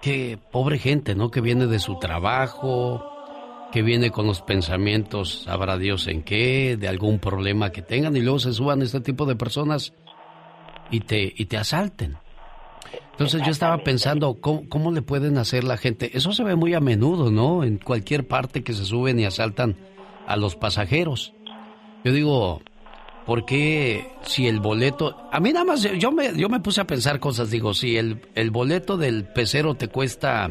qué 0.03 0.39
pobre 0.51 0.79
gente, 0.79 1.15
¿no? 1.15 1.31
Que 1.31 1.41
viene 1.41 1.67
de 1.67 1.79
su 1.79 1.99
trabajo, 1.99 3.03
que 3.73 3.83
viene 3.83 4.11
con 4.11 4.27
los 4.27 4.43
pensamientos, 4.43 5.43
sabrá 5.45 5.79
Dios 5.79 6.07
en 6.09 6.23
qué, 6.23 6.77
de 6.77 6.89
algún 6.89 7.19
problema 7.19 7.71
que 7.71 7.83
tengan 7.83 8.17
y 8.17 8.21
luego 8.21 8.39
se 8.39 8.53
suban 8.53 8.83
este 8.83 9.01
tipo 9.01 9.25
de 9.27 9.37
personas 9.37 9.93
y 10.91 11.01
te, 11.01 11.33
y 11.37 11.47
te 11.47 11.57
asalten. 11.57 12.17
Entonces 13.17 13.41
yo 13.47 13.51
estaba 13.51 13.79
pensando, 13.79 14.35
¿cómo, 14.43 14.69
¿cómo 14.69 14.93
le 14.93 15.01
pueden 15.01 15.39
hacer 15.39 15.65
la 15.65 15.79
gente? 15.79 16.11
Eso 16.15 16.33
se 16.33 16.45
ve 16.45 16.55
muy 16.55 16.75
a 16.75 16.81
menudo, 16.81 17.31
¿no? 17.31 17.65
En 17.65 17.79
cualquier 17.79 18.27
parte 18.27 18.63
que 18.63 18.75
se 18.75 18.85
suben 18.85 19.19
y 19.19 19.25
asaltan 19.25 19.75
a 20.27 20.37
los 20.37 20.55
pasajeros. 20.55 21.33
Yo 22.05 22.13
digo, 22.13 22.61
¿por 23.25 23.47
qué 23.47 24.13
si 24.21 24.47
el 24.49 24.61
boleto... 24.61 25.17
A 25.33 25.41
mí 25.41 25.51
nada 25.51 25.65
más, 25.65 25.83
yo 25.83 26.13
me, 26.13 26.37
yo 26.37 26.51
me 26.51 26.61
puse 26.61 26.83
a 26.83 26.87
pensar 26.87 27.19
cosas, 27.19 27.51
digo, 27.51 27.73
si 27.73 27.97
el, 27.97 28.21
el 28.35 28.51
boleto 28.51 28.99
del 28.99 29.25
pecero 29.25 29.75
te 29.75 29.89
cuesta... 29.89 30.51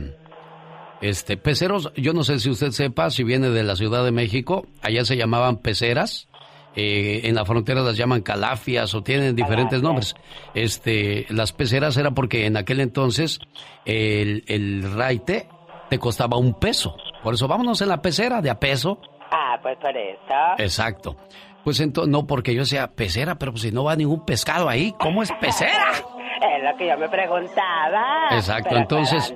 Este, 1.02 1.38
peceros, 1.38 1.92
yo 1.96 2.14
no 2.14 2.24
sé 2.24 2.40
si 2.40 2.50
usted 2.50 2.72
sepa, 2.72 3.12
si 3.12 3.24
viene 3.24 3.52
de 3.52 3.64
la 3.64 3.76
Ciudad 3.76 4.04
de 4.04 4.12
México, 4.12 4.66
allá 4.82 5.06
se 5.06 5.18
llamaban 5.18 5.58
peceras, 5.58 6.30
eh, 6.76 7.22
en 7.24 7.36
la 7.36 7.46
frontera 7.46 7.82
las 7.82 7.98
llaman 7.98 8.22
calafias 8.22 8.94
o 8.94 9.04
tienen 9.04 9.36
diferentes 9.36 9.82
nombres. 9.82 10.16
Este, 10.54 11.26
las 11.30 11.52
peceras 11.54 11.98
era 11.98 12.12
porque 12.12 12.46
en 12.46 12.58
aquel 12.58 12.80
entonces 12.80 13.40
el, 13.86 14.44
el 14.48 14.94
raite 14.96 15.48
te 15.90 16.00
costaba 16.00 16.38
un 16.38 16.54
peso. 16.60 16.96
Por 17.24 17.34
eso 17.34 17.48
vámonos 17.48 17.82
en 17.82 17.90
la 17.90 18.02
pecera 18.02 18.42
de 18.42 18.50
a 18.50 18.60
peso. 18.60 19.00
Ah, 19.32 19.58
pues 19.62 19.78
por 19.78 19.96
eso. 19.96 20.34
Exacto. 20.58 21.16
Pues 21.64 21.80
entonces, 21.80 22.12
no, 22.12 22.28
porque 22.28 22.54
yo 22.54 22.64
sea 22.64 22.92
pecera, 22.92 23.36
pero 23.36 23.52
pues 23.52 23.64
si 23.64 23.72
no 23.72 23.84
va 23.84 23.96
ningún 23.96 24.24
pescado 24.24 24.70
ahí, 24.70 24.94
¿cómo 25.00 25.24
es 25.24 25.32
pecera? 25.34 25.92
Es 26.36 26.64
lo 26.64 26.78
que 26.78 26.88
yo 26.88 26.98
me 26.98 27.08
preguntaba. 27.08 28.28
Exacto, 28.32 28.70
Pero 28.70 28.82
entonces-. 28.82 29.34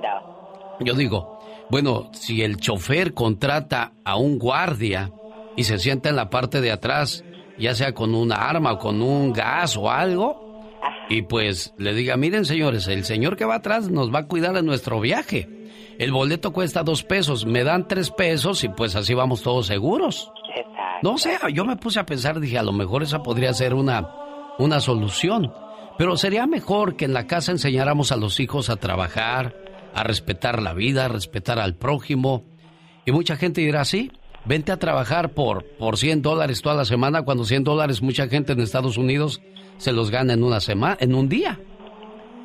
Yo 0.80 0.94
digo, 0.94 1.40
bueno, 1.70 2.10
si 2.12 2.42
el 2.42 2.58
chofer 2.58 3.14
contrata 3.14 3.92
a 4.04 4.16
un 4.16 4.38
guardia 4.38 5.10
y 5.56 5.64
se 5.64 5.78
sienta 5.78 6.10
en 6.10 6.16
la 6.16 6.28
parte 6.28 6.60
de 6.60 6.70
atrás, 6.70 7.24
ya 7.60 7.74
sea 7.74 7.92
con 7.92 8.14
un 8.14 8.32
arma 8.32 8.72
o 8.72 8.78
con 8.78 9.02
un 9.02 9.32
gas 9.32 9.76
o 9.76 9.90
algo, 9.90 10.50
y 11.08 11.22
pues 11.22 11.74
le 11.76 11.92
diga, 11.94 12.16
miren 12.16 12.44
señores, 12.44 12.88
el 12.88 13.04
señor 13.04 13.36
que 13.36 13.44
va 13.44 13.56
atrás 13.56 13.90
nos 13.90 14.12
va 14.14 14.20
a 14.20 14.26
cuidar 14.26 14.54
de 14.54 14.62
nuestro 14.62 15.00
viaje. 15.00 15.48
El 15.98 16.12
boleto 16.12 16.52
cuesta 16.52 16.82
dos 16.82 17.02
pesos, 17.02 17.44
me 17.44 17.62
dan 17.64 17.86
tres 17.86 18.10
pesos 18.10 18.64
y 18.64 18.68
pues 18.68 18.96
así 18.96 19.12
vamos 19.12 19.42
todos 19.42 19.66
seguros. 19.66 20.30
No 21.02 21.18
sé, 21.18 21.36
yo 21.52 21.64
me 21.64 21.76
puse 21.76 21.98
a 21.98 22.06
pensar, 22.06 22.40
dije, 22.40 22.58
a 22.58 22.62
lo 22.62 22.72
mejor 22.72 23.02
esa 23.02 23.22
podría 23.22 23.52
ser 23.52 23.74
una, 23.74 24.08
una 24.58 24.80
solución. 24.80 25.52
Pero 25.98 26.16
sería 26.16 26.46
mejor 26.46 26.96
que 26.96 27.04
en 27.04 27.12
la 27.12 27.26
casa 27.26 27.52
enseñáramos 27.52 28.12
a 28.12 28.16
los 28.16 28.40
hijos 28.40 28.70
a 28.70 28.76
trabajar, 28.76 29.54
a 29.94 30.02
respetar 30.02 30.62
la 30.62 30.72
vida, 30.72 31.04
a 31.04 31.08
respetar 31.08 31.58
al 31.58 31.74
prójimo. 31.74 32.44
Y 33.04 33.12
mucha 33.12 33.36
gente 33.36 33.60
dirá, 33.60 33.84
sí, 33.84 34.12
vente 34.44 34.72
a 34.72 34.78
trabajar 34.78 35.32
por, 35.32 35.64
por 35.64 35.96
100 35.96 36.22
dólares 36.22 36.62
toda 36.62 36.74
la 36.74 36.84
semana, 36.84 37.22
cuando 37.22 37.44
100 37.44 37.64
dólares 37.64 38.02
mucha 38.02 38.28
gente 38.28 38.52
en 38.52 38.60
Estados 38.60 38.96
Unidos 38.96 39.40
se 39.78 39.92
los 39.92 40.10
gana 40.10 40.32
en 40.34 40.42
una 40.42 40.60
semana, 40.60 40.96
en 41.00 41.14
un 41.14 41.28
día. 41.28 41.58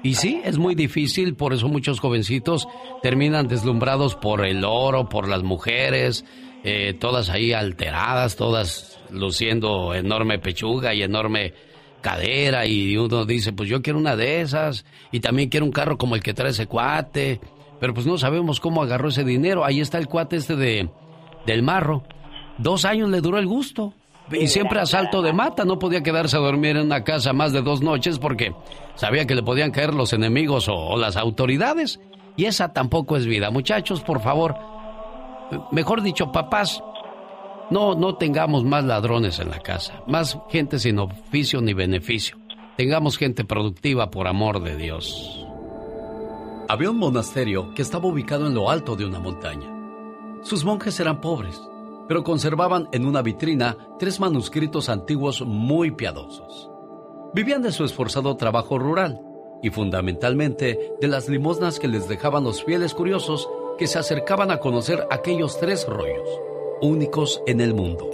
Y 0.03 0.13
sí, 0.15 0.41
es 0.45 0.57
muy 0.57 0.75
difícil, 0.75 1.35
por 1.35 1.53
eso 1.53 1.67
muchos 1.67 1.99
jovencitos 1.99 2.67
terminan 3.01 3.47
deslumbrados 3.47 4.15
por 4.15 4.45
el 4.45 4.63
oro, 4.63 5.09
por 5.09 5.27
las 5.27 5.41
mujeres, 5.41 6.25
eh, 6.63 6.93
todas 6.93 7.29
ahí 7.29 7.53
alteradas, 7.53 8.35
todas 8.35 8.99
luciendo 9.09 9.93
enorme 9.93 10.37
pechuga 10.39 10.93
y 10.93 11.01
enorme 11.01 11.53
cadera 12.01 12.67
y 12.67 12.97
uno 12.97 13.25
dice, 13.25 13.51
pues 13.51 13.67
yo 13.67 13.81
quiero 13.81 13.97
una 13.97 14.15
de 14.15 14.41
esas 14.41 14.85
y 15.11 15.21
también 15.21 15.49
quiero 15.49 15.65
un 15.65 15.71
carro 15.71 15.97
como 15.97 16.13
el 16.13 16.21
que 16.21 16.35
trae 16.35 16.51
ese 16.51 16.67
cuate, 16.67 17.41
pero 17.79 17.95
pues 17.95 18.05
no 18.05 18.19
sabemos 18.19 18.59
cómo 18.59 18.83
agarró 18.83 19.09
ese 19.09 19.23
dinero. 19.23 19.65
Ahí 19.65 19.79
está 19.79 19.97
el 19.97 20.07
cuate 20.07 20.35
este 20.35 20.55
de 20.55 20.89
del 21.45 21.63
marro. 21.63 22.03
Dos 22.57 22.85
años 22.85 23.09
le 23.09 23.21
duró 23.21 23.37
el 23.37 23.47
gusto. 23.47 23.93
Y 24.31 24.47
siempre 24.47 24.79
a 24.79 24.87
salto 24.87 25.21
de 25.21 25.33
mata, 25.33 25.65
no 25.65 25.77
podía 25.77 26.01
quedarse 26.01 26.35
a 26.35 26.39
dormir 26.39 26.77
en 26.77 26.87
una 26.87 27.03
casa 27.03 27.31
más 27.31 27.53
de 27.53 27.61
dos 27.61 27.81
noches 27.81 28.17
porque 28.17 28.55
sabía 28.95 29.27
que 29.27 29.35
le 29.35 29.43
podían 29.43 29.71
caer 29.71 29.93
los 29.93 30.13
enemigos 30.13 30.67
o, 30.67 30.73
o 30.75 30.97
las 30.97 31.15
autoridades. 31.15 31.99
Y 32.35 32.45
esa 32.45 32.73
tampoco 32.73 33.17
es 33.17 33.27
vida. 33.27 33.51
Muchachos, 33.51 34.01
por 34.01 34.21
favor, 34.21 34.55
mejor 35.71 36.01
dicho, 36.01 36.31
papás, 36.31 36.81
no, 37.69 37.95
no 37.95 38.15
tengamos 38.15 38.63
más 38.63 38.83
ladrones 38.83 39.39
en 39.39 39.49
la 39.49 39.59
casa, 39.59 40.01
más 40.07 40.37
gente 40.49 40.79
sin 40.79 40.99
oficio 40.99 41.61
ni 41.61 41.73
beneficio. 41.73 42.37
Tengamos 42.77 43.17
gente 43.17 43.45
productiva 43.45 44.11
por 44.11 44.27
amor 44.27 44.61
de 44.61 44.75
Dios. 44.75 45.45
Había 46.67 46.91
un 46.91 46.97
monasterio 46.97 47.73
que 47.73 47.81
estaba 47.81 48.07
ubicado 48.07 48.47
en 48.47 48.55
lo 48.55 48.69
alto 48.69 48.95
de 48.95 49.05
una 49.05 49.19
montaña. 49.19 49.74
Sus 50.45 50.63
monjes 50.63 50.99
eran 50.99 51.21
pobres, 51.21 51.59
pero 52.07 52.23
conservaban 52.23 52.87
en 52.91 53.07
una 53.07 53.23
vitrina 53.23 53.75
tres 53.97 54.19
manuscritos 54.19 54.89
antiguos 54.89 55.41
muy 55.41 55.89
piadosos. 55.89 56.69
Vivían 57.33 57.63
de 57.63 57.71
su 57.71 57.83
esforzado 57.83 58.37
trabajo 58.37 58.77
rural 58.77 59.19
y 59.63 59.71
fundamentalmente 59.71 60.93
de 61.01 61.07
las 61.07 61.27
limosnas 61.29 61.79
que 61.79 61.87
les 61.87 62.07
dejaban 62.07 62.43
los 62.43 62.63
fieles 62.63 62.93
curiosos 62.93 63.49
que 63.79 63.87
se 63.87 63.97
acercaban 63.97 64.51
a 64.51 64.59
conocer 64.59 65.07
aquellos 65.09 65.57
tres 65.57 65.87
rollos, 65.87 66.29
únicos 66.79 67.41
en 67.47 67.59
el 67.59 67.73
mundo. 67.73 68.07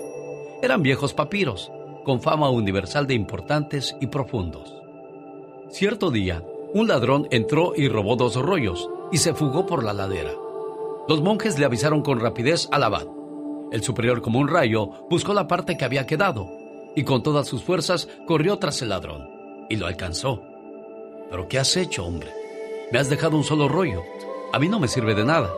Eran 0.62 0.84
viejos 0.84 1.14
papiros, 1.14 1.70
con 2.06 2.22
fama 2.22 2.50
universal 2.50 3.08
de 3.08 3.14
importantes 3.14 3.94
y 4.00 4.08
profundos. 4.08 4.74
Cierto 5.70 6.12
día, 6.12 6.46
un 6.74 6.88
ladrón 6.88 7.28
entró 7.30 7.74
y 7.76 7.90
robó 7.90 8.16
dos 8.16 8.38
rollos 8.38 8.90
y 9.12 9.18
se 9.18 9.34
fugó 9.34 9.66
por 9.66 9.84
la 9.84 9.92
ladera. 9.92 10.32
Los 11.08 11.22
monjes 11.22 11.58
le 11.58 11.66
avisaron 11.66 12.02
con 12.02 12.20
rapidez 12.20 12.68
al 12.72 12.84
abad. 12.84 13.08
El 13.72 13.84
superior, 13.84 14.22
como 14.22 14.40
un 14.40 14.48
rayo, 14.48 14.92
buscó 15.10 15.34
la 15.34 15.48
parte 15.48 15.78
que 15.78 15.86
había 15.86 16.06
quedado 16.06 16.50
y 16.96 17.04
con 17.04 17.24
todas 17.24 17.48
sus 17.48 17.64
fuerzas 17.64 18.08
corrió 18.28 18.58
tras 18.58 18.82
el 18.82 18.90
ladrón 18.90 19.28
y 19.70 19.78
lo 19.78 19.88
alcanzó. 19.88 20.42
¿Pero 21.30 21.48
qué 21.48 21.60
has 21.60 21.76
hecho, 21.78 22.06
hombre? 22.06 22.30
Me 22.92 23.00
has 23.00 23.10
dejado 23.10 23.38
un 23.38 23.44
solo 23.44 23.70
rollo. 23.70 24.04
A 24.52 24.60
mí 24.60 24.68
no 24.68 24.80
me 24.80 24.90
sirve 24.90 25.16
de 25.16 25.24
nada. 25.24 25.50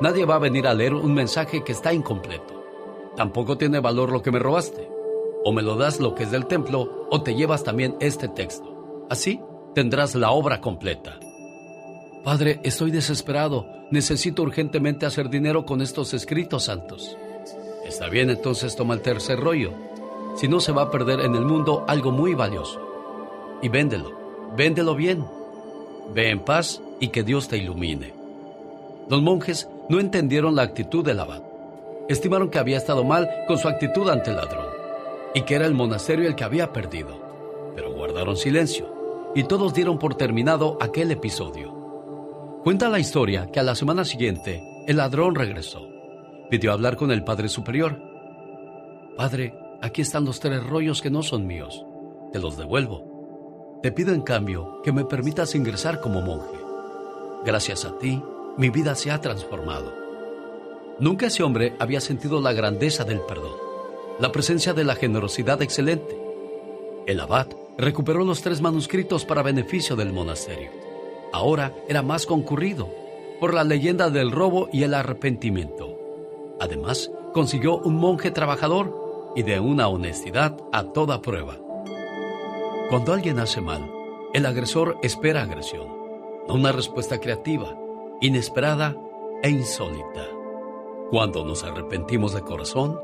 Nadie 0.00 0.26
va 0.26 0.34
a 0.34 0.40
venir 0.40 0.66
a 0.66 0.74
leer 0.74 0.92
un 0.92 1.14
mensaje 1.14 1.64
que 1.64 1.72
está 1.72 1.94
incompleto. 1.94 2.62
Tampoco 3.16 3.56
tiene 3.56 3.80
valor 3.80 4.12
lo 4.12 4.20
que 4.20 4.30
me 4.30 4.38
robaste. 4.38 4.90
O 5.42 5.52
me 5.52 5.62
lo 5.62 5.76
das 5.76 6.00
lo 6.00 6.14
que 6.14 6.24
es 6.24 6.30
del 6.30 6.46
templo, 6.46 7.06
o 7.10 7.22
te 7.22 7.34
llevas 7.34 7.64
también 7.64 7.96
este 8.00 8.28
texto. 8.28 9.06
Así 9.08 9.40
tendrás 9.74 10.14
la 10.14 10.32
obra 10.32 10.60
completa. 10.60 11.18
Padre, 12.26 12.58
estoy 12.64 12.90
desesperado. 12.90 13.68
Necesito 13.92 14.42
urgentemente 14.42 15.06
hacer 15.06 15.30
dinero 15.30 15.64
con 15.64 15.80
estos 15.80 16.12
escritos 16.12 16.64
santos. 16.64 17.16
Está 17.86 18.08
bien, 18.08 18.30
entonces 18.30 18.74
toma 18.74 18.94
el 18.94 19.00
tercer 19.00 19.38
rollo. 19.38 19.70
Si 20.34 20.48
no, 20.48 20.58
se 20.58 20.72
va 20.72 20.82
a 20.82 20.90
perder 20.90 21.20
en 21.20 21.36
el 21.36 21.44
mundo 21.44 21.84
algo 21.86 22.10
muy 22.10 22.34
valioso. 22.34 22.80
Y 23.62 23.68
véndelo. 23.68 24.10
Véndelo 24.56 24.96
bien. 24.96 25.24
Ve 26.16 26.30
en 26.30 26.40
paz 26.40 26.82
y 26.98 27.10
que 27.10 27.22
Dios 27.22 27.46
te 27.46 27.58
ilumine. 27.58 28.12
Los 29.08 29.22
monjes 29.22 29.68
no 29.88 30.00
entendieron 30.00 30.56
la 30.56 30.62
actitud 30.62 31.04
del 31.04 31.20
abad. 31.20 31.44
Estimaron 32.08 32.50
que 32.50 32.58
había 32.58 32.78
estado 32.78 33.04
mal 33.04 33.30
con 33.46 33.56
su 33.56 33.68
actitud 33.68 34.08
ante 34.08 34.30
el 34.30 34.36
ladrón 34.36 34.66
y 35.32 35.42
que 35.42 35.54
era 35.54 35.66
el 35.66 35.74
monasterio 35.74 36.26
el 36.26 36.34
que 36.34 36.42
había 36.42 36.72
perdido. 36.72 37.20
Pero 37.76 37.92
guardaron 37.92 38.36
silencio 38.36 39.32
y 39.36 39.44
todos 39.44 39.74
dieron 39.74 40.00
por 40.00 40.16
terminado 40.16 40.76
aquel 40.80 41.12
episodio. 41.12 41.75
Cuenta 42.66 42.88
la 42.88 42.98
historia 42.98 43.48
que 43.52 43.60
a 43.60 43.62
la 43.62 43.76
semana 43.76 44.04
siguiente 44.04 44.60
el 44.88 44.96
ladrón 44.96 45.36
regresó. 45.36 45.88
Pidió 46.50 46.72
hablar 46.72 46.96
con 46.96 47.12
el 47.12 47.22
Padre 47.22 47.48
Superior. 47.48 47.96
Padre, 49.16 49.54
aquí 49.80 50.02
están 50.02 50.24
los 50.24 50.40
tres 50.40 50.66
rollos 50.66 51.00
que 51.00 51.08
no 51.08 51.22
son 51.22 51.46
míos. 51.46 51.86
Te 52.32 52.40
los 52.40 52.56
devuelvo. 52.56 53.78
Te 53.84 53.92
pido 53.92 54.12
en 54.12 54.22
cambio 54.22 54.82
que 54.82 54.90
me 54.90 55.04
permitas 55.04 55.54
ingresar 55.54 56.00
como 56.00 56.22
monje. 56.22 56.58
Gracias 57.44 57.84
a 57.84 57.96
ti, 57.98 58.20
mi 58.56 58.68
vida 58.70 58.96
se 58.96 59.12
ha 59.12 59.20
transformado. 59.20 59.94
Nunca 60.98 61.26
ese 61.26 61.44
hombre 61.44 61.76
había 61.78 62.00
sentido 62.00 62.40
la 62.40 62.52
grandeza 62.52 63.04
del 63.04 63.20
perdón, 63.20 63.54
la 64.18 64.32
presencia 64.32 64.72
de 64.72 64.82
la 64.82 64.96
generosidad 64.96 65.62
excelente. 65.62 66.20
El 67.06 67.20
abad 67.20 67.46
recuperó 67.78 68.24
los 68.24 68.42
tres 68.42 68.60
manuscritos 68.60 69.24
para 69.24 69.44
beneficio 69.44 69.94
del 69.94 70.12
monasterio. 70.12 70.85
Ahora 71.36 71.74
era 71.86 72.00
más 72.00 72.24
concurrido 72.24 72.88
por 73.40 73.52
la 73.52 73.62
leyenda 73.62 74.08
del 74.08 74.32
robo 74.32 74.70
y 74.72 74.84
el 74.84 74.94
arrepentimiento. 74.94 75.98
Además, 76.58 77.10
consiguió 77.34 77.76
un 77.76 77.96
monje 77.96 78.30
trabajador 78.30 79.32
y 79.36 79.42
de 79.42 79.60
una 79.60 79.86
honestidad 79.88 80.56
a 80.72 80.84
toda 80.84 81.20
prueba. 81.20 81.58
Cuando 82.88 83.12
alguien 83.12 83.38
hace 83.38 83.60
mal, 83.60 83.90
El 84.32 84.46
agresor 84.46 84.98
espera 85.02 85.42
agresión, 85.42 85.88
no 86.48 86.54
una 86.54 86.72
respuesta 86.72 87.20
creativa, 87.20 87.78
inesperada 88.20 88.96
e 89.42 89.50
insólita. 89.50 90.26
Cuando 91.10 91.44
nos 91.44 91.64
arrepentimos 91.64 92.32
de 92.32 92.40
corazón, 92.40 92.98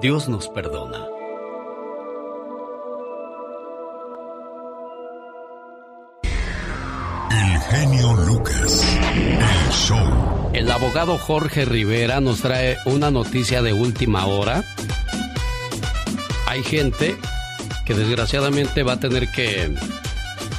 Dios 0.00 0.28
nos 0.28 0.48
perdona. 0.48 1.06
El 7.34 7.60
genio 7.60 8.14
Lucas. 8.14 8.86
El 9.12 9.72
show. 9.72 10.50
El 10.52 10.70
abogado 10.70 11.18
Jorge 11.18 11.64
Rivera 11.64 12.20
nos 12.20 12.42
trae 12.42 12.76
una 12.84 13.10
noticia 13.10 13.60
de 13.60 13.72
última 13.72 14.26
hora. 14.26 14.62
Hay 16.46 16.62
gente 16.62 17.16
que 17.84 17.94
desgraciadamente 17.94 18.84
va 18.84 18.92
a 18.92 19.00
tener 19.00 19.32
que, 19.32 19.74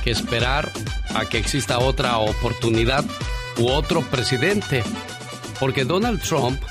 que 0.04 0.12
esperar 0.12 0.70
a 1.14 1.24
que 1.26 1.38
exista 1.38 1.80
otra 1.80 2.18
oportunidad 2.18 3.06
u 3.58 3.70
otro 3.70 4.02
presidente. 4.02 4.84
Porque 5.62 5.86
Donald 5.86 6.22
Trump, 6.22 6.62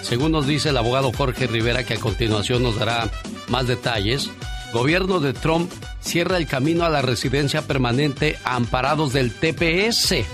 según 0.00 0.32
nos 0.32 0.46
dice 0.46 0.70
el 0.70 0.78
abogado 0.78 1.12
Jorge 1.12 1.46
Rivera, 1.46 1.84
que 1.84 1.94
a 1.94 2.00
continuación 2.00 2.62
nos 2.62 2.76
dará 2.76 3.10
más 3.48 3.66
detalles, 3.66 4.30
gobierno 4.72 5.20
de 5.20 5.32
Trump 5.32 5.70
cierra 6.00 6.36
el 6.36 6.46
camino 6.46 6.84
a 6.84 6.88
la 6.88 7.02
residencia 7.02 7.62
permanente 7.62 8.38
a 8.44 8.56
amparados 8.56 9.12
del 9.12 9.32
TPS. 9.32 10.24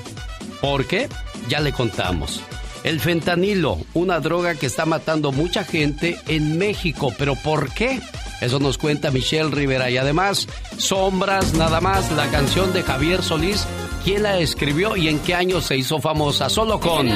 ¿Por 0.60 0.86
qué? 0.86 1.08
Ya 1.48 1.60
le 1.60 1.72
contamos. 1.72 2.40
El 2.84 3.00
fentanilo, 3.00 3.78
una 3.94 4.20
droga 4.20 4.54
que 4.54 4.66
está 4.66 4.86
matando 4.86 5.32
mucha 5.32 5.64
gente 5.64 6.18
en 6.26 6.58
México. 6.58 7.12
¿Pero 7.18 7.34
por 7.34 7.72
qué? 7.72 8.00
Eso 8.40 8.60
nos 8.60 8.78
cuenta 8.78 9.10
Michelle 9.10 9.50
Rivera. 9.50 9.90
Y 9.90 9.96
además, 9.96 10.46
Sombras, 10.76 11.54
nada 11.54 11.80
más, 11.80 12.10
la 12.12 12.30
canción 12.30 12.72
de 12.72 12.82
Javier 12.82 13.22
Solís. 13.22 13.66
¿Quién 14.04 14.22
la 14.22 14.38
escribió 14.38 14.96
y 14.96 15.08
en 15.08 15.18
qué 15.18 15.34
año 15.34 15.60
se 15.60 15.76
hizo 15.76 16.00
famosa? 16.00 16.48
Solo 16.48 16.78
con... 16.78 17.08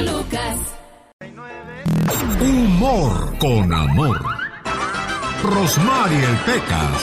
Humor 2.41 3.37
con 3.39 3.73
amor. 3.73 4.42
Rosmarie 5.43 6.23
el 6.23 6.37
Pecas. 6.39 7.01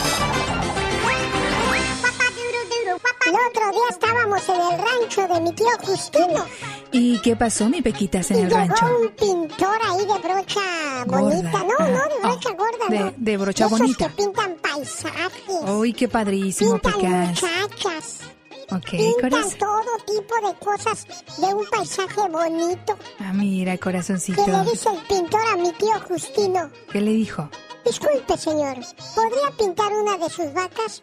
El 3.27 3.35
otro 3.35 3.71
día 3.71 3.89
estábamos 3.91 4.49
en 4.49 4.55
el 4.57 4.79
rancho 4.79 5.29
de 5.35 5.41
mi 5.41 5.53
tío 5.53 5.67
Justino. 5.83 6.45
¿Y 6.91 7.19
qué 7.19 7.37
pasó, 7.37 7.69
mi 7.69 7.81
Pequitas, 7.83 8.31
en 8.33 8.39
y 8.39 8.41
el 8.41 8.49
llegó 8.49 8.59
rancho? 8.61 8.87
un 9.03 9.09
pintor 9.11 9.79
ahí 9.89 9.99
de 9.99 10.29
brocha 10.29 11.05
bonita. 11.07 11.51
Gorda. 11.51 11.65
No, 11.79 11.79
no, 11.79 12.09
de 12.09 12.15
Ah, 12.23 12.29
brocha 12.29 12.51
gorda, 12.51 12.87
de- 12.89 12.99
no. 12.99 13.13
de 13.17 13.37
brocha 13.37 13.67
Esos 13.67 13.79
bonita. 13.79 14.09
que 14.09 14.15
pintan 14.23 14.55
paisajes. 14.57 15.61
Uy, 15.69 15.93
qué 15.93 16.09
padrísimo, 16.09 16.79
pintan 16.79 16.93
Pecas. 17.01 17.43
muchachas. 17.43 18.19
Ok, 18.73 18.91
Pintan 18.91 19.31
corazón. 19.31 19.59
todo 19.59 20.17
tipo 20.17 20.49
de 20.49 20.55
cosas 20.59 21.07
de 21.39 21.55
un 21.55 21.67
paisaje 21.71 22.21
bonito. 22.29 22.97
Ah, 23.21 23.33
mira, 23.33 23.77
corazoncito. 23.79 24.45
¿Qué 24.45 24.51
le 24.51 24.63
dice 24.71 24.89
el 24.89 24.99
pintor 25.07 25.41
a 25.53 25.57
mi 25.57 25.73
tío 25.73 25.93
Justino? 26.09 26.71
¿Qué 26.91 27.01
le 27.01 27.11
dijo? 27.13 27.49
Disculpe, 27.85 28.37
señor, 28.37 28.77
¿podría 29.15 29.51
pintar 29.59 29.93
una 29.93 30.17
de 30.19 30.31
sus 30.31 30.53
vacas? 30.53 31.03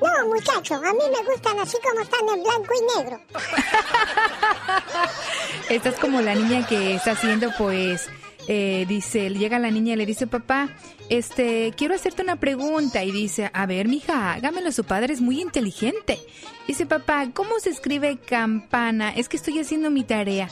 No, 0.00 0.28
muchacho, 0.28 0.74
a 0.74 0.92
mí 0.92 1.02
me 1.10 1.30
gustan 1.30 1.58
así 1.58 1.76
como 1.82 2.00
están 2.00 2.28
en 2.28 2.42
blanco 2.42 2.72
y 2.74 2.98
negro. 2.98 3.20
Esta 5.70 5.88
es 5.88 5.98
como 5.98 6.20
la 6.20 6.34
niña 6.34 6.66
que 6.66 6.94
está 6.94 7.12
haciendo, 7.12 7.50
pues, 7.56 8.08
eh, 8.48 8.84
dice, 8.88 9.30
llega 9.30 9.58
la 9.58 9.70
niña 9.70 9.94
y 9.94 9.96
le 9.96 10.06
dice, 10.06 10.26
papá, 10.26 10.68
este, 11.08 11.72
quiero 11.76 11.94
hacerte 11.94 12.22
una 12.22 12.36
pregunta. 12.36 13.02
Y 13.04 13.10
dice, 13.10 13.50
a 13.52 13.66
ver, 13.66 13.88
mija, 13.88 14.34
hágamelo, 14.34 14.70
su 14.72 14.84
padre 14.84 15.14
es 15.14 15.20
muy 15.20 15.40
inteligente. 15.40 16.18
Dice, 16.66 16.86
papá, 16.86 17.28
¿cómo 17.32 17.58
se 17.58 17.70
escribe 17.70 18.18
campana? 18.18 19.10
Es 19.10 19.28
que 19.28 19.36
estoy 19.36 19.58
haciendo 19.58 19.90
mi 19.90 20.04
tarea. 20.04 20.50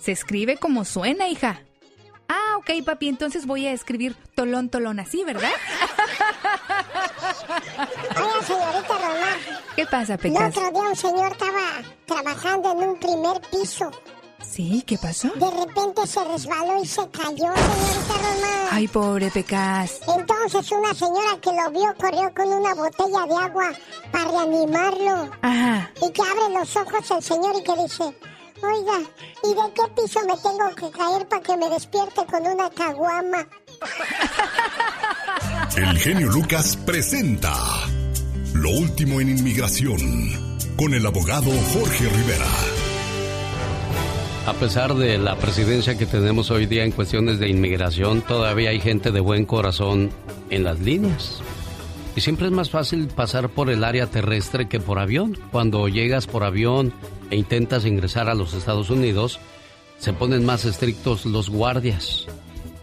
Se 0.00 0.12
escribe 0.12 0.56
como 0.56 0.84
suena, 0.84 1.28
hija. 1.28 1.62
Ah, 2.28 2.56
ok, 2.58 2.84
papi, 2.84 3.08
entonces 3.08 3.46
voy 3.46 3.66
a 3.66 3.72
escribir 3.72 4.16
tolón, 4.34 4.68
tolón, 4.70 5.00
así, 5.00 5.22
¿verdad? 5.24 5.50
Oiga, 8.16 8.46
señorita 8.46 8.94
Román, 8.98 9.38
¿Qué 9.76 9.86
pasa, 9.86 10.12
el 10.14 10.18
Pecas? 10.18 10.56
otro 10.56 10.70
día 10.70 10.88
un 10.88 10.96
señor 10.96 11.32
estaba 11.32 11.82
trabajando 12.06 12.72
en 12.72 12.88
un 12.90 12.96
primer 12.98 13.40
piso. 13.50 13.90
Sí, 14.42 14.82
¿qué 14.86 14.98
pasó? 14.98 15.28
De 15.36 15.50
repente 15.50 16.06
se 16.06 16.24
resbaló 16.24 16.82
y 16.82 16.86
se 16.86 17.08
cayó, 17.10 17.30
señorita 17.54 18.14
Román. 18.14 18.68
Ay, 18.70 18.88
pobre 18.88 19.30
Pecas. 19.30 20.00
Entonces 20.08 20.70
una 20.72 20.94
señora 20.94 21.38
que 21.40 21.50
lo 21.52 21.70
vio 21.70 21.94
corrió 21.98 22.32
con 22.34 22.48
una 22.52 22.74
botella 22.74 23.26
de 23.26 23.34
agua 23.44 23.72
para 24.10 24.24
reanimarlo. 24.30 25.30
Ajá. 25.42 25.90
Y 26.02 26.10
que 26.10 26.22
abre 26.22 26.54
los 26.58 26.76
ojos 26.76 27.10
el 27.10 27.22
señor 27.22 27.54
y 27.58 27.62
que 27.62 27.82
dice, 27.82 28.16
oiga, 28.62 29.00
¿y 29.44 29.48
de 29.48 29.72
qué 29.74 29.82
piso 30.02 30.20
me 30.26 30.36
tengo 30.38 30.74
que 30.76 30.90
caer 30.96 31.28
para 31.28 31.42
que 31.42 31.56
me 31.56 31.68
despierte 31.68 32.24
con 32.26 32.46
una 32.46 32.70
caguama? 32.70 33.46
El 35.76 35.98
genio 35.98 36.28
Lucas 36.28 36.76
presenta 36.76 37.54
Lo 38.54 38.70
último 38.70 39.20
en 39.20 39.30
inmigración 39.30 39.98
con 40.76 40.94
el 40.94 41.06
abogado 41.06 41.50
Jorge 41.72 42.08
Rivera. 42.08 42.46
A 44.46 44.54
pesar 44.54 44.94
de 44.94 45.18
la 45.18 45.36
presidencia 45.36 45.96
que 45.96 46.06
tenemos 46.06 46.50
hoy 46.50 46.66
día 46.66 46.84
en 46.84 46.90
cuestiones 46.90 47.38
de 47.38 47.48
inmigración, 47.48 48.22
todavía 48.22 48.70
hay 48.70 48.80
gente 48.80 49.12
de 49.12 49.20
buen 49.20 49.46
corazón 49.46 50.10
en 50.50 50.64
las 50.64 50.80
líneas. 50.80 51.40
Y 52.14 52.20
siempre 52.20 52.46
es 52.46 52.52
más 52.52 52.70
fácil 52.70 53.08
pasar 53.08 53.48
por 53.48 53.70
el 53.70 53.84
área 53.84 54.06
terrestre 54.06 54.68
que 54.68 54.80
por 54.80 54.98
avión. 54.98 55.38
Cuando 55.50 55.88
llegas 55.88 56.26
por 56.26 56.44
avión 56.44 56.92
e 57.30 57.36
intentas 57.36 57.86
ingresar 57.86 58.28
a 58.28 58.34
los 58.34 58.52
Estados 58.52 58.90
Unidos, 58.90 59.40
se 59.98 60.12
ponen 60.12 60.44
más 60.44 60.64
estrictos 60.64 61.24
los 61.24 61.48
guardias. 61.48 62.26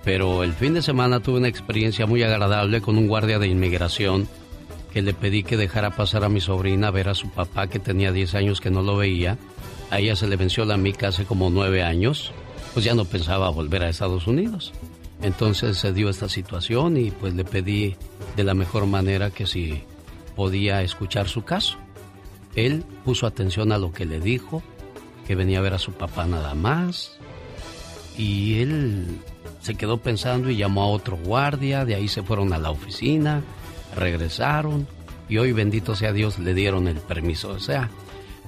Pero 0.03 0.43
el 0.43 0.53
fin 0.53 0.73
de 0.73 0.81
semana 0.81 1.19
tuve 1.19 1.37
una 1.37 1.47
experiencia 1.47 2.07
muy 2.07 2.23
agradable 2.23 2.81
con 2.81 2.97
un 2.97 3.07
guardia 3.07 3.37
de 3.37 3.47
inmigración 3.47 4.27
que 4.91 5.03
le 5.03 5.13
pedí 5.13 5.43
que 5.43 5.57
dejara 5.57 5.91
pasar 5.91 6.23
a 6.23 6.29
mi 6.29 6.41
sobrina 6.41 6.87
a 6.87 6.91
ver 6.91 7.09
a 7.09 7.13
su 7.13 7.29
papá 7.29 7.67
que 7.67 7.77
tenía 7.77 8.11
10 8.11 8.33
años 8.35 8.61
que 8.61 8.71
no 8.71 8.81
lo 8.81 8.97
veía. 8.97 9.37
A 9.91 9.99
ella 9.99 10.15
se 10.15 10.27
le 10.27 10.35
venció 10.35 10.65
la 10.65 10.77
mica 10.77 11.09
hace 11.09 11.25
como 11.25 11.51
9 11.51 11.83
años, 11.83 12.31
pues 12.73 12.85
ya 12.85 12.95
no 12.95 13.05
pensaba 13.05 13.49
volver 13.49 13.83
a 13.83 13.89
Estados 13.89 14.25
Unidos. 14.25 14.73
Entonces 15.21 15.77
se 15.77 15.91
dio 15.93 16.09
esta 16.09 16.29
situación 16.29 16.97
y 16.97 17.11
pues 17.11 17.33
le 17.33 17.43
pedí 17.43 17.95
de 18.35 18.43
la 18.43 18.53
mejor 18.53 18.85
manera 18.85 19.31
que 19.31 19.45
si 19.45 19.83
podía 20.35 20.81
escuchar 20.81 21.27
su 21.27 21.43
caso. 21.43 21.77
Él 22.55 22.83
puso 23.03 23.27
atención 23.27 23.71
a 23.71 23.77
lo 23.77 23.91
que 23.91 24.05
le 24.05 24.19
dijo, 24.19 24.63
que 25.27 25.35
venía 25.35 25.59
a 25.59 25.61
ver 25.61 25.73
a 25.73 25.79
su 25.79 25.91
papá 25.91 26.25
nada 26.25 26.53
más. 26.55 27.17
Y 28.17 28.59
él 28.59 29.19
se 29.61 29.75
quedó 29.75 29.97
pensando 29.97 30.49
y 30.49 30.57
llamó 30.57 30.83
a 30.83 30.87
otro 30.87 31.17
guardia, 31.17 31.85
de 31.85 31.95
ahí 31.95 32.07
se 32.07 32.23
fueron 32.23 32.53
a 32.53 32.57
la 32.57 32.71
oficina, 32.71 33.43
regresaron 33.95 34.87
y 35.27 35.37
hoy 35.37 35.51
bendito 35.51 35.95
sea 35.95 36.11
Dios 36.11 36.39
le 36.39 36.53
dieron 36.53 36.87
el 36.87 36.97
permiso. 36.97 37.49
O 37.49 37.59
sea, 37.59 37.89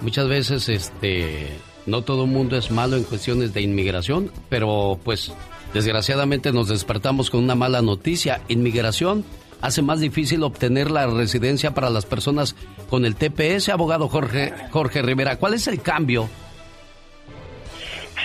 muchas 0.01 0.27
veces 0.27 0.69
este 0.69 1.49
no 1.85 2.03
todo 2.03 2.25
el 2.25 2.31
mundo 2.31 2.57
es 2.57 2.71
malo 2.71 2.97
en 2.97 3.03
cuestiones 3.03 3.53
de 3.53 3.61
inmigración, 3.61 4.31
pero 4.49 4.99
pues 5.03 5.31
desgraciadamente 5.73 6.51
nos 6.51 6.67
despertamos 6.67 7.29
con 7.29 7.43
una 7.43 7.55
mala 7.55 7.81
noticia. 7.81 8.41
Inmigración 8.47 9.23
hace 9.61 9.81
más 9.81 9.99
difícil 9.99 10.43
obtener 10.43 10.91
la 10.91 11.07
residencia 11.07 11.73
para 11.73 11.89
las 11.89 12.05
personas 12.05 12.55
con 12.89 13.05
el 13.05 13.15
TPS, 13.15 13.69
abogado 13.69 14.09
Jorge 14.09 14.53
Jorge 14.71 15.01
Rivera. 15.01 15.37
¿Cuál 15.37 15.53
es 15.53 15.67
el 15.67 15.81
cambio? 15.81 16.29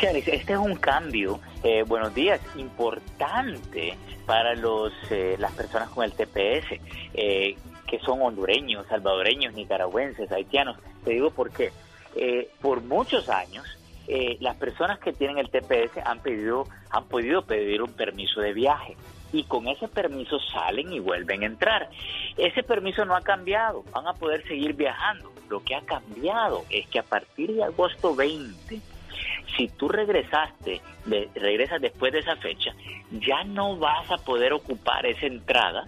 Este 0.03 0.53
es 0.53 0.59
un 0.59 0.77
cambio, 0.77 1.41
eh, 1.63 1.83
buenos 1.83 2.15
días, 2.15 2.39
importante 2.57 3.97
para 4.27 4.55
los 4.55 4.93
eh, 5.11 5.37
las 5.39 5.53
personas 5.53 5.89
con 5.89 6.05
el 6.05 6.13
TPS, 6.13 6.81
eh, 7.15 7.57
que 7.87 7.99
son 8.01 8.21
hondureños, 8.21 8.87
salvadoreños, 8.89 9.55
nicaragüenses, 9.55 10.31
haitianos. 10.31 10.77
Te 11.05 11.13
digo 11.13 11.31
por 11.31 11.51
qué. 11.51 11.73
Eh, 12.15 12.51
por 12.61 12.83
muchos 12.83 13.29
años, 13.29 13.65
eh, 14.09 14.37
las 14.41 14.57
personas 14.57 14.99
que 14.99 15.13
tienen 15.13 15.39
el 15.39 15.51
TPS 15.51 15.99
han 16.05 16.21
pedido, 16.21 16.65
han 16.91 17.05
podido 17.05 17.43
pedir 17.43 17.83
un 17.83 17.93
permiso 17.93 18.41
de 18.41 18.53
viaje 18.53 18.97
y 19.33 19.43
con 19.45 19.67
ese 19.69 19.89
permiso 19.89 20.39
salen 20.41 20.93
y 20.93 21.01
vuelven 21.01 21.43
a 21.43 21.47
entrar. 21.47 21.91
Ese 22.37 22.63
permiso 22.63 23.05
no 23.05 23.15
ha 23.17 23.21
cambiado, 23.23 23.83
van 23.93 24.07
a 24.07 24.13
poder 24.15 24.47
seguir 24.47 24.75
viajando. 24.75 25.33
Lo 25.49 25.63
que 25.63 25.75
ha 25.75 25.81
cambiado 25.83 26.65
es 26.71 26.87
que 26.89 26.99
a 26.99 27.03
partir 27.03 27.53
de 27.53 27.65
agosto 27.65 28.15
20 28.15 28.81
si 29.57 29.69
tú 29.69 29.89
regresaste, 29.89 30.81
de- 31.07 31.29
regresas 31.35 31.81
después 31.81 32.13
de 32.13 32.19
esa 32.19 32.37
fecha, 32.37 32.75
ya 33.11 33.45
no 33.45 33.77
vas 33.77 34.11
a 34.11 34.19
poder 34.19 34.53
ocupar 34.53 35.07
esa 35.07 35.27
entrada 35.27 35.85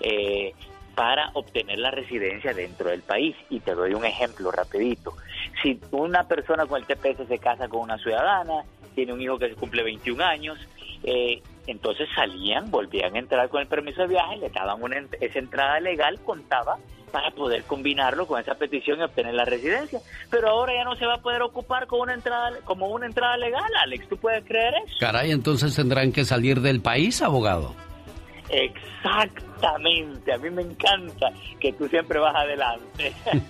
eh, 0.00 0.54
para 0.98 1.30
obtener 1.34 1.78
la 1.78 1.92
residencia 1.92 2.52
dentro 2.52 2.90
del 2.90 3.02
país. 3.02 3.36
Y 3.50 3.60
te 3.60 3.72
doy 3.72 3.94
un 3.94 4.04
ejemplo 4.04 4.50
rapidito. 4.50 5.14
Si 5.62 5.78
una 5.92 6.24
persona 6.24 6.66
con 6.66 6.82
el 6.82 6.86
TPS 6.86 7.28
se 7.28 7.38
casa 7.38 7.68
con 7.68 7.82
una 7.82 7.98
ciudadana, 7.98 8.64
tiene 8.96 9.12
un 9.12 9.22
hijo 9.22 9.38
que 9.38 9.54
cumple 9.54 9.84
21 9.84 10.24
años, 10.24 10.58
eh, 11.04 11.40
entonces 11.68 12.08
salían, 12.16 12.72
volvían 12.72 13.14
a 13.14 13.18
entrar 13.20 13.48
con 13.48 13.60
el 13.60 13.68
permiso 13.68 14.02
de 14.02 14.08
viaje, 14.08 14.38
le 14.38 14.50
daban 14.50 14.82
una, 14.82 14.96
esa 15.20 15.38
entrada 15.38 15.78
legal, 15.78 16.18
contaba 16.24 16.78
para 17.12 17.30
poder 17.30 17.62
combinarlo 17.62 18.26
con 18.26 18.40
esa 18.40 18.56
petición 18.56 18.98
y 18.98 19.04
obtener 19.04 19.34
la 19.34 19.44
residencia. 19.44 20.00
Pero 20.30 20.48
ahora 20.48 20.72
ya 20.74 20.82
no 20.82 20.96
se 20.96 21.06
va 21.06 21.14
a 21.14 21.22
poder 21.22 21.42
ocupar 21.42 21.86
con 21.86 22.00
una 22.00 22.14
entrada, 22.14 22.50
como 22.64 22.88
una 22.88 23.06
entrada 23.06 23.36
legal, 23.36 23.70
Alex. 23.84 24.08
¿Tú 24.08 24.16
puedes 24.16 24.44
creer 24.44 24.74
eso? 24.84 24.96
Caray, 24.98 25.30
entonces 25.30 25.76
tendrán 25.76 26.10
que 26.10 26.24
salir 26.24 26.60
del 26.60 26.80
país, 26.80 27.22
abogado. 27.22 27.72
Exactamente, 28.50 30.32
a 30.32 30.38
mí 30.38 30.50
me 30.50 30.62
encanta 30.62 31.30
que 31.60 31.72
tú 31.72 31.86
siempre 31.88 32.18
vas 32.18 32.34
adelante. 32.34 33.12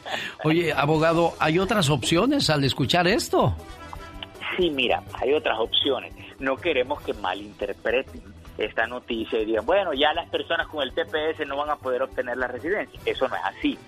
Oye, 0.44 0.72
abogado, 0.72 1.34
¿hay 1.38 1.58
otras 1.58 1.88
opciones 1.90 2.50
al 2.50 2.64
escuchar 2.64 3.06
esto? 3.06 3.54
Sí, 4.56 4.70
mira, 4.70 5.02
hay 5.14 5.32
otras 5.34 5.58
opciones. 5.58 6.12
No 6.40 6.56
queremos 6.56 7.00
que 7.02 7.14
malinterpreten 7.14 8.22
esta 8.58 8.86
noticia 8.86 9.38
y 9.40 9.44
digan, 9.44 9.64
bueno, 9.64 9.92
ya 9.94 10.12
las 10.12 10.28
personas 10.28 10.66
con 10.66 10.82
el 10.82 10.92
TPS 10.92 11.46
no 11.46 11.56
van 11.56 11.70
a 11.70 11.76
poder 11.76 12.02
obtener 12.02 12.36
la 12.36 12.48
residencia. 12.48 13.00
Eso 13.04 13.28
no 13.28 13.36
es 13.36 13.42
así. 13.44 13.78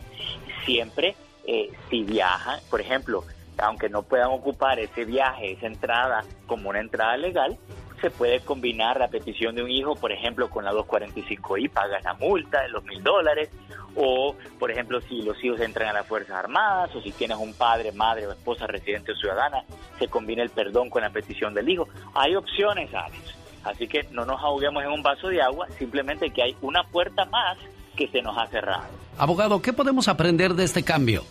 Siempre, 0.64 1.16
eh, 1.44 1.72
si 1.88 2.04
viajan, 2.04 2.60
por 2.70 2.80
ejemplo, 2.80 3.24
aunque 3.58 3.88
no 3.88 4.02
puedan 4.02 4.30
ocupar 4.30 4.78
ese 4.78 5.04
viaje, 5.04 5.52
esa 5.52 5.66
entrada 5.66 6.24
como 6.46 6.70
una 6.70 6.80
entrada 6.80 7.16
legal, 7.16 7.58
se 8.00 8.10
puede 8.10 8.40
combinar 8.40 8.98
la 8.98 9.08
petición 9.08 9.54
de 9.54 9.62
un 9.62 9.70
hijo, 9.70 9.94
por 9.94 10.12
ejemplo, 10.12 10.48
con 10.48 10.64
la 10.64 10.72
245I, 10.72 11.70
pagas 11.70 12.02
la 12.04 12.14
multa 12.14 12.62
de 12.62 12.68
los 12.70 12.84
mil 12.84 13.02
dólares, 13.02 13.50
o, 13.96 14.34
por 14.58 14.70
ejemplo, 14.70 15.00
si 15.02 15.22
los 15.22 15.42
hijos 15.42 15.60
entran 15.60 15.88
a 15.88 15.92
las 15.92 16.06
Fuerzas 16.06 16.36
Armadas, 16.36 16.94
o 16.94 17.00
si 17.00 17.12
tienes 17.12 17.38
un 17.38 17.52
padre, 17.54 17.92
madre 17.92 18.26
o 18.26 18.32
esposa 18.32 18.66
residente 18.66 19.12
o 19.12 19.16
ciudadana, 19.16 19.62
se 19.98 20.08
combina 20.08 20.42
el 20.42 20.50
perdón 20.50 20.90
con 20.90 21.02
la 21.02 21.10
petición 21.10 21.54
del 21.54 21.68
hijo. 21.68 21.88
Hay 22.14 22.34
opciones, 22.34 22.92
Alex. 22.94 23.36
Así 23.64 23.86
que 23.86 24.06
no 24.10 24.24
nos 24.24 24.40
ahoguemos 24.40 24.82
en 24.82 24.90
un 24.90 25.02
vaso 25.02 25.28
de 25.28 25.42
agua, 25.42 25.66
simplemente 25.78 26.30
que 26.30 26.42
hay 26.42 26.56
una 26.62 26.82
puerta 26.84 27.26
más 27.26 27.58
que 27.96 28.08
se 28.08 28.22
nos 28.22 28.36
ha 28.38 28.46
cerrado. 28.46 28.84
Abogado, 29.18 29.60
¿qué 29.60 29.72
podemos 29.72 30.08
aprender 30.08 30.54
de 30.54 30.64
este 30.64 30.82
cambio? 30.82 31.24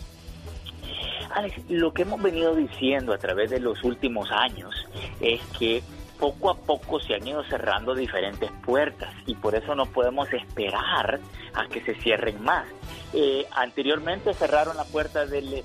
Alex, 1.34 1.68
lo 1.68 1.92
que 1.92 2.02
hemos 2.02 2.20
venido 2.22 2.54
diciendo 2.54 3.12
a 3.12 3.18
través 3.18 3.50
de 3.50 3.60
los 3.60 3.82
últimos 3.84 4.30
años 4.30 4.74
es 5.20 5.40
que 5.58 5.82
poco 6.20 6.50
a 6.50 6.54
poco 6.54 7.00
se 7.00 7.14
han 7.14 7.26
ido 7.26 7.42
cerrando 7.44 7.94
diferentes 7.94 8.50
puertas 8.64 9.12
y 9.26 9.34
por 9.34 9.54
eso 9.54 9.74
no 9.74 9.86
podemos 9.86 10.30
esperar 10.32 11.18
a 11.54 11.66
que 11.66 11.80
se 11.80 11.94
cierren 11.94 12.42
más. 12.42 12.66
Eh, 13.14 13.46
anteriormente 13.52 14.34
cerraron 14.34 14.76
la 14.76 14.84
puerta 14.84 15.26
de 15.26 15.64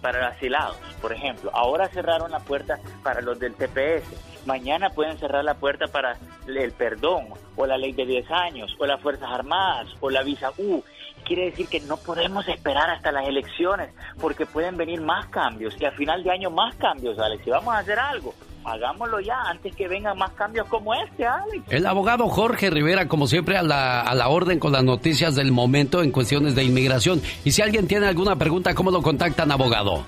para 0.00 0.20
los 0.20 0.36
asilados, 0.36 0.76
por 1.00 1.12
ejemplo. 1.12 1.50
Ahora 1.54 1.88
cerraron 1.88 2.30
la 2.32 2.40
puerta 2.40 2.80
para 3.02 3.20
los 3.20 3.38
del 3.38 3.54
TPS. 3.54 4.46
Mañana 4.46 4.90
pueden 4.90 5.16
cerrar 5.18 5.44
la 5.44 5.54
puerta 5.54 5.86
para 5.86 6.16
el 6.46 6.72
perdón 6.72 7.28
o 7.56 7.66
la 7.66 7.78
ley 7.78 7.92
de 7.92 8.04
10 8.04 8.30
años 8.30 8.74
o 8.78 8.86
las 8.86 9.00
Fuerzas 9.00 9.30
Armadas 9.30 9.88
o 10.00 10.10
la 10.10 10.22
visa 10.22 10.50
U. 10.58 10.82
Quiere 11.24 11.46
decir 11.46 11.68
que 11.68 11.80
no 11.80 11.96
podemos 11.98 12.46
esperar 12.48 12.90
hasta 12.90 13.12
las 13.12 13.28
elecciones 13.28 13.94
porque 14.20 14.44
pueden 14.44 14.76
venir 14.76 15.00
más 15.00 15.26
cambios 15.28 15.80
y 15.80 15.84
a 15.84 15.92
final 15.92 16.22
de 16.24 16.32
año 16.32 16.50
más 16.50 16.74
cambios, 16.74 17.18
Alex. 17.18 17.44
Si 17.44 17.50
vamos 17.50 17.74
a 17.74 17.78
hacer 17.78 17.98
algo, 17.98 18.34
hagámoslo 18.64 19.20
ya 19.20 19.40
antes 19.42 19.76
que 19.76 19.86
vengan 19.88 20.16
más 20.18 20.32
cambios 20.32 20.66
como 20.68 20.94
este, 20.94 21.26
Alex. 21.26 21.64
El 21.70 21.86
abogado 21.86 22.28
Jorge 22.28 22.70
Rivera, 22.70 23.08
como 23.08 23.26
siempre, 23.26 23.56
a 23.56 23.62
la, 23.62 24.00
a 24.00 24.14
la 24.14 24.28
orden 24.28 24.58
con 24.58 24.72
las 24.72 24.84
noticias 24.84 25.34
del 25.34 25.52
momento 25.52 26.02
en 26.02 26.10
cuestiones 26.10 26.54
de 26.54 26.64
inmigración. 26.64 27.20
Y 27.44 27.52
si 27.52 27.62
alguien 27.62 27.86
tiene 27.86 28.06
alguna 28.06 28.36
pregunta, 28.36 28.74
¿cómo 28.74 28.90
lo 28.90 29.02
contactan, 29.02 29.52
abogado? 29.52 30.04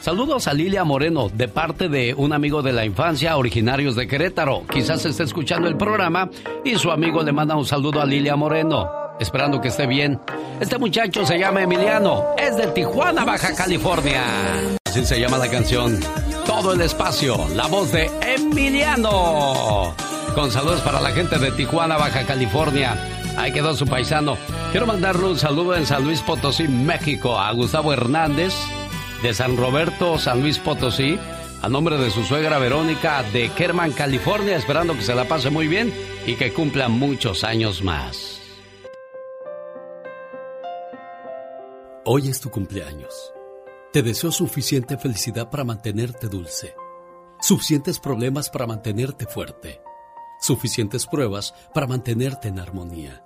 Saludos 0.00 0.48
a 0.48 0.54
Lilia 0.54 0.84
Moreno, 0.84 1.28
de 1.28 1.48
parte 1.48 1.88
de 1.88 2.14
un 2.14 2.32
amigo 2.32 2.62
de 2.62 2.72
la 2.72 2.84
infancia, 2.84 3.36
originarios 3.36 3.96
de 3.96 4.06
Querétaro. 4.06 4.64
Quizás 4.72 5.04
esté 5.04 5.24
escuchando 5.24 5.68
el 5.68 5.76
programa 5.76 6.30
y 6.64 6.76
su 6.76 6.90
amigo 6.90 7.22
le 7.22 7.32
manda 7.32 7.56
un 7.56 7.66
saludo 7.66 8.00
a 8.00 8.06
Lilia 8.06 8.36
Moreno, 8.36 8.88
esperando 9.18 9.60
que 9.60 9.68
esté 9.68 9.86
bien. 9.86 10.20
Este 10.60 10.78
muchacho 10.78 11.24
se 11.24 11.38
llama 11.38 11.62
Emiliano, 11.62 12.24
es 12.38 12.56
de 12.56 12.66
Tijuana, 12.68 13.24
Baja 13.24 13.54
California. 13.54 14.24
Así 14.84 15.04
se 15.04 15.20
llama 15.20 15.38
la 15.38 15.48
canción. 15.48 15.98
Todo 16.46 16.72
el 16.72 16.80
espacio, 16.80 17.36
la 17.54 17.66
voz 17.66 17.92
de 17.92 18.10
Emiliano. 18.22 19.94
Con 20.34 20.50
saludos 20.50 20.80
para 20.80 21.00
la 21.00 21.10
gente 21.10 21.38
de 21.38 21.50
Tijuana, 21.52 21.96
Baja 21.96 22.26
California. 22.26 22.96
Ahí 23.36 23.52
quedó 23.52 23.74
su 23.74 23.86
paisano. 23.86 24.36
Quiero 24.70 24.86
mandarle 24.86 25.26
un 25.26 25.38
saludo 25.38 25.74
en 25.76 25.86
San 25.86 26.04
Luis 26.04 26.20
Potosí, 26.20 26.68
México, 26.68 27.38
a 27.38 27.50
Gustavo 27.52 27.92
Hernández, 27.92 28.54
de 29.22 29.34
San 29.34 29.56
Roberto, 29.56 30.18
San 30.18 30.40
Luis 30.40 30.58
Potosí, 30.58 31.18
a 31.62 31.68
nombre 31.68 31.98
de 31.98 32.10
su 32.10 32.24
suegra 32.24 32.58
Verónica 32.58 33.22
de 33.22 33.50
Kerman, 33.50 33.92
California, 33.92 34.56
esperando 34.56 34.94
que 34.94 35.02
se 35.02 35.14
la 35.14 35.26
pase 35.26 35.50
muy 35.50 35.68
bien 35.68 35.92
y 36.26 36.36
que 36.36 36.52
cumpla 36.52 36.88
muchos 36.88 37.44
años 37.44 37.82
más. 37.82 38.40
Hoy 42.06 42.28
es 42.28 42.40
tu 42.40 42.50
cumpleaños. 42.50 43.32
Te 43.92 44.02
deseo 44.02 44.32
suficiente 44.32 44.96
felicidad 44.96 45.50
para 45.50 45.64
mantenerte 45.64 46.28
dulce, 46.28 46.74
suficientes 47.40 47.98
problemas 47.98 48.48
para 48.48 48.66
mantenerte 48.66 49.26
fuerte, 49.26 49.82
suficientes 50.40 51.06
pruebas 51.06 51.52
para 51.74 51.86
mantenerte 51.86 52.48
en 52.48 52.58
armonía, 52.58 53.22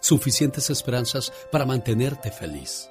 suficientes 0.00 0.70
esperanzas 0.70 1.32
para 1.50 1.66
mantenerte 1.66 2.30
feliz 2.30 2.90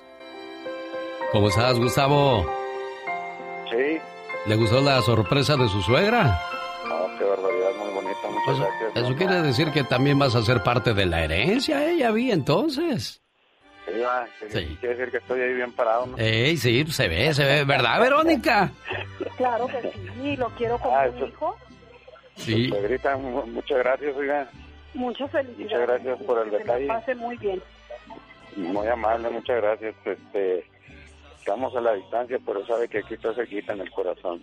¿Cómo 1.31 1.47
estás, 1.47 1.79
Gustavo? 1.79 2.45
Sí. 3.69 3.99
¿Le 4.47 4.55
gustó 4.57 4.81
la 4.81 5.01
sorpresa 5.01 5.55
de 5.55 5.69
su 5.69 5.81
suegra? 5.81 6.41
Oh, 6.91 7.07
qué 7.17 7.23
barbaridad, 7.23 7.69
muy 7.79 7.93
bonita, 7.93 8.27
muchas 8.29 8.59
gracias. 8.59 9.05
Eso 9.05 9.15
quiere 9.15 9.41
decir 9.41 9.71
que 9.71 9.85
también 9.85 10.19
vas 10.19 10.35
a 10.35 10.41
ser 10.41 10.61
parte 10.61 10.93
de 10.93 11.05
la 11.05 11.23
herencia, 11.23 11.89
¿eh? 11.89 11.97
Ya 11.97 12.11
vi 12.11 12.31
entonces. 12.31 13.21
Sí, 13.85 13.99
va, 13.99 14.27
sí. 14.49 14.77
quiere 14.81 14.95
decir 14.95 15.11
que 15.11 15.17
estoy 15.17 15.39
ahí 15.39 15.53
bien 15.53 15.71
parado, 15.71 16.07
¿no? 16.07 16.17
Ey, 16.17 16.57
sí, 16.57 16.85
se 16.87 17.07
ve, 17.07 17.33
se 17.33 17.45
ve, 17.45 17.63
¿verdad, 17.63 17.99
Verónica? 18.01 18.69
Claro 19.37 19.67
que 19.67 19.89
sí, 20.21 20.35
lo 20.35 20.49
quiero 20.49 20.77
como 20.79 20.97
ah, 20.97 21.07
hijo. 21.07 21.55
Sí. 22.35 22.67
Suegrita, 22.67 23.15
muchas 23.15 23.77
gracias, 23.77 24.15
oiga. 24.17 24.49
Muchas 24.93 25.31
felicidades. 25.31 25.71
Muchas 25.71 25.81
gracias 25.87 26.21
por 26.23 26.45
el 26.45 26.51
detalle. 26.51 26.81
Que 26.81 26.87
pase 26.87 27.15
muy 27.15 27.37
bien. 27.37 27.63
Muy 28.57 28.87
amable, 28.87 29.29
muchas 29.29 29.61
gracias. 29.61 29.95
Este, 30.03 30.65
estamos 31.41 31.75
a 31.75 31.81
la 31.81 31.93
distancia, 31.93 32.39
pero 32.45 32.65
sabe 32.65 32.87
que 32.87 32.99
aquí 32.99 33.15
está 33.15 33.33
cerquita 33.33 33.73
en 33.73 33.81
el 33.81 33.91
corazón. 33.91 34.41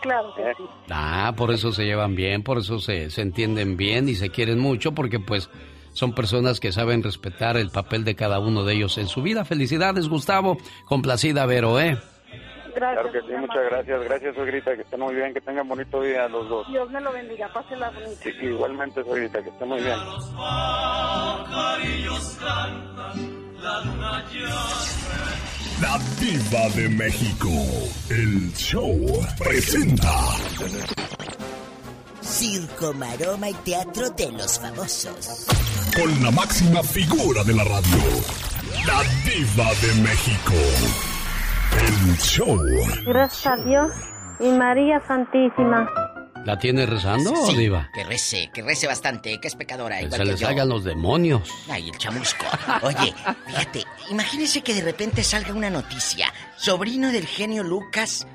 Claro 0.00 0.32
que 0.34 0.42
¿Eh? 0.42 0.54
sí. 0.56 0.64
Ah, 0.90 1.34
por 1.36 1.50
eso 1.50 1.72
se 1.72 1.84
llevan 1.84 2.14
bien, 2.14 2.42
por 2.42 2.58
eso 2.58 2.78
se, 2.78 3.10
se 3.10 3.22
entienden 3.22 3.76
bien 3.76 4.08
y 4.08 4.14
se 4.14 4.30
quieren 4.30 4.60
mucho, 4.60 4.92
porque 4.92 5.18
pues 5.18 5.50
son 5.92 6.14
personas 6.14 6.60
que 6.60 6.72
saben 6.72 7.02
respetar 7.02 7.56
el 7.56 7.70
papel 7.70 8.04
de 8.04 8.14
cada 8.14 8.38
uno 8.38 8.64
de 8.64 8.74
ellos 8.74 8.96
en 8.98 9.08
su 9.08 9.22
vida. 9.22 9.44
Felicidades, 9.44 10.08
Gustavo. 10.08 10.56
Complacida, 10.84 11.46
Vero, 11.46 11.80
¿eh? 11.80 11.98
Gracias. 12.74 13.02
Claro 13.02 13.12
que 13.12 13.20
sí, 13.22 13.32
muchas 13.40 13.64
gracias. 13.70 14.04
Gracias, 14.04 14.34
Suegrita, 14.34 14.76
que 14.76 14.82
estén 14.82 15.00
muy 15.00 15.14
bien, 15.14 15.32
que 15.32 15.40
tengan 15.40 15.66
bonito 15.66 16.02
día 16.02 16.28
los 16.28 16.46
dos. 16.48 16.68
Dios 16.68 16.90
me 16.90 17.00
lo 17.00 17.10
bendiga, 17.12 17.48
pásela 17.52 17.90
bonita. 17.90 18.22
Sí, 18.22 18.30
igualmente, 18.42 19.02
Suegrita, 19.02 19.42
que 19.42 19.48
estén 19.48 19.68
muy 19.68 19.80
bien. 19.80 19.96
La 25.80 25.98
Diva 26.20 26.68
de 26.74 26.88
México. 26.90 27.48
El 28.10 28.52
show 28.54 28.98
presenta. 29.38 30.12
Circo, 32.20 32.92
maroma 32.94 33.48
y 33.48 33.54
teatro 33.54 34.10
de 34.10 34.32
los 34.32 34.58
famosos. 34.60 35.46
Con 35.94 36.22
la 36.22 36.30
máxima 36.30 36.82
figura 36.82 37.42
de 37.44 37.54
la 37.54 37.64
radio. 37.64 37.98
La 38.86 39.02
Diva 39.24 39.70
de 39.80 40.02
México. 40.02 40.54
El 41.78 42.16
show. 42.18 42.58
Gracias 43.06 43.46
a 43.46 43.56
Dios 43.64 43.92
y 44.40 44.48
María 44.50 45.00
Santísima. 45.06 45.88
¿La 46.46 46.58
tiene 46.58 46.86
rezando, 46.86 47.34
Sí, 47.48 47.56
Diva? 47.56 47.90
que 47.92 48.04
rece, 48.04 48.50
que 48.54 48.62
rece 48.62 48.86
bastante, 48.86 49.38
que 49.40 49.48
es 49.48 49.54
pecadora, 49.56 49.98
Que 49.98 50.10
se 50.10 50.16
que 50.16 50.24
le 50.24 50.30
yo. 50.36 50.46
salgan 50.46 50.68
los 50.68 50.84
demonios. 50.84 51.42
Ay, 51.68 51.88
el 51.90 51.98
chamusco. 51.98 52.46
Oye, 52.82 53.12
fíjate, 53.46 53.84
imagínese 54.10 54.62
que 54.62 54.72
de 54.72 54.80
repente 54.82 55.22
salga 55.24 55.52
una 55.52 55.68
noticia. 55.70 56.32
Sobrino 56.56 57.10
del 57.10 57.26
genio 57.26 57.62
Lucas 57.64 58.26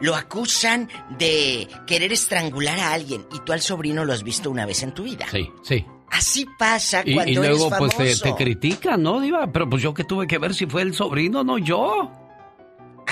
lo 0.00 0.16
acusan 0.16 0.88
de 1.18 1.68
querer 1.86 2.12
estrangular 2.12 2.78
a 2.80 2.92
alguien 2.92 3.24
y 3.32 3.38
tú 3.44 3.52
al 3.52 3.60
sobrino 3.60 4.04
lo 4.04 4.12
has 4.12 4.24
visto 4.24 4.50
una 4.50 4.66
vez 4.66 4.82
en 4.82 4.92
tu 4.92 5.04
vida. 5.04 5.26
Sí, 5.30 5.48
sí. 5.62 5.86
Así 6.10 6.46
pasa 6.58 7.02
Y, 7.06 7.14
cuando 7.14 7.30
y 7.32 7.34
luego 7.36 7.68
eres 7.68 7.78
pues 7.78 7.96
te, 7.96 8.30
te 8.30 8.34
critican, 8.34 9.02
¿no, 9.02 9.20
Diva? 9.20 9.50
Pero 9.52 9.70
pues 9.70 9.80
yo 9.82 9.94
que 9.94 10.04
tuve 10.04 10.26
que 10.26 10.36
ver 10.38 10.52
si 10.54 10.66
fue 10.66 10.82
el 10.82 10.94
sobrino, 10.94 11.42
no 11.44 11.56
yo. 11.58 12.10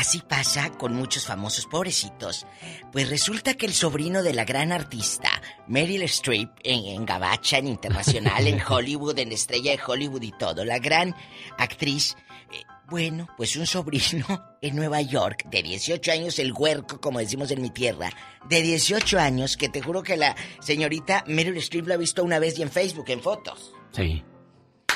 Así 0.00 0.22
pasa 0.26 0.70
con 0.70 0.94
muchos 0.94 1.26
famosos 1.26 1.66
pobrecitos. 1.66 2.46
Pues 2.90 3.10
resulta 3.10 3.52
que 3.52 3.66
el 3.66 3.74
sobrino 3.74 4.22
de 4.22 4.32
la 4.32 4.46
gran 4.46 4.72
artista, 4.72 5.28
Meryl 5.68 6.00
Streep, 6.04 6.48
en, 6.64 6.86
en 6.86 7.04
Gabacha, 7.04 7.58
en 7.58 7.66
Internacional, 7.66 8.46
en 8.46 8.62
Hollywood, 8.66 9.18
en 9.18 9.30
Estrella 9.30 9.72
de 9.72 9.80
Hollywood 9.86 10.22
y 10.22 10.32
todo, 10.32 10.64
la 10.64 10.78
gran 10.78 11.14
actriz, 11.58 12.16
eh, 12.50 12.62
bueno, 12.88 13.28
pues 13.36 13.56
un 13.56 13.66
sobrino 13.66 14.24
en 14.62 14.74
Nueva 14.74 15.02
York, 15.02 15.44
de 15.50 15.62
18 15.62 16.12
años, 16.12 16.38
el 16.38 16.54
huerco, 16.54 16.98
como 16.98 17.18
decimos 17.18 17.50
en 17.50 17.60
mi 17.60 17.68
tierra, 17.68 18.08
de 18.48 18.62
18 18.62 19.18
años, 19.18 19.58
que 19.58 19.68
te 19.68 19.82
juro 19.82 20.02
que 20.02 20.16
la 20.16 20.34
señorita 20.60 21.24
Meryl 21.26 21.58
Streep 21.58 21.86
lo 21.86 21.92
ha 21.92 21.98
visto 21.98 22.24
una 22.24 22.38
vez 22.38 22.58
y 22.58 22.62
en 22.62 22.70
Facebook, 22.70 23.10
en 23.10 23.20
fotos. 23.20 23.74
Sí. 23.92 24.24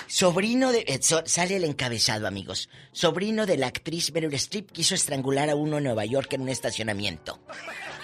Sobrino 0.07 0.73
de... 0.73 0.85
eh, 0.87 0.99
so- 1.03 1.23
sale 1.27 1.57
el 1.57 1.65
encabezado, 1.65 2.27
amigos. 2.27 2.69
Sobrino 2.93 3.47
de 3.47 3.57
la 3.57 3.67
actriz 3.69 4.13
Meryl 4.13 4.33
Streep 4.35 4.71
quiso 4.71 4.95
estrangular 4.95 5.51
a 5.51 5.57
uno 5.57 5.79
en 5.79 5.85
Nueva 5.85 6.05
York 6.05 6.33
en 6.33 6.43
un 6.43 6.49
estacionamiento. 6.49 7.39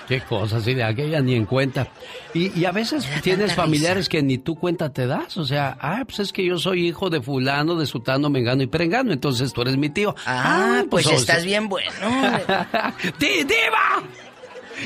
Qué 0.09 0.21
cosas, 0.23 0.67
y 0.67 0.75
de 0.75 0.83
aquella 0.83 1.21
ni 1.21 1.37
en 1.37 1.45
cuenta. 1.47 1.87
Y, 2.35 2.59
y 2.59 2.65
a 2.65 2.73
veces 2.73 3.07
tienes 3.23 3.55
familiares 3.55 4.09
que 4.09 4.21
ni 4.23 4.39
tú 4.39 4.57
cuenta 4.57 4.93
te 4.93 5.07
das. 5.07 5.37
O 5.37 5.45
sea, 5.45 5.79
ah, 5.81 6.03
pues 6.05 6.19
es 6.19 6.33
que 6.33 6.45
yo 6.45 6.59
soy 6.59 6.89
hijo 6.89 7.11
de 7.11 7.23
fulano, 7.23 7.77
de 7.77 7.87
sutano, 7.87 8.29
mengano 8.29 8.63
y 8.65 8.67
perengano. 8.67 9.13
Entonces 9.13 9.53
tú 9.53 9.63
eres 9.63 9.77
mi 9.77 9.89
tío. 9.89 10.17
Ah, 10.27 10.83
pues, 10.91 11.07
o 11.07 11.13
estás 11.13 11.45
bien 11.45 11.69
bueno. 11.69 11.93
¡Di- 13.21 13.45
¡Diva! 13.45 14.03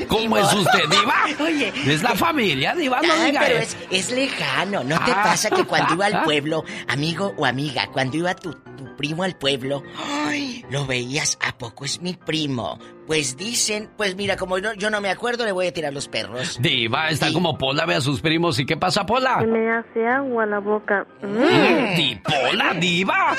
¿Cómo 0.07 0.37
es 0.37 0.51
usted, 0.53 0.89
Diva? 0.89 1.15
Oye. 1.45 1.73
Es 1.85 2.03
la 2.03 2.15
familia, 2.15 2.75
Diva, 2.75 3.01
no 3.01 3.13
Ay, 3.13 3.31
diga 3.31 3.41
pero 3.45 3.59
es, 3.59 3.77
es 3.89 4.11
lejano. 4.11 4.83
¿No 4.83 4.97
te 5.03 5.11
Ah. 5.11 5.23
pasa 5.23 5.49
que 5.49 5.63
cuando 5.63 5.93
iba 5.93 6.05
al 6.07 6.23
pueblo, 6.25 6.65
amigo 6.87 7.33
o 7.37 7.45
amiga, 7.45 7.87
cuando 7.93 8.17
iba 8.17 8.35
tu, 8.35 8.53
tu 8.53 8.74
primo 8.95 9.23
al 9.23 9.37
pueblo, 9.37 9.83
ay, 9.97 10.65
lo 10.69 10.85
veías, 10.85 11.37
¿a 11.41 11.57
poco 11.57 11.85
es 11.85 12.01
mi 12.01 12.13
primo? 12.13 12.79
Pues 13.07 13.37
dicen, 13.37 13.89
pues 13.97 14.15
mira, 14.15 14.35
como 14.35 14.57
no- 14.59 14.73
yo 14.73 14.89
no 14.89 14.99
me 14.99 15.09
acuerdo, 15.11 15.45
le 15.45 15.51
voy 15.51 15.67
a 15.67 15.73
tirar 15.73 15.93
los 15.93 16.07
perros. 16.07 16.57
Diva, 16.59 17.09
está 17.09 17.31
como 17.31 17.55
Pola, 17.57 17.85
ve 17.85 17.95
a 17.95 18.01
sus 18.01 18.19
primos. 18.19 18.57
¿Y 18.59 18.65
qué 18.65 18.77
pasa, 18.77 19.05
Pola? 19.05 19.41
Me 19.45 19.69
hace 19.71 20.07
agua 20.07 20.45
la 20.47 20.57
boca. 20.59 21.05
Mm, 21.21 21.95
Di- 21.95 22.15
Pola, 22.23 22.73
Diva. 22.73 23.35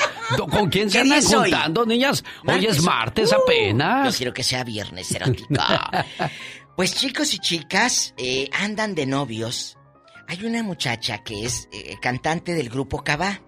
¿Con 0.49 0.69
quién 0.69 0.89
se 0.89 0.99
¿Qué 0.99 1.03
día 1.03 1.15
andan 1.17 1.41
juntando, 1.41 1.85
niñas? 1.85 2.23
Hoy 2.45 2.65
es 2.65 2.81
martes 2.81 3.31
Uh, 3.33 3.41
apenas. 3.41 4.13
Yo 4.13 4.17
quiero 4.17 4.33
que 4.33 4.43
sea 4.43 4.63
viernes, 4.63 5.11
erótica. 5.11 6.05
pues 6.77 6.95
chicos 6.95 7.33
y 7.33 7.39
chicas, 7.39 8.13
eh, 8.17 8.49
andan 8.57 8.95
de 8.95 9.05
novios. 9.05 9.77
Hay 10.29 10.45
una 10.45 10.61
muchacha 10.63 11.23
que 11.23 11.45
es 11.45 11.67
eh, 11.73 11.95
cantante 12.01 12.53
del 12.53 12.69
grupo 12.69 13.03
Cabá 13.03 13.41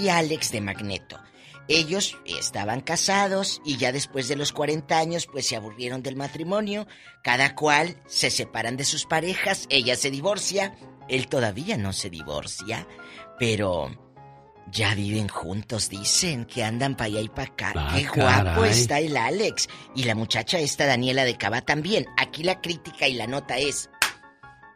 y 0.00 0.08
Alex 0.08 0.52
de 0.52 0.60
Magneto. 0.60 1.18
Ellos 1.66 2.18
estaban 2.26 2.82
casados 2.82 3.62
y 3.64 3.78
ya 3.78 3.90
después 3.90 4.28
de 4.28 4.36
los 4.36 4.52
40 4.52 4.98
años 4.98 5.26
pues 5.26 5.46
se 5.46 5.56
aburrieron 5.56 6.02
del 6.02 6.16
matrimonio. 6.16 6.86
Cada 7.22 7.54
cual 7.54 7.96
se 8.06 8.30
separan 8.30 8.76
de 8.76 8.84
sus 8.84 9.06
parejas, 9.06 9.66
ella 9.70 9.96
se 9.96 10.10
divorcia, 10.10 10.74
él 11.08 11.26
todavía 11.26 11.78
no 11.78 11.94
se 11.94 12.10
divorcia, 12.10 12.86
pero 13.38 13.90
ya 14.70 14.94
viven 14.94 15.28
juntos, 15.28 15.88
dicen 15.88 16.44
que 16.44 16.64
andan 16.64 16.96
para 16.96 17.06
allá 17.06 17.20
y 17.20 17.28
para 17.28 17.44
acá. 17.44 17.72
Ah, 17.76 17.94
Qué 17.96 18.04
guapo 18.04 18.60
caray. 18.60 18.70
está 18.70 18.98
el 18.98 19.16
Alex. 19.16 19.68
Y 19.94 20.04
la 20.04 20.14
muchacha 20.14 20.58
esta 20.58 20.84
Daniela 20.86 21.24
de 21.24 21.36
Cava 21.38 21.62
también. 21.62 22.06
Aquí 22.18 22.42
la 22.42 22.60
crítica 22.60 23.08
y 23.08 23.14
la 23.14 23.26
nota 23.26 23.56
es... 23.56 23.88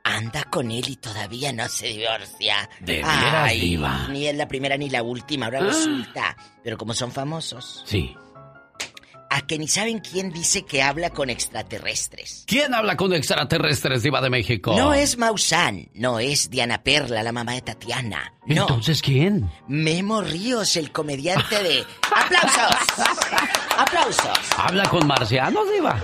Anda 0.05 0.45
con 0.45 0.71
él 0.71 0.89
y 0.89 0.97
todavía 0.97 1.53
no 1.53 1.69
se 1.69 1.89
divorcia. 1.89 2.69
De 2.81 2.97
veras, 2.99 3.53
diva. 3.53 4.09
Ni 4.09 4.27
es 4.27 4.37
la 4.37 4.49
primera 4.49 4.77
ni 4.77 4.89
la 4.89 5.03
última, 5.03 5.47
ahora 5.47 5.59
Ah. 5.61 5.65
resulta. 5.67 6.37
Pero 6.65 6.79
como 6.79 6.95
son 6.95 7.13
famosos. 7.13 7.83
Sí. 7.87 8.15
A 9.31 9.43
que 9.43 9.59
ni 9.59 9.69
saben 9.69 9.99
quién 9.99 10.33
dice 10.33 10.65
que 10.65 10.81
habla 10.83 11.11
con 11.11 11.29
extraterrestres. 11.29 12.45
¿Quién 12.47 12.73
habla 12.73 12.97
con 12.97 13.13
extraterrestres, 13.13 14.03
Diva 14.03 14.23
de 14.23 14.31
México? 14.31 14.75
No 14.75 14.95
es 14.95 15.19
Maussan, 15.19 15.91
no 15.93 16.19
es 16.19 16.49
Diana 16.49 16.83
Perla, 16.83 17.23
la 17.23 17.31
mamá 17.33 17.53
de 17.53 17.61
Tatiana. 17.61 18.33
No. 18.47 18.63
Entonces, 18.63 19.03
¿quién? 19.03 19.51
Memo 19.69 20.23
Ríos, 20.23 20.77
el 20.77 20.91
comediante 20.93 21.63
de... 21.63 21.85
¡Aplausos! 22.17 22.77
¡Aplausos! 23.77 24.39
¿Habla 24.57 24.89
con 24.89 25.07
marcianos, 25.07 25.71
Diva? 25.75 26.03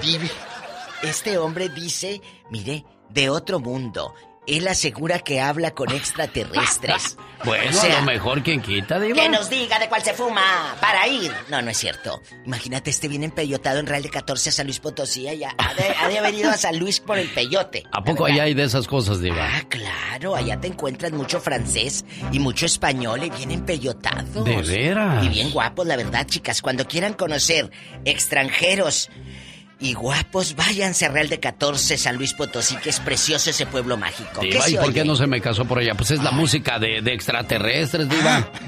Este 1.02 1.38
hombre 1.38 1.70
dice, 1.70 2.20
mire, 2.50 2.84
de 3.14 3.30
otro 3.30 3.60
mundo. 3.60 4.14
Él 4.46 4.68
asegura 4.68 5.20
que 5.20 5.40
habla 5.40 5.70
con 5.72 5.90
extraterrestres. 5.90 7.16
Bueno, 7.44 7.76
O 7.76 7.78
sea, 7.78 7.98
a 7.98 8.00
lo 8.00 8.06
mejor 8.06 8.42
quien 8.42 8.62
quita, 8.62 8.98
Diva. 8.98 9.20
Que 9.20 9.28
nos 9.28 9.50
diga 9.50 9.78
de 9.78 9.86
cuál 9.86 10.02
se 10.02 10.14
fuma 10.14 10.74
para 10.80 11.06
ir. 11.06 11.30
No, 11.50 11.60
no 11.60 11.70
es 11.70 11.76
cierto. 11.76 12.22
Imagínate 12.46 12.88
este 12.88 13.06
bien 13.06 13.22
empeyotado 13.22 13.80
en 13.80 13.86
Real 13.86 14.02
de 14.02 14.08
14 14.08 14.48
a 14.48 14.52
San 14.52 14.64
Luis 14.66 14.80
Potosí. 14.80 15.24
Ya 15.36 15.54
ha, 15.58 15.74
de, 15.74 15.94
ha 16.00 16.08
de 16.08 16.18
haber 16.18 16.32
ido 16.34 16.48
a 16.48 16.56
San 16.56 16.78
Luis 16.78 17.00
por 17.00 17.18
el 17.18 17.28
peyote. 17.28 17.84
¿A 17.92 18.02
poco 18.02 18.24
allá 18.24 18.44
hay 18.44 18.54
de 18.54 18.62
esas 18.64 18.86
cosas, 18.86 19.20
Diva? 19.20 19.46
Ah, 19.46 19.62
claro, 19.68 20.34
allá 20.34 20.58
te 20.58 20.68
encuentras 20.68 21.12
mucho 21.12 21.38
francés 21.38 22.06
y 22.32 22.38
mucho 22.38 22.64
español 22.64 23.22
y 23.24 23.28
bien 23.28 23.50
empeyotados. 23.50 24.42
¿De 24.42 24.62
veras? 24.62 25.22
Y 25.26 25.28
bien 25.28 25.50
guapos, 25.50 25.86
la 25.86 25.96
verdad, 25.96 26.26
chicas. 26.26 26.62
Cuando 26.62 26.88
quieran 26.88 27.12
conocer 27.12 27.70
extranjeros 28.06 29.10
y 29.84 29.92
guapos, 29.92 30.56
váyanse 30.56 31.04
a 31.04 31.10
Real 31.10 31.28
de 31.28 31.38
14, 31.38 31.98
San 31.98 32.16
Luis 32.16 32.32
Potosí, 32.32 32.74
que 32.76 32.88
es 32.88 33.00
precioso 33.00 33.50
ese 33.50 33.66
pueblo 33.66 33.98
mágico. 33.98 34.40
¿Qué 34.40 34.48
Diva, 34.48 34.64
se 34.64 34.70
¿y 34.72 34.76
por 34.76 34.94
qué 34.94 35.04
no 35.04 35.14
se 35.14 35.26
me 35.26 35.40
casó 35.42 35.66
por 35.66 35.78
allá? 35.78 35.94
Pues 35.94 36.10
es 36.10 36.22
la 36.22 36.30
música 36.30 36.78
de, 36.78 37.02
de 37.02 37.12
extraterrestres, 37.12 38.08
Diva. 38.08 38.48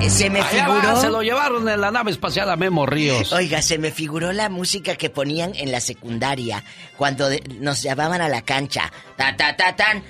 Eh, 0.00 0.10
se 0.10 0.30
me 0.30 0.40
Allá 0.40 0.66
figuró... 0.66 0.94
va, 0.94 1.00
se 1.00 1.08
lo 1.08 1.22
llevaron 1.22 1.68
en 1.68 1.80
la 1.80 1.90
nave 1.90 2.10
espacial 2.10 2.50
a 2.50 2.56
Memo 2.56 2.86
Ríos. 2.86 3.32
Oiga, 3.32 3.62
se 3.62 3.78
me 3.78 3.90
figuró 3.90 4.32
la 4.32 4.48
música 4.48 4.96
que 4.96 5.10
ponían 5.10 5.52
en 5.54 5.72
la 5.72 5.80
secundaria 5.80 6.62
cuando 6.96 7.28
nos 7.58 7.82
llamaban 7.82 8.20
a 8.20 8.28
la 8.28 8.42
cancha. 8.42 8.92
Ta 9.16 9.34
ta 9.36 9.56
ta 9.56 9.74
tan, 9.74 10.02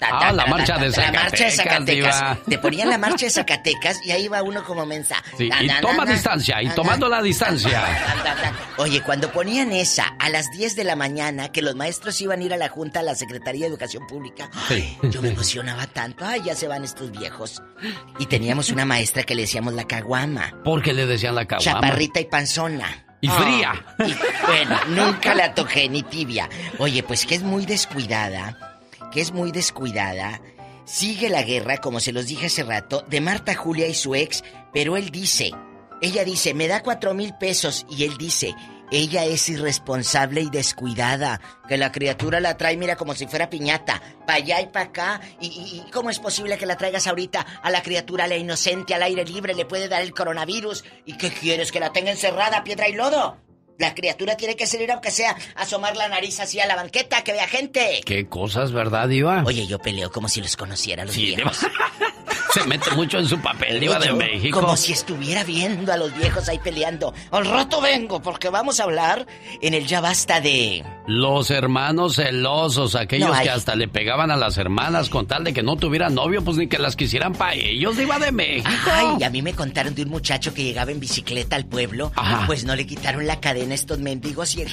Ah, 0.00 0.32
la 0.32 0.46
marcha 0.46 0.78
de 0.78 0.90
ta, 0.92 1.00
La 1.02 1.12
marcha 1.12 1.44
de 1.44 1.50
Zacatecas, 1.50 2.16
Zacatecas. 2.16 2.44
Te 2.46 2.58
ponían 2.58 2.88
la 2.88 2.98
marcha 2.98 3.26
de 3.26 3.30
Zacatecas 3.30 3.98
y 4.04 4.12
ahí 4.12 4.28
va 4.28 4.42
uno 4.42 4.62
como 4.64 4.86
mensa. 4.86 5.16
Sí, 5.36 5.50
y 5.60 5.68
toma 5.80 6.04
ta, 6.06 6.12
distancia, 6.12 6.62
y 6.62 6.68
tomando 6.70 7.08
la 7.08 7.20
distancia. 7.20 7.80
ta, 7.82 8.14
ta, 8.22 8.34
ta. 8.40 8.52
Oye, 8.78 9.02
cuando 9.02 9.30
ponían 9.32 9.72
esa 9.72 10.14
a 10.18 10.28
las 10.30 10.50
10 10.52 10.76
de 10.76 10.84
la 10.84 10.94
mañana, 10.96 11.48
que 11.50 11.62
los 11.62 11.74
maestros 11.74 12.20
iban 12.20 12.40
a 12.40 12.44
ir 12.44 12.54
a 12.54 12.56
la 12.56 12.68
junta 12.68 13.00
a 13.00 13.02
la 13.02 13.14
Secretaría 13.16 13.62
de 13.62 13.68
Educación 13.68 14.06
Pública, 14.06 14.48
yo 15.02 15.20
me 15.20 15.28
emocionaba 15.30 15.86
tanto. 15.88 16.24
Ay, 16.24 16.42
ya 16.44 16.54
se 16.54 16.68
van 16.68 16.84
estos 16.84 17.10
viejos. 17.10 17.60
Y 18.18 18.26
teníamos 18.26 18.70
una 18.70 18.84
maestra 18.84 19.24
que 19.24 19.34
le 19.34 19.42
decíamos 19.42 19.74
la 19.74 19.84
caguama. 19.86 20.54
Porque 20.64 20.92
le 20.92 21.06
decían 21.06 21.34
la 21.34 21.44
caguama. 21.46 21.80
Chaparrita 21.80 22.20
y 22.20 22.24
panzona. 22.26 23.04
Y 23.20 23.28
Ah, 23.28 23.32
fría. 23.32 23.84
y- 24.06 24.46
bueno, 24.46 24.78
nunca 24.90 25.34
la 25.34 25.52
toqué 25.52 25.88
ni 25.88 26.04
tibia. 26.04 26.48
Oye, 26.78 27.02
pues 27.02 27.26
que 27.26 27.34
es 27.34 27.42
muy 27.42 27.66
descuidada, 27.66 28.56
que 29.12 29.20
es 29.20 29.32
muy 29.32 29.52
descuidada. 29.52 30.40
Sigue 30.84 31.28
la 31.28 31.42
guerra, 31.42 31.78
como 31.78 32.00
se 32.00 32.12
los 32.12 32.26
dije 32.26 32.46
hace 32.46 32.62
rato, 32.62 33.04
de 33.08 33.20
Marta 33.20 33.54
Julia 33.54 33.86
y 33.86 33.94
su 33.94 34.14
ex, 34.14 34.42
pero 34.72 34.96
él 34.96 35.10
dice, 35.10 35.50
ella 36.00 36.24
dice, 36.24 36.54
me 36.54 36.68
da 36.68 36.82
cuatro 36.82 37.12
mil 37.14 37.34
pesos, 37.38 37.84
y 37.90 38.04
él 38.04 38.16
dice, 38.16 38.54
ella 38.90 39.26
es 39.26 39.46
irresponsable 39.50 40.40
y 40.40 40.48
descuidada, 40.48 41.42
que 41.68 41.76
la 41.76 41.92
criatura 41.92 42.40
la 42.40 42.56
trae, 42.56 42.78
mira, 42.78 42.96
como 42.96 43.14
si 43.14 43.26
fuera 43.26 43.50
piñata, 43.50 44.00
para 44.26 44.38
allá 44.38 44.62
y 44.62 44.68
para 44.68 44.86
acá, 44.86 45.20
y, 45.40 45.48
y- 45.48 45.90
cómo 45.92 46.08
es 46.08 46.18
posible 46.20 46.56
que 46.56 46.64
la 46.64 46.78
traigas 46.78 47.06
ahorita 47.06 47.44
a 47.62 47.70
la 47.70 47.82
criatura, 47.82 48.24
a 48.24 48.28
la 48.28 48.36
inocente, 48.36 48.94
al 48.94 49.02
aire 49.02 49.26
libre, 49.26 49.52
le 49.54 49.66
puede 49.66 49.88
dar 49.88 50.00
el 50.00 50.14
coronavirus, 50.14 50.84
y 51.04 51.18
qué 51.18 51.30
quieres, 51.30 51.70
que 51.70 51.80
la 51.80 51.92
tenga 51.92 52.10
encerrada, 52.12 52.64
piedra 52.64 52.88
y 52.88 52.94
lodo. 52.94 53.36
La 53.78 53.94
criatura 53.94 54.36
tiene 54.36 54.56
que 54.56 54.66
salir 54.66 54.90
aunque 54.90 55.10
sea 55.10 55.36
a 55.54 55.62
asomar 55.62 55.96
la 55.96 56.08
nariz 56.08 56.40
así 56.40 56.58
a 56.60 56.66
la 56.66 56.74
banqueta, 56.76 57.22
que 57.22 57.32
vea 57.32 57.46
gente. 57.46 58.00
Qué 58.04 58.26
cosas, 58.26 58.72
¿verdad, 58.72 59.08
Diva? 59.08 59.44
Oye, 59.46 59.66
yo 59.66 59.78
peleo 59.78 60.10
como 60.10 60.28
si 60.28 60.40
los 60.40 60.56
conociera 60.56 61.04
a 61.04 61.06
los 61.06 61.14
Sí, 61.14 61.26
viejos. 61.34 61.58
Se 62.54 62.64
mete 62.64 62.90
mucho 62.92 63.18
en 63.18 63.28
su 63.28 63.38
papel, 63.42 63.78
Diva 63.78 63.98
de 63.98 64.10
México. 64.14 64.60
Como 64.60 64.74
si 64.74 64.92
estuviera 64.94 65.44
viendo 65.44 65.92
a 65.92 65.98
los 65.98 66.16
viejos 66.16 66.48
ahí 66.48 66.58
peleando. 66.58 67.12
Al 67.30 67.44
rato 67.44 67.80
vengo, 67.82 68.22
porque 68.22 68.48
vamos 68.48 68.80
a 68.80 68.84
hablar 68.84 69.26
en 69.60 69.74
el 69.74 69.86
Ya 69.86 70.00
Basta 70.00 70.40
de 70.40 70.82
Los 71.06 71.50
hermanos 71.50 72.16
celosos, 72.16 72.94
aquellos 72.94 73.28
No 73.36 73.42
que 73.42 73.50
hasta 73.50 73.76
le 73.76 73.86
pegaban 73.86 74.30
a 74.30 74.36
las 74.38 74.56
hermanas 74.56 75.10
con 75.10 75.26
tal 75.26 75.44
de 75.44 75.52
que 75.52 75.62
no 75.62 75.76
tuvieran 75.76 76.14
novio, 76.14 76.42
pues 76.42 76.56
ni 76.56 76.68
que 76.68 76.78
las 76.78 76.96
quisieran 76.96 77.34
para 77.34 77.52
ellos, 77.52 77.98
Diva 77.98 78.18
de 78.18 78.32
México. 78.32 78.70
Ay, 78.90 79.22
a 79.22 79.28
mí 79.30 79.42
me 79.42 79.52
contaron 79.52 79.94
de 79.94 80.02
un 80.04 80.08
muchacho 80.08 80.54
que 80.54 80.64
llegaba 80.64 80.90
en 80.90 81.00
bicicleta 81.00 81.54
al 81.54 81.66
pueblo, 81.66 82.12
Ajá. 82.16 82.46
pues 82.46 82.64
no 82.64 82.74
le 82.74 82.86
quitaron 82.86 83.26
la 83.26 83.40
cadena 83.40 83.67
estos 83.72 83.98
mendigos 83.98 84.56
y... 84.56 84.64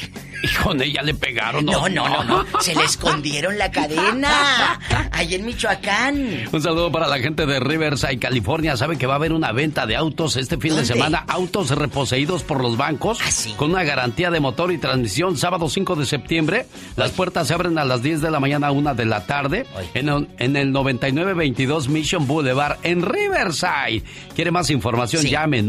Con 0.63 0.81
ella 0.81 1.01
le 1.01 1.13
pegaron. 1.13 1.65
No, 1.65 1.89
no, 1.89 2.07
no, 2.07 2.23
no, 2.23 2.61
se 2.61 2.75
le 2.75 2.83
escondieron 2.83 3.57
la 3.57 3.71
cadena. 3.71 4.79
Ahí 5.11 5.35
en 5.35 5.45
Michoacán. 5.45 6.47
Un 6.51 6.61
saludo 6.61 6.91
para 6.91 7.07
la 7.07 7.19
gente 7.19 7.45
de 7.45 7.59
Riverside, 7.59 8.19
California. 8.19 8.77
Sabe 8.77 8.97
que 8.97 9.07
va 9.07 9.13
a 9.13 9.15
haber 9.17 9.33
una 9.33 9.51
venta 9.51 9.85
de 9.85 9.95
autos 9.95 10.35
este 10.35 10.57
fin 10.57 10.75
de 10.75 10.85
semana. 10.85 11.25
Autos 11.27 11.71
reposeídos 11.71 12.43
por 12.43 12.61
los 12.61 12.77
bancos. 12.77 13.19
Con 13.57 13.71
una 13.71 13.83
garantía 13.83 14.31
de 14.31 14.39
motor 14.39 14.71
y 14.71 14.77
transmisión. 14.77 15.37
Sábado 15.37 15.69
5 15.69 15.95
de 15.95 16.05
septiembre. 16.05 16.65
Las 16.95 17.11
puertas 17.11 17.47
se 17.47 17.53
abren 17.53 17.77
a 17.77 17.85
las 17.85 18.01
10 18.03 18.21
de 18.21 18.31
la 18.31 18.39
mañana 18.39 18.67
a 18.67 18.71
1 18.71 18.95
de 18.95 19.05
la 19.05 19.25
tarde. 19.25 19.65
En 19.93 20.09
el, 20.09 20.27
en 20.37 20.55
el 20.55 20.71
9922 20.71 21.89
Mission 21.89 22.27
Boulevard 22.27 22.77
en 22.83 23.01
Riverside. 23.01 24.03
¿Quiere 24.35 24.51
más 24.51 24.69
información? 24.69 25.23
Llame 25.23 25.63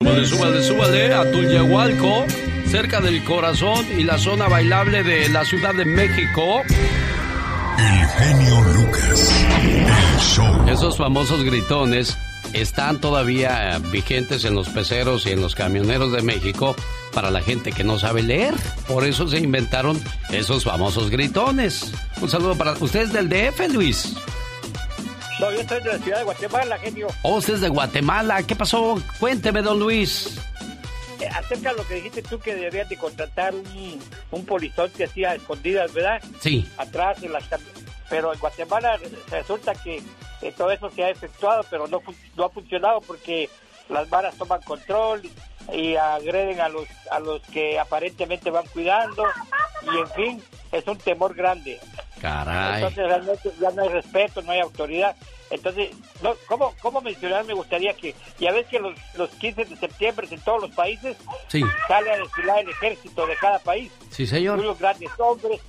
súbale, 0.00 0.26
súbale, 0.26 0.62
súbale 0.62 1.14
a 1.14 1.30
Tulyahualco, 1.30 2.24
cerca 2.66 3.00
del 3.00 3.22
corazón 3.24 3.86
y 3.96 4.02
la 4.02 4.18
zona 4.18 4.48
bailable 4.48 5.04
de 5.04 5.28
la 5.28 5.44
Ciudad 5.44 5.72
de 5.74 5.84
México. 5.84 6.62
El 7.78 8.06
genio 8.08 8.60
Lucas. 8.74 9.46
El 9.50 10.20
show. 10.20 10.68
Esos 10.68 10.96
famosos 10.96 11.44
gritones 11.44 12.18
están 12.52 13.00
todavía 13.00 13.80
vigentes 13.90 14.44
en 14.44 14.54
los 14.54 14.68
peceros 14.68 15.26
y 15.26 15.30
en 15.30 15.40
los 15.40 15.54
camioneros 15.54 16.12
de 16.12 16.22
México 16.22 16.76
para 17.14 17.30
la 17.30 17.40
gente 17.40 17.72
que 17.72 17.84
no 17.84 17.98
sabe 17.98 18.22
leer. 18.22 18.54
Por 18.88 19.04
eso 19.04 19.28
se 19.28 19.38
inventaron 19.38 20.02
esos 20.30 20.64
famosos 20.64 21.10
gritones. 21.10 21.92
Un 22.20 22.28
saludo 22.28 22.56
para 22.56 22.72
ustedes 22.72 23.12
del 23.12 23.28
DF, 23.28 23.68
Luis. 23.72 24.14
No, 25.40 25.50
yo 25.50 25.66
soy 25.66 25.82
de 25.82 25.92
la 25.92 25.98
ciudad 25.98 26.18
de 26.18 26.24
Guatemala, 26.24 26.78
genio. 26.78 27.08
Oh, 27.22 27.36
usted 27.36 27.54
es 27.54 27.60
de 27.60 27.68
Guatemala. 27.68 28.42
¿Qué 28.42 28.54
pasó? 28.54 29.00
Cuénteme, 29.18 29.62
don 29.62 29.78
Luis. 29.78 30.38
Eh, 31.20 31.28
acerca 31.28 31.70
de 31.70 31.76
lo 31.76 31.86
que 31.86 31.94
dijiste 31.94 32.22
tú 32.22 32.38
que 32.38 32.54
deberías 32.54 32.88
de 32.88 32.96
contratar 32.96 33.54
un, 33.54 34.00
un 34.30 34.44
polizón 34.44 34.90
que 34.90 35.04
hacía 35.04 35.34
escondidas, 35.34 35.92
¿verdad? 35.92 36.22
Sí. 36.40 36.68
Atrás 36.76 37.20
de 37.20 37.28
las 37.28 37.44
Pero 38.10 38.32
en 38.32 38.38
Guatemala 38.38 38.98
resulta 39.30 39.74
que 39.74 40.02
eh, 40.42 40.54
todo 40.56 40.70
eso 40.70 40.90
se 40.90 41.04
ha 41.04 41.10
efectuado, 41.10 41.64
pero 41.70 41.86
no, 41.88 42.00
no 42.36 42.44
ha 42.44 42.50
funcionado 42.50 43.00
porque 43.00 43.48
las 43.88 44.08
varas 44.08 44.36
toman 44.36 44.62
control 44.62 45.22
y 45.72 45.96
agreden 45.96 46.60
a 46.60 46.68
los 46.68 46.86
a 47.10 47.20
los 47.20 47.40
que 47.42 47.78
aparentemente 47.78 48.50
van 48.50 48.66
cuidando 48.66 49.24
y 49.82 49.98
en 49.98 50.08
fin 50.10 50.42
es 50.72 50.86
un 50.86 50.98
temor 50.98 51.34
grande 51.34 51.80
Caray. 52.20 52.76
entonces 52.76 53.06
realmente 53.06 53.50
ya 53.60 53.70
no 53.70 53.82
hay 53.82 53.88
respeto 53.88 54.42
no 54.42 54.52
hay 54.52 54.60
autoridad 54.60 55.16
entonces 55.50 55.90
no, 56.22 56.34
¿cómo, 56.48 56.74
cómo 56.80 57.00
mencionar 57.00 57.44
me 57.44 57.54
gustaría 57.54 57.92
que 57.94 58.14
ya 58.38 58.50
ves 58.52 58.66
que 58.66 58.78
los, 58.78 58.94
los 59.16 59.30
15 59.30 59.64
de 59.66 59.76
septiembre 59.76 60.26
en 60.30 60.40
todos 60.40 60.62
los 60.62 60.70
países 60.72 61.16
Sí. 61.48 61.62
sale 61.88 62.10
a 62.10 62.16
desfilar 62.18 62.60
el 62.60 62.70
ejército 62.70 63.26
de 63.26 63.36
cada 63.36 63.58
país 63.58 63.90
Sí, 64.10 64.26
señor. 64.26 64.58
unos 64.58 64.78
grandes 64.78 65.10
hombres 65.18 65.60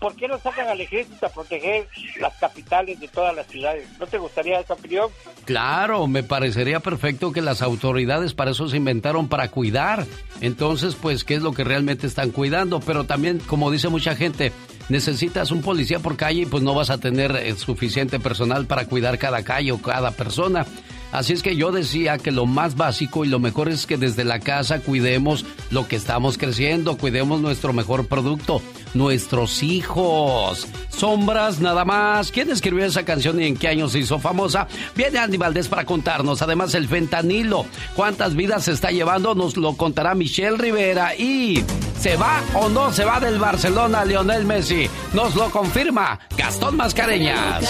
¿Por 0.00 0.16
qué 0.16 0.26
no 0.26 0.38
sacan 0.38 0.66
al 0.66 0.80
ejército 0.80 1.26
a 1.26 1.28
proteger 1.28 1.86
las 2.18 2.34
capitales 2.38 2.98
de 2.98 3.08
todas 3.08 3.36
las 3.36 3.46
ciudades? 3.46 3.86
¿No 3.98 4.06
te 4.06 4.16
gustaría 4.16 4.58
esa 4.58 4.72
opinión? 4.72 5.10
Claro, 5.44 6.06
me 6.06 6.22
parecería 6.22 6.80
perfecto 6.80 7.32
que 7.32 7.42
las 7.42 7.60
autoridades 7.60 8.32
para 8.32 8.52
eso 8.52 8.66
se 8.66 8.78
inventaron 8.78 9.28
para 9.28 9.48
cuidar. 9.48 10.06
Entonces, 10.40 10.94
pues, 10.94 11.22
¿qué 11.22 11.34
es 11.34 11.42
lo 11.42 11.52
que 11.52 11.64
realmente 11.64 12.06
están 12.06 12.30
cuidando? 12.30 12.80
Pero 12.80 13.04
también, 13.04 13.40
como 13.40 13.70
dice 13.70 13.90
mucha 13.90 14.16
gente, 14.16 14.52
necesitas 14.88 15.50
un 15.50 15.60
policía 15.60 15.98
por 15.98 16.16
calle 16.16 16.42
y 16.42 16.46
pues 16.46 16.62
no 16.62 16.74
vas 16.74 16.88
a 16.88 16.98
tener 16.98 17.36
eh, 17.36 17.54
suficiente 17.56 18.18
personal 18.18 18.64
para 18.66 18.86
cuidar 18.86 19.18
cada 19.18 19.44
calle 19.44 19.72
o 19.72 19.82
cada 19.82 20.12
persona. 20.12 20.64
Así 21.12 21.32
es 21.32 21.42
que 21.42 21.56
yo 21.56 21.72
decía 21.72 22.18
que 22.18 22.30
lo 22.30 22.46
más 22.46 22.76
básico 22.76 23.24
y 23.24 23.28
lo 23.28 23.38
mejor 23.38 23.68
es 23.68 23.86
que 23.86 23.96
desde 23.96 24.24
la 24.24 24.40
casa 24.40 24.80
cuidemos 24.80 25.44
lo 25.70 25.88
que 25.88 25.96
estamos 25.96 26.38
creciendo, 26.38 26.96
cuidemos 26.96 27.40
nuestro 27.40 27.72
mejor 27.72 28.06
producto, 28.06 28.62
nuestros 28.94 29.62
hijos. 29.62 30.66
Sombras 30.88 31.60
nada 31.60 31.84
más. 31.84 32.30
¿Quién 32.30 32.50
escribió 32.50 32.84
esa 32.84 33.04
canción 33.04 33.40
y 33.40 33.46
en 33.46 33.56
qué 33.56 33.68
año 33.68 33.88
se 33.88 34.00
hizo 34.00 34.18
famosa? 34.18 34.68
Viene 34.94 35.18
Andy 35.18 35.36
Valdés 35.36 35.68
para 35.68 35.84
contarnos. 35.84 36.42
Además, 36.42 36.74
el 36.74 36.88
fentanilo. 36.88 37.64
¿Cuántas 37.96 38.34
vidas 38.36 38.64
se 38.64 38.72
está 38.72 38.90
llevando? 38.90 39.34
Nos 39.34 39.56
lo 39.56 39.76
contará 39.76 40.14
Michelle 40.14 40.58
Rivera. 40.58 41.16
Y 41.16 41.64
¿se 41.98 42.16
va 42.16 42.42
o 42.54 42.68
no 42.68 42.92
se 42.92 43.04
va 43.04 43.18
del 43.18 43.38
Barcelona 43.38 44.04
Lionel 44.04 44.44
Messi? 44.44 44.88
Nos 45.12 45.34
lo 45.34 45.50
confirma 45.50 46.20
Gastón 46.36 46.76
Mascareñas. 46.76 47.64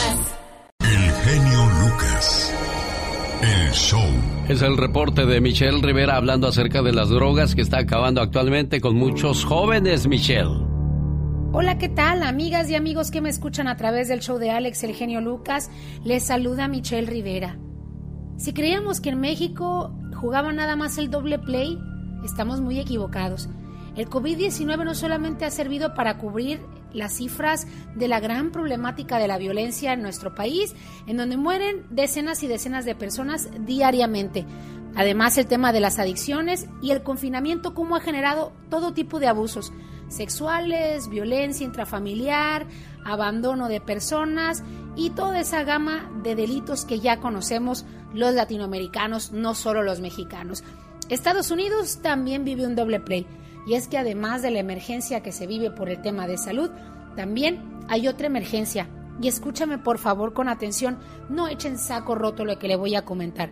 El 0.80 1.12
genio 1.12 1.66
Lucas. 1.82 2.52
El 3.42 3.70
show. 3.72 4.04
Es 4.48 4.60
el 4.60 4.76
reporte 4.76 5.24
de 5.24 5.40
Michelle 5.40 5.80
Rivera 5.80 6.16
hablando 6.16 6.46
acerca 6.46 6.82
de 6.82 6.92
las 6.92 7.08
drogas 7.08 7.54
que 7.54 7.62
está 7.62 7.78
acabando 7.78 8.20
actualmente 8.20 8.82
con 8.82 8.96
muchos 8.96 9.46
jóvenes, 9.46 10.06
Michelle. 10.06 10.66
Hola, 11.50 11.78
¿qué 11.78 11.88
tal? 11.88 12.22
Amigas 12.22 12.68
y 12.68 12.74
amigos 12.74 13.10
que 13.10 13.22
me 13.22 13.30
escuchan 13.30 13.66
a 13.66 13.78
través 13.78 14.08
del 14.08 14.20
show 14.20 14.36
de 14.36 14.50
Alex 14.50 14.84
El 14.84 14.94
Genio 14.94 15.22
Lucas, 15.22 15.70
les 16.04 16.22
saluda 16.22 16.68
Michelle 16.68 17.06
Rivera. 17.06 17.56
Si 18.36 18.52
creíamos 18.52 19.00
que 19.00 19.08
en 19.08 19.20
México 19.20 19.98
jugaba 20.14 20.52
nada 20.52 20.76
más 20.76 20.98
el 20.98 21.10
doble 21.10 21.38
play, 21.38 21.78
estamos 22.22 22.60
muy 22.60 22.78
equivocados. 22.78 23.48
El 23.96 24.10
COVID-19 24.10 24.84
no 24.84 24.94
solamente 24.94 25.46
ha 25.46 25.50
servido 25.50 25.94
para 25.94 26.18
cubrir 26.18 26.60
las 26.92 27.14
cifras 27.16 27.66
de 27.94 28.08
la 28.08 28.20
gran 28.20 28.50
problemática 28.50 29.18
de 29.18 29.28
la 29.28 29.38
violencia 29.38 29.92
en 29.92 30.02
nuestro 30.02 30.34
país, 30.34 30.74
en 31.06 31.16
donde 31.16 31.36
mueren 31.36 31.86
decenas 31.90 32.42
y 32.42 32.48
decenas 32.48 32.84
de 32.84 32.94
personas 32.94 33.48
diariamente. 33.60 34.46
Además, 34.96 35.38
el 35.38 35.46
tema 35.46 35.72
de 35.72 35.80
las 35.80 35.98
adicciones 35.98 36.66
y 36.82 36.90
el 36.90 37.02
confinamiento, 37.02 37.74
cómo 37.74 37.96
ha 37.96 38.00
generado 38.00 38.52
todo 38.68 38.92
tipo 38.92 39.20
de 39.20 39.28
abusos 39.28 39.72
sexuales, 40.08 41.08
violencia 41.08 41.64
intrafamiliar, 41.64 42.66
abandono 43.04 43.68
de 43.68 43.80
personas 43.80 44.64
y 44.96 45.10
toda 45.10 45.40
esa 45.40 45.62
gama 45.62 46.10
de 46.22 46.34
delitos 46.34 46.84
que 46.84 47.00
ya 47.00 47.20
conocemos 47.20 47.86
los 48.12 48.34
latinoamericanos, 48.34 49.32
no 49.32 49.54
solo 49.54 49.82
los 49.82 50.00
mexicanos. 50.00 50.64
Estados 51.08 51.50
Unidos 51.50 52.00
también 52.02 52.44
vive 52.44 52.66
un 52.66 52.74
doble 52.74 53.00
play. 53.00 53.26
Y 53.66 53.74
es 53.74 53.88
que 53.88 53.98
además 53.98 54.42
de 54.42 54.50
la 54.50 54.58
emergencia 54.58 55.22
que 55.22 55.32
se 55.32 55.46
vive 55.46 55.70
por 55.70 55.88
el 55.90 56.00
tema 56.02 56.26
de 56.26 56.38
salud, 56.38 56.70
también 57.16 57.80
hay 57.88 58.08
otra 58.08 58.26
emergencia. 58.26 58.88
Y 59.20 59.28
escúchame 59.28 59.78
por 59.78 59.98
favor 59.98 60.32
con 60.32 60.48
atención, 60.48 60.98
no 61.28 61.48
echen 61.48 61.78
saco 61.78 62.14
roto 62.14 62.44
lo 62.44 62.58
que 62.58 62.68
le 62.68 62.76
voy 62.76 62.94
a 62.94 63.04
comentar. 63.04 63.50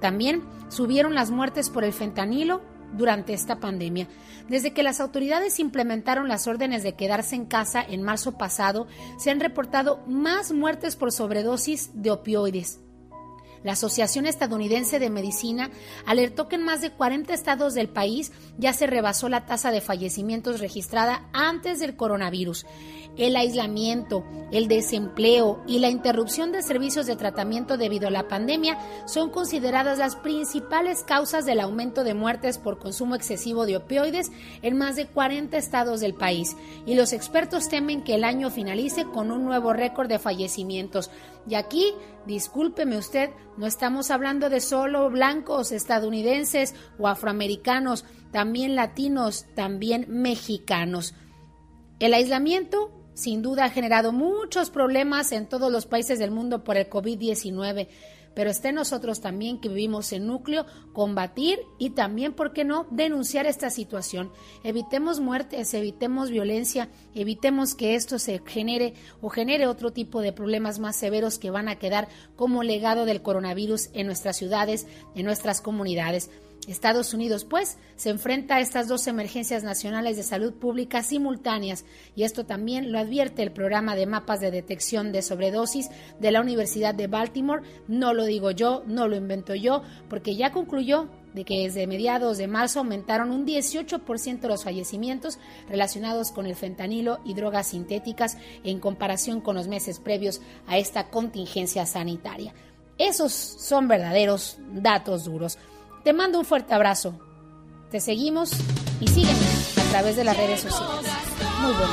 También 0.00 0.42
subieron 0.68 1.14
las 1.14 1.30
muertes 1.30 1.70
por 1.70 1.84
el 1.84 1.92
fentanilo 1.92 2.62
durante 2.92 3.32
esta 3.32 3.58
pandemia. 3.58 4.08
Desde 4.48 4.72
que 4.72 4.82
las 4.82 5.00
autoridades 5.00 5.58
implementaron 5.58 6.28
las 6.28 6.46
órdenes 6.46 6.82
de 6.82 6.94
quedarse 6.94 7.34
en 7.34 7.46
casa 7.46 7.82
en 7.82 8.02
marzo 8.02 8.36
pasado, 8.38 8.86
se 9.18 9.30
han 9.30 9.40
reportado 9.40 10.04
más 10.06 10.52
muertes 10.52 10.96
por 10.96 11.12
sobredosis 11.12 11.90
de 11.94 12.10
opioides. 12.10 12.80
La 13.62 13.72
Asociación 13.72 14.26
Estadounidense 14.26 14.98
de 14.98 15.10
Medicina 15.10 15.70
alertó 16.04 16.48
que 16.48 16.56
en 16.56 16.64
más 16.64 16.80
de 16.80 16.90
40 16.90 17.34
estados 17.34 17.74
del 17.74 17.88
país 17.88 18.32
ya 18.58 18.72
se 18.72 18.86
rebasó 18.86 19.28
la 19.28 19.46
tasa 19.46 19.70
de 19.70 19.80
fallecimientos 19.80 20.60
registrada 20.60 21.28
antes 21.32 21.78
del 21.78 21.96
coronavirus. 21.96 22.66
El 23.16 23.34
aislamiento, 23.34 24.24
el 24.52 24.68
desempleo 24.68 25.62
y 25.66 25.78
la 25.78 25.88
interrupción 25.88 26.52
de 26.52 26.62
servicios 26.62 27.06
de 27.06 27.16
tratamiento 27.16 27.78
debido 27.78 28.08
a 28.08 28.10
la 28.10 28.28
pandemia 28.28 28.78
son 29.06 29.30
consideradas 29.30 29.98
las 29.98 30.16
principales 30.16 31.02
causas 31.02 31.46
del 31.46 31.60
aumento 31.60 32.04
de 32.04 32.12
muertes 32.14 32.58
por 32.58 32.78
consumo 32.78 33.14
excesivo 33.14 33.64
de 33.64 33.78
opioides 33.78 34.30
en 34.60 34.76
más 34.76 34.96
de 34.96 35.06
40 35.06 35.56
estados 35.56 36.00
del 36.00 36.14
país. 36.14 36.56
Y 36.84 36.94
los 36.94 37.12
expertos 37.12 37.68
temen 37.68 38.04
que 38.04 38.14
el 38.14 38.24
año 38.24 38.50
finalice 38.50 39.04
con 39.06 39.30
un 39.30 39.44
nuevo 39.44 39.72
récord 39.72 40.08
de 40.08 40.18
fallecimientos. 40.18 41.10
Y 41.48 41.54
aquí, 41.54 41.94
discúlpeme 42.26 42.98
usted, 42.98 43.30
no 43.56 43.66
estamos 43.66 44.10
hablando 44.10 44.50
de 44.50 44.60
solo 44.60 45.08
blancos, 45.10 45.72
estadounidenses 45.72 46.74
o 46.98 47.08
afroamericanos, 47.08 48.04
también 48.30 48.76
latinos, 48.76 49.46
también 49.54 50.04
mexicanos. 50.08 51.14
El 51.98 52.12
aislamiento 52.12 52.90
sin 53.16 53.40
duda 53.40 53.64
ha 53.64 53.70
generado 53.70 54.12
muchos 54.12 54.68
problemas 54.68 55.32
en 55.32 55.46
todos 55.46 55.72
los 55.72 55.86
países 55.86 56.18
del 56.18 56.30
mundo 56.30 56.62
por 56.62 56.76
el 56.76 56.88
COVID-19 56.88 57.88
pero 58.36 58.50
está 58.50 58.68
en 58.68 58.74
nosotros 58.74 59.22
también 59.22 59.58
que 59.58 59.70
vivimos 59.70 60.12
en 60.12 60.26
núcleo 60.26 60.66
combatir 60.92 61.58
y 61.78 61.90
también, 61.90 62.34
¿por 62.34 62.52
qué 62.52 62.64
no?, 62.64 62.86
denunciar 62.90 63.46
esta 63.46 63.70
situación. 63.70 64.30
Evitemos 64.62 65.20
muertes, 65.20 65.72
evitemos 65.72 66.28
violencia, 66.28 66.90
evitemos 67.14 67.74
que 67.74 67.94
esto 67.94 68.18
se 68.18 68.42
genere 68.44 68.92
o 69.22 69.30
genere 69.30 69.66
otro 69.66 69.90
tipo 69.90 70.20
de 70.20 70.34
problemas 70.34 70.78
más 70.78 70.96
severos 70.96 71.38
que 71.38 71.50
van 71.50 71.70
a 71.70 71.78
quedar 71.78 72.08
como 72.36 72.62
legado 72.62 73.06
del 73.06 73.22
coronavirus 73.22 73.88
en 73.94 74.06
nuestras 74.06 74.36
ciudades, 74.36 74.86
en 75.14 75.24
nuestras 75.24 75.62
comunidades. 75.62 76.28
Estados 76.72 77.14
Unidos, 77.14 77.44
pues, 77.44 77.78
se 77.96 78.10
enfrenta 78.10 78.56
a 78.56 78.60
estas 78.60 78.88
dos 78.88 79.06
emergencias 79.06 79.62
nacionales 79.62 80.16
de 80.16 80.22
salud 80.22 80.52
pública 80.54 81.02
simultáneas 81.02 81.84
y 82.14 82.24
esto 82.24 82.44
también 82.44 82.92
lo 82.92 82.98
advierte 82.98 83.42
el 83.42 83.52
programa 83.52 83.94
de 83.94 84.06
mapas 84.06 84.40
de 84.40 84.50
detección 84.50 85.12
de 85.12 85.22
sobredosis 85.22 85.88
de 86.18 86.30
la 86.30 86.40
Universidad 86.40 86.94
de 86.94 87.06
Baltimore. 87.06 87.62
No 87.88 88.14
lo 88.14 88.24
digo 88.24 88.50
yo, 88.50 88.82
no 88.86 89.08
lo 89.08 89.16
invento 89.16 89.54
yo, 89.54 89.82
porque 90.08 90.36
ya 90.36 90.52
concluyó 90.52 91.08
de 91.34 91.44
que 91.44 91.64
desde 91.64 91.86
mediados 91.86 92.38
de 92.38 92.46
marzo 92.48 92.78
aumentaron 92.78 93.30
un 93.30 93.46
18% 93.46 94.48
los 94.48 94.64
fallecimientos 94.64 95.38
relacionados 95.68 96.32
con 96.32 96.46
el 96.46 96.56
fentanilo 96.56 97.20
y 97.24 97.34
drogas 97.34 97.68
sintéticas 97.68 98.38
en 98.64 98.80
comparación 98.80 99.42
con 99.42 99.54
los 99.54 99.68
meses 99.68 100.00
previos 100.00 100.40
a 100.66 100.78
esta 100.78 101.10
contingencia 101.10 101.84
sanitaria. 101.84 102.54
Esos 102.98 103.32
son 103.32 103.86
verdaderos 103.86 104.58
datos 104.72 105.24
duros. 105.24 105.58
Te 106.06 106.12
mando 106.12 106.38
un 106.38 106.44
fuerte 106.44 106.72
abrazo. 106.72 107.18
Te 107.90 107.98
seguimos 107.98 108.52
y 109.00 109.08
sígueme 109.08 109.40
a 109.76 109.90
través 109.90 110.14
de 110.14 110.22
las 110.22 110.36
redes 110.36 110.60
sociales. 110.60 111.10
Muy 111.60 111.72
bueno. 111.72 111.92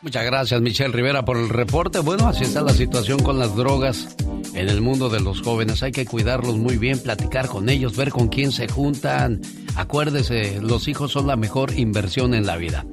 Muchas 0.00 0.24
gracias 0.24 0.62
Michelle 0.62 0.90
Rivera 0.90 1.22
por 1.22 1.36
el 1.36 1.50
reporte. 1.50 1.98
Bueno, 1.98 2.28
así 2.28 2.44
está 2.44 2.62
la 2.62 2.72
situación 2.72 3.22
con 3.22 3.38
las 3.38 3.54
drogas 3.54 4.16
en 4.54 4.68
el 4.68 4.80
mundo 4.80 5.08
de 5.08 5.20
los 5.20 5.42
jóvenes. 5.42 5.82
Hay 5.82 5.92
que 5.92 6.06
cuidarlos 6.06 6.56
muy 6.56 6.76
bien, 6.76 6.98
platicar 6.98 7.48
con 7.48 7.68
ellos, 7.68 7.96
ver 7.96 8.10
con 8.10 8.28
quién 8.28 8.52
se 8.52 8.68
juntan. 8.68 9.40
Acuérdese, 9.76 10.60
los 10.60 10.88
hijos 10.88 11.12
son 11.12 11.26
la 11.26 11.36
mejor 11.36 11.78
inversión 11.78 12.34
en 12.34 12.46
la 12.46 12.56
vida. 12.56 12.84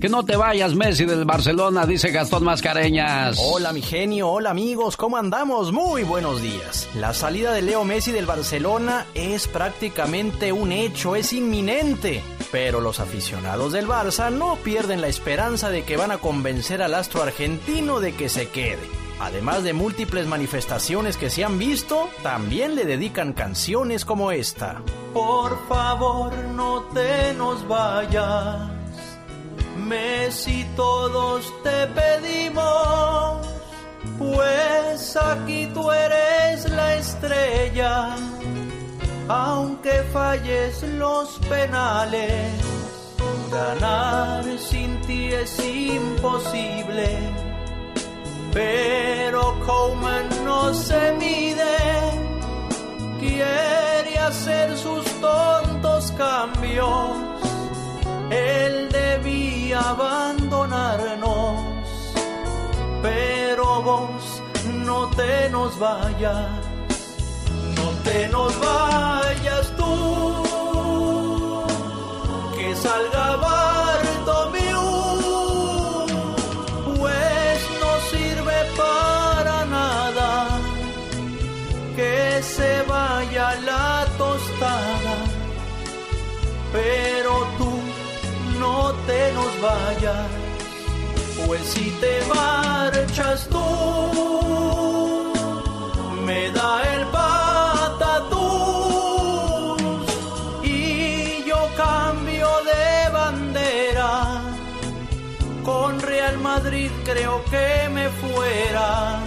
Que 0.00 0.08
no 0.08 0.24
te 0.24 0.36
vayas, 0.36 0.74
Messi 0.74 1.06
del 1.06 1.24
Barcelona, 1.24 1.86
dice 1.86 2.10
Gastón 2.10 2.44
Mascareñas. 2.44 3.38
Hola, 3.40 3.72
mi 3.72 3.80
genio. 3.80 4.28
Hola, 4.28 4.50
amigos. 4.50 4.96
¿Cómo 4.96 5.16
andamos? 5.16 5.72
Muy 5.72 6.02
buenos 6.02 6.42
días. 6.42 6.88
La 6.94 7.14
salida 7.14 7.52
de 7.52 7.62
Leo 7.62 7.84
Messi 7.84 8.12
del 8.12 8.26
Barcelona 8.26 9.06
es 9.14 9.48
prácticamente 9.48 10.52
un 10.52 10.72
hecho, 10.72 11.16
es 11.16 11.32
inminente. 11.32 12.22
Pero 12.50 12.80
los 12.80 13.00
aficionados 13.00 13.72
del 13.72 13.86
Barça 13.86 14.30
no 14.30 14.56
pierden 14.56 15.00
la 15.00 15.08
esperanza 15.08 15.70
de 15.70 15.84
que 15.84 15.96
van 15.96 16.10
a 16.10 16.18
convencer 16.18 16.82
al 16.82 16.94
astro 16.94 17.22
argentino 17.22 18.00
de 18.00 18.12
que 18.12 18.28
se 18.28 18.48
quede. 18.48 19.03
Además 19.24 19.62
de 19.62 19.72
múltiples 19.72 20.26
manifestaciones 20.26 21.16
que 21.16 21.30
se 21.30 21.44
han 21.44 21.58
visto, 21.58 22.10
también 22.22 22.74
le 22.74 22.84
dedican 22.84 23.32
canciones 23.32 24.04
como 24.04 24.30
esta. 24.32 24.82
Por 25.14 25.66
favor, 25.66 26.36
no 26.54 26.82
te 26.92 27.32
nos 27.32 27.66
vayas 27.66 28.74
Messi, 29.78 30.66
todos 30.76 31.50
te 31.62 31.86
pedimos, 31.88 33.46
pues 34.18 35.16
aquí 35.16 35.68
tú 35.72 35.90
eres 35.90 36.68
la 36.68 36.96
estrella, 36.96 38.16
aunque 39.28 40.02
falles 40.12 40.82
los 40.82 41.38
penales, 41.48 42.52
ganar 43.50 44.44
sin 44.58 45.00
ti 45.02 45.32
es 45.32 45.58
imposible. 45.58 47.53
Pero 48.54 49.58
Coleman 49.66 50.28
no 50.44 50.72
se 50.72 51.12
mide, 51.14 51.76
quiere 53.18 54.16
hacer 54.16 54.78
sus 54.78 55.04
tontos 55.20 56.12
cambios. 56.12 57.16
Él 58.30 58.88
debía 58.92 59.80
abandonarnos, 59.80 61.60
pero 63.02 63.82
vos 63.82 64.42
no 64.86 65.08
te 65.10 65.50
nos 65.50 65.76
vayas, 65.76 66.48
no 67.74 67.90
te 68.04 68.28
nos 68.28 68.52
vayas 68.60 69.72
tú, 69.76 71.64
que 72.56 72.76
salga 72.76 73.36
pero 86.74 87.32
tú 87.56 87.72
no 88.58 88.92
te 89.06 89.32
nos 89.32 89.52
vayas, 89.62 90.26
pues 91.46 91.62
si 91.72 91.86
te 92.02 92.14
marchas 92.34 93.46
tú, 93.48 93.64
me 96.26 96.50
da 96.50 96.72
el 96.94 97.06
patatús 97.18 98.34
y 100.64 101.44
yo 101.46 101.60
cambio 101.76 102.48
de 102.70 103.10
bandera. 103.18 104.12
Con 105.64 106.00
Real 106.00 106.38
Madrid 106.38 106.90
creo 107.04 107.44
que 107.52 107.88
me 107.96 108.08
fuera. 108.08 109.20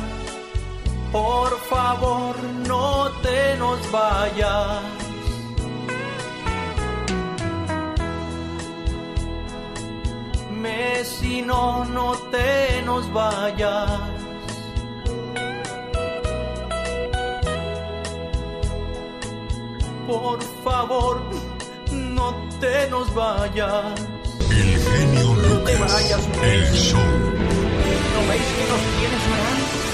Por 1.14 1.58
favor, 1.70 2.36
no 2.68 3.10
te 3.24 3.56
nos 3.58 3.80
vayas 3.90 5.07
si 11.04 11.42
no, 11.42 11.86
no 11.86 12.14
te 12.32 12.82
nos 12.84 13.12
vayas. 13.12 13.92
Por 20.08 20.42
favor, 20.64 21.22
no 21.92 22.36
te 22.60 22.90
nos 22.90 23.14
vayas. 23.14 24.00
El 24.50 24.80
genio 24.80 25.34
Lucas. 25.36 25.80
vayas, 25.80 26.30
el 26.44 26.74
show. 26.74 27.00
¿No 28.14 28.20
veis 28.30 28.48
que 28.56 28.66
nos 28.72 28.82
tienes 28.98 29.24
mal? 29.30 29.87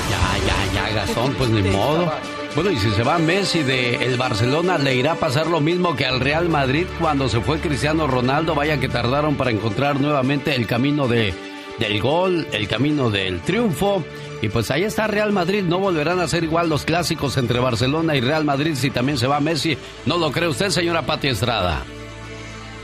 Ya, 0.45 0.73
ya, 0.73 0.95
Gastón, 0.95 1.33
pues 1.37 1.49
ni 1.49 1.61
modo. 1.63 2.11
Bueno, 2.55 2.69
y 2.69 2.77
si 2.77 2.91
se 2.91 3.03
va 3.03 3.17
Messi 3.17 3.63
de 3.63 3.95
el 4.05 4.17
Barcelona, 4.17 4.77
le 4.77 4.95
irá 4.95 5.13
a 5.13 5.15
pasar 5.15 5.47
lo 5.47 5.59
mismo 5.59 5.95
que 5.95 6.05
al 6.05 6.19
Real 6.19 6.49
Madrid 6.49 6.85
cuando 6.99 7.27
se 7.29 7.41
fue 7.41 7.59
Cristiano 7.59 8.07
Ronaldo. 8.07 8.53
Vaya 8.53 8.79
que 8.79 8.89
tardaron 8.89 9.35
para 9.35 9.51
encontrar 9.51 9.99
nuevamente 9.99 10.55
el 10.55 10.67
camino 10.67 11.07
de, 11.07 11.33
del 11.79 12.01
gol, 12.01 12.47
el 12.51 12.67
camino 12.67 13.09
del 13.09 13.41
triunfo. 13.41 14.03
Y 14.41 14.49
pues 14.49 14.69
ahí 14.71 14.83
está 14.83 15.07
Real 15.07 15.31
Madrid. 15.31 15.63
No 15.63 15.79
volverán 15.79 16.19
a 16.19 16.27
ser 16.27 16.43
igual 16.43 16.69
los 16.69 16.85
clásicos 16.85 17.37
entre 17.37 17.59
Barcelona 17.59 18.15
y 18.15 18.21
Real 18.21 18.43
Madrid 18.43 18.75
si 18.75 18.91
también 18.91 19.17
se 19.17 19.27
va 19.27 19.39
Messi. 19.39 19.77
¿No 20.05 20.17
lo 20.17 20.31
cree 20.31 20.49
usted, 20.49 20.69
señora 20.69 21.03
Pati 21.03 21.29
Estrada? 21.29 21.83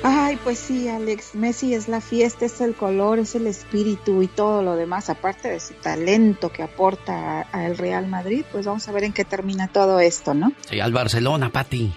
Ay, 0.01 0.37
pues 0.43 0.59
sí, 0.59 0.87
Alex, 0.87 1.35
Messi 1.35 1.73
es 1.73 1.87
la 1.87 1.99
fiesta, 1.99 2.45
es 2.45 2.61
el 2.61 2.73
color, 2.73 3.19
es 3.19 3.35
el 3.35 3.47
espíritu 3.47 4.21
y 4.21 4.27
todo 4.27 4.61
lo 4.61 4.75
demás, 4.75 5.09
aparte 5.09 5.49
de 5.49 5.59
su 5.59 5.73
talento 5.73 6.51
que 6.51 6.63
aporta 6.63 7.41
al 7.41 7.77
Real 7.77 8.07
Madrid, 8.07 8.45
pues 8.51 8.65
vamos 8.65 8.87
a 8.87 8.91
ver 8.93 9.03
en 9.03 9.13
qué 9.13 9.25
termina 9.25 9.67
todo 9.67 9.99
esto, 9.99 10.33
¿no? 10.33 10.53
Sí, 10.69 10.79
al 10.79 10.93
Barcelona, 10.93 11.49
Pati. 11.51 11.93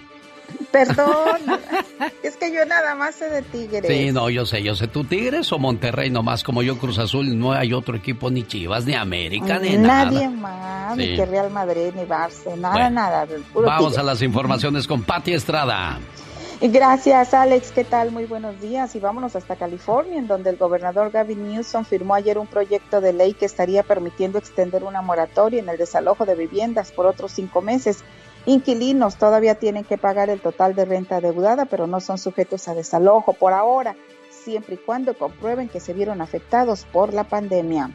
Perdón, 0.71 1.39
es 2.23 2.35
que 2.35 2.53
yo 2.53 2.65
nada 2.65 2.95
más 2.95 3.15
sé 3.15 3.29
de 3.29 3.41
Tigres. 3.41 3.87
Sí, 3.87 4.11
no, 4.11 4.29
yo 4.29 4.45
sé, 4.45 4.61
yo 4.61 4.75
sé. 4.75 4.87
¿Tú 4.87 5.03
Tigres 5.05 5.51
o 5.53 5.59
Monterrey 5.59 6.09
nomás? 6.09 6.43
Como 6.43 6.61
yo 6.61 6.77
Cruz 6.77 6.99
Azul, 6.99 7.37
no 7.37 7.53
hay 7.53 7.73
otro 7.73 7.95
equipo, 7.95 8.29
ni 8.29 8.43
Chivas, 8.43 8.85
ni 8.85 8.95
América, 8.95 9.59
ni 9.59 9.77
nada. 9.77 10.11
Nadie 10.11 10.29
más, 10.29 10.97
ni 10.97 11.15
que 11.15 11.25
Real 11.25 11.51
Madrid, 11.51 11.91
ni 11.95 12.03
Barça, 12.03 12.55
nada, 12.57 12.89
nada. 12.89 13.27
vamos 13.53 13.97
a 13.97 14.03
las 14.03 14.21
informaciones 14.21 14.87
con 14.87 15.03
Pati 15.03 15.33
Estrada. 15.33 15.99
Gracias, 16.61 17.33
Alex. 17.33 17.71
¿Qué 17.71 17.83
tal? 17.83 18.11
Muy 18.11 18.25
buenos 18.25 18.59
días. 18.61 18.95
Y 18.95 18.99
vámonos 18.99 19.35
hasta 19.35 19.55
California, 19.55 20.17
en 20.17 20.27
donde 20.27 20.49
el 20.49 20.57
gobernador 20.57 21.11
Gavin 21.11 21.49
Newsom 21.49 21.83
firmó 21.83 22.13
ayer 22.13 22.37
un 22.37 22.47
proyecto 22.47 23.01
de 23.01 23.11
ley 23.11 23.33
que 23.33 23.45
estaría 23.45 23.83
permitiendo 23.83 24.37
extender 24.37 24.83
una 24.83 25.01
moratoria 25.01 25.59
en 25.59 25.69
el 25.69 25.77
desalojo 25.77 26.25
de 26.25 26.35
viviendas 26.35 26.91
por 26.91 27.05
otros 27.05 27.31
cinco 27.33 27.61
meses. 27.61 28.03
Inquilinos 28.45 29.17
todavía 29.17 29.55
tienen 29.55 29.83
que 29.83 29.97
pagar 29.97 30.29
el 30.29 30.41
total 30.41 30.75
de 30.75 30.85
renta 30.85 31.17
adeudada, 31.17 31.65
pero 31.65 31.87
no 31.87 31.99
son 31.99 32.17
sujetos 32.17 32.67
a 32.67 32.75
desalojo 32.75 33.33
por 33.33 33.53
ahora, 33.53 33.95
siempre 34.29 34.75
y 34.75 34.77
cuando 34.77 35.17
comprueben 35.17 35.69
que 35.69 35.79
se 35.79 35.93
vieron 35.93 36.21
afectados 36.21 36.85
por 36.91 37.13
la 37.13 37.23
pandemia. 37.23 37.91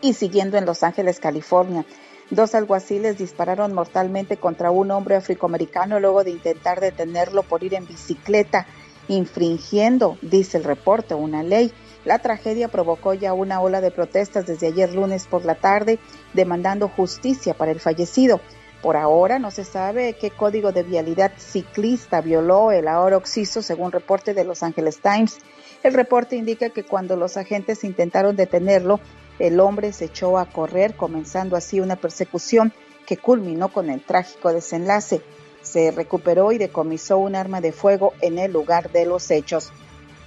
Y 0.00 0.14
siguiendo 0.14 0.56
en 0.56 0.66
Los 0.66 0.82
Ángeles, 0.82 1.20
California, 1.20 1.84
dos 2.30 2.54
alguaciles 2.54 3.18
dispararon 3.18 3.74
mortalmente 3.74 4.36
contra 4.36 4.70
un 4.70 4.90
hombre 4.90 5.16
afroamericano 5.16 6.00
luego 6.00 6.24
de 6.24 6.30
intentar 6.30 6.80
detenerlo 6.80 7.42
por 7.42 7.64
ir 7.64 7.74
en 7.74 7.86
bicicleta, 7.86 8.66
infringiendo, 9.08 10.18
dice 10.22 10.58
el 10.58 10.64
reporte, 10.64 11.14
una 11.14 11.42
ley. 11.42 11.72
La 12.04 12.18
tragedia 12.18 12.68
provocó 12.68 13.14
ya 13.14 13.32
una 13.32 13.60
ola 13.60 13.80
de 13.80 13.90
protestas 13.90 14.46
desde 14.46 14.68
ayer 14.68 14.94
lunes 14.94 15.26
por 15.26 15.44
la 15.44 15.56
tarde, 15.56 15.98
demandando 16.34 16.88
justicia 16.88 17.54
para 17.54 17.70
el 17.70 17.80
fallecido. 17.80 18.40
Por 18.82 18.96
ahora 18.96 19.40
no 19.40 19.50
se 19.50 19.64
sabe 19.64 20.14
qué 20.14 20.30
código 20.30 20.70
de 20.70 20.84
vialidad 20.84 21.32
ciclista 21.36 22.20
violó 22.20 22.70
el 22.70 22.86
ahora 22.86 23.16
Oxiso, 23.16 23.60
según 23.60 23.90
reporte 23.90 24.34
de 24.34 24.44
Los 24.44 24.62
Angeles 24.62 25.00
Times. 25.00 25.38
El 25.82 25.94
reporte 25.94 26.36
indica 26.36 26.70
que 26.70 26.84
cuando 26.84 27.16
los 27.16 27.36
agentes 27.36 27.82
intentaron 27.82 28.36
detenerlo, 28.36 29.00
el 29.38 29.60
hombre 29.60 29.92
se 29.92 30.06
echó 30.06 30.38
a 30.38 30.46
correr, 30.46 30.94
comenzando 30.94 31.56
así 31.56 31.80
una 31.80 31.96
persecución 31.96 32.72
que 33.06 33.16
culminó 33.16 33.68
con 33.68 33.90
el 33.90 34.02
trágico 34.02 34.52
desenlace. 34.52 35.22
Se 35.62 35.90
recuperó 35.90 36.52
y 36.52 36.58
decomisó 36.58 37.18
un 37.18 37.34
arma 37.34 37.60
de 37.60 37.72
fuego 37.72 38.12
en 38.20 38.38
el 38.38 38.52
lugar 38.52 38.90
de 38.90 39.06
los 39.06 39.30
hechos. 39.30 39.72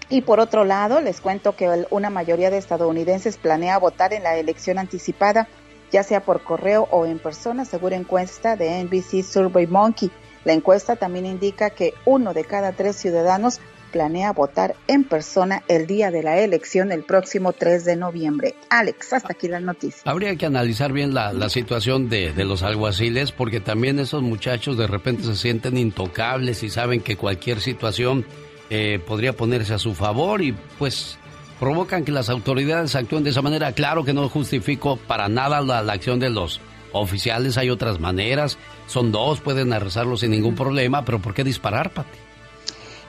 Y 0.10 0.22
por 0.22 0.40
otro 0.40 0.66
lado, 0.66 1.00
les 1.00 1.22
cuento 1.22 1.56
que 1.56 1.86
una 1.90 2.10
mayoría 2.10 2.50
de 2.50 2.58
estadounidenses 2.58 3.38
planea 3.38 3.78
votar 3.78 4.14
en 4.14 4.24
la 4.24 4.38
elección 4.38 4.78
anticipada 4.78 5.48
ya 5.92 6.04
sea 6.04 6.24
por 6.24 6.44
correo 6.44 6.88
o 6.90 7.06
en 7.06 7.20
persona, 7.20 7.66
según 7.66 7.94
encuesta 7.94 8.56
de 8.56 8.84
NBC 8.84 9.24
Survey 9.24 9.68
Monkey. 9.68 10.10
La 10.46 10.54
encuesta 10.54 10.96
también 10.96 11.26
indica 11.26 11.70
que 11.70 11.94
uno 12.06 12.34
de 12.34 12.46
cada 12.46 12.72
tres 12.72 12.96
ciudadanos 12.96 13.60
planea 13.92 14.32
votar 14.34 14.76
en 14.88 15.04
persona 15.04 15.64
el 15.68 15.88
día 15.88 16.12
de 16.12 16.24
la 16.24 16.40
elección 16.40 16.92
el 16.92 17.04
próximo 17.04 17.54
3 17.54 17.86
de 17.86 17.96
noviembre. 17.96 18.56
Alex, 18.70 19.14
hasta 19.14 19.34
aquí 19.34 19.48
la 19.48 19.60
noticia. 19.60 20.02
Habría 20.06 20.36
que 20.36 20.46
analizar 20.46 20.92
bien 20.92 21.14
la, 21.14 21.50
situación 21.50 22.10
de, 22.10 22.34
de, 22.34 22.46
los 22.46 22.64
alguaciles 22.64 23.32
porque 23.32 23.60
también 23.60 24.00
esos 24.00 24.24
muchachos 24.24 24.78
de 24.78 24.88
repente 24.88 25.24
se 25.24 25.36
sienten 25.36 25.78
intocables 25.78 26.64
y 26.64 26.70
saben 26.70 27.02
que 27.02 27.18
cualquier 27.18 27.60
situación 27.60 28.26
eh, 28.74 29.00
podría 29.06 29.34
ponerse 29.34 29.74
a 29.74 29.78
su 29.78 29.94
favor 29.94 30.42
y 30.42 30.54
pues 30.80 31.18
provocan 31.60 32.06
que 32.06 32.14
las 32.14 32.30
autoridades 32.30 32.96
actúen 32.96 33.26
de 33.26 33.32
esa 33.32 33.42
manera. 33.42 33.74
Claro 33.74 34.06
que 34.06 34.14
no 34.14 34.30
justifico 34.30 34.96
para 34.96 35.28
nada 35.28 35.60
la, 35.60 35.80
acción 35.92 36.22
de 36.22 36.30
los 36.30 36.62
oficiales, 36.94 37.58
hay 37.58 37.70
otras 37.70 38.00
maneras. 38.00 38.58
Son 38.88 39.12
dos, 39.12 39.42
pueden 39.42 39.74
arrestarlos 39.74 40.22
sin 40.22 40.32
ningún 40.32 40.56
problema, 40.56 41.04
pero 41.04 41.20
¿por 41.20 41.34
qué 41.34 41.44
disparar, 41.44 41.92
Pati? 41.92 42.18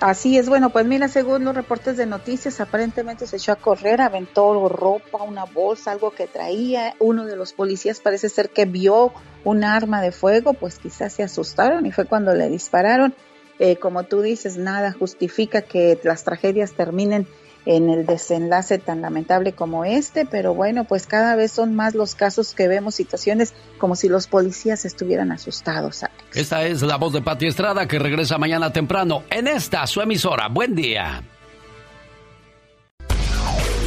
Así 0.03 0.37
es, 0.37 0.49
bueno, 0.49 0.71
pues 0.71 0.85
mira, 0.85 1.07
según 1.07 1.45
los 1.45 1.55
reportes 1.55 1.97
de 1.97 2.07
noticias, 2.07 2.61
aparentemente 2.61 3.25
se 3.29 3.37
echó 3.37 3.53
a 3.53 3.57
correr, 3.57 4.01
aventó 4.01 4.69
ropa, 4.69 5.23
una 5.23 5.45
bolsa, 5.45 5.93
algo 5.93 6.11
que 6.11 6.27
traía. 6.27 6.97
Uno 6.99 7.25
de 7.25 7.37
los 7.37 7.53
policías 7.53 8.01
parece 8.01 8.29
ser 8.29 8.51
que 8.51 8.65
vio 8.65 9.13
un 9.45 9.63
arma 9.63 10.03
de 10.03 10.11
fuego, 10.11 10.55
pues 10.55 10.81
quizás 10.81 11.13
se 11.13 11.23
asustaron 11.23 11.87
y 11.87 11.93
fue 11.93 12.07
cuando 12.07 12.35
le 12.35 12.49
dispararon. 12.49 13.15
Eh, 13.61 13.77
como 13.77 14.03
tú 14.03 14.23
dices, 14.23 14.57
nada 14.57 14.91
justifica 14.91 15.63
que 15.63 15.97
las 16.03 16.25
tragedias 16.25 16.73
terminen 16.73 17.29
en 17.65 17.89
el 17.91 18.07
desenlace 18.07 18.79
tan 18.79 19.03
lamentable 19.03 19.53
como 19.53 19.85
este, 19.85 20.27
pero 20.27 20.55
bueno, 20.55 20.85
pues 20.85 21.07
cada 21.07 21.37
vez 21.37 21.53
son 21.53 21.75
más 21.75 21.95
los 21.95 22.15
casos 22.15 22.55
que 22.55 22.69
vemos 22.69 22.95
situaciones 22.95 23.55
como 23.79 23.97
si 23.97 24.09
los 24.09 24.27
policías 24.27 24.85
estuvieran 24.85 25.33
asustados. 25.33 26.05
Esta 26.35 26.65
es 26.65 26.83
la 26.83 26.97
voz 26.97 27.13
de 27.13 27.23
Pati 27.23 27.47
Estrada 27.47 27.87
que 27.87 27.99
regresa 27.99 28.39
mañana 28.39 28.73
temprano 28.73 29.23
en 29.31 29.47
esta 29.47 29.87
su 29.87 30.01
emisora. 30.01 30.49
Buen 30.49 30.75
día. 30.75 31.23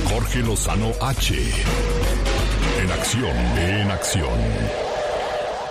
Jorge 0.10 0.40
Lozano 0.40 0.92
H. 1.02 1.36
En 2.82 2.92
acción, 2.92 3.36
en 3.58 3.92
acción 3.92 4.85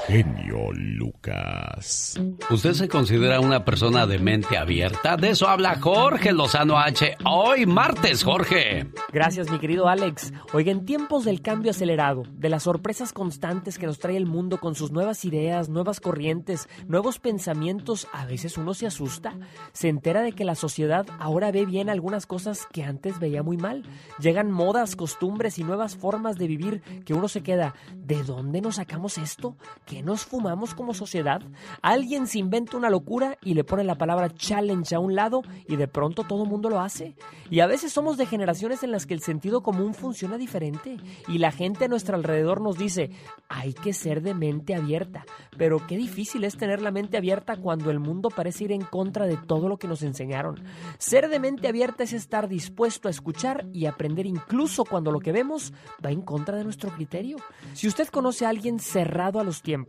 genio 0.07 0.71
Lucas. 0.73 2.21
¿Usted 2.51 2.73
se 2.73 2.89
considera 2.89 3.41
una 3.41 3.65
persona 3.65 4.07
de 4.07 4.19
mente 4.19 4.59
abierta? 4.59 5.17
De 5.17 5.31
eso 5.31 5.49
habla 5.49 5.79
Jorge 5.81 6.33
Lozano 6.33 6.79
H. 6.79 7.17
Hoy 7.25 7.67
martes, 7.67 8.23
Jorge. 8.23 8.87
Gracias, 9.13 9.51
mi 9.51 9.59
querido 9.59 9.89
Alex. 9.89 10.33
Oiga, 10.53 10.73
en 10.73 10.85
tiempos 10.85 11.25
del 11.25 11.41
cambio 11.41 11.71
acelerado, 11.71 12.25
de 12.33 12.49
las 12.49 12.65
sorpresas 12.65 13.13
constantes 13.13 13.79
que 13.79 13.87
nos 13.87 13.99
trae 13.99 14.17
el 14.17 14.27
mundo 14.27 14.59
con 14.59 14.75
sus 14.75 14.91
nuevas 14.91 15.25
ideas, 15.25 15.69
nuevas 15.69 16.01
corrientes, 16.01 16.69
nuevos 16.87 17.19
pensamientos, 17.19 18.07
a 18.13 18.27
veces 18.27 18.59
uno 18.59 18.75
se 18.75 18.87
asusta. 18.87 19.35
Se 19.73 19.89
entera 19.89 20.23
de 20.23 20.33
que 20.33 20.45
la 20.45 20.55
sociedad 20.55 21.07
ahora 21.19 21.51
ve 21.51 21.65
bien 21.65 21.89
algunas 21.89 22.27
cosas 22.27 22.67
que 22.73 22.85
antes 22.85 23.19
veía 23.19 23.43
muy 23.43 23.57
mal. 23.57 23.85
Llegan 24.19 24.51
modas, 24.51 24.97
costumbres 24.97 25.59
y 25.59 25.65
nuevas 25.65 25.97
formas 25.97 26.37
de 26.37 26.47
vivir 26.47 26.83
que 27.05 27.15
uno 27.15 27.29
se 27.29 27.43
queda, 27.43 27.75
¿de 27.95 28.23
dónde 28.23 28.61
nos 28.61 28.77
sacamos 28.77 29.19
esto? 29.19 29.57
qué 29.94 29.94
nos 30.03 30.25
fumamos 30.25 30.75
como 30.75 30.95
sociedad? 30.95 31.43
Alguien 31.83 32.27
se 32.27 32.39
inventa 32.39 32.77
una 32.77 32.91
locura 32.91 33.39
y 33.43 33.55
le 33.55 33.65
pone 33.65 33.85
la 33.85 33.97
palabra 33.97 34.31
challenge 34.35 34.95
a 34.95 35.01
un 35.01 35.15
lado 35.15 35.43
y 35.69 35.77
de 35.77 35.89
pronto 35.89 36.25
todo 36.25 36.45
el 36.45 36.51
mundo 36.51 36.71
lo 36.71 36.81
hace. 36.81 37.15
Y 37.51 37.61
a 37.61 37.67
veces 37.67 37.93
somos 37.93 38.17
de 38.17 38.27
generaciones 38.27 38.83
en 38.83 38.91
las 38.91 39.07
que 39.07 39.15
el 39.15 39.21
sentido 39.21 39.63
común 39.63 39.95
funciona 39.95 40.39
diferente 40.39 40.97
y 41.29 41.39
la 41.39 41.53
gente 41.53 41.85
a 41.85 41.89
nuestro 41.89 42.17
alrededor 42.17 42.61
nos 42.61 42.79
dice, 42.79 43.11
hay 43.49 43.73
que 43.75 43.93
ser 43.93 44.23
de 44.23 44.35
mente 44.35 44.75
abierta. 44.75 45.25
Pero 45.57 45.87
qué 45.87 45.97
difícil 45.97 46.45
es 46.45 46.57
tener 46.57 46.83
la 46.83 46.91
mente 46.91 47.17
abierta 47.17 47.57
cuando 47.57 47.91
el 47.91 48.01
mundo 48.01 48.31
parece 48.31 48.65
ir 48.65 48.73
en 48.73 48.83
contra 48.83 49.27
de 49.27 49.37
todo 49.37 49.69
lo 49.69 49.79
que 49.79 49.89
nos 49.89 50.03
enseñaron. 50.03 50.63
Ser 50.99 51.29
de 51.29 51.39
mente 51.39 51.69
abierta 51.69 52.05
es 52.05 52.13
estar 52.13 52.49
dispuesto 52.49 53.09
a 53.09 53.11
escuchar 53.11 53.67
y 53.73 53.87
aprender 53.87 54.27
incluso 54.27 54.85
cuando 54.85 55.11
lo 55.11 55.21
que 55.21 55.33
vemos 55.33 55.73
va 56.05 56.11
en 56.11 56.23
contra 56.23 56.57
de 56.57 56.65
nuestro 56.65 56.91
criterio. 56.91 57.37
Si 57.75 57.87
usted 57.87 58.09
conoce 58.09 58.47
a 58.47 58.49
alguien 58.49 58.79
cerrado 58.79 59.41
a 59.41 59.45
los 59.45 59.63
tiempos, 59.63 59.84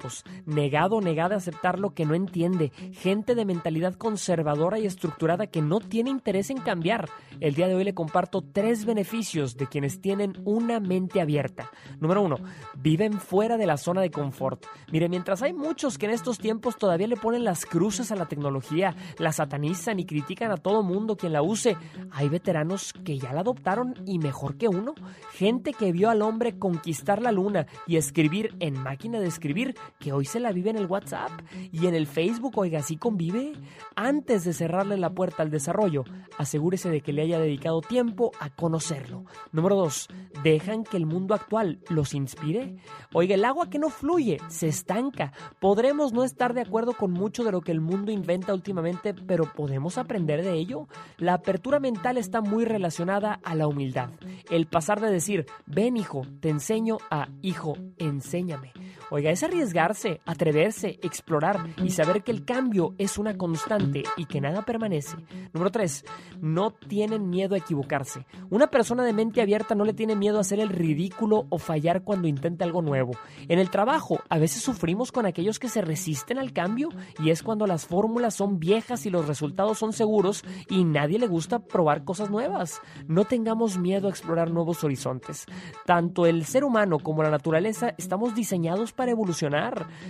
negado 0.46 0.98
o 0.98 1.02
negada 1.02 1.36
a 1.36 1.38
aceptar 1.38 1.80
lo 1.80 1.94
que 1.94 2.06
no 2.06 2.14
entiende, 2.14 2.72
gente 2.94 3.36
de 3.36 3.46
mentalidad 3.46 3.96
conservadora 3.96 4.80
y 4.80 4.86
estructurada 4.86 5.48
que 5.48 5.62
no 5.62 5.80
tiene 5.80 6.10
interés 6.10 6.50
en 6.50 6.58
cambiar. 6.58 7.10
El 7.40 7.56
día 7.56 7.68
de 7.68 7.76
hoy 7.76 7.84
le 7.84 7.94
comparto 7.94 8.42
tres 8.42 8.86
beneficios 8.86 9.58
de 9.58 9.68
quienes 9.68 10.02
tienen 10.02 10.34
una 10.46 10.80
mente 10.80 11.22
abierta. 11.22 11.72
Número 12.00 12.22
uno, 12.22 12.38
viven 12.76 13.20
fuera 13.20 13.58
de 13.58 13.66
la 13.66 13.78
zona 13.78 14.02
de 14.02 14.12
confort. 14.12 14.66
Mire, 14.92 15.10
mientras 15.10 15.42
hay 15.42 15.54
muchos 15.54 15.98
que 15.98 16.06
en 16.06 16.12
estos 16.12 16.38
tiempos 16.38 16.78
todavía 16.78 17.08
le 17.08 17.18
ponen 17.18 17.44
las 17.44 17.66
cruces 17.66 18.12
a 18.12 18.16
la 18.16 18.28
tecnología, 18.28 18.96
la 19.18 19.32
satanizan 19.32 20.00
y 20.00 20.06
critican 20.06 20.52
a 20.52 20.58
todo 20.58 20.84
mundo 20.84 21.18
quien 21.18 21.34
la 21.34 21.42
use, 21.42 21.78
hay 22.12 22.30
veteranos 22.30 22.94
que 22.94 23.18
ya 23.18 23.34
la 23.34 23.42
adoptaron 23.42 23.96
y 24.06 24.20
mejor 24.20 24.58
que 24.58 24.68
uno. 24.68 24.94
Gente 25.34 25.74
que 25.74 25.92
vio 25.92 26.10
al 26.10 26.22
hombre 26.22 26.58
conquistar 26.58 27.22
la 27.22 27.32
luna 27.32 27.68
y 27.88 27.98
escribir 27.98 28.56
en 28.60 28.78
máquina 28.82 29.20
de 29.20 29.28
escribir 29.28 29.76
que 30.00 30.14
hoy 30.14 30.26
se 30.26 30.40
la 30.40 30.52
vive 30.52 30.70
en 30.70 30.78
el 30.78 30.86
WhatsApp 30.86 31.32
y 31.72 31.88
en 31.88 31.96
el 31.96 32.08
Facebook, 32.08 32.58
oiga, 32.58 32.80
así 32.80 32.98
convive. 32.98 33.54
Antes 33.96 34.44
de 34.44 34.54
cerrarle 34.54 34.98
la 34.98 35.14
puerta 35.14 35.44
al 35.44 35.52
desarrollo, 35.52 36.04
asegúrese 36.38 36.90
de 36.90 37.02
que 37.02 37.14
le 37.14 37.24
haya 37.24 37.40
dedicado 37.40 37.82
tiempo 37.82 38.32
a 38.40 38.50
conocerlo. 38.50 39.26
Número 39.52 39.76
dos, 39.76 40.08
dejan 40.44 40.84
que 40.84 40.98
el 40.98 41.06
mundo 41.06 41.34
actual 41.34 41.80
los 41.90 42.14
inspire. 42.14 42.78
Oiga, 43.14 43.36
el 43.36 43.46
agua 43.46 43.70
que 43.70 43.80
no 43.80 43.90
fluye 43.90 44.40
se 44.48 44.68
estanca. 44.68 45.34
Podremos 45.60 46.14
no 46.14 46.24
estar 46.24 46.54
de 46.54 46.62
acuerdo 46.62 46.94
con 46.94 47.12
mucho 47.12 47.44
de 47.44 47.52
lo 47.52 47.62
que 47.62 47.72
el 47.72 47.82
mundo 47.82 48.12
inventa 48.12 48.54
últimamente, 48.54 49.14
pero 49.14 49.46
podemos 49.46 49.98
aprender 49.98 50.44
de 50.44 50.54
ello. 50.54 50.88
La 51.18 51.36
apertura 51.36 51.80
mental 51.80 52.18
está 52.18 52.42
muy 52.42 52.66
relacionada 52.66 53.40
a 53.44 53.56
la 53.56 53.68
humildad. 53.68 54.10
El 54.50 54.68
pasar 54.68 55.02
de 55.02 55.12
decir, 55.12 55.46
ven 55.66 55.98
hijo, 55.98 56.24
te 56.40 56.50
enseño 56.50 56.98
a 57.10 57.30
hijo, 57.42 57.78
enséñame. 57.98 58.74
Oiga, 59.10 59.32
es 59.32 59.44
atreverse, 59.80 61.00
explorar 61.02 61.60
y 61.84 61.90
saber 61.90 62.24
que 62.24 62.32
el 62.32 62.46
cambio 62.46 62.94
es 62.98 63.18
una 63.18 63.38
constante 63.38 64.04
y 64.18 64.26
que 64.26 64.42
nada 64.42 64.64
permanece. 64.64 65.18
Número 65.54 65.72
3. 65.72 66.06
No 66.42 66.72
tienen 66.72 67.30
miedo 67.30 67.56
a 67.56 67.58
equivocarse. 67.58 68.26
Una 68.50 68.68
persona 68.68 69.04
de 69.04 69.14
mente 69.14 69.42
abierta 69.42 69.76
no 69.76 69.86
le 69.86 69.94
tiene 69.94 70.16
miedo 70.16 70.38
a 70.38 70.42
hacer 70.42 70.60
el 70.60 70.70
ridículo 70.70 71.46
o 71.50 71.58
fallar 71.58 72.04
cuando 72.04 72.28
intenta 72.28 72.66
algo 72.66 72.82
nuevo. 72.82 73.12
En 73.48 73.60
el 73.60 73.70
trabajo, 73.70 74.20
a 74.30 74.38
veces 74.38 74.62
sufrimos 74.62 75.12
con 75.12 75.26
aquellos 75.26 75.60
que 75.60 75.70
se 75.70 75.82
resisten 75.82 76.38
al 76.38 76.54
cambio 76.54 76.90
y 77.20 77.30
es 77.30 77.44
cuando 77.44 77.68
las 77.68 77.86
fórmulas 77.86 78.36
son 78.36 78.60
viejas 78.60 79.06
y 79.06 79.10
los 79.10 79.28
resultados 79.28 79.78
son 79.78 79.94
seguros 79.94 80.44
y 80.70 80.84
nadie 80.84 81.20
le 81.20 81.28
gusta 81.28 81.60
probar 81.60 82.04
cosas 82.04 82.30
nuevas. 82.30 82.82
No 83.08 83.26
tengamos 83.26 83.78
miedo 83.78 84.08
a 84.08 84.12
explorar 84.12 84.52
nuevos 84.52 84.84
horizontes. 84.84 85.46
Tanto 85.86 86.26
el 86.26 86.46
ser 86.46 86.64
humano 86.64 87.00
como 87.00 87.24
la 87.24 87.30
naturaleza 87.30 87.94
estamos 87.98 88.36
diseñados 88.36 88.94
para 88.94 89.12
evolucionar 89.12 89.65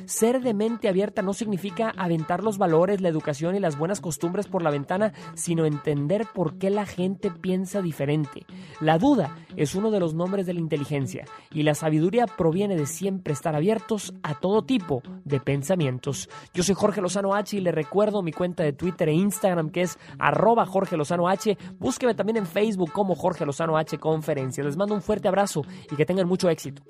Ser 0.06 0.42
de 0.42 0.54
mente 0.54 0.90
abierta 0.90 1.22
no 1.22 1.34
significa 1.34 1.94
aventar 1.96 2.44
los 2.44 2.58
valores, 2.58 3.02
la 3.02 3.10
educación 3.10 3.56
y 3.56 3.60
las 3.60 3.78
buenas 3.78 4.02
costumbres 4.02 4.48
por 4.48 4.62
la 4.62 4.70
ventana, 4.70 5.14
sino 5.34 5.66
entender 5.66 6.26
por 6.34 6.58
qué 6.58 6.70
la 6.70 6.86
gente 6.86 7.32
piensa 7.32 7.82
diferente. 7.82 8.46
La 8.82 8.98
duda 8.98 9.36
es 9.56 9.76
uno 9.76 9.92
de 9.92 10.00
los 10.00 10.14
nombres 10.14 10.46
de 10.46 10.54
la 10.54 10.60
inteligencia 10.60 11.26
y 11.52 11.64
la 11.64 11.76
sabiduría 11.76 12.26
proviene 12.26 12.76
de 12.76 12.86
siempre 12.86 13.34
estar 13.34 13.56
abiertos 13.56 14.14
a 14.24 14.36
todo 14.36 14.64
tipo 14.64 15.02
de 15.24 15.40
pensamientos. 15.40 16.30
Yo 16.54 16.64
soy 16.64 16.76
Jorge 16.76 17.02
Lozano 17.02 17.34
H 17.34 17.58
y 17.58 17.62
le 17.62 17.72
recuerdo 17.72 18.22
mi 18.22 18.32
cuenta 18.32 18.64
de 18.64 18.74
Twitter 18.74 19.10
e 19.10 19.14
Instagram 19.14 19.70
que 19.70 19.82
es 19.82 19.98
arroba 20.20 20.66
Jorge 20.66 20.98
Lozano 20.98 21.28
H. 21.28 21.58
Búsqueme 21.80 22.16
también 22.16 22.38
en 22.38 22.46
Facebook 22.46 22.92
como 22.92 23.16
Jorge 23.16 23.46
Lozano 23.46 23.78
H 23.78 23.98
Conferencia. 23.98 24.64
Les 24.64 24.78
mando 24.78 24.94
un 24.94 25.02
fuerte 25.02 25.28
abrazo 25.28 25.64
y 25.92 25.96
que 25.96 26.06
tengan 26.06 26.28
mucho 26.28 26.50
éxito. 26.50 26.84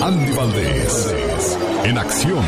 Andy 0.00 0.32
Valdés, 0.32 1.58
en 1.84 1.98
acción. 1.98 2.44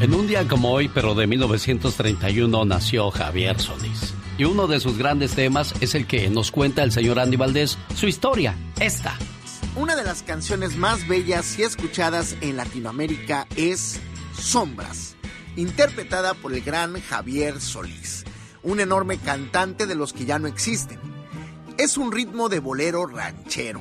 En 0.00 0.14
un 0.14 0.28
día 0.28 0.46
como 0.46 0.70
hoy, 0.70 0.88
pero 0.88 1.16
de 1.16 1.26
1931, 1.26 2.64
nació 2.64 3.10
Javier 3.10 3.60
Solís. 3.60 4.14
Y 4.38 4.44
uno 4.44 4.68
de 4.68 4.78
sus 4.78 4.96
grandes 4.96 5.32
temas 5.32 5.74
es 5.80 5.96
el 5.96 6.06
que 6.06 6.30
nos 6.30 6.52
cuenta 6.52 6.84
el 6.84 6.92
señor 6.92 7.18
Andy 7.18 7.36
Valdés, 7.36 7.76
su 7.96 8.06
historia, 8.06 8.54
esta. 8.78 9.18
Una 9.74 9.96
de 9.96 10.04
las 10.04 10.22
canciones 10.22 10.76
más 10.76 11.08
bellas 11.08 11.58
y 11.58 11.62
escuchadas 11.62 12.36
en 12.40 12.56
Latinoamérica 12.56 13.48
es 13.56 13.98
Sombras, 14.40 15.16
interpretada 15.56 16.34
por 16.34 16.54
el 16.54 16.60
gran 16.62 17.00
Javier 17.00 17.60
Solís, 17.60 18.24
un 18.68 18.80
enorme 18.80 19.18
cantante 19.18 19.86
de 19.86 19.94
los 19.94 20.12
que 20.12 20.26
ya 20.26 20.38
no 20.38 20.46
existen. 20.46 21.00
Es 21.78 21.96
un 21.96 22.12
ritmo 22.12 22.50
de 22.50 22.60
bolero 22.60 23.06
ranchero. 23.06 23.80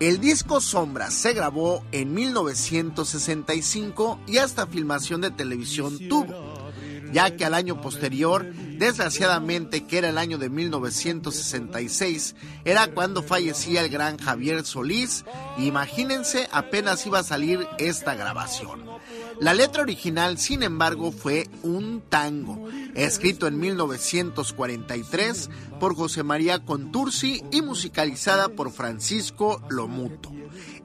El 0.00 0.20
disco 0.20 0.60
Sombras 0.60 1.12
se 1.12 1.34
grabó 1.34 1.84
en 1.92 2.14
1965 2.14 4.20
y 4.26 4.38
hasta 4.38 4.66
filmación 4.66 5.20
de 5.20 5.30
televisión 5.30 5.98
tuvo, 6.08 6.70
ya 7.12 7.36
que 7.36 7.44
al 7.44 7.54
año 7.54 7.80
posterior, 7.82 8.46
desgraciadamente 8.78 9.84
que 9.84 9.98
era 9.98 10.08
el 10.08 10.18
año 10.18 10.38
de 10.38 10.48
1966, 10.48 12.36
era 12.64 12.86
cuando 12.88 13.22
fallecía 13.22 13.82
el 13.82 13.90
gran 13.90 14.18
Javier 14.18 14.64
Solís, 14.64 15.26
imagínense 15.58 16.48
apenas 16.52 17.04
iba 17.06 17.18
a 17.18 17.24
salir 17.24 17.66
esta 17.78 18.14
grabación. 18.14 18.95
La 19.40 19.52
letra 19.52 19.82
original, 19.82 20.38
sin 20.38 20.62
embargo, 20.62 21.12
fue 21.12 21.48
un 21.62 22.02
tango, 22.08 22.68
escrito 22.94 23.46
en 23.46 23.58
1943 23.58 25.50
por 25.78 25.94
José 25.94 26.22
María 26.22 26.64
Contursi 26.64 27.42
y 27.50 27.60
musicalizada 27.60 28.48
por 28.48 28.72
Francisco 28.72 29.62
Lomuto. 29.68 30.32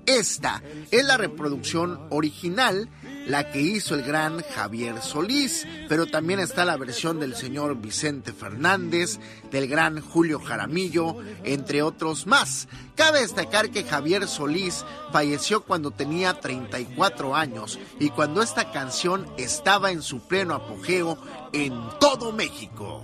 Esta 0.06 0.61
es 0.90 1.06
la 1.06 1.15
reproducción 1.15 1.99
original, 2.10 2.90
la 3.32 3.49
que 3.49 3.62
hizo 3.62 3.95
el 3.95 4.03
gran 4.03 4.44
Javier 4.44 5.02
Solís, 5.02 5.66
pero 5.88 6.06
también 6.06 6.41
está 6.41 6.66
la 6.66 6.76
versión 6.76 7.18
del 7.18 7.34
señor 7.34 7.78
Vicente 7.78 8.34
Fernández, 8.34 9.20
del 9.49 9.70
gran 9.70 10.02
Julio 10.02 10.41
Jaramillo, 10.41 11.16
entre 11.45 11.82
otros 11.82 12.28
más. 12.28 12.68
Cabe 12.95 13.22
destacar 13.22 13.70
que 13.70 13.86
Javier 13.86 14.28
Solís 14.28 14.84
falleció 15.14 15.64
cuando 15.64 15.91
tenía 15.91 16.34
34 16.41 17.34
años 17.34 17.80
y 18.02 18.10
cuando 18.10 18.41
esta 18.41 18.70
canción 18.74 19.26
estaba 19.38 19.91
en 19.91 20.02
su 20.02 20.28
pleno 20.28 20.53
apogeo 20.53 21.18
en 21.53 21.74
todo 22.02 22.34
México. 22.34 23.02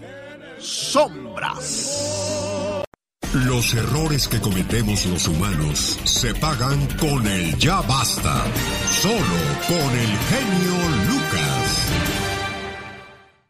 Sombras. 0.60 2.18
Los 3.46 3.76
errores 3.76 4.28
que 4.28 4.40
cometemos 4.40 5.06
los 5.06 5.28
humanos 5.28 6.00
se 6.06 6.34
pagan 6.34 6.88
con 7.00 7.28
el 7.28 7.56
ya 7.58 7.82
basta. 7.82 8.44
Solo 8.90 9.40
con 9.68 9.78
el 9.78 10.18
genio 10.30 10.76
Lucas. 11.08 11.88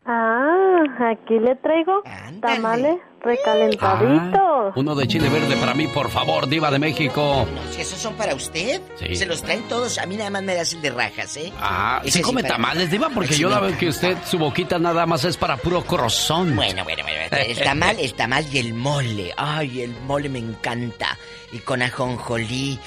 Ah, 0.06 0.57
aquí 1.00 1.40
le 1.40 1.56
traigo 1.56 2.02
tamales 2.42 2.98
recalentaditos. 3.22 4.38
Ah, 4.40 4.72
uno 4.76 4.96
de 4.96 5.08
chile 5.08 5.30
verde 5.30 5.56
para 5.58 5.74
mí, 5.74 5.88
por 5.88 6.10
favor, 6.10 6.48
diva 6.48 6.70
de 6.72 6.80
México. 6.80 7.48
Si 7.72 7.82
esos 7.82 8.00
son 8.00 8.14
para 8.16 8.34
usted, 8.36 8.82
Sí. 9.00 9.16
se 9.16 9.26
los 9.26 9.42
traen 9.42 9.64
todos. 9.68 9.98
A 9.98 10.06
mí 10.06 10.16
nada 10.18 10.30
más 10.30 10.44
me 10.44 10.56
das 10.56 10.74
el 10.74 10.82
de 10.82 10.90
rajas, 10.92 11.36
¿eh? 11.38 11.52
Ah, 11.60 12.00
Ese 12.04 12.12
¿se 12.12 12.18
sí 12.20 12.24
come 12.24 12.44
tamales, 12.44 12.90
diva? 12.92 13.10
Porque 13.10 13.36
yo 13.36 13.50
la 13.50 13.60
veo 13.60 13.78
que 13.78 13.88
usted, 13.90 14.18
su 14.26 14.38
boquita 14.38 14.80
nada 14.80 15.06
más 15.06 15.24
es 15.26 15.38
para 15.38 15.58
puro 15.58 15.84
corazón. 15.84 16.56
Bueno, 16.56 16.84
bueno, 16.84 17.04
bueno. 17.04 17.18
El 17.32 17.58
tamal, 17.60 18.00
el 18.00 18.14
tamal 18.14 18.46
y 18.52 18.60
el 18.60 18.74
mole. 18.74 19.34
Ay, 19.38 19.82
el 19.82 19.92
mole 20.06 20.30
me 20.30 20.40
encanta. 20.40 21.18
Y 21.52 21.60
con 21.60 21.82
ajonjolí. 21.82 22.80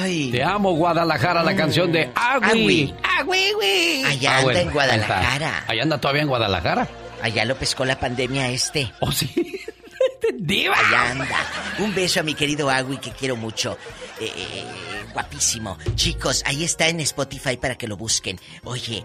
Ay. 0.00 0.30
Te 0.32 0.42
amo, 0.42 0.72
Guadalajara, 0.74 1.42
la 1.44 1.54
canción 1.54 1.92
de 1.92 2.10
Agui. 2.14 2.92
Agui, 3.18 3.52
güey. 3.54 4.04
Allá 4.04 4.30
Ah, 4.30 4.34
anda 4.38 4.42
bueno, 4.44 4.58
en 4.60 4.70
Guadalajara. 4.72 5.64
Allá 5.68 5.82
anda 5.84 5.98
todavía 6.00 6.22
en 6.22 6.28
Guadalajara. 6.28 6.88
Allá 7.22 7.44
lo 7.44 7.58
pescó 7.58 7.84
la 7.84 7.98
pandemia 7.98 8.50
este. 8.50 8.92
¿Oh, 9.00 9.12
sí? 9.12 9.60
¡Diva! 10.34 10.76
Allá 10.78 11.10
anda. 11.10 11.46
Un 11.78 11.94
beso 11.94 12.20
a 12.20 12.22
mi 12.22 12.34
querido 12.34 12.70
Agui, 12.70 12.98
que 12.98 13.10
quiero 13.12 13.36
mucho. 13.36 13.76
Eh, 14.20 14.32
eh, 14.34 14.64
guapísimo. 15.12 15.78
Chicos, 15.94 16.42
ahí 16.46 16.64
está 16.64 16.88
en 16.88 17.00
Spotify 17.00 17.56
para 17.56 17.76
que 17.76 17.88
lo 17.88 17.96
busquen. 17.96 18.38
Oye, 18.64 19.04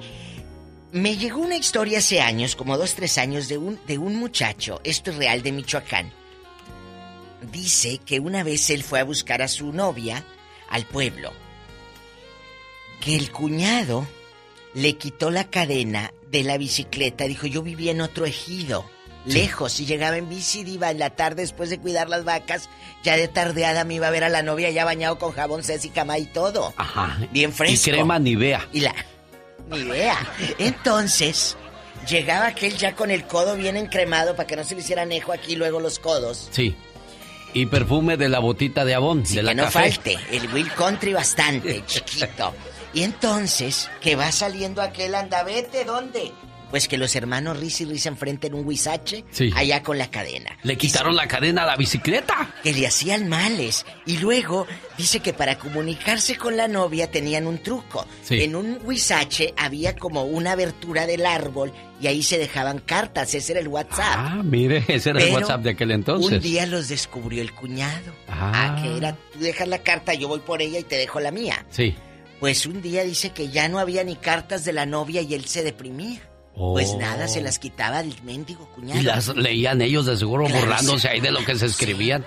me 0.92 1.18
llegó 1.18 1.40
una 1.40 1.56
historia 1.56 2.00
hace 2.00 2.22
años, 2.22 2.56
como 2.56 2.78
dos, 2.78 2.94
tres 2.94 3.18
años, 3.18 3.48
de 3.48 3.58
un, 3.58 3.80
de 3.88 3.98
un 3.98 4.16
muchacho, 4.16 4.80
esto 4.84 5.10
es 5.10 5.18
real, 5.18 5.42
de 5.42 5.52
Michoacán. 5.52 6.14
Dice 7.52 7.98
que 7.98 8.20
una 8.20 8.44
vez 8.44 8.70
él 8.70 8.84
fue 8.84 9.00
a 9.00 9.04
buscar 9.04 9.42
a 9.42 9.48
su 9.48 9.74
novia 9.74 10.24
al 10.70 10.86
pueblo. 10.86 11.34
Que 13.02 13.16
el 13.16 13.32
cuñado 13.32 14.08
le 14.76 14.96
quitó 14.98 15.32
la 15.32 15.50
cadena 15.50 16.14
de 16.34 16.44
la 16.44 16.58
bicicleta. 16.58 17.24
Dijo, 17.26 17.48
yo 17.48 17.62
vivía 17.62 17.92
en 17.92 18.02
otro 18.02 18.26
ejido, 18.26 18.84
lejos, 19.26 19.80
y 19.80 19.86
llegaba 19.86 20.18
en 20.18 20.28
bici, 20.28 20.62
iba 20.68 20.92
en 20.92 21.00
la 21.00 21.12
tarde 21.12 21.44
después 21.44 21.70
de 21.70 21.80
cuidar 21.80 22.10
las 22.10 22.26
vacas. 22.26 22.70
Ya 23.04 23.16
de 23.16 23.30
tardeada 23.30 23.86
me 23.86 23.94
iba 23.94 24.08
a 24.08 24.12
ver 24.12 24.26
a 24.26 24.30
la 24.30 24.42
novia 24.44 24.70
ya 24.72 24.84
bañado 24.84 25.18
con 25.20 25.32
jabón 25.32 25.64
Ceci 25.64 25.90
Cama 25.90 26.18
y 26.18 26.26
todo. 26.26 26.74
Ajá. 26.76 27.18
Bien 27.32 27.54
fresco. 27.54 27.90
Y 27.90 27.92
crema 27.94 28.20
Nivea. 28.20 28.68
Y 28.74 28.82
la... 28.82 28.94
Ni 29.70 29.78
idea. 29.78 30.18
Entonces, 30.58 31.56
llegaba 32.10 32.48
aquel 32.48 32.76
ya 32.76 32.96
con 32.96 33.12
el 33.12 33.26
codo 33.26 33.56
bien 33.56 33.78
encremado 33.78 34.36
para 34.36 34.46
que 34.48 34.56
no 34.58 34.64
se 34.66 34.76
le 34.76 34.82
hiciera 34.82 35.04
anejo 35.04 35.32
aquí 35.32 35.56
luego 35.56 35.80
los 35.80 36.00
codos. 36.00 36.50
Sí. 36.52 36.76
Y 37.54 37.68
perfume 37.68 38.18
de 38.18 38.30
la 38.30 38.40
botita 38.40 38.84
de 38.84 38.96
abón, 38.96 39.24
de 39.24 39.44
la 39.44 39.52
que 39.52 39.56
no 39.56 39.64
café. 39.66 39.92
falte. 39.92 40.18
El 40.32 40.52
Will 40.52 40.72
Country 40.72 41.14
bastante, 41.14 41.84
chiquito. 41.88 42.54
Y 42.94 43.04
entonces, 43.04 43.90
que 44.02 44.16
va 44.16 44.32
saliendo 44.32 44.82
aquel 44.82 45.16
andavete, 45.16 45.84
¿dónde? 45.86 46.32
Pues 46.70 46.88
que 46.88 46.98
los 46.98 47.16
hermanos 47.16 47.60
Riz 47.60 47.82
y 47.82 47.86
Riz 47.86 48.08
enfrenten 48.08 48.56
un 48.56 48.66
huizache 48.66 49.24
Sí. 49.30 49.52
allá 49.56 49.84
con 49.84 50.00
la 50.00 50.10
cadena. 50.10 50.58
Le 50.64 50.76
quitaron 50.76 51.16
la 51.16 51.28
cadena 51.28 51.62
a 51.64 51.66
la 51.68 51.76
bicicleta. 51.76 52.52
Que 52.64 52.74
le 52.74 52.88
hacían 52.88 53.30
males. 53.30 53.86
Y 54.08 54.18
luego 54.18 54.66
dice 54.98 55.20
que 55.20 55.34
para 55.34 55.60
comunicarse 55.60 56.36
con 56.36 56.58
la 56.58 56.68
novia 56.68 57.12
tenían 57.12 57.46
un 57.46 57.60
truco. 57.62 58.08
Sí. 58.24 58.42
En 58.42 58.56
un 58.56 58.80
huizache 58.84 59.54
había 59.56 59.96
como 59.96 60.24
una 60.24 60.54
abertura 60.54 61.06
del 61.06 61.28
árbol 61.28 61.72
y 62.02 62.08
ahí 62.08 62.24
se 62.24 62.40
dejaban 62.40 62.80
cartas. 62.80 63.36
Ese 63.36 63.52
era 63.52 63.62
el 63.62 63.68
WhatsApp. 63.68 64.16
Ah, 64.18 64.42
mire, 64.44 64.84
ese 64.88 65.12
era 65.12 65.22
el 65.22 65.32
WhatsApp 65.32 65.62
de 65.62 65.70
aquel 65.70 65.92
entonces. 65.92 66.32
Un 66.32 66.40
día 66.42 66.66
los 66.66 66.90
descubrió 66.90 67.44
el 67.44 67.54
cuñado. 67.54 68.12
Ah. 68.28 68.52
Ah, 68.76 68.82
que 68.82 68.98
era, 68.98 69.16
tú 69.32 69.38
dejas 69.40 69.68
la 69.68 69.78
carta, 69.84 70.16
yo 70.16 70.28
voy 70.28 70.40
por 70.40 70.60
ella 70.64 70.80
y 70.80 70.84
te 70.84 70.96
dejo 70.98 71.20
la 71.20 71.30
mía. 71.30 71.64
Sí. 71.70 71.96
Pues 72.44 72.66
un 72.66 72.82
día 72.82 73.06
dice 73.06 73.30
que 73.30 73.48
ya 73.48 73.70
no 73.70 73.80
había 73.80 74.04
ni 74.04 74.18
cartas 74.18 74.66
de 74.66 74.74
la 74.74 74.86
novia 74.86 75.22
y 75.22 75.34
él 75.34 75.46
se 75.46 75.64
deprimía. 75.64 76.20
Pues 76.54 76.90
Oh. 76.90 77.00
nada, 77.00 77.30
se 77.30 77.40
las 77.40 77.58
quitaba 77.58 78.02
el 78.02 78.14
mendigo 78.24 78.70
cuñado. 78.76 79.00
Y 79.00 79.04
las 79.04 79.30
leían 79.30 79.82
ellos 79.82 80.06
de 80.08 80.18
seguro 80.18 80.48
Claro, 80.48 80.60
burlándose 80.60 81.04
sí. 81.04 81.08
ahí 81.08 81.22
de 81.22 81.32
lo 81.32 81.46
que 81.46 81.56
se 81.56 81.68
escribían. 81.68 82.26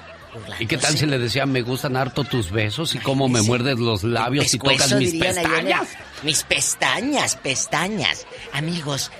¿Y 0.58 0.64
qué 0.64 0.78
tal 0.78 0.96
si 0.96 1.04
le 1.04 1.18
decían, 1.18 1.52
me 1.52 1.60
gustan 1.60 1.98
harto 1.98 2.24
tus 2.24 2.50
besos 2.50 2.94
y 2.94 2.98
cómo 2.98 3.28
me 3.28 3.42
muerdes 3.42 3.78
los 3.78 4.04
labios 4.04 4.54
y 4.54 4.58
tocas 4.58 4.94
mis 4.94 5.12
el- 5.12 5.18
pestañas? 5.20 5.88
Mis 6.22 6.42
pestañas, 6.44 7.36
pestañas. 7.36 8.26
Amigos, 8.54 9.10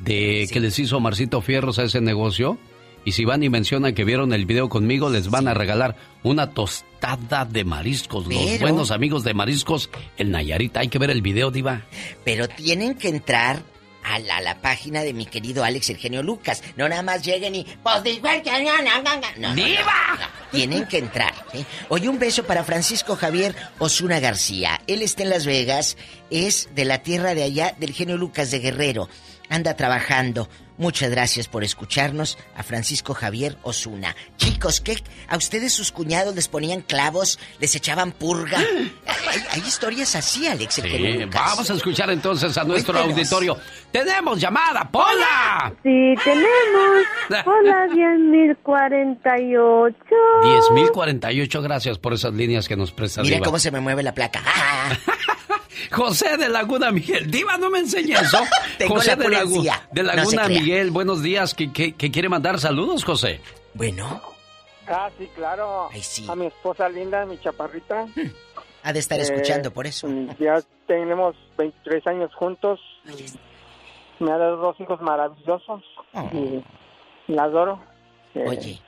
de 0.00 0.48
que 0.52 0.60
les 0.60 0.78
hizo 0.78 1.00
Marcito 1.00 1.40
Fierros 1.40 1.78
a 1.78 1.84
ese 1.84 2.00
negocio. 2.00 2.58
Y 3.04 3.12
si 3.12 3.24
van 3.24 3.42
y 3.42 3.48
mencionan 3.48 3.94
que 3.94 4.04
vieron 4.04 4.34
el 4.34 4.44
video 4.44 4.68
conmigo, 4.68 5.08
les 5.08 5.30
van 5.30 5.48
a 5.48 5.54
regalar 5.54 5.96
una 6.22 6.50
tostada 6.50 7.46
de 7.46 7.64
mariscos. 7.64 8.26
Los 8.26 8.60
buenos 8.60 8.90
amigos 8.90 9.24
de 9.24 9.32
Mariscos, 9.32 9.88
el 10.18 10.30
Nayarita. 10.30 10.80
Hay 10.80 10.88
que 10.88 10.98
ver 10.98 11.10
el 11.10 11.22
video, 11.22 11.50
Diva. 11.50 11.82
Pero 12.24 12.46
tienen 12.46 12.94
que 12.96 13.08
entrar 13.08 13.62
a 14.04 14.18
la, 14.18 14.36
a 14.36 14.40
la 14.42 14.60
página 14.60 15.02
de 15.02 15.14
mi 15.14 15.24
querido 15.24 15.64
Alex 15.64 15.90
Eugenio 15.90 16.22
Lucas. 16.22 16.62
No 16.76 16.88
nada 16.90 17.02
más 17.02 17.24
lleguen 17.24 17.54
y... 17.54 17.66
Pues 17.82 18.02
digo 18.02 18.28
que... 18.44 18.50
No, 18.50 18.82
no, 18.82 19.02
no, 19.02 19.14
no, 19.14 19.48
no, 19.48 19.54
¡Diva! 19.54 20.18
Tienen 20.50 20.86
que 20.86 20.98
entrar. 20.98 21.32
¿sí? 21.52 21.64
Oye, 21.88 22.08
un 22.08 22.18
beso 22.18 22.44
para 22.44 22.64
Francisco 22.64 23.16
Javier 23.16 23.54
Osuna 23.78 24.20
García. 24.20 24.80
Él 24.86 25.00
está 25.00 25.22
en 25.22 25.30
Las 25.30 25.46
Vegas. 25.46 25.96
Es 26.30 26.68
de 26.74 26.84
la 26.84 27.02
tierra 27.02 27.34
de 27.34 27.44
allá, 27.44 27.74
del 27.78 27.94
genio 27.94 28.18
Lucas 28.18 28.50
de 28.50 28.58
Guerrero. 28.58 29.08
Anda 29.50 29.76
trabajando. 29.76 30.48
Muchas 30.78 31.10
gracias 31.10 31.46
por 31.46 31.62
escucharnos 31.62 32.38
a 32.56 32.62
Francisco 32.62 33.12
Javier 33.12 33.58
Osuna. 33.62 34.16
Chicos, 34.38 34.80
¿qué? 34.80 34.96
¿A 35.28 35.36
ustedes 35.36 35.74
sus 35.74 35.92
cuñados 35.92 36.34
les 36.34 36.48
ponían 36.48 36.80
clavos? 36.80 37.38
¿Les 37.58 37.74
echaban 37.74 38.12
purga? 38.12 38.58
Hay, 39.30 39.38
hay 39.52 39.60
historias 39.60 40.16
así, 40.16 40.48
Alex. 40.48 40.74
Sí, 40.74 40.82
vamos 41.32 41.70
a 41.70 41.74
escuchar 41.74 42.10
entonces 42.10 42.56
a 42.58 42.64
nuestro 42.64 42.94
Cuéntenos. 42.94 43.32
auditorio. 43.32 43.56
¡Tenemos 43.92 44.40
llamada! 44.40 44.88
¡Pola! 44.90 45.72
Sí, 45.84 46.14
tenemos. 46.24 47.04
Hola, 47.46 47.86
10.048. 47.94 49.94
10.048, 50.42 51.62
gracias 51.62 51.98
por 51.98 52.14
esas 52.14 52.32
líneas 52.34 52.66
que 52.66 52.76
nos 52.76 52.92
presta 52.92 53.22
Mira 53.22 53.36
Diva. 53.36 53.44
cómo 53.46 53.58
se 53.58 53.70
me 53.70 53.80
mueve 53.80 54.02
la 54.02 54.14
placa. 54.14 54.42
José 55.90 56.36
de 56.36 56.48
Laguna 56.48 56.90
Miguel. 56.90 57.30
Diva, 57.30 57.56
no 57.58 57.70
me 57.70 57.78
enseñe 57.80 58.12
eso. 58.14 58.38
Tengo 58.78 58.94
José 58.96 59.10
la 59.10 59.16
de, 59.16 59.28
Lagu- 59.28 59.64
Laguna. 60.02 60.48
Miguel, 60.48 60.90
buenos 60.90 61.22
días. 61.22 61.54
Que, 61.54 61.72
que- 61.72 61.92
que 61.94 62.10
quiere 62.10 62.28
mandar 62.28 62.58
saludos, 62.58 63.04
José. 63.04 63.40
Bueno. 63.74 64.20
Ah, 64.88 65.08
sí, 65.18 65.28
claro. 65.36 65.88
A 66.28 66.34
mi 66.34 66.46
esposa 66.46 66.88
linda, 66.88 67.24
mi 67.26 67.38
chaparrita. 67.38 68.06
Ha 68.82 68.92
de 68.92 68.98
estar 68.98 69.18
Eh, 69.18 69.22
escuchando 69.22 69.70
por 69.72 69.86
eso. 69.86 70.08
Ya 70.40 70.60
tenemos 70.86 71.36
23 71.58 72.06
años 72.08 72.34
juntos. 72.34 72.80
Me 74.18 74.32
ha 74.32 74.36
dado 74.36 74.56
dos 74.56 74.80
hijos 74.80 75.00
maravillosos. 75.00 75.82
Y 76.32 76.64
la 77.32 77.44
adoro. 77.44 77.80
Eh, 78.34 78.44
Oye. 78.48 78.80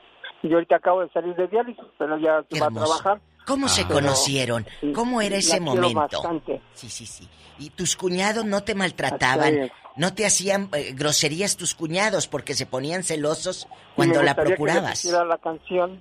Yo 0.43 0.55
ahorita 0.55 0.77
acabo 0.77 1.03
de 1.03 1.11
salir 1.11 1.37
de 1.37 1.47
diálisis, 1.47 1.85
pero 1.99 2.19
ya 2.19 2.43
Qué 2.51 2.59
va 2.59 2.67
a 2.67 2.71
trabajar. 2.71 3.21
¿Cómo 3.47 3.69
se 3.69 3.83
Pero 3.85 3.95
conocieron? 3.95 4.67
sí, 4.81 4.93
¿Cómo 4.93 5.21
era 5.21 5.37
ese 5.37 5.61
momento? 5.61 5.95
bastante. 6.23 6.61
Sí, 6.75 6.89
sí, 6.89 7.07
sí. 7.07 7.29
¿Y 7.59 7.71
tus 7.71 7.97
cuñados 7.97 8.45
no 8.45 8.63
te 8.63 8.75
maltrataban? 8.75 9.71
¿No 9.97 10.15
te 10.15 10.25
hacían 10.25 10.69
eh, 10.73 10.93
groserías 10.95 11.57
tus 11.57 11.75
cuñados 11.75 12.27
porque 12.27 12.55
se 12.55 12.65
ponían 12.67 13.03
celosos 13.03 13.69
cuando 13.95 14.21
Me 14.21 14.27
la 14.27 14.35
que 14.35 14.43
procurabas? 14.43 14.93
pusiera 14.93 15.25
la 15.25 15.37
canción. 15.39 16.01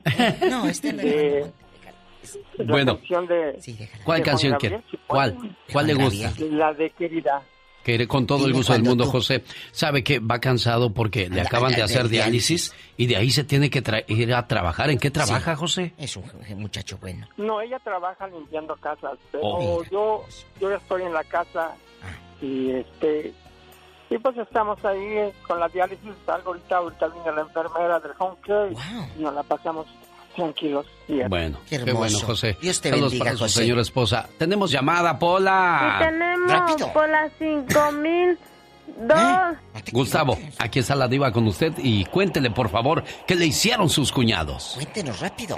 No, 0.49 0.68
esta 0.68 0.91
no 0.93 0.97
de, 1.03 1.51
la 2.57 2.65
Bueno. 2.72 2.97
canción 2.97 3.27
de, 3.27 3.59
¿Cuál 4.05 4.19
de 4.19 4.23
canción 4.23 4.51
Gabriel, 4.53 4.72
quiere? 4.81 4.91
si 4.91 4.97
¿Cuál? 5.07 5.38
¿Cuál 5.72 5.88
le 5.88 5.93
gusta? 5.95 6.34
La 6.51 6.73
de 6.73 6.89
querida. 6.91 7.43
Que 7.83 8.07
con 8.07 8.27
todo 8.27 8.45
el 8.45 8.53
gusto 8.53 8.73
del 8.73 8.83
mundo, 8.83 9.05
tú- 9.05 9.11
José. 9.11 9.43
Sabe 9.71 10.03
que 10.03 10.19
va 10.19 10.39
cansado 10.39 10.93
porque 10.93 11.29
le 11.29 11.41
acaban 11.41 11.73
de 11.73 11.81
hacer 11.81 12.09
diálisis 12.09 12.73
y 12.97 13.07
de 13.07 13.17
ahí 13.17 13.31
se 13.31 13.43
tiene 13.43 13.69
que 13.69 13.83
ir 14.07 14.33
a 14.33 14.47
trabajar. 14.47 14.89
¿En 14.91 14.99
qué 14.99 15.09
trabaja, 15.09 15.55
José? 15.55 15.93
Es 15.97 16.15
un 16.15 16.23
muchacho 16.57 16.97
bueno. 17.01 17.27
No, 17.37 17.59
ella 17.61 17.79
trabaja 17.79 18.27
limpiando 18.27 18.75
casas, 18.77 19.17
pero 19.31 19.43
Oh. 19.43 19.83
yo 19.91 20.23
yo 20.59 20.69
ya 20.69 20.75
estoy 20.77 21.03
en 21.03 21.13
la 21.13 21.23
casa 21.23 21.71
y 22.41 22.71
este 22.71 23.33
y 24.09 24.17
pues 24.17 24.37
estamos 24.37 24.83
ahí 24.83 24.99
eh, 25.01 25.33
con 25.47 25.57
la 25.59 25.69
diálisis, 25.69 26.11
algo 26.27 26.49
ahorita, 26.49 26.75
ahorita 26.77 27.07
viene 27.07 27.31
la 27.31 27.41
enfermera 27.41 27.99
del 27.99 28.11
home 28.19 28.35
care 28.45 28.73
y 29.17 29.21
nos 29.23 29.33
la 29.33 29.41
pasamos 29.43 29.87
tranquilos. 30.35 30.85
bien. 31.07 31.29
Bueno, 31.29 31.57
Qué 31.69 31.77
qué, 31.77 31.83
bueno, 31.91 32.05
hermoso. 32.05 32.25
José. 32.27 32.57
Dios 32.61 32.79
te 32.81 32.89
Saludos 32.89 33.11
bendiga, 33.11 33.25
para 33.33 33.37
su 33.37 33.49
señora 33.49 33.81
esposa. 33.81 34.27
Tenemos 34.37 34.71
llamada, 34.71 35.17
Pola. 35.19 35.97
Y 35.99 36.03
tenemos 36.05 36.81
por 36.93 37.09
las 37.09 37.31
5002. 37.39 39.57
Gustavo, 39.91 40.37
aquí 40.59 40.79
está 40.79 40.95
la 40.95 41.07
diva 41.07 41.31
con 41.31 41.47
usted 41.47 41.73
y 41.77 42.05
cuéntele, 42.05 42.51
por 42.51 42.69
favor, 42.69 43.03
qué 43.25 43.35
le 43.35 43.45
hicieron 43.45 43.89
sus 43.89 44.11
cuñados. 44.11 44.73
Cuéntenos 44.75 45.19
rápido. 45.19 45.57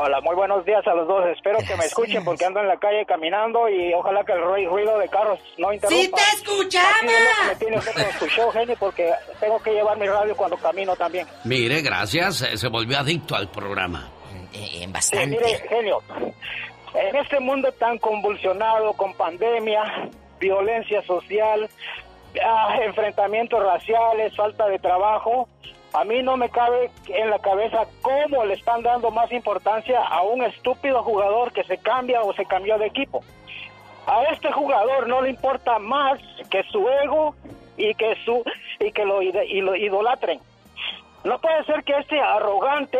Hola, 0.00 0.20
muy 0.20 0.36
buenos 0.36 0.64
días 0.64 0.86
a 0.86 0.94
los 0.94 1.08
dos. 1.08 1.26
Espero 1.26 1.58
que 1.58 1.74
me 1.76 1.84
escuchen 1.84 2.24
porque 2.24 2.44
ando 2.44 2.60
en 2.60 2.68
la 2.68 2.76
calle 2.78 3.04
caminando 3.04 3.68
y 3.68 3.92
ojalá 3.94 4.22
que 4.24 4.32
el 4.32 4.40
rui- 4.42 4.66
ruido 4.68 4.96
de 4.96 5.08
carros 5.08 5.40
no 5.58 5.72
interrumpa. 5.72 6.02
¡Sí 6.02 6.10
te 6.12 6.36
escuchamos! 6.36 6.94
Así 7.02 7.06
es 7.06 7.20
lo 7.24 7.42
que 7.42 7.48
me 7.48 7.56
tiene 7.56 7.78
usted 7.78 7.92
con 7.94 8.12
su 8.20 8.26
show, 8.28 8.50
genio, 8.52 8.76
porque 8.78 9.12
tengo 9.40 9.60
que 9.60 9.72
llevar 9.72 9.98
mi 9.98 10.06
radio 10.06 10.36
cuando 10.36 10.56
camino 10.56 10.94
también. 10.94 11.26
Mire, 11.44 11.80
gracias, 11.82 12.42
eh, 12.42 12.56
se 12.56 12.68
volvió 12.68 12.98
adicto 12.98 13.34
al 13.34 13.48
programa. 13.50 14.08
en 14.52 14.52
Sí, 14.52 14.86
bastante. 14.92 15.26
mire, 15.36 15.58
genio, 15.68 16.00
en 16.94 17.16
este 17.16 17.40
mundo 17.40 17.72
tan 17.72 17.98
convulsionado 17.98 18.92
con 18.92 19.12
pandemia, 19.14 19.82
violencia 20.38 21.02
social, 21.02 21.68
ah, 22.44 22.76
enfrentamientos 22.84 23.60
raciales, 23.64 24.34
falta 24.36 24.68
de 24.68 24.78
trabajo, 24.78 25.48
a 25.92 26.04
mí 26.04 26.22
no 26.22 26.36
me 26.36 26.50
cabe 26.50 26.90
en 27.08 27.30
la 27.30 27.38
cabeza 27.38 27.86
cómo 28.02 28.44
le 28.44 28.54
están 28.54 28.82
dando 28.82 29.10
más 29.10 29.30
importancia 29.32 30.02
a 30.02 30.22
un 30.22 30.42
estúpido 30.42 31.02
jugador 31.02 31.52
que 31.52 31.64
se 31.64 31.78
cambia 31.78 32.22
o 32.22 32.32
se 32.34 32.44
cambió 32.44 32.78
de 32.78 32.86
equipo. 32.86 33.24
A 34.06 34.22
este 34.32 34.50
jugador 34.52 35.06
no 35.08 35.22
le 35.22 35.30
importa 35.30 35.78
más 35.78 36.18
que 36.50 36.62
su 36.64 36.88
ego 36.88 37.34
y 37.76 37.94
que 37.94 38.16
su 38.24 38.42
y 38.80 38.92
que 38.92 39.04
lo, 39.04 39.22
y 39.22 39.60
lo 39.60 39.74
idolatren. 39.74 40.40
No 41.24 41.38
puede 41.40 41.64
ser 41.64 41.82
que 41.84 41.94
este 41.98 42.20
arrogante 42.20 42.98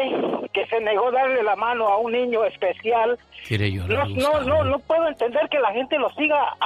que 0.52 0.66
se 0.66 0.80
negó 0.80 1.08
a 1.08 1.12
darle 1.12 1.42
la 1.42 1.56
mano 1.56 1.86
a 1.88 1.98
un 1.98 2.12
niño 2.12 2.44
especial 2.44 3.18
no, 3.86 4.04
no, 4.08 4.40
no, 4.40 4.64
no 4.64 4.78
puedo 4.80 5.08
entender 5.08 5.48
que 5.48 5.58
la 5.58 5.72
gente 5.72 5.98
lo 5.98 6.10
siga 6.10 6.56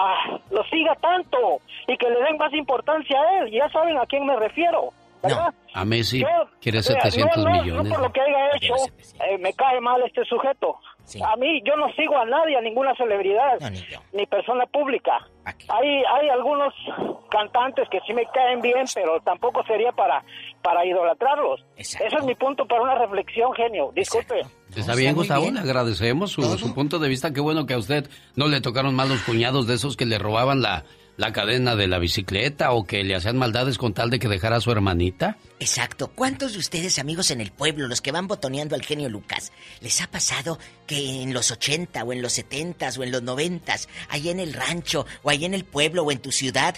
lo 0.51 0.65
siga 0.65 0.95
tanto 0.97 1.61
y 1.87 1.97
que 1.97 2.09
le 2.09 2.21
den 2.23 2.37
más 2.39 2.53
importancia 2.55 3.21
a 3.21 3.39
él. 3.41 3.51
Ya 3.51 3.69
saben 3.69 3.99
a 3.99 4.07
quién 4.07 4.27
me 4.27 4.37
refiero. 4.37 4.93
¿Verdad? 5.23 5.55
A 5.75 5.85
Messi 5.85 6.21
Yo, 6.21 6.27
quiere 6.61 6.79
o 6.79 6.83
sea, 6.83 7.01
700 7.01 7.37
no, 7.39 7.45
no, 7.45 7.63
millones. 7.63 7.85
No 7.85 7.95
por 7.95 8.03
lo 8.05 8.13
que 8.13 8.21
haya 8.21 8.57
hecho, 8.57 8.75
eh, 9.25 9.39
me 9.39 9.53
cae 9.55 9.81
mal 9.81 10.03
este 10.03 10.25
sujeto. 10.25 10.77
A 11.25 11.37
mí, 11.37 11.61
yo 11.65 11.75
no 11.77 11.93
sigo 11.95 12.17
a 12.17 12.25
nadie, 12.25 12.57
a 12.57 12.61
ninguna 12.61 12.95
celebridad, 12.95 13.59
ni, 14.13 14.27
persona 14.27 14.65
pública. 14.67 15.13
Hay, 15.45 15.89
hay 15.89 16.29
algunos 16.29 16.73
cantantes 17.29 17.89
que 17.91 17.99
sí 18.07 18.15
me 18.15 18.25
caen 18.27 18.61
bien, 18.61 18.85
pero 18.95 19.21
tampoco 19.21 19.65
sería 19.65 19.91
para, 19.93 20.23
para 20.63 20.87
idolatrarlos. 20.87 21.65
Ese 21.77 22.07
es 22.07 22.25
mi 22.25 22.35
punto 22.35 22.67
para 22.67 22.83
una 22.83 22.95
reflexión, 22.95 23.53
genio. 23.55 23.91
Disculpe. 23.95 24.43
Está 24.75 24.95
bien, 24.95 25.15
Gustavo, 25.15 25.51
le 25.51 25.61
agradecemos 25.61 26.31
su, 26.31 26.43
su 26.57 26.73
punto 26.73 26.99
de 26.99 27.09
vista. 27.09 27.33
Qué 27.33 27.41
bueno 27.41 27.67
que 27.67 27.75
a 27.75 27.79
usted 27.79 28.09
no 28.37 28.47
le 28.47 28.61
tocaron 28.61 28.95
mal 28.95 29.09
los 29.09 29.23
cuñados 29.23 29.67
de 29.67 29.75
esos 29.75 29.97
que 29.97 30.07
le 30.07 30.19
robaban 30.19 30.63
la, 30.63 30.85
la 31.17 31.33
cadena 31.33 31.77
de 31.77 31.87
la 31.87 31.99
bicicleta 31.99 32.73
o 32.73 32.85
que 32.85 33.05
le 33.05 33.15
hacían 33.15 33.37
maldades 33.37 33.79
con 33.79 33.95
tal 33.95 34.11
de 34.11 34.19
que 34.19 34.29
dejara 34.29 34.57
a 34.57 34.61
su 34.61 34.71
hermanita. 34.71 35.37
Exacto. 35.61 36.09
¿Cuántos 36.15 36.55
de 36.55 36.59
ustedes, 36.59 36.99
amigos 36.99 37.31
en 37.31 37.41
el 37.41 37.53
pueblo, 37.53 37.87
los 37.87 38.01
que 38.01 38.13
van 38.13 38.27
botoneando 38.27 38.75
al 38.75 38.83
genio 38.83 39.09
Lucas, 39.09 39.53
les 39.81 40.01
ha 40.01 40.11
pasado 40.11 40.59
que 40.87 41.23
en 41.23 41.35
los 41.35 41.51
80 41.51 42.03
o 42.05 42.13
en 42.13 42.23
los 42.23 42.33
70 42.33 42.89
o 42.99 43.03
en 43.03 43.13
los 43.13 43.23
90, 43.23 43.75
allá 44.09 44.31
en 44.31 44.41
el 44.41 44.53
rancho 44.53 45.07
o 45.23 45.31
allá 45.31 45.47
en 45.47 45.55
el 45.55 45.65
pueblo 45.65 46.03
o 46.03 46.13
en 46.13 46.19
tu 46.19 46.33
ciudad, 46.33 46.75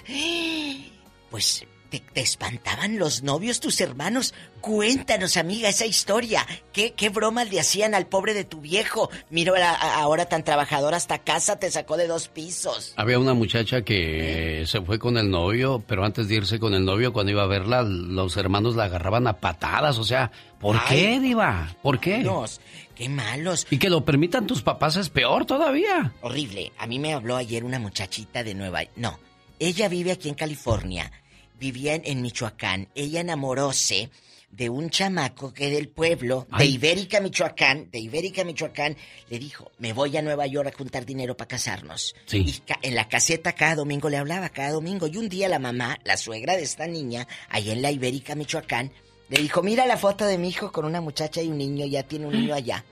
pues 1.31 1.67
te, 1.95 2.13
te 2.13 2.21
espantaban 2.21 2.99
los 2.99 3.23
novios, 3.23 3.61
tus 3.61 3.81
hermanos? 3.81 4.35
Cuéntanos, 4.61 5.37
amiga, 5.37 5.69
esa 5.69 5.87
historia. 5.87 6.47
¿Qué, 6.73 6.93
qué 6.95 7.09
bromas 7.09 7.51
le 7.53 7.61
hacían 7.61 7.95
al 7.95 8.07
pobre 8.07 8.35
de 8.35 8.45
tu 8.45 8.61
viejo? 8.61 9.11
Mira, 9.31 9.75
ahora 9.75 10.27
tan 10.27 10.43
trabajador 10.43 10.95
hasta 10.95 11.19
casa 11.19 11.59
te 11.59 11.71
sacó 11.71 11.97
de 11.97 12.09
dos 12.09 12.29
pisos. 12.29 12.95
Había 12.97 13.19
una 13.19 13.35
muchacha 13.35 13.83
que 13.83 14.65
se 14.67 14.81
fue 14.81 14.99
con 14.99 15.19
el 15.19 15.31
novio, 15.31 15.85
pero 15.87 16.05
antes 16.05 16.29
de 16.29 16.37
irse 16.37 16.59
con 16.59 16.75
el 16.75 16.85
novio, 16.85 17.13
cuando 17.13 17.31
iba 17.31 17.43
a 17.43 17.47
verla, 17.47 17.83
los 17.83 18.37
hermanos 18.37 18.75
la 18.75 18.85
agarraban 18.85 19.27
a 19.27 19.39
patadas. 19.39 19.99
O 19.99 20.05
sea, 20.05 20.33
¿por 20.59 20.83
qué, 20.87 21.21
Diva? 21.21 21.77
¿Por 21.83 22.01
qué? 22.01 22.19
Dios, 22.19 22.61
qué 22.95 23.09
malos. 23.09 23.67
Y 23.71 23.79
que 23.79 23.91
lo 23.91 24.05
permitan 24.05 24.47
tus 24.47 24.63
papás 24.63 24.97
es 24.97 25.11
peor 25.11 25.45
todavía. 25.45 26.13
Horrible. 26.23 26.73
A 26.79 26.87
mí 26.87 26.99
me 26.99 27.13
habló 27.13 27.37
ayer 27.37 27.65
una 27.65 27.79
muchachita 27.79 28.43
de 28.43 28.55
Nueva... 28.55 28.81
No, 28.97 29.19
ella 29.59 29.89
vive 29.89 30.13
aquí 30.13 30.29
en 30.29 30.35
California. 30.35 31.11
Vivía 31.59 31.95
en, 31.95 32.23
Michoacán. 32.23 32.89
Ella 32.95 33.21
enamoróse 33.21 34.11
de 34.51 34.71
un 34.71 34.91
chamaco 34.91 35.53
que 35.53 35.71
del 35.71 35.89
pueblo, 35.89 36.47
de 36.57 36.67
Ibérica, 36.67 37.21
Michoacán, 37.21 37.91
de 37.91 37.99
Ibérica, 37.99 38.45
Michoacán, 38.45 38.97
le 39.29 39.39
dijo, 39.39 39.73
me 39.79 39.93
voy 39.93 40.17
a 40.17 40.23
Nueva 40.23 40.47
York 40.47 40.69
a 40.73 40.77
juntar 40.77 41.05
dinero 41.05 41.37
para 41.37 41.49
casarnos. 41.49 42.15
Sí. 42.27 42.39
Y 42.39 42.63
en 42.83 42.95
la 42.95 43.09
caseta 43.09 43.53
cada 43.53 43.75
domingo 43.75 44.09
le 44.09 44.17
hablaba, 44.17 44.49
cada 44.51 44.71
domingo. 44.71 45.07
Y 45.07 45.17
un 45.17 45.29
día 45.29 45.49
la 45.49 45.59
mamá, 45.59 45.99
la 46.05 46.17
suegra 46.17 46.57
de 46.57 46.63
esta 46.63 46.87
niña, 46.87 47.27
ahí 47.49 47.71
en 47.71 47.83
la 47.83 47.91
Ibérica, 47.91 48.35
Michoacán, 48.35 48.93
le 49.29 49.41
dijo, 49.41 49.63
mira 49.63 49.87
la 49.87 49.97
foto 49.97 50.25
de 50.27 50.39
mi 50.39 50.49
hijo 50.49 50.71
con 50.71 50.85
una 50.85 51.01
muchacha 51.01 51.43
y 51.43 51.49
un 51.49 51.59
niño, 51.59 51.87
ya 51.87 52.03
tiene 52.03 52.27
un 52.27 52.33
niño 52.33 52.55
allá. 52.55 52.85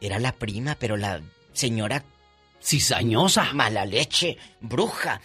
Era 0.00 0.18
la 0.18 0.32
prima, 0.32 0.76
pero 0.78 0.96
la 0.96 1.20
señora... 1.52 2.04
Cizañosa. 2.62 3.52
Mala 3.52 3.84
leche, 3.84 4.38
bruja. 4.60 5.20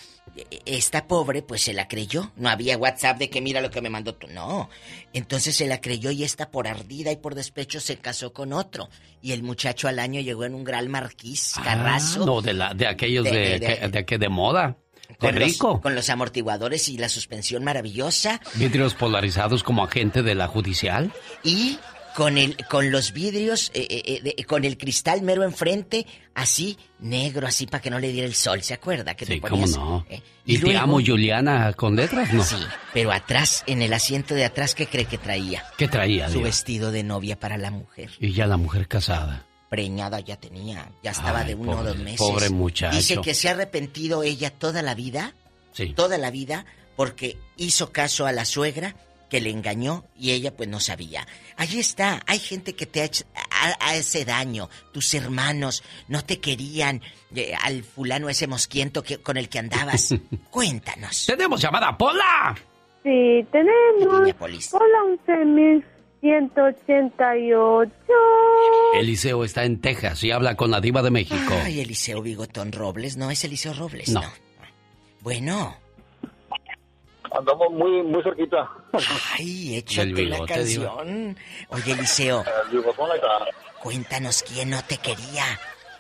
Esta 0.65 1.07
pobre 1.07 1.41
pues 1.41 1.61
se 1.61 1.73
la 1.73 1.87
creyó. 1.87 2.31
No 2.35 2.49
había 2.49 2.77
WhatsApp 2.77 3.17
de 3.17 3.29
que 3.29 3.41
mira 3.41 3.61
lo 3.61 3.69
que 3.71 3.81
me 3.81 3.89
mandó 3.89 4.15
tú. 4.15 4.27
No. 4.27 4.69
Entonces 5.13 5.55
se 5.55 5.67
la 5.67 5.81
creyó 5.81 6.11
y 6.11 6.23
esta 6.23 6.51
por 6.51 6.67
ardida 6.67 7.11
y 7.11 7.15
por 7.17 7.35
despecho 7.35 7.79
se 7.79 7.97
casó 7.97 8.33
con 8.33 8.53
otro. 8.53 8.89
Y 9.21 9.31
el 9.33 9.43
muchacho 9.43 9.87
al 9.87 9.99
año 9.99 10.21
llegó 10.21 10.45
en 10.45 10.53
un 10.55 10.63
gran 10.63 10.87
marquís, 10.89 11.53
carrazo. 11.63 12.23
Ah, 12.23 12.25
no, 12.25 12.41
de, 12.41 12.53
la, 12.53 12.73
de 12.73 12.87
aquellos 12.87 13.25
De- 13.25 13.31
de, 13.31 13.59
de- 13.59 13.59
que- 13.79 13.87
de, 13.89 14.05
que 14.05 14.17
de 14.17 14.29
moda. 14.29 14.77
De 15.09 15.15
con, 15.15 15.35
los, 15.39 15.43
rico. 15.43 15.81
con 15.81 15.95
los 15.95 16.09
amortiguadores 16.09 16.87
y 16.87 16.97
la 16.97 17.09
suspensión 17.09 17.63
maravillosa. 17.63 18.39
Vidrios 18.55 18.93
polarizados 18.93 19.63
como 19.63 19.83
agente 19.83 20.21
de 20.21 20.35
la 20.35 20.47
judicial. 20.47 21.11
Y 21.43 21.79
con 22.15 22.37
el 22.37 22.57
con 22.67 22.91
los 22.91 23.13
vidrios, 23.13 23.71
eh, 23.73 23.87
eh, 23.89 24.01
eh, 24.05 24.33
de- 24.35 24.43
con 24.45 24.65
el 24.65 24.77
cristal 24.77 25.21
mero 25.21 25.43
enfrente, 25.43 26.05
así, 26.35 26.77
negro, 26.99 27.47
así 27.47 27.65
para 27.67 27.81
que 27.81 27.89
no 27.89 27.99
le 27.99 28.11
diera 28.11 28.27
el 28.27 28.33
sol. 28.35 28.61
¿Se 28.63 28.73
acuerda? 28.73 29.15
Que 29.15 29.25
te 29.25 29.33
Sí, 29.35 29.39
cómo 29.41 29.65
no. 29.67 30.05
eh? 30.09 30.21
¿Y, 30.45 30.57
te 30.57 30.75
amo, 30.77 30.99
Juliana, 31.05 31.73
con 31.73 31.95
letras? 31.95 32.33
No. 32.33 32.43
Sí, 32.43 32.55
pero 32.93 33.11
atrás, 33.11 33.63
en 33.67 33.81
el 33.81 33.93
asiento 33.93 34.33
de 34.35 34.45
atrás, 34.45 34.75
¿qué 34.75 34.87
cree 34.87 35.05
que 35.05 35.17
traía? 35.17 35.63
¿Qué 35.77 35.87
traía, 35.87 36.29
Su 36.29 36.41
vestido 36.41 36.91
de 36.91 37.03
novia 37.03 37.39
para 37.39 37.57
la 37.57 37.71
mujer. 37.71 38.09
Y 38.19 38.33
ya 38.33 38.47
la 38.47 38.57
mujer 38.57 38.87
casada. 38.87 39.45
Preñada 39.69 40.19
ya 40.19 40.35
tenía, 40.35 40.89
ya 41.03 41.11
estaba 41.11 41.41
Ay, 41.41 41.49
de 41.49 41.55
uno 41.55 41.79
o 41.79 41.83
dos 41.83 41.97
meses. 41.97 42.17
pobre 42.19 42.49
muchacho. 42.49 42.97
Dice 42.97 43.17
que 43.21 43.35
se 43.35 43.47
ha 43.49 43.51
arrepentido 43.51 44.23
ella 44.23 44.49
toda 44.49 44.81
la 44.81 44.95
vida, 44.95 45.35
Sí. 45.73 45.93
toda 45.93 46.17
la 46.17 46.31
vida, 46.31 46.65
porque 46.95 47.37
hizo 47.55 47.91
caso 47.91 48.25
a 48.25 48.31
la 48.31 48.45
suegra 48.45 48.95
que 49.29 49.39
le 49.41 49.49
engañó 49.51 50.03
y 50.17 50.31
ella 50.31 50.55
pues 50.55 50.67
no 50.69 50.79
sabía. 50.79 51.25
Ahí 51.55 51.79
está, 51.79 52.21
hay 52.27 52.39
gente 52.39 52.73
que 52.75 52.85
te 52.85 53.01
ha 53.01 53.05
hecho 53.05 53.25
a, 53.35 53.89
a 53.89 53.95
ese 53.95 54.25
daño. 54.25 54.69
Tus 54.91 55.13
hermanos 55.13 55.83
no 56.07 56.23
te 56.25 56.39
querían, 56.39 57.01
eh, 57.35 57.53
al 57.61 57.83
fulano 57.83 58.27
ese 58.29 58.47
mosquiento 58.47 59.03
que, 59.03 59.19
con 59.19 59.37
el 59.37 59.47
que 59.49 59.59
andabas. 59.59 60.15
Cuéntanos. 60.49 61.25
¡Tenemos 61.27 61.61
llamada, 61.61 61.97
Pola! 61.97 62.57
Sí, 63.03 63.45
tenemos. 63.51 64.33
Hola, 64.71 64.99
11188. 66.21 67.91
Eliseo 68.95 69.43
está 69.43 69.63
en 69.63 69.79
Texas 69.81 70.23
y 70.23 70.31
habla 70.31 70.55
con 70.55 70.71
la 70.71 70.81
diva 70.81 71.01
de 71.01 71.11
México. 71.11 71.53
Ay, 71.63 71.79
Eliseo 71.81 72.21
Bigotón 72.21 72.71
Robles, 72.71 73.15
no 73.17 73.31
es 73.31 73.43
Eliseo 73.43 73.73
Robles, 73.73 74.09
No. 74.09 74.21
no. 74.21 74.27
Bueno. 75.21 75.77
Andamos 77.31 77.71
muy, 77.71 78.01
muy 78.03 78.23
cerquita. 78.23 78.69
Ay, 79.37 79.77
échate 79.77 80.07
la 80.09 80.15
bigote, 80.37 80.53
canción. 80.53 81.37
Oye, 81.69 81.91
Eliseo, 81.93 82.43
El 82.71 82.77
bigotón 82.77 83.11
ahí 83.11 83.17
está. 83.17 83.45
cuéntanos 83.81 84.43
quién 84.43 84.69
no 84.71 84.77
te 84.87 84.97
quería. 84.97 85.43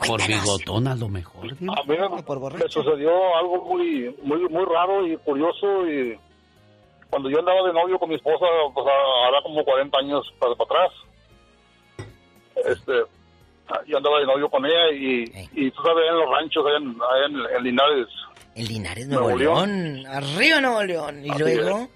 Por 0.07 0.25
bigotón 0.25 0.87
a 0.87 0.95
lo 0.95 1.09
mejor. 1.09 1.45
A 1.45 1.83
mí 1.83 1.97
me, 1.97 2.09
me 2.57 2.69
sucedió 2.69 3.35
algo 3.35 3.63
muy, 3.65 4.15
muy, 4.23 4.47
muy 4.49 4.65
raro 4.65 5.05
y 5.05 5.17
curioso 5.17 5.85
y 5.87 6.17
cuando 7.09 7.29
yo 7.29 7.39
andaba 7.39 7.61
de 7.67 7.73
novio 7.73 7.99
con 7.99 8.07
mi 8.09 8.15
esposa, 8.15 8.45
pues 8.73 8.87
ahora 8.87 9.41
como 9.43 9.63
40 9.65 9.97
años 9.99 10.33
para, 10.39 10.55
para 10.55 10.85
atrás, 10.85 10.91
este, 12.65 12.93
yo 13.87 13.97
andaba 13.97 14.19
de 14.19 14.25
novio 14.25 14.49
con 14.49 14.65
ella 14.65 14.89
y, 14.91 15.23
y 15.53 15.71
tú 15.71 15.81
sabes, 15.83 16.05
en 16.09 16.17
los 16.17 16.29
ranchos, 16.29 16.65
allá 16.65 16.77
en, 16.77 16.89
allá 17.01 17.25
en- 17.25 17.55
en 17.57 17.63
Linares, 17.63 18.07
En 18.59 18.65
Linares, 18.67 19.07
Nuevo, 19.07 19.23
Nuevo 19.29 19.39
León. 19.39 19.93
León. 20.03 20.07
Arriba, 20.07 20.61
Nuevo 20.61 20.83
León. 20.83 21.25
Y 21.25 21.29
Así 21.29 21.39
luego. 21.39 21.79
es. 21.79 21.89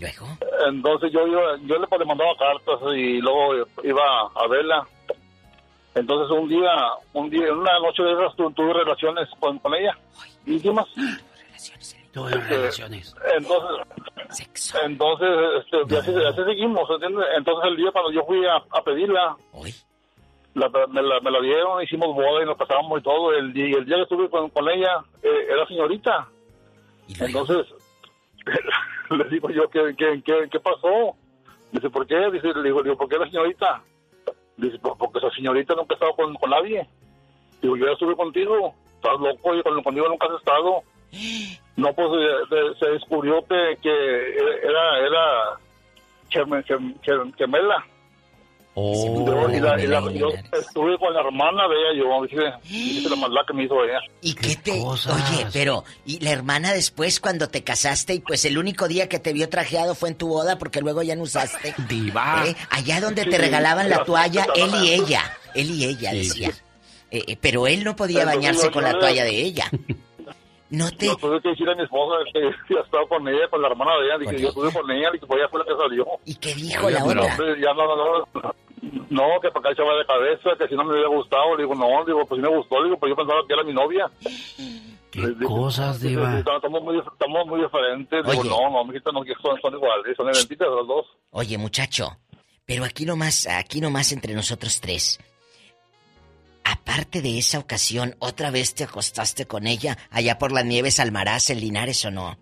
Luego. 0.00 0.26
Entonces 0.68 1.10
yo 1.12 1.26
iba, 1.26 1.56
yo 1.62 1.76
le, 1.78 1.98
le 1.98 2.04
mandaba 2.04 2.30
cartas 2.38 2.78
y 2.94 3.20
luego 3.20 3.66
iba 3.82 4.02
a 4.34 4.46
verla. 4.48 4.86
Entonces 5.94 6.30
un 6.38 6.48
día, 6.48 6.70
un 7.14 7.30
día, 7.30 7.46
en 7.48 7.54
una 7.54 7.78
noche 7.80 8.02
de 8.02 8.12
esas 8.12 8.36
tu- 8.36 8.50
tuve 8.52 8.72
relaciones 8.74 9.28
con, 9.40 9.58
con 9.58 9.74
ella, 9.74 9.96
íntimas. 10.46 10.86
Tuve 12.12 12.30
relaciones. 12.32 13.14
Entonces, 13.36 14.74
entonces, 14.84 15.28
este, 15.60 15.94
y 15.94 15.96
así, 15.98 16.14
así 16.26 16.44
seguimos, 16.44 16.88
¿entiendes? 16.90 17.24
Entonces 17.36 17.70
el 17.70 17.76
día 17.76 17.90
cuando 17.92 18.12
yo 18.12 18.22
fui 18.24 18.44
a, 18.46 18.56
a 18.78 18.82
pedirla, 18.84 19.36
la- 20.58 20.86
me, 20.88 21.02
la, 21.02 21.20
me 21.20 21.30
la 21.30 21.40
dieron, 21.40 21.82
hicimos 21.82 22.14
boda 22.14 22.42
y 22.42 22.46
nos 22.46 22.56
casamos 22.58 23.00
y 23.00 23.02
todo. 23.02 23.32
El 23.34 23.52
día, 23.52 23.68
y 23.68 23.72
el 23.74 23.84
día 23.84 23.96
que 23.96 24.02
estuve 24.02 24.28
con, 24.30 24.50
con 24.50 24.68
ella, 24.68 25.02
eh, 25.22 25.46
era 25.50 25.66
señorita. 25.66 26.28
Entonces, 27.20 27.66
le 29.10 29.24
digo 29.30 29.50
yo, 29.50 29.68
¿qué, 29.70 29.94
qué, 29.96 30.22
qué, 30.24 30.48
qué 30.50 30.60
pasó? 30.60 31.16
Dice, 31.72 31.90
¿por 31.90 32.06
qué? 32.06 32.16
Dice, 32.30 32.48
le 32.54 32.62
digo, 32.62 32.82
digo, 32.82 32.96
¿por 32.96 33.08
qué 33.08 33.18
la 33.18 33.26
señorita? 33.26 33.82
Dice, 34.56 34.78
"Pues 34.80 34.94
porque 34.98 35.18
esa 35.18 35.30
señorita 35.30 35.74
nunca 35.74 35.94
ha 35.94 35.96
estado 35.96 36.14
con, 36.14 36.34
con 36.34 36.50
nadie. 36.50 36.86
Digo, 37.62 37.76
yo 37.76 37.86
ya 37.86 37.92
estuve 37.92 38.16
contigo. 38.16 38.74
Estás 38.96 39.20
loco 39.20 39.54
y 39.54 39.62
con- 39.62 39.82
conmigo 39.82 40.08
nunca 40.08 40.26
has 40.26 40.38
estado. 40.38 40.82
No, 41.76 41.92
pues 41.94 42.08
eh, 42.50 42.74
se 42.80 42.90
descubrió 42.90 43.40
que, 43.46 43.76
que 43.82 44.36
era, 44.62 44.98
era 44.98 45.58
gem- 46.30 46.64
gem- 46.64 47.00
gem- 47.02 47.34
gemela. 47.36 47.86
Oh, 48.74 49.48
y 49.50 49.58
la, 49.58 49.80
y 49.82 49.86
la- 49.88 50.12
yo 50.12 50.28
estuve 50.52 50.96
con 50.98 51.12
la 51.12 51.20
hermana 51.20 51.64
de 51.66 51.74
ella, 51.74 51.98
yo 51.98 53.10
la 53.10 53.16
maldad 53.16 53.40
que 53.46 53.52
me 53.54 53.64
hizo 53.64 53.74
ella. 53.82 53.98
¿Y 54.20 54.34
qué 54.34 54.54
te.? 54.54 54.70
Oye, 54.80 55.46
pero. 55.52 55.84
¿Y 56.06 56.20
la 56.20 56.30
hermana 56.30 56.72
después 56.72 57.18
cuando 57.18 57.48
te 57.48 57.64
casaste 57.64 58.14
y 58.14 58.20
pues 58.20 58.44
el 58.44 58.56
único 58.56 58.86
día 58.86 59.08
que 59.08 59.18
te 59.18 59.32
vio 59.32 59.48
trajeado 59.48 59.96
fue 59.96 60.10
en 60.10 60.14
tu 60.14 60.28
boda 60.28 60.58
porque 60.58 60.80
luego 60.80 61.02
ya 61.02 61.16
no 61.16 61.22
usaste? 61.22 61.74
Diva. 61.88 62.44
¿Eh? 62.46 62.54
Allá 62.70 63.00
donde 63.00 63.24
Sí, 63.24 63.30
te 63.30 63.38
regalaban 63.38 63.90
la 63.90 64.04
toalla, 64.04 64.44
sí, 64.54 64.60
él 64.60 64.70
y 64.84 64.92
ella. 64.92 65.22
Él 65.54 65.70
y 65.72 65.84
ella, 65.84 66.12
decía. 66.12 66.50
Eh, 67.10 67.24
eh, 67.26 67.38
pero 67.40 67.66
él 67.66 67.82
no 67.82 67.96
podía 67.96 68.24
bañarse 68.24 68.66
yo- 68.66 68.72
con 68.72 68.84
la 68.84 68.92
toalla 68.98 69.24
de 69.24 69.40
ella. 69.42 69.68
No 70.70 70.90
te. 70.90 71.06
Yo 71.06 71.16
tuve 71.16 71.40
que 71.40 71.48
decir 71.50 71.68
a 71.68 71.74
mi 71.74 71.82
esposa 71.82 72.16
que 72.32 72.40
ya 72.74 72.80
estaba 72.80 73.06
con 73.08 73.26
ella, 73.26 73.48
con 73.48 73.62
la 73.62 73.68
hermana 73.68 73.92
de 73.98 74.06
ella, 74.06 74.18
dije, 74.18 74.42
yo 74.42 74.48
estuve 74.48 74.72
con 74.72 74.90
ella, 74.90 75.08
y 75.14 75.18
pues 75.18 75.40
ella 75.40 75.48
fue 75.48 75.60
la 75.60 75.66
que 75.66 75.76
salió. 75.76 76.06
¿Y 76.24 76.34
qué 76.36 76.54
dijo 76.54 76.90
la 76.90 77.04
Pero, 77.04 77.22
otra? 77.22 77.32
hombre, 77.34 77.60
ya 77.60 77.72
no, 77.74 77.86
no, 77.86 77.96
no, 77.96 78.54
no, 79.10 79.40
que 79.40 79.48
para 79.48 79.60
acá 79.60 79.72
echaba 79.72 79.96
de 79.96 80.06
cabeza, 80.06 80.50
que 80.58 80.68
si 80.68 80.74
no 80.74 80.84
me 80.84 80.92
hubiera 80.92 81.08
gustado, 81.08 81.56
le 81.56 81.62
digo, 81.62 81.74
no, 81.74 82.04
digo, 82.04 82.24
pues 82.26 82.38
sí 82.38 82.42
me 82.42 82.54
gustó, 82.56 82.84
digo, 82.84 82.98
pues 82.98 83.10
yo 83.10 83.16
pensaba 83.16 83.40
que 83.46 83.54
era 83.54 83.64
mi 83.64 83.72
novia. 83.72 84.10
¿Qué 85.10 85.34
cosas, 85.44 86.00
Diva? 86.00 86.38
Estamos 86.38 86.82
muy, 86.82 86.98
estamos 86.98 87.46
muy 87.46 87.62
diferentes, 87.62 88.24
digo, 88.26 88.40
Oye. 88.40 88.50
no, 88.50 88.70
no, 88.70 88.84
mijita, 88.84 89.10
no, 89.10 89.22
que 89.22 89.32
son, 89.40 89.58
son 89.60 89.74
iguales, 89.74 90.16
son 90.16 90.28
idénticas 90.28 90.68
las 90.68 90.86
dos. 90.86 91.06
Oye, 91.30 91.56
muchacho, 91.56 92.18
pero 92.66 92.84
aquí 92.84 93.06
nomás, 93.06 93.46
aquí 93.48 93.80
nomás 93.80 94.12
entre 94.12 94.34
nosotros 94.34 94.80
tres. 94.80 95.18
Aparte 96.70 97.22
de 97.22 97.38
esa 97.38 97.58
ocasión, 97.58 98.14
¿otra 98.18 98.50
vez 98.50 98.74
te 98.74 98.84
acostaste 98.84 99.46
con 99.46 99.66
ella 99.66 99.96
allá 100.10 100.38
por 100.38 100.52
las 100.52 100.66
nieves 100.66 101.00
Almaraz 101.00 101.48
en 101.50 101.60
Linares 101.60 102.04
o 102.04 102.10
no? 102.10 102.36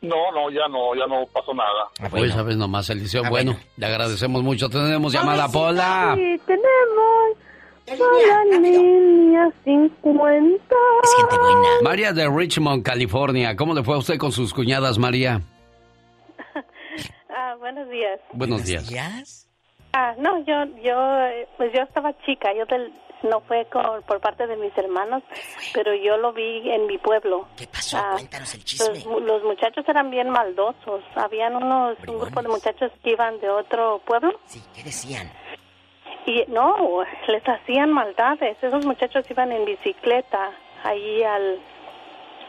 No, 0.00 0.30
no, 0.32 0.50
ya 0.50 0.68
no, 0.68 0.94
ya 0.94 1.06
no 1.06 1.26
pasó 1.32 1.54
nada. 1.54 2.12
Hoy 2.12 2.30
sabes 2.30 2.56
nomás, 2.56 2.90
Eliseo. 2.90 3.22
Ah, 3.24 3.30
bueno, 3.30 3.58
le 3.76 3.86
agradecemos 3.86 4.42
mucho. 4.42 4.68
Tenemos 4.68 5.12
llamada, 5.12 5.48
Pola. 5.48 6.14
Sí, 6.14 6.40
tenemos. 6.46 8.30
a 8.30 8.44
la 8.44 8.58
línea 8.58 9.50
50. 9.64 10.74
Es 11.02 11.14
gente 11.16 11.38
buena. 11.38 11.68
María 11.82 12.12
de 12.12 12.28
Richmond, 12.28 12.82
California. 12.84 13.56
¿Cómo 13.56 13.74
le 13.74 13.82
fue 13.82 13.94
a 13.94 13.98
usted 13.98 14.18
con 14.18 14.30
sus 14.30 14.52
cuñadas, 14.52 14.98
María? 14.98 15.40
Ah, 17.36 17.56
buenos 17.58 17.88
días. 17.90 18.20
Buenos 18.32 18.64
días. 18.64 19.43
Ah, 19.96 20.14
no, 20.18 20.38
yo, 20.44 20.64
yo, 20.82 21.20
eh, 21.26 21.46
pues 21.56 21.72
yo 21.72 21.82
estaba 21.82 22.12
chica, 22.24 22.52
yo 22.52 22.64
del- 22.66 22.92
no 23.22 23.40
fue 23.42 23.64
con- 23.66 24.02
por 24.02 24.20
parte 24.20 24.46
de 24.46 24.56
mis 24.56 24.76
hermanos, 24.76 25.22
pero 25.72 25.94
yo 25.94 26.16
lo 26.18 26.32
vi 26.32 26.68
en 26.70 26.86
mi 26.86 26.98
pueblo. 26.98 27.46
¿Qué 27.56 27.66
pasó? 27.66 27.98
Cuéntanos 28.12 28.52
el 28.54 28.64
chisme. 28.64 29.02
Los 29.20 29.42
muchachos 29.44 29.88
eran 29.88 30.10
bien 30.10 30.28
maldosos. 30.28 31.02
Habían 31.14 31.56
unos, 31.56 31.96
un 32.06 32.18
grupo 32.18 32.42
de 32.42 32.48
muchachos 32.48 32.92
que 33.02 33.10
iban 33.12 33.40
de 33.40 33.48
otro 33.48 34.00
pueblo. 34.04 34.38
Sí, 34.46 34.60
¿qué 34.74 34.82
decían? 34.82 35.30
Y 36.26 36.44
no, 36.48 37.02
les 37.28 37.48
hacían 37.48 37.92
maldades. 37.92 38.58
Esos 38.62 38.84
muchachos 38.84 39.24
iban 39.30 39.52
en 39.52 39.64
bicicleta 39.64 40.50
ahí 40.82 41.22
al, 41.22 41.60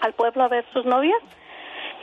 al 0.02 0.14
pueblo 0.14 0.44
a 0.44 0.48
ver 0.50 0.66
sus 0.74 0.84
novias. 0.86 1.20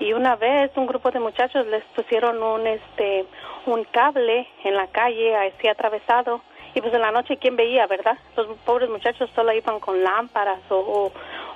Y 0.02 0.12
una 0.14 0.34
vez 0.34 0.72
un 0.76 0.86
grupo 0.86 1.12
de 1.12 1.20
muchachos 1.20 1.64
les 1.68 1.84
pusieron 1.94 2.42
un 2.42 2.66
este 2.66 3.24
un 3.66 3.84
cable 3.84 4.48
en 4.64 4.74
la 4.74 4.88
calle 4.88 5.36
así 5.36 5.68
atravesado 5.68 6.40
y 6.74 6.80
pues 6.80 6.92
en 6.92 7.02
la 7.02 7.12
noche 7.12 7.36
quién 7.36 7.54
veía, 7.54 7.86
¿verdad? 7.86 8.18
Los 8.36 8.48
pobres 8.64 8.90
muchachos 8.90 9.30
solo 9.32 9.52
iban 9.52 9.78
con 9.78 10.02
lámparas 10.02 10.58
o, 10.70 10.76
o, 10.76 11.12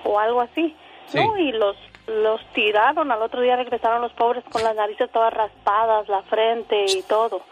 o 0.09 0.21
algo 0.21 0.43
así. 0.43 0.77
Sí. 1.07 1.19
No, 1.19 1.37
y 1.37 1.51
los 1.51 1.77
los 2.07 2.41
tiraron. 2.53 3.11
Al 3.11 3.21
otro 3.21 3.41
día 3.41 3.57
regresaron 3.57 4.01
los 4.01 4.13
pobres 4.13 4.45
con 4.45 4.63
las 4.63 4.77
narices 4.77 5.11
todas 5.11 5.35
raspadas, 5.35 6.09
la 6.09 6.23
frente 6.23 6.85
y 6.87 7.03
todo. 7.03 7.43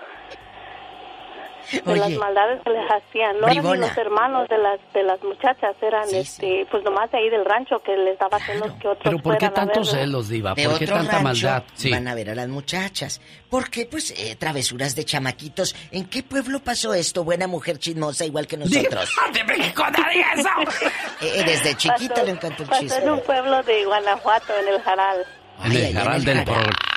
De 1.73 1.83
Oye, 1.93 2.01
las 2.01 2.11
maldades 2.13 2.61
que 2.63 2.71
les 2.71 2.91
hacían. 2.91 3.41
No 3.41 3.49
eran 3.49 3.81
los 3.81 3.97
hermanos 3.97 4.49
de 4.49 4.59
las 4.59 4.79
de 4.93 5.03
las 5.03 5.23
muchachas, 5.23 5.75
eran 5.83 6.09
este, 6.15 6.67
pues 6.71 6.83
nomás 6.85 7.11
de 7.11 7.19
ahí 7.19 7.31
del 7.31 7.45
rancho 7.45 7.79
que 7.81 7.97
les 7.97 8.19
daba 8.19 8.39
celos 8.41 8.73
que 8.81 8.89
otros 8.89 9.03
Pero 9.05 9.19
¿por 9.19 9.39
qué 9.39 9.49
tantos 9.51 9.91
celos, 9.91 10.29
Diva? 10.29 10.55
de 10.55 10.65
¿Por 10.69 10.79
qué 10.79 10.85
otro 10.85 10.97
tanta 10.97 11.21
maldad? 11.21 11.63
Sí. 11.75 11.91
van 11.91 12.07
a 12.09 12.15
ver 12.15 12.31
a 12.31 12.35
las 12.35 12.49
muchachas. 12.49 13.21
Porque, 13.51 13.87
pues, 13.87 14.11
eh, 14.19 14.35
travesuras 14.37 14.95
de 14.97 15.05
chamaquitos. 15.05 15.77
¿En 15.93 16.07
qué 16.07 16.23
pueblo 16.23 16.61
pasó 16.61 16.93
esto, 16.95 17.23
buena 17.25 17.47
mujer 17.47 17.79
chismosa 17.79 18.25
igual 18.25 18.47
que 18.47 18.57
nosotros? 18.57 19.15
¡De 19.33 19.45
México 19.45 19.85
nadie 19.97 20.25
eso! 20.35 20.49
Eh, 21.21 21.43
desde 21.47 21.75
chiquita 21.77 22.15
Pasó- 22.15 22.25
le 22.27 22.31
encantó 22.33 22.63
el 22.65 22.69
Pasó 22.69 22.99
en 22.99 23.11
un 23.11 23.21
pueblo 23.21 23.63
de 23.63 23.85
Guanajuato, 23.85 24.53
en 24.61 24.69
el 24.75 24.81
Jaral. 24.83 25.25
En 25.65 25.73
el 25.73 25.95
Jaral 25.95 26.25
del, 26.25 26.45
Pro- 26.45 26.55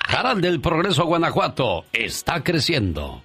Jaral 0.10 0.42
del 0.42 0.60
Progreso, 0.60 1.06
Guanajuato, 1.06 1.86
está 1.94 2.44
creciendo. 2.44 3.22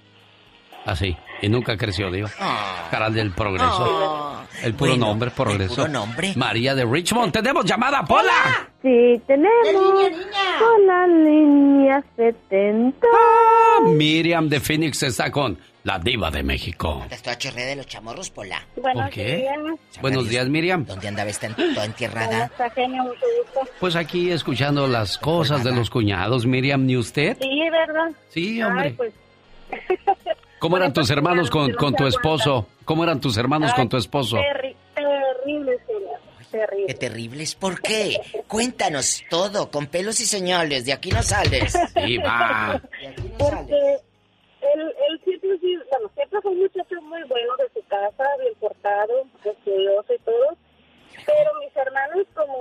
Así, 0.85 1.17
y 1.43 1.49
nunca 1.49 1.75
creció, 1.77 2.09
Diva. 2.09 2.29
Jaral 2.29 3.13
del 3.13 3.31
Progreso. 3.31 4.43
el 4.63 4.73
puro 4.75 4.91
Bueno, 4.91 5.07
nombre, 5.07 5.29
Progreso. 5.31 5.75
puro 5.75 5.87
nombre. 5.89 6.33
María 6.37 6.73
de 6.73 6.85
Richmond, 6.85 7.33
tenemos 7.33 7.65
llamada, 7.65 8.01
Pola. 8.05 8.69
Sí, 8.81 9.21
tenemos 9.27 10.11
con 10.59 10.87
la 10.87 11.07
línea 11.07 12.03
70. 12.15 13.07
Miriam 13.87 14.47
de 14.47 14.59
Phoenix 14.61 15.03
está 15.03 15.29
con 15.31 15.57
la 15.83 15.99
Diva 15.99 16.31
de 16.31 16.43
México. 16.43 17.05
Chorrea 17.37 17.65
de 17.65 17.75
los 17.75 17.87
chamorros, 17.87 18.29
Pola. 18.29 18.65
¿Por 18.75 19.09
qué? 19.09 19.45
Buenos 20.01 20.29
días, 20.29 20.47
Miriam. 20.47 20.85
¿Dónde 20.85 21.09
andaba 21.09 21.29
esta 21.29 21.49
toda 21.49 21.83
entierrada? 21.83 22.45
Está 22.45 22.69
genio, 22.69 23.03
mucho 23.03 23.25
gusto. 23.43 23.69
Pues 23.81 23.97
aquí 23.97 24.31
escuchando 24.31 24.87
las 24.87 25.17
cosas 25.17 25.61
de 25.65 25.73
los 25.73 25.89
cuñados, 25.89 26.45
Miriam, 26.45 26.85
¿ni 26.85 26.95
usted? 26.95 27.35
Sí, 27.41 27.69
¿verdad? 27.69 28.11
Sí, 28.29 28.63
hombre. 28.63 28.85
Ay, 28.87 28.93
pues, 28.93 29.13
¿Cómo 30.63 30.77
eran 30.77 30.93
tus 30.93 31.09
hermanos 31.09 31.49
con, 31.49 31.73
con 31.73 31.93
tu 31.93 32.07
esposo? 32.07 32.67
¿Cómo 32.85 33.03
eran 33.03 33.19
tus 33.19 33.35
hermanos 33.35 33.73
con 33.73 33.89
tu 33.89 33.97
esposo? 33.97 34.37
terri- 34.37 34.73
terrible, 34.95 35.77
señor. 35.85 36.19
Terrible. 36.49 36.87
Qué 36.87 36.93
terribles. 36.93 37.55
¿Por 37.55 37.81
qué? 37.81 38.15
Cuéntanos 38.47 39.23
todo, 39.29 39.69
con 39.69 39.87
pelos 39.87 40.21
y 40.21 40.25
señales. 40.25 40.85
De 40.85 40.93
aquí 40.93 41.09
no 41.11 41.21
sales. 41.21 41.73
Sí, 41.93 42.17
va. 42.19 42.81
Porque 43.37 43.75
él, 43.75 44.81
él 45.09 45.21
siempre, 45.25 45.49
bueno, 45.91 46.09
siempre 46.15 46.41
fue 46.41 46.51
un 46.51 46.59
muchacho 46.59 46.95
muy 47.01 47.21
bueno 47.23 47.53
de 47.57 47.67
su 47.81 47.85
casa, 47.89 48.23
bien 48.39 48.53
portado, 48.61 49.13
estudioso 49.43 50.13
y 50.13 50.19
todo. 50.19 50.55
Pero 51.25 51.51
mis 51.59 51.75
hermanos, 51.75 52.25
como 52.33 52.57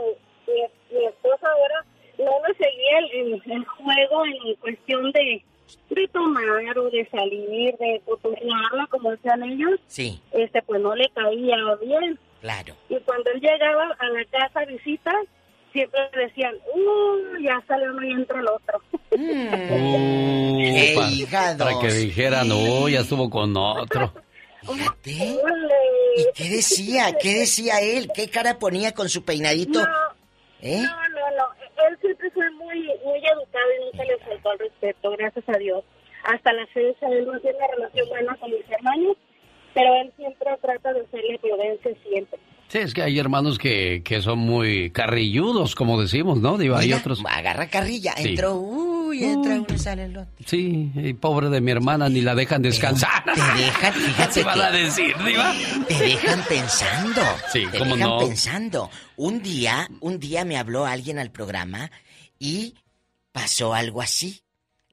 mi, 0.49 0.99
mi 0.99 1.05
esposo 1.05 1.47
ahora, 1.47 1.85
no 2.19 2.33
me 2.49 2.53
seguía 2.55 2.99
el, 2.99 3.33
el- 3.47 3.53
el 3.53 3.65
juego 3.65 4.27
en 4.27 4.55
cuestión 4.57 5.13
de, 5.13 5.45
de 5.91 6.09
tomar 6.09 6.79
o 6.79 6.91
de 6.91 7.07
salir, 7.11 7.77
de 7.79 8.01
cotorrearla, 8.05 8.87
como 8.91 9.11
decían 9.11 9.43
ellos. 9.45 9.81
Sí, 9.87 10.21
Este, 10.33 10.63
pues 10.63 10.81
no 10.81 10.95
le 10.95 11.09
caía 11.15 11.57
bien. 11.81 12.19
claro. 12.41 12.75
Y 12.89 12.97
cuando 13.01 13.31
él 13.31 13.41
llegaba 13.41 13.85
a 13.99 14.07
la 14.09 14.25
casa 14.31 14.61
a 14.61 14.65
visita, 14.65 15.13
siempre 15.73 16.01
decían, 16.17 16.55
uh, 16.75 17.43
ya 17.43 17.63
salió 17.67 17.91
uno 17.93 18.07
y 18.07 18.13
entra 18.13 18.41
el 18.41 18.47
otro. 18.49 18.81
¡Qué 19.11 20.95
pa- 20.97 21.09
hígados! 21.11 21.57
Para 21.59 21.79
que 21.81 21.93
dijeran, 21.93 22.49
no, 22.49 22.89
ya 22.89 23.01
estuvo 23.01 23.29
con 23.31 23.57
otro. 23.57 24.13
Fíjate. 25.03 25.39
¿Y 26.17 26.25
qué 26.35 26.49
decía? 26.51 27.17
¿Qué 27.21 27.35
decía 27.41 27.81
él? 27.81 28.09
¿Qué 28.15 28.29
cara 28.29 28.59
ponía 28.59 28.93
con 28.93 29.09
su 29.09 29.25
peinadito? 29.25 29.81
¿Eh? 30.61 30.77
No, 30.83 30.83
no, 30.83 31.09
no. 31.09 31.12
Él 31.89 31.99
siempre 32.01 32.31
fue 32.31 32.51
muy, 32.53 32.79
muy 33.05 33.19
educado 33.19 33.67
y 33.79 33.85
nunca 33.85 34.05
le 34.05 34.19
faltó 34.19 34.53
el 34.53 34.59
respeto, 34.59 35.11
gracias 35.13 35.49
a 35.49 35.59
Dios. 35.59 35.85
Hasta 36.25 36.53
la 36.53 36.67
fecha 36.69 37.09
él 37.09 37.27
no 37.27 37.41
tiene 37.41 37.59
una 37.59 37.67
relación 37.67 38.09
buena 38.09 38.37
con 38.37 38.51
mis 38.51 38.71
hermanos, 38.71 39.17
pero 39.75 39.95
él 39.97 40.13
siempre 40.17 40.57
trata 40.61 40.93
de 40.93 41.01
hacerle 41.01 41.39
prudencia 41.39 41.93
siempre. 42.05 42.39
Sí, 42.73 42.79
es 42.79 42.95
que 42.95 43.03
hay 43.03 43.19
hermanos 43.19 43.59
que, 43.59 44.01
que 44.03 44.23
son 44.23 44.39
muy 44.39 44.91
carrilludos, 44.93 45.75
como 45.75 46.01
decimos, 46.01 46.39
¿no? 46.41 46.57
Digo, 46.57 46.75
hay 46.75 46.87
Mira, 46.87 46.97
otros. 47.01 47.21
Agarra 47.29 47.69
carrilla. 47.69 48.15
Sí. 48.17 48.31
Entró, 48.31 48.55
uy, 48.55 49.25
entra 49.25 49.57
uno 49.57 49.67
y 49.75 49.79
sale 49.79 50.05
el 50.07 50.17
otro. 50.17 50.33
Sí, 50.47 50.91
y 50.95 51.13
pobre 51.13 51.51
de 51.51 51.61
mi 51.61 51.71
hermana, 51.71 52.09
ni 52.09 52.23
la 52.23 52.35
dejan 52.35 52.63
descansar. 52.63 53.25
Te 53.27 53.63
dejan, 53.63 53.93
fíjate. 54.07 54.41
¿Qué 54.41 54.43
van 54.47 54.61
a 54.63 54.71
decir, 54.71 55.15
Diva? 55.23 55.53
Te 55.87 55.95
dejan 55.99 56.43
pensando. 56.49 57.21
Sí, 57.53 57.67
te 57.71 57.79
cómo 57.79 57.95
dejan 57.95 58.09
no. 58.09 58.19
pensando. 58.21 58.91
Un 59.17 59.43
día, 59.43 59.87
un 60.01 60.19
día 60.19 60.47
me 60.47 60.57
habló 60.57 60.87
alguien 60.87 61.19
al 61.19 61.31
programa 61.31 61.91
y 62.39 62.75
pasó 63.33 63.75
algo 63.75 64.01
así. 64.01 64.41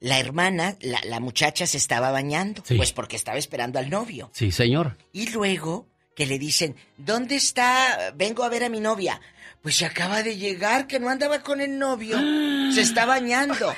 La 0.02 0.20
hermana, 0.20 0.76
la, 0.82 1.00
la 1.06 1.22
muchacha 1.22 1.66
se 1.66 1.78
estaba 1.78 2.12
bañando, 2.12 2.62
Sí. 2.66 2.76
pues 2.76 2.92
porque 2.92 3.16
estaba 3.16 3.38
esperando 3.38 3.80
al 3.80 3.90
novio. 3.90 4.32
Sí, 4.34 4.52
señor. 4.52 4.98
Y 5.14 5.30
luego 5.32 5.88
que 6.20 6.26
le 6.26 6.38
dicen, 6.38 6.76
¿dónde 6.98 7.38
está? 7.38 8.12
Vengo 8.14 8.44
a 8.44 8.50
ver 8.50 8.66
a 8.66 8.70
mi 8.70 8.82
novia. 8.82 9.22
Pues 9.62 9.78
se 9.78 9.86
acaba 9.86 10.22
de 10.22 10.36
llegar, 10.36 10.86
que 10.86 11.00
no 11.00 11.08
andaba 11.08 11.40
con 11.44 11.62
el 11.62 11.80
novio. 11.80 12.18
Se 12.74 12.82
está 12.82 13.06
bañando. 13.06 13.74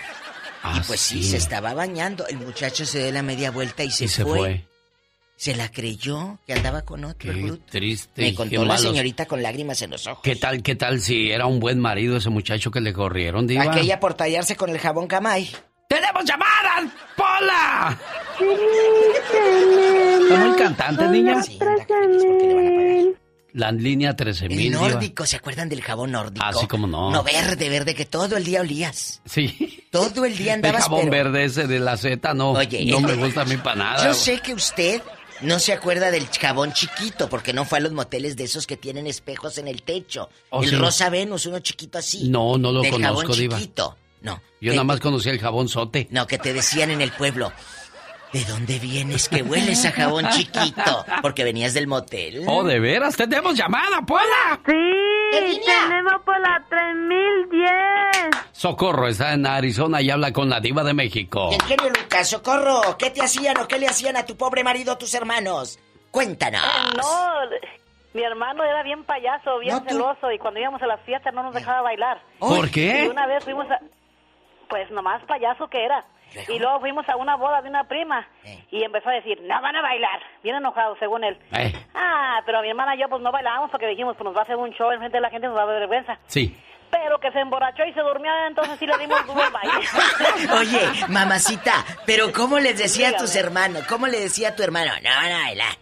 y 0.76 0.80
pues 0.88 1.00
sí, 1.02 1.22
se 1.22 1.38
estaba 1.38 1.76
bañando. 1.76 2.26
El 2.26 2.38
muchacho 2.38 2.84
se 2.88 2.98
dio 3.04 3.12
la 3.12 3.22
media 3.22 3.52
vuelta 3.52 3.84
y 3.84 3.92
se, 3.92 4.06
Y 4.06 4.08
se 4.08 4.24
fue. 4.24 4.38
fue. 4.40 4.66
Se 5.36 5.56
la 5.56 5.70
creyó 5.70 6.40
que 6.48 6.54
andaba 6.54 6.82
con 6.82 7.06
otro. 7.06 7.30
el 7.32 7.38
Qué 7.38 7.44
bruto. 7.44 7.64
triste. 7.70 8.22
Me 8.24 8.34
contó 8.34 8.66
la 8.66 8.80
señorita 8.80 9.28
con 9.28 9.44
lágrimas 9.44 9.80
en 9.84 9.92
los 9.92 10.08
ojos. 10.08 10.24
¿Qué 10.24 10.36
tal, 10.36 10.64
qué 10.64 10.74
tal 10.76 11.00
si 11.00 11.30
era 11.30 11.46
un 11.46 11.60
buen 11.60 11.80
marido 11.80 12.18
ese 12.18 12.32
muchacho 12.32 12.72
que 12.72 12.82
le 12.82 12.92
corrieron, 12.92 13.46
Diva? 13.46 13.72
Aquella 13.72 14.00
por 14.00 14.16
tallarse 14.16 14.56
con 14.56 14.72
el 14.72 14.80
jabón 14.80 15.06
Camay. 15.06 15.48
¡Tenemos 15.92 16.24
llamadas! 16.24 16.90
¡Pola! 17.18 18.00
¿Está 20.22 20.38
muy 20.38 20.58
cantante, 20.58 21.08
niña? 21.10 21.42
La 23.52 23.74
línea 23.74 24.16
13.000, 24.16 24.68
El 24.68 24.72
nórdico, 24.72 25.26
¿se 25.26 25.36
acuerdan 25.36 25.68
del 25.68 25.82
jabón 25.82 26.12
nórdico? 26.14 26.46
Así 26.46 26.66
como 26.68 26.88
no. 26.88 27.12
No, 27.12 27.24
verde, 27.24 27.68
verde, 27.68 27.94
que 27.94 28.06
todo 28.06 28.38
el 28.38 28.46
día 28.46 28.62
olías. 28.62 29.22
Sí. 29.26 29.84
Todo 29.92 30.24
el 30.24 30.38
día 30.38 30.54
El 30.54 30.60
andabas, 30.64 30.84
jabón 30.84 31.10
pero... 31.10 31.12
verde 31.12 31.44
ese 31.44 31.68
de 31.68 31.80
la 31.80 31.98
Z, 31.98 32.34
no. 32.36 32.52
Oye, 32.52 32.86
no 32.86 33.00
eh, 33.00 33.02
me 33.02 33.16
gusta 33.16 33.42
a 33.42 33.46
mí 33.46 33.58
para 33.58 33.76
nada. 33.76 34.06
Yo 34.06 34.14
sé 34.14 34.40
que 34.40 34.54
usted 34.54 35.02
no 35.42 35.60
se 35.60 35.74
acuerda 35.74 36.10
del 36.10 36.26
jabón 36.28 36.72
chiquito, 36.72 37.28
porque 37.28 37.52
no 37.52 37.66
fue 37.66 37.80
a 37.80 37.82
los 37.82 37.92
moteles 37.92 38.38
de 38.38 38.46
esos 38.46 38.66
que 38.66 38.78
tienen 38.78 39.08
espejos 39.08 39.58
en 39.58 39.68
el 39.68 39.84
techo. 39.84 40.30
Oh, 40.52 40.64
el 40.64 40.70
sí. 40.70 40.76
Rosa 40.78 41.10
Venus, 41.10 41.48
uno 41.48 41.60
chiquito 41.60 41.98
así. 41.98 42.30
No, 42.30 42.58
no 42.58 42.72
lo 42.72 42.82
del 42.82 42.92
conozco, 42.94 43.22
jabón 43.24 43.38
Diva. 43.38 43.58
chiquito. 43.58 43.98
No. 44.22 44.40
Yo 44.60 44.72
nada 44.72 44.84
más 44.84 45.00
conocía 45.00 45.32
el 45.32 45.40
jabón 45.40 45.68
sote. 45.68 46.08
No, 46.12 46.28
que 46.28 46.38
te 46.38 46.54
decían 46.54 46.92
en 46.92 47.02
el 47.02 47.12
pueblo. 47.12 47.52
¿De 48.32 48.46
dónde 48.46 48.80
vienes 48.80 49.28
que 49.28 49.42
hueles 49.44 49.84
a 49.86 49.92
jabón 49.92 50.26
chiquito? 50.30 51.06
Porque 51.22 51.44
venías 51.44 51.74
del 51.74 51.88
motel. 51.88 52.46
Oh, 52.48 52.64
de 52.64 52.80
veras, 52.80 53.18
tenemos 53.18 53.56
llamada, 53.58 54.02
Pola. 54.06 54.58
Sí, 54.66 55.60
tenemos 55.66 56.14
por 56.24 56.40
la 56.40 56.64
3010. 56.70 58.46
Socorro 58.54 59.08
está 59.08 59.34
en 59.34 59.46
Arizona 59.46 60.02
y 60.02 60.10
habla 60.10 60.32
con 60.32 60.50
la 60.50 60.60
diva 60.62 60.84
de 60.84 60.94
México. 60.94 61.50
El 61.52 61.62
genio 61.64 61.90
Lucas, 61.90 62.30
socorro. 62.30 62.96
¿Qué 62.98 63.10
te 63.10 63.22
hacían 63.22 63.58
o 63.58 63.68
qué 63.68 63.78
le 63.80 63.88
hacían 63.88 64.16
a 64.16 64.26
tu 64.26 64.38
pobre 64.38 64.64
marido 64.64 64.98
tus 64.98 65.14
hermanos? 65.14 65.78
Cuéntanos. 66.12 66.62
No, 66.96 67.34
mi 68.14 68.24
hermano 68.24 68.64
era 68.64 68.84
bien 68.84 69.04
payaso, 69.04 69.60
bien 69.60 69.76
No, 69.76 69.84
tú- 69.84 69.90
celoso 69.90 70.32
y 70.32 70.38
cuando 70.38 70.60
íbamos 70.60 70.82
a 70.82 70.88
las 70.88 71.02
fiestas 71.02 71.34
no 71.34 71.44
nos 71.44 71.54
dejaba 71.54 71.82
bailar. 71.82 72.22
¿Por 72.40 72.70
qué? 72.70 73.06
Y 73.06 73.08
una 73.08 73.26
vez 73.28 73.44
fuimos 73.44 73.66
a... 73.72 73.80
Pues 74.72 74.90
nomás 74.90 75.22
payaso 75.26 75.68
que 75.68 75.86
era. 75.86 76.04
Y 76.48 76.58
luego 76.60 76.80
fuimos 76.80 77.08
a 77.10 77.18
una 77.18 77.36
boda 77.36 77.62
de 77.62 77.68
una 77.70 77.84
prima 77.90 78.26
y 78.72 78.82
empezó 78.84 79.10
a 79.10 79.14
decir, 79.14 79.40
no 79.44 79.62
van 79.62 79.76
a 79.76 79.82
bailar. 79.82 80.20
Bien 80.42 80.56
enojado, 80.56 80.96
según 80.98 81.24
él. 81.26 81.38
Eh, 81.52 81.74
Ah, 81.94 82.40
pero 82.46 82.62
mi 82.62 82.70
hermana 82.70 82.96
y 82.96 83.00
yo 83.02 83.10
pues 83.10 83.22
no 83.22 83.32
bailábamos 83.34 83.70
porque 83.70 83.86
dijimos, 83.88 84.16
pues 84.16 84.24
nos 84.26 84.34
va 84.36 84.40
a 84.40 84.44
hacer 84.44 84.56
un 84.56 84.72
show 84.72 84.90
en 84.92 85.00
frente 85.00 85.18
de 85.18 85.22
la 85.22 85.30
gente, 85.30 85.46
nos 85.48 85.58
va 85.58 85.64
a 85.64 85.66
dar 85.68 85.80
vergüenza. 85.80 86.18
sí. 86.26 86.58
Pero 86.90 87.20
que 87.20 87.32
se 87.32 87.40
emborrachó 87.40 87.86
y 87.86 87.94
se 87.94 88.02
durmió, 88.02 88.30
entonces 88.48 88.78
sí 88.78 88.86
le 88.86 88.98
dimos 88.98 89.26
duro 89.26 89.42
el 89.46 89.52
baile. 89.52 89.88
Oye, 90.60 90.90
mamacita, 91.08 91.72
pero 92.06 92.34
¿cómo 92.34 92.60
les 92.60 92.78
decía 92.78 93.10
a 93.10 93.16
tus 93.18 93.34
hermanos? 93.38 93.86
¿Cómo 93.88 94.08
le 94.08 94.20
decía 94.20 94.50
a 94.50 94.56
tu 94.58 94.64
hermano? 94.64 94.92
No 95.02 95.10
van 95.10 95.32
a 95.32 95.40
bailar. 95.40 95.74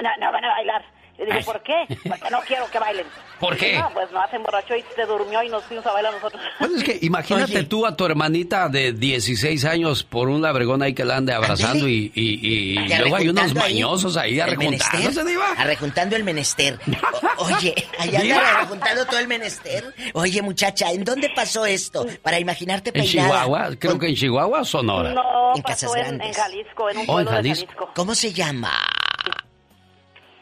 No, 0.00 0.10
no 0.20 0.30
van 0.32 0.44
a 0.44 0.48
bailar. 0.48 0.84
Le 1.18 1.24
dije, 1.26 1.38
Ay. 1.38 1.44
¿por 1.44 1.62
qué? 1.62 1.86
Porque 2.08 2.30
no 2.30 2.40
quiero 2.46 2.70
que 2.70 2.78
bailen. 2.78 3.06
¿Por 3.40 3.54
Dije, 3.54 3.72
qué? 3.72 3.78
No, 3.78 3.90
pues 3.92 4.10
no, 4.12 4.20
se 4.30 4.36
emborrachó 4.36 4.74
y 4.76 4.84
se 4.94 5.04
durmió 5.04 5.42
y 5.42 5.48
nos 5.50 5.62
fuimos 5.64 5.84
a 5.86 5.92
bailar 5.92 6.12
nosotros. 6.14 6.40
Pues 6.58 6.70
es 6.72 6.84
que 6.84 6.98
imagínate 7.02 7.64
tú 7.64 7.84
a 7.86 7.94
tu 7.96 8.04
hermanita 8.06 8.68
de 8.68 8.92
16 8.92 9.64
años 9.66 10.02
por 10.04 10.28
un 10.28 10.40
labregón 10.42 10.82
ahí 10.82 10.94
que 10.94 11.04
la 11.04 11.16
ande 11.16 11.32
abrazando 11.34 11.86
y, 11.88 12.10
y, 12.14 12.22
y 12.46 12.78
Y 12.78 12.98
luego 12.98 13.16
hay 13.16 13.28
unos 13.28 13.44
ahí 13.44 13.54
mañosos 13.54 14.16
ahí 14.16 14.34
el 14.36 14.40
arrejuntándose, 14.42 14.96
menester. 14.98 15.24
diva. 15.26 15.46
Arrejuntando 15.58 16.16
el 16.16 16.24
menester. 16.24 16.78
O- 17.38 17.44
oye, 17.44 17.74
allá 17.98 18.20
andan 18.20 18.56
arrejuntando 18.56 19.06
todo 19.06 19.18
el 19.18 19.28
menester. 19.28 19.84
Oye, 20.14 20.42
muchacha, 20.42 20.90
¿en 20.92 21.04
dónde 21.04 21.30
pasó 21.34 21.66
esto? 21.66 22.06
Para 22.22 22.38
imaginarte 22.38 22.90
En 22.90 23.04
peinada. 23.04 23.28
Chihuahua, 23.28 23.70
creo 23.78 23.98
que 23.98 24.08
en 24.08 24.14
Chihuahua 24.14 24.60
o 24.60 24.64
Sonora. 24.64 25.12
No, 25.12 25.54
En 25.56 25.62
pasó 25.62 25.86
Casas 25.88 25.96
en, 25.96 26.02
Grandes. 26.18 26.28
en 26.28 26.34
Jalisco, 26.42 26.90
en 26.90 26.96
un 26.98 27.04
Oh, 27.08 27.20
en 27.20 27.24
pueblo 27.26 27.42
de. 27.42 27.48
Jalisco. 27.54 27.90
¿Cómo 27.94 28.14
se 28.14 28.32
llama? 28.32 28.72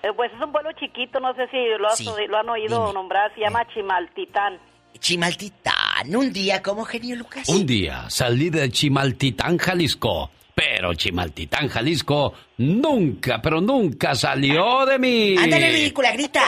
Eh, 0.05 0.13
Pues 0.15 0.31
es 0.33 0.41
un 0.41 0.53
pueblo 0.53 0.71
chiquito, 0.79 1.19
no 1.21 1.35
sé 1.35 1.49
si 1.51 1.57
lo, 1.79 1.89
has 1.89 1.97
Sí, 1.99 2.07
oí- 2.07 2.27
lo 2.29 2.37
han 2.39 2.49
oído 2.49 2.81
dime. 2.81 2.93
nombrar, 2.93 3.33
se 3.35 3.41
llama 3.41 3.67
Chimaltitán. 3.73 4.59
Chimaltitán, 4.99 6.15
un 6.15 6.33
día 6.33 6.63
como 6.63 6.85
genio 6.85 7.17
Lucas. 7.17 7.49
Un 7.49 7.65
día 7.67 8.05
salí 8.11 8.51
de 8.51 8.71
Chimaltitán, 8.71 9.59
Jalisco. 9.59 10.31
Pero 10.55 10.95
Chimaltitán, 10.95 11.69
Jalisco, 11.69 12.33
nunca, 12.59 13.41
pero 13.43 13.61
nunca 13.61 14.15
salió 14.15 14.87
de 14.87 14.99
mí. 14.99 15.37
Ándale, 15.37 15.71
ridícula, 15.73 16.13
grita. 16.13 16.43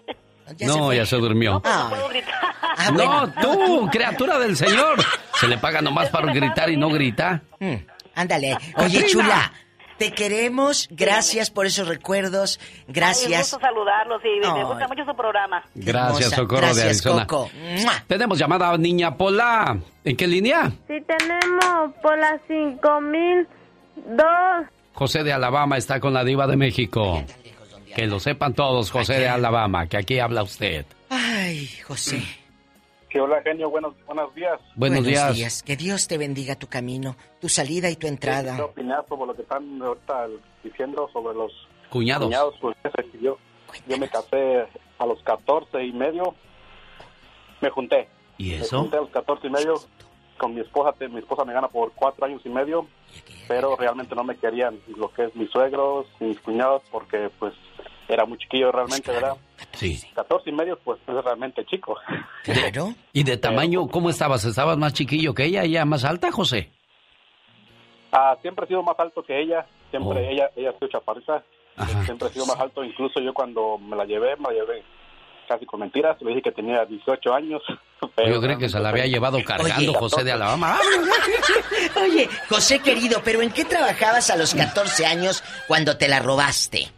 no, 0.60 0.92
ya 0.92 1.06
se 1.06 1.16
durmió. 1.16 1.62
Ah, 1.64 2.90
no, 2.92 3.32
tú, 3.40 3.88
criatura 3.90 4.38
del 4.38 4.56
Señor. 4.56 4.98
Se 5.40 5.46
le 5.48 5.56
paga 5.58 5.80
nomás 5.80 6.08
para 6.10 6.32
gritar 6.32 6.68
y 6.70 6.76
no 6.76 6.88
grita. 6.90 7.42
Mm, 7.60 7.74
ándale. 8.16 8.54
Oye, 8.76 9.00
Catrina. 9.00 9.06
chula, 9.08 9.52
te 9.98 10.12
queremos. 10.12 10.88
Gracias 10.90 11.50
por 11.50 11.66
esos 11.66 11.88
recuerdos. 11.88 12.58
Ay, 12.62 12.84
un 12.88 12.92
Gracias. 12.94 13.40
gusto 13.52 13.60
saludarlos 13.60 14.22
y 14.24 14.40
me 14.40 14.46
Ay. 14.60 14.64
gusta 14.64 14.88
mucho 14.88 15.04
su 15.04 15.16
programa. 15.16 15.62
Gracias. 15.74 16.30
Socorro 16.30 16.60
de 16.60 16.66
Gracias, 16.66 16.86
Arizona. 16.86 17.26
Coco. 17.26 17.50
Tenemos 18.06 18.38
llamada 18.38 18.70
a 18.70 18.78
Niña 18.78 19.16
Pola. 19.16 19.78
¿En 20.04 20.16
qué 20.16 20.26
línea? 20.26 20.70
Sí, 20.86 20.94
tenemos 21.06 21.94
por 22.02 22.18
las 22.18 22.40
5002. 22.48 24.66
José 24.94 25.22
de 25.22 25.32
Alabama 25.32 25.76
está 25.76 26.00
con 26.00 26.14
la 26.14 26.24
diva 26.24 26.46
de 26.46 26.56
México. 26.56 27.22
Que 27.94 28.06
lo 28.06 28.20
sepan 28.20 28.54
todos, 28.54 28.90
José 28.90 29.14
de 29.14 29.28
Alabama, 29.28 29.86
que 29.86 29.96
aquí 29.96 30.18
habla 30.20 30.42
usted. 30.42 30.86
Ay, 31.10 31.68
José. 31.86 32.22
Que 33.08 33.20
hola, 33.20 33.40
genio, 33.42 33.70
buenos, 33.70 33.94
buenos 34.06 34.34
días. 34.34 34.60
Buenos 34.76 35.04
días. 35.04 35.62
Que 35.62 35.76
Dios 35.76 36.08
te 36.08 36.18
bendiga 36.18 36.56
tu 36.56 36.66
camino, 36.66 37.16
tu 37.40 37.48
salida 37.48 37.88
y 37.88 37.96
tu 37.96 38.06
entrada. 38.06 38.50
Quiero 38.52 38.66
opinar 38.66 39.04
sobre 39.08 39.26
lo 39.28 39.34
que 39.34 39.42
están 39.42 39.80
ahorita 39.80 40.26
diciendo 40.62 41.08
sobre 41.12 41.34
los 41.34 41.50
Cuñados. 41.88 42.26
cuñados. 42.26 42.54
Pues, 42.60 42.76
yo, 43.22 43.38
yo 43.86 43.98
me 43.98 44.08
casé 44.08 44.66
a 44.98 45.06
los 45.06 45.22
14 45.22 45.82
y 45.84 45.92
medio. 45.92 46.34
Me 47.62 47.70
junté. 47.70 48.08
¿Y 48.36 48.50
Me 48.50 48.56
eso? 48.56 48.80
junté 48.80 48.98
a 48.98 49.00
los 49.00 49.10
14 49.10 49.46
y 49.46 49.50
medio 49.50 49.74
con 50.36 50.54
mi 50.54 50.60
esposa. 50.60 50.92
te- 50.92 51.08
Mi 51.08 51.20
esposa 51.20 51.46
me 51.46 51.54
gana 51.54 51.68
por 51.68 51.92
cuatro 51.92 52.26
años 52.26 52.42
y 52.44 52.50
medio. 52.50 52.86
Pero 53.48 53.74
realmente 53.76 54.14
no 54.14 54.22
me 54.22 54.36
querían 54.36 54.78
lo 54.98 55.10
que 55.14 55.24
es 55.24 55.34
mis 55.34 55.50
suegros, 55.50 56.06
mis 56.20 56.38
cuñados, 56.40 56.82
porque 56.92 57.30
pues 57.38 57.54
era 58.06 58.26
muy 58.26 58.36
chiquillo 58.36 58.70
realmente, 58.70 59.10
¿verdad? 59.10 59.36
Sí. 59.72 60.00
14 60.14 60.50
y 60.50 60.52
medio, 60.52 60.78
pues 60.78 60.98
es 61.06 61.24
realmente 61.24 61.64
chico. 61.66 61.96
Claro. 62.44 62.94
¿Y 63.12 63.24
de 63.24 63.36
tamaño 63.36 63.86
cómo 63.88 64.10
estabas? 64.10 64.44
¿Estabas 64.44 64.76
más 64.78 64.92
chiquillo 64.92 65.34
que 65.34 65.44
ella? 65.44 65.62
¿Ella 65.64 65.84
más 65.84 66.04
alta, 66.04 66.30
José? 66.32 66.70
Ah, 68.12 68.36
siempre 68.40 68.64
he 68.64 68.68
sido 68.68 68.82
más 68.82 68.98
alto 68.98 69.22
que 69.22 69.40
ella. 69.40 69.66
Siempre 69.90 70.26
Oh. 70.26 70.30
ella 70.30 70.50
ella 70.56 70.70
ha 70.70 70.72
sido 70.74 70.88
chaparrita. 70.88 71.42
Siempre 72.04 72.28
he 72.28 72.32
sido 72.32 72.46
más 72.46 72.58
alto. 72.58 72.82
Incluso 72.84 73.20
yo 73.20 73.32
cuando 73.34 73.78
me 73.78 73.96
la 73.96 74.04
llevé, 74.04 74.36
me 74.36 74.44
la 74.48 74.54
llevé 74.54 74.82
casi 75.48 75.64
con 75.66 75.80
mentiras. 75.80 76.16
Le 76.20 76.30
dije 76.30 76.42
que 76.42 76.52
tenía 76.52 76.84
18 76.84 77.34
años. 77.34 77.62
pero 78.16 78.28
Yo 78.34 78.40
creo 78.40 78.58
que 78.58 78.68
se 78.68 78.78
la 78.80 78.88
había 78.90 79.06
llevado 79.06 79.38
cargando 79.44 79.90
Oye. 79.90 79.98
José 79.98 80.24
de 80.24 80.32
Alabama. 80.32 80.78
Oye, 82.02 82.28
José 82.48 82.80
querido, 82.80 83.20
¿pero 83.24 83.42
en 83.42 83.50
qué 83.50 83.64
trabajabas 83.64 84.30
a 84.30 84.36
los 84.36 84.54
14 84.54 85.06
años 85.06 85.42
cuando 85.66 85.96
te 85.96 86.08
la 86.08 86.20
robaste? 86.20 86.88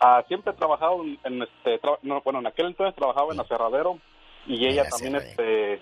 Ah, 0.00 0.22
siempre 0.28 0.52
he 0.52 0.56
trabajado 0.56 1.02
en, 1.02 1.18
en 1.24 1.42
este, 1.42 1.80
tra- 1.80 1.98
no, 2.02 2.20
bueno, 2.22 2.40
en 2.40 2.46
aquel 2.46 2.66
entonces 2.66 2.94
trabajaba 2.94 3.32
en 3.32 3.40
aserradero 3.40 3.98
y 4.46 4.66
ella 4.66 4.88
también 4.88 5.16
este, 5.16 5.80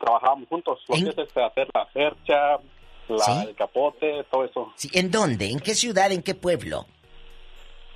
trabajábamos 0.00 0.48
juntos. 0.48 0.80
Lo 0.88 0.94
que 0.96 1.08
es 1.10 1.18
este, 1.18 1.42
hacer 1.42 1.68
la 1.74 1.88
cercha, 1.92 2.58
la, 3.08 3.24
¿Sí? 3.24 3.48
el 3.48 3.54
capote, 3.54 4.24
todo 4.30 4.44
eso. 4.44 4.72
Sí, 4.76 4.88
¿En 4.92 5.10
dónde? 5.10 5.50
¿En 5.50 5.60
qué 5.60 5.74
ciudad? 5.74 6.10
¿En 6.12 6.22
qué 6.22 6.34
pueblo? 6.34 6.86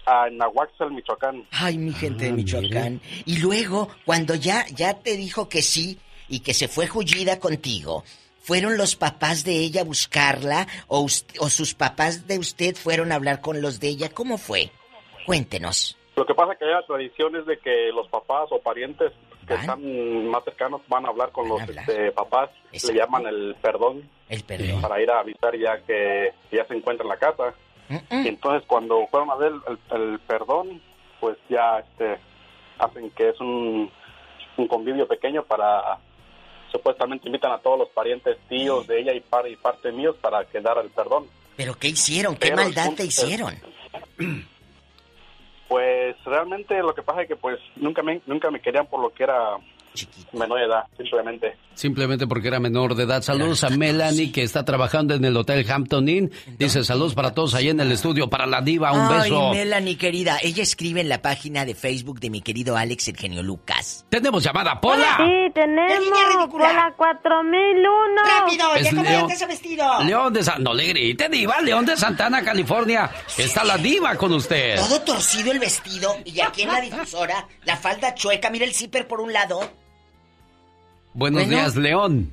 Ah, 0.06 0.26
en 0.28 0.38
Nahuaxel, 0.38 0.90
Michoacán. 0.92 1.46
Ay, 1.50 1.76
mi 1.78 1.92
gente 1.92 2.24
Ah, 2.24 2.28
de 2.28 2.32
Michoacán. 2.32 3.00
Y 3.26 3.38
luego, 3.40 3.88
cuando 4.06 4.34
ya, 4.34 4.64
ya 4.74 4.94
te 4.94 5.16
dijo 5.16 5.48
que 5.48 5.62
sí 5.62 5.98
y 6.28 6.40
que 6.40 6.54
se 6.54 6.68
fue 6.68 6.86
jullida 6.86 7.38
contigo, 7.40 8.04
¿fueron 8.40 8.78
los 8.78 8.96
papás 8.96 9.44
de 9.44 9.58
ella 9.58 9.82
a 9.82 9.84
buscarla 9.84 10.66
o, 10.86 11.04
o 11.40 11.48
sus 11.50 11.74
papás 11.74 12.26
de 12.26 12.38
usted 12.38 12.74
fueron 12.76 13.12
a 13.12 13.16
hablar 13.16 13.40
con 13.42 13.60
los 13.60 13.80
de 13.80 13.88
ella? 13.88 14.08
¿Cómo 14.10 14.38
fue? 14.38 14.70
Cuéntenos. 15.28 15.94
Lo 16.16 16.24
que 16.24 16.34
pasa 16.34 16.54
es 16.54 16.58
que 16.58 16.64
hay 16.64 16.70
la 16.72 16.86
tradición 16.86 17.36
es 17.36 17.44
de 17.44 17.58
que 17.58 17.90
los 17.94 18.08
papás 18.08 18.48
o 18.50 18.58
parientes 18.60 19.12
que 19.46 19.52
están 19.54 20.26
más 20.30 20.42
cercanos 20.44 20.80
van 20.88 21.04
a 21.04 21.10
hablar 21.10 21.32
con 21.32 21.46
los 21.48 21.60
este, 21.68 22.10
papás, 22.12 22.48
le 22.72 22.94
llaman 22.94 23.26
el 23.26 23.54
perdón, 23.60 24.08
el 24.30 24.42
perdón. 24.42 24.80
para 24.80 25.02
ir 25.02 25.10
a 25.10 25.20
avisar 25.20 25.54
ya 25.56 25.78
que 25.86 26.32
ya 26.50 26.64
se 26.66 26.74
encuentra 26.74 27.04
en 27.04 27.10
la 27.10 27.18
casa. 27.18 27.52
Y 28.10 28.28
entonces 28.28 28.66
cuando 28.66 29.06
fueron 29.08 29.30
a 29.30 29.34
ver 29.36 29.52
el, 29.68 30.00
el 30.00 30.18
perdón, 30.20 30.80
pues 31.20 31.36
ya 31.50 31.78
este, 31.80 32.18
hacen 32.78 33.10
que 33.10 33.28
es 33.28 33.40
un, 33.40 33.90
un 34.56 34.66
convivio 34.66 35.06
pequeño 35.06 35.42
para 35.44 35.98
supuestamente 36.72 37.26
invitan 37.28 37.52
a 37.52 37.58
todos 37.58 37.78
los 37.78 37.88
parientes 37.90 38.38
tíos 38.48 38.86
de 38.86 39.00
ella 39.00 39.12
y, 39.12 39.20
par, 39.20 39.46
y 39.46 39.56
parte 39.56 39.92
míos 39.92 40.16
para 40.22 40.44
que 40.46 40.60
dar 40.60 40.78
el 40.78 40.88
perdón. 40.90 41.26
¿Pero 41.54 41.74
qué 41.74 41.88
hicieron? 41.88 42.34
¿Qué 42.34 42.48
Pero 42.50 42.56
maldad 42.56 42.82
te 42.82 42.88
punto 42.88 43.02
es- 43.04 43.08
hicieron? 43.08 43.54
Pues 45.68 46.16
realmente 46.24 46.82
lo 46.82 46.94
que 46.94 47.02
pasa 47.02 47.22
es 47.22 47.28
que 47.28 47.36
pues 47.36 47.58
nunca 47.76 48.02
me, 48.02 48.22
nunca 48.26 48.50
me 48.50 48.60
querían 48.60 48.86
por 48.86 49.00
lo 49.00 49.12
que 49.12 49.24
era 49.24 49.58
menor 50.32 50.58
de 50.58 50.66
edad, 50.66 50.84
simplemente. 50.96 51.56
Simplemente 51.74 52.26
porque 52.26 52.48
era 52.48 52.58
menor 52.58 52.94
de 52.96 53.04
edad. 53.04 53.22
Saludos 53.22 53.62
a 53.62 53.70
Melanie, 53.70 54.32
que 54.32 54.42
está 54.42 54.64
trabajando 54.64 55.14
en 55.14 55.24
el 55.24 55.36
Hotel 55.36 55.64
Hampton 55.70 56.08
Inn. 56.08 56.32
Dice 56.58 56.82
saludos 56.82 57.14
para 57.14 57.34
todos 57.34 57.54
ahí 57.54 57.68
en 57.68 57.78
el 57.78 57.92
estudio, 57.92 58.28
para 58.28 58.46
la 58.46 58.60
diva, 58.60 58.92
un 58.92 59.12
Ay, 59.12 59.30
beso. 59.30 59.50
Melanie, 59.50 59.96
querida. 59.96 60.38
Ella 60.42 60.62
escribe 60.62 61.00
en 61.00 61.08
la 61.08 61.22
página 61.22 61.64
de 61.64 61.74
Facebook 61.76 62.18
de 62.18 62.30
mi 62.30 62.40
querido 62.40 62.76
Alex, 62.76 63.08
el 63.08 63.16
genio 63.16 63.42
Lucas. 63.42 64.04
Tenemos 64.08 64.42
llamada, 64.42 64.80
Pola. 64.80 65.18
Sí, 65.18 65.52
tenemos 65.54 66.48
por 66.48 66.60
la 66.60 66.92
4001. 66.96 68.22
¡Rápido! 68.24 68.74
Es 68.74 68.92
León, 68.92 69.30
ese 69.30 69.46
vestido! 69.46 70.02
León 70.04 70.32
de 70.32 70.42
San... 70.42 70.62
No 70.62 70.74
le 70.74 70.86
grite, 70.86 71.28
diva. 71.28 71.60
León 71.60 71.86
de 71.86 71.96
Santana, 71.96 72.42
California. 72.42 73.10
Está 73.36 73.62
la 73.62 73.78
diva 73.78 74.16
con 74.16 74.32
usted. 74.32 74.76
Todo 74.76 75.00
torcido 75.02 75.52
el 75.52 75.58
vestido 75.58 76.16
y 76.24 76.40
aquí 76.40 76.62
en 76.62 76.72
la 76.72 76.80
difusora, 76.80 77.46
la 77.64 77.76
falda 77.76 78.14
chueca, 78.14 78.50
mira 78.50 78.64
el 78.64 78.74
zipper 78.74 79.06
por 79.06 79.20
un 79.20 79.32
lado. 79.32 79.60
Buenos 81.14 81.44
Bueno. 81.44 81.56
días, 81.62 81.76
León. 81.76 82.32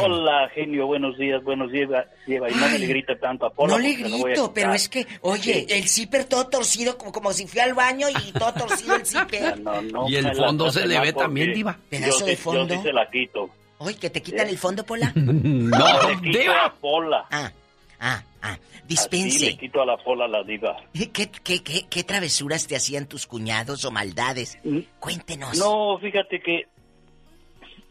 Hola, 0.00 0.48
genio, 0.54 0.86
buenos 0.86 1.18
días, 1.18 1.42
buenos 1.42 1.72
días, 1.72 1.88
Lleva, 2.28 2.48
y 2.48 2.54
no 2.54 2.64
Ay. 2.64 2.78
le 2.78 2.86
grita 2.86 3.18
tanto 3.18 3.44
a 3.46 3.50
Pola. 3.50 3.72
no 3.74 3.78
le 3.80 3.94
grito, 3.94 4.52
pero 4.54 4.72
es 4.72 4.88
que, 4.88 5.04
oye, 5.22 5.66
el 5.68 5.88
zipper 5.88 6.26
todo 6.26 6.46
torcido, 6.46 6.96
como, 6.96 7.10
como 7.10 7.32
si 7.32 7.46
fui 7.48 7.58
al 7.60 7.74
baño 7.74 8.06
y 8.08 8.32
todo 8.32 8.52
torcido 8.54 8.94
el 8.94 9.04
zipper. 9.04 9.58
No, 9.58 9.82
no 9.82 10.08
Y 10.08 10.14
el 10.14 10.26
me 10.26 10.34
la 10.34 10.46
fondo 10.46 10.70
se 10.70 10.86
le 10.86 11.00
ve 11.00 11.12
también, 11.12 11.52
diva. 11.52 11.76
Pedazo 11.90 12.20
yo 12.20 12.26
de 12.26 12.36
fondo. 12.36 12.68
Yo 12.68 12.76
sí 12.76 12.82
se 12.86 12.92
la 12.92 13.10
quito. 13.10 13.50
Oye, 13.78 13.96
que 13.96 14.10
te 14.10 14.22
quitan 14.22 14.48
el 14.48 14.58
fondo, 14.58 14.84
Pola. 14.84 15.12
No, 15.16 16.08
le 16.08 16.20
quito 16.20 16.52
a 16.52 16.54
la 16.54 16.72
Pola. 16.80 17.26
Ah, 17.30 17.52
ah, 17.98 18.22
ah. 18.42 18.52
Así 18.52 18.60
Dispense. 18.86 19.44
le 19.46 19.56
quito 19.58 19.82
a 19.82 19.86
la 19.86 19.96
Pola 19.96 20.28
la 20.28 20.44
diva. 20.44 20.76
¿Qué, 20.94 21.10
qué, 21.10 21.28
qué, 21.62 21.86
qué 21.90 22.04
travesuras 22.04 22.66
te 22.68 22.76
hacían 22.76 23.06
tus 23.06 23.26
cuñados 23.26 23.84
o 23.84 23.90
maldades? 23.90 24.56
Cuéntenos. 25.00 25.58
No, 25.58 25.98
fíjate 25.98 26.40
que 26.40 26.68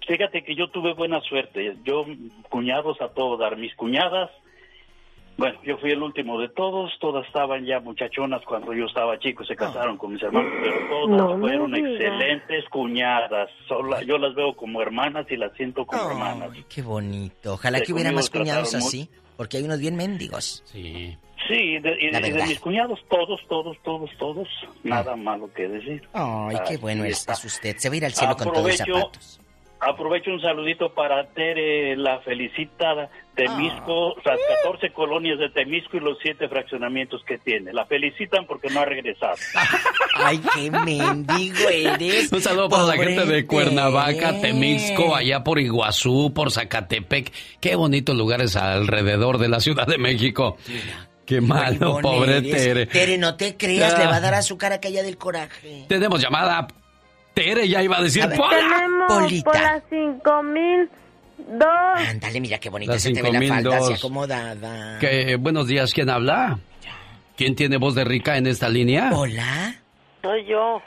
fíjate 0.08 0.44
que 0.44 0.56
yo 0.56 0.70
tuve 0.70 0.94
buena 0.94 1.22
suerte. 1.22 1.76
Yo 1.84 2.06
cuñados 2.50 3.00
a 3.02 3.10
todo 3.10 3.38
dar. 3.38 3.58
Mis 3.58 3.74
cuñadas, 3.76 4.32
bueno, 5.38 5.60
yo 5.64 5.78
fui 5.78 5.92
el 5.92 6.02
último 6.02 6.40
de 6.40 6.50
todos. 6.50 6.92
Todas 7.00 7.26
estaban 7.28 7.66
ya 7.66 7.80
muchachonas 7.80 8.42
cuando 8.44 8.74
yo 8.74 8.86
estaba 8.86 9.20
chico. 9.20 9.44
Se 9.46 9.56
casaron 9.56 9.98
con 9.98 10.14
mis 10.14 10.24
hermanos, 10.24 10.52
pero 10.62 10.76
todas 10.90 11.10
No 11.18 11.40
fueron 11.40 11.76
excelentes 11.76 12.66
cuñadas. 12.70 13.50
Sola- 13.68 14.02
yo 14.04 14.18
las 14.18 14.34
veo 14.34 14.56
como 14.56 14.82
hermanas 14.82 15.28
y 15.30 15.38
las 15.38 15.54
siento 15.54 15.86
como 15.86 16.10
hermanas. 16.10 16.50
Ay, 16.54 16.66
qué 16.68 16.82
bonito. 16.82 17.54
Ojalá 17.54 17.78
Sí, 17.80 17.86
que 17.86 17.94
hubiera 17.94 18.12
más 18.12 18.30
cuñados 18.30 18.74
así, 18.74 19.10
porque 19.36 19.58
hay 19.58 19.64
unos 19.64 19.80
bien 19.80 19.96
mendigos. 19.96 20.64
Sí. 20.66 21.16
Sí, 21.48 21.78
de, 21.80 21.96
y 22.02 22.12
La 22.12 22.20
de- 22.20 22.28
y 22.28 22.32
de 22.32 22.32
verdad. 22.34 22.48
mis 22.48 22.60
cuñados, 22.60 23.00
todos, 23.10 23.40
todos, 23.48 23.78
todos, 23.84 24.10
todos. 24.18 24.48
Nada 24.84 25.16
malo 25.16 25.50
que 25.54 25.68
decir. 25.70 26.06
Ay, 26.12 26.58
qué 26.68 26.76
bueno 26.78 27.06
es, 27.06 27.20
está. 27.20 27.34
es 27.34 27.46
usted. 27.46 27.78
Se 27.78 27.88
va 27.90 27.94
a 27.94 27.98
ir 27.98 28.06
al 28.06 28.12
cielo 28.14 28.36
con 28.36 28.52
todos 28.52 28.68
los 28.68 28.82
Aprovecho, 28.82 29.00
zapatos. 29.00 29.42
Aprovecho 29.80 30.32
un 30.32 30.42
saludito 30.42 30.94
para 30.94 31.26
Tere, 31.34 31.96
la 31.98 32.20
felicita 32.22 33.10
Temisco, 33.36 34.16
Ah. 34.18 34.22
las 34.26 34.40
14 34.64 34.92
colonias 34.92 35.38
de 35.38 35.50
Temisco 35.50 35.98
y 35.98 36.00
los 36.00 36.18
7 36.22 36.50
fraccionamientos 36.50 37.22
que 37.26 37.38
tiene. 37.38 37.72
La 37.74 37.86
felicitan 37.86 38.46
porque 38.48 38.70
no 38.70 38.80
ha 38.80 38.86
regresado. 38.86 39.36
Ay, 40.16 40.42
qué 40.56 40.72
mendigo 40.72 41.70
eres. 41.70 42.32
Un 42.32 42.42
saludo 42.42 42.70
para 42.70 42.84
la 42.84 42.94
gente 42.98 43.26
de 43.26 43.46
Cuernavaca. 43.46 44.42
Temisco, 44.42 45.16
allá 45.16 45.44
por 45.44 45.60
Iguazú, 45.60 46.34
por 46.34 46.52
Zacatepec. 46.52 47.32
Qué 47.60 47.76
bonitos 47.76 48.16
lugares 48.16 48.56
alrededor 48.56 49.38
de 49.38 49.50
la 49.50 49.60
Ciudad 49.60 49.86
de 49.86 49.98
México. 50.00 50.58
Qué 51.26 51.42
malo, 51.42 52.00
pobre 52.02 52.38
eres. 52.38 52.52
Tere. 52.64 52.86
Tere, 52.88 53.18
no 53.18 53.36
te 53.36 53.58
creas, 53.58 53.94
Ah. 53.94 54.00
le 54.00 54.06
va 54.08 54.16
a 54.16 54.22
dar 54.22 54.34
azúcar 54.34 54.72
a 54.72 54.76
aquella 54.76 55.04
del 55.04 55.18
coraje. 55.18 55.86
Tenemos 55.88 56.22
llamada. 56.22 56.68
Tere 57.38 57.68
ya 57.70 57.84
iba 57.84 57.98
a 58.00 58.02
decir 58.02 58.24
A 58.24 58.28
ver. 58.28 58.38
Pola. 58.38 58.58
Tenemos 58.58 59.14
Polita. 59.14 59.52
por 59.52 59.62
la 59.62 59.80
5002. 59.92 61.70
Ándale, 62.10 62.42
mira 62.42 62.58
qué 62.58 62.70
bonita 62.72 62.94
La 62.94 63.00
se 63.00 63.12
te 63.12 63.22
ve 63.22 63.32
la 63.32 63.40
falda, 63.40 63.78
así 63.78 63.94
5002. 63.94 64.00
acomodada. 64.00 64.98
Que, 65.00 65.36
buenos 65.36 65.68
días, 65.68 65.94
¿quién 65.94 66.10
habla? 66.10 66.58
¿Quién 67.36 67.54
tiene 67.56 67.78
voz 67.78 67.94
de 67.94 68.04
rica 68.06 68.38
en 68.38 68.48
esta 68.48 68.70
línea? 68.70 69.12
Hola. 69.14 69.76
Soy 70.24 70.46
yo. 70.48 70.82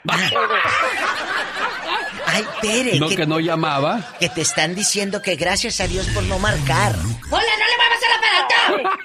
Ay, 2.25 2.43
Tere. 2.61 2.99
¿No 2.99 3.07
que 3.07 3.25
no 3.25 3.39
llamaba? 3.39 4.01
Que 4.19 4.27
te 4.27 4.41
están 4.41 4.75
diciendo 4.75 5.21
que 5.21 5.35
gracias 5.37 5.79
a 5.79 5.87
Dios 5.87 6.07
por 6.09 6.23
no 6.23 6.37
marcar. 6.39 6.93
¡Hola, 6.95 7.51
no 7.59 7.65
le 7.65 7.77
muevas 7.77 8.01
el 8.03 8.11
aparato! 8.17 8.99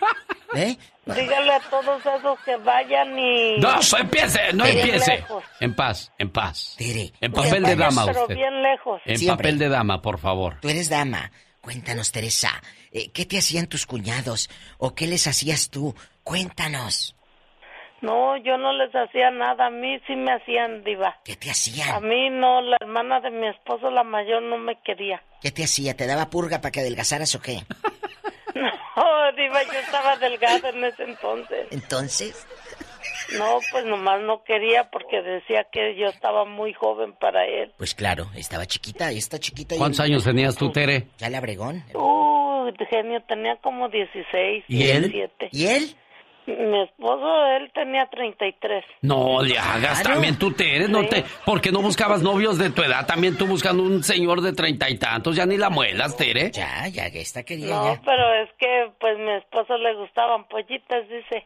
¿Eh? 0.56 0.77
Dígale 1.07 1.53
a 1.53 1.61
todos 1.70 2.01
esos 2.05 2.39
que 2.41 2.57
vayan 2.57 3.16
y... 3.16 3.59
No, 3.59 3.70
empiece, 3.99 4.53
no 4.55 4.66
empiece. 4.66 5.24
En 5.61 5.74
paz, 5.74 6.12
en 6.19 6.31
paz. 6.31 6.74
Tere. 6.77 7.12
En 7.20 7.33
papel 7.33 7.62
de 7.62 7.77
dama 7.77 8.07
pero 8.07 8.23
usted. 8.23 8.35
bien 8.35 8.62
lejos. 8.62 9.01
En 9.05 9.24
papel 9.27 9.59
de 9.59 9.69
dama, 9.69 10.03
por 10.03 10.19
favor. 10.19 10.59
Tú 10.61 10.69
eres 10.69 10.91
dama. 10.91 11.31
Cuéntanos, 11.61 12.11
Teresa. 12.11 12.61
eh, 12.93 13.11
¿Qué 13.12 13.24
te 13.24 13.39
hacían 13.39 13.66
tus 13.69 13.87
cuñados? 13.87 14.51
¿O 14.78 14.95
qué 14.97 15.07
les 15.07 15.27
hacías 15.28 15.70
tú? 15.70 15.95
Cuéntanos. 16.24 17.15
No, 18.03 18.37
yo 18.37 18.59
no 18.59 18.73
les 18.73 18.95
hacía 18.95 19.31
nada. 19.31 19.66
A 19.66 19.70
mí 19.70 19.99
sí 20.07 20.16
me 20.16 20.33
hacían, 20.33 20.83
diva. 20.85 21.16
¿Qué 21.24 21.37
te 21.37 21.51
hacían? 21.51 21.91
A 21.91 22.01
mí 22.01 22.31
no, 22.31 22.61
la 22.62 22.77
hermana 22.81 23.20
de 23.20 23.31
mi 23.31 23.47
esposo, 23.49 23.91
la 23.91 24.03
mayor, 24.03 24.43
no 24.43 24.59
me 24.59 24.77
quería. 24.83 25.23
¿Qué 25.41 25.51
te 25.51 25.65
hacía? 25.65 25.97
¿Te 25.97 26.07
daba 26.07 26.31
purga 26.31 26.61
para 26.61 26.73
que 26.73 26.81
adelgazaras 26.81 27.35
o 27.37 27.41
qué? 27.41 27.61
No, 28.97 29.32
diva, 29.36 29.62
yo 29.64 29.78
estaba 29.78 30.16
delgada 30.16 30.70
en 30.70 30.85
ese 30.85 31.05
entonces. 31.05 31.66
Entonces. 31.70 32.47
No, 33.39 33.59
pues 33.73 33.85
nomás 33.85 34.20
no 34.23 34.43
quería 34.44 34.89
porque 34.90 35.20
decía 35.20 35.66
que 35.70 35.97
yo 35.97 36.06
estaba 36.06 36.44
muy 36.44 36.73
joven 36.73 37.12
para 37.14 37.44
él. 37.44 37.73
Pues 37.77 37.94
claro, 37.94 38.28
estaba 38.36 38.66
chiquita, 38.66 39.10
está 39.10 39.39
chiquita. 39.39 39.74
y- 39.74 39.78
¿Cuántos 39.78 40.01
años 40.01 40.24
tenías 40.24 40.56
tú, 40.56 40.70
Tere? 40.70 41.09
Ya 41.18 41.28
la 41.28 41.40
bregón. 41.40 41.85
Uh, 41.93 42.70
genio, 42.89 43.23
tenía 43.27 43.56
como 43.56 43.89
16, 43.89 44.64
¿Y 44.68 44.89
él? 44.90 45.10
17. 45.10 45.48
¿Y 45.52 45.66
él? 45.66 45.97
Mi 46.47 46.82
esposo, 46.82 47.47
él 47.56 47.70
tenía 47.74 48.06
33. 48.06 48.85
No 49.02 49.43
le 49.43 49.59
hagas 49.59 50.02
también 50.02 50.39
tú, 50.39 50.52
Tere. 50.52 50.89
No 50.89 51.05
te, 51.06 51.24
¿Por 51.44 51.60
qué 51.60 51.73
no 51.73 51.82
buscabas 51.82 52.23
novios 52.23 52.56
de 52.59 52.70
tu 52.70 52.82
edad? 52.82 53.06
También 53.06 53.36
tú 53.36 53.47
buscando 53.47 53.82
un 53.82 54.02
señor 54.05 54.40
de 54.40 54.52
treinta 54.52 54.89
y 54.89 54.97
tantos. 54.97 55.35
Ya 55.35 55.44
ni 55.44 55.56
la 55.56 55.70
muelas, 55.70 56.16
Tere. 56.16 56.52
Ya, 56.52 56.86
ya, 56.89 57.10
que 57.10 57.20
esta 57.20 57.43
quería 57.43 57.74
No, 57.74 58.01
pero 58.05 58.43
es 58.43 58.51
que 58.59 58.90
pues 59.01 59.18
mi 59.18 59.32
esposo 59.32 59.77
le 59.77 59.94
gustaban 59.94 60.44
pollitas, 60.44 61.09
dice. 61.09 61.44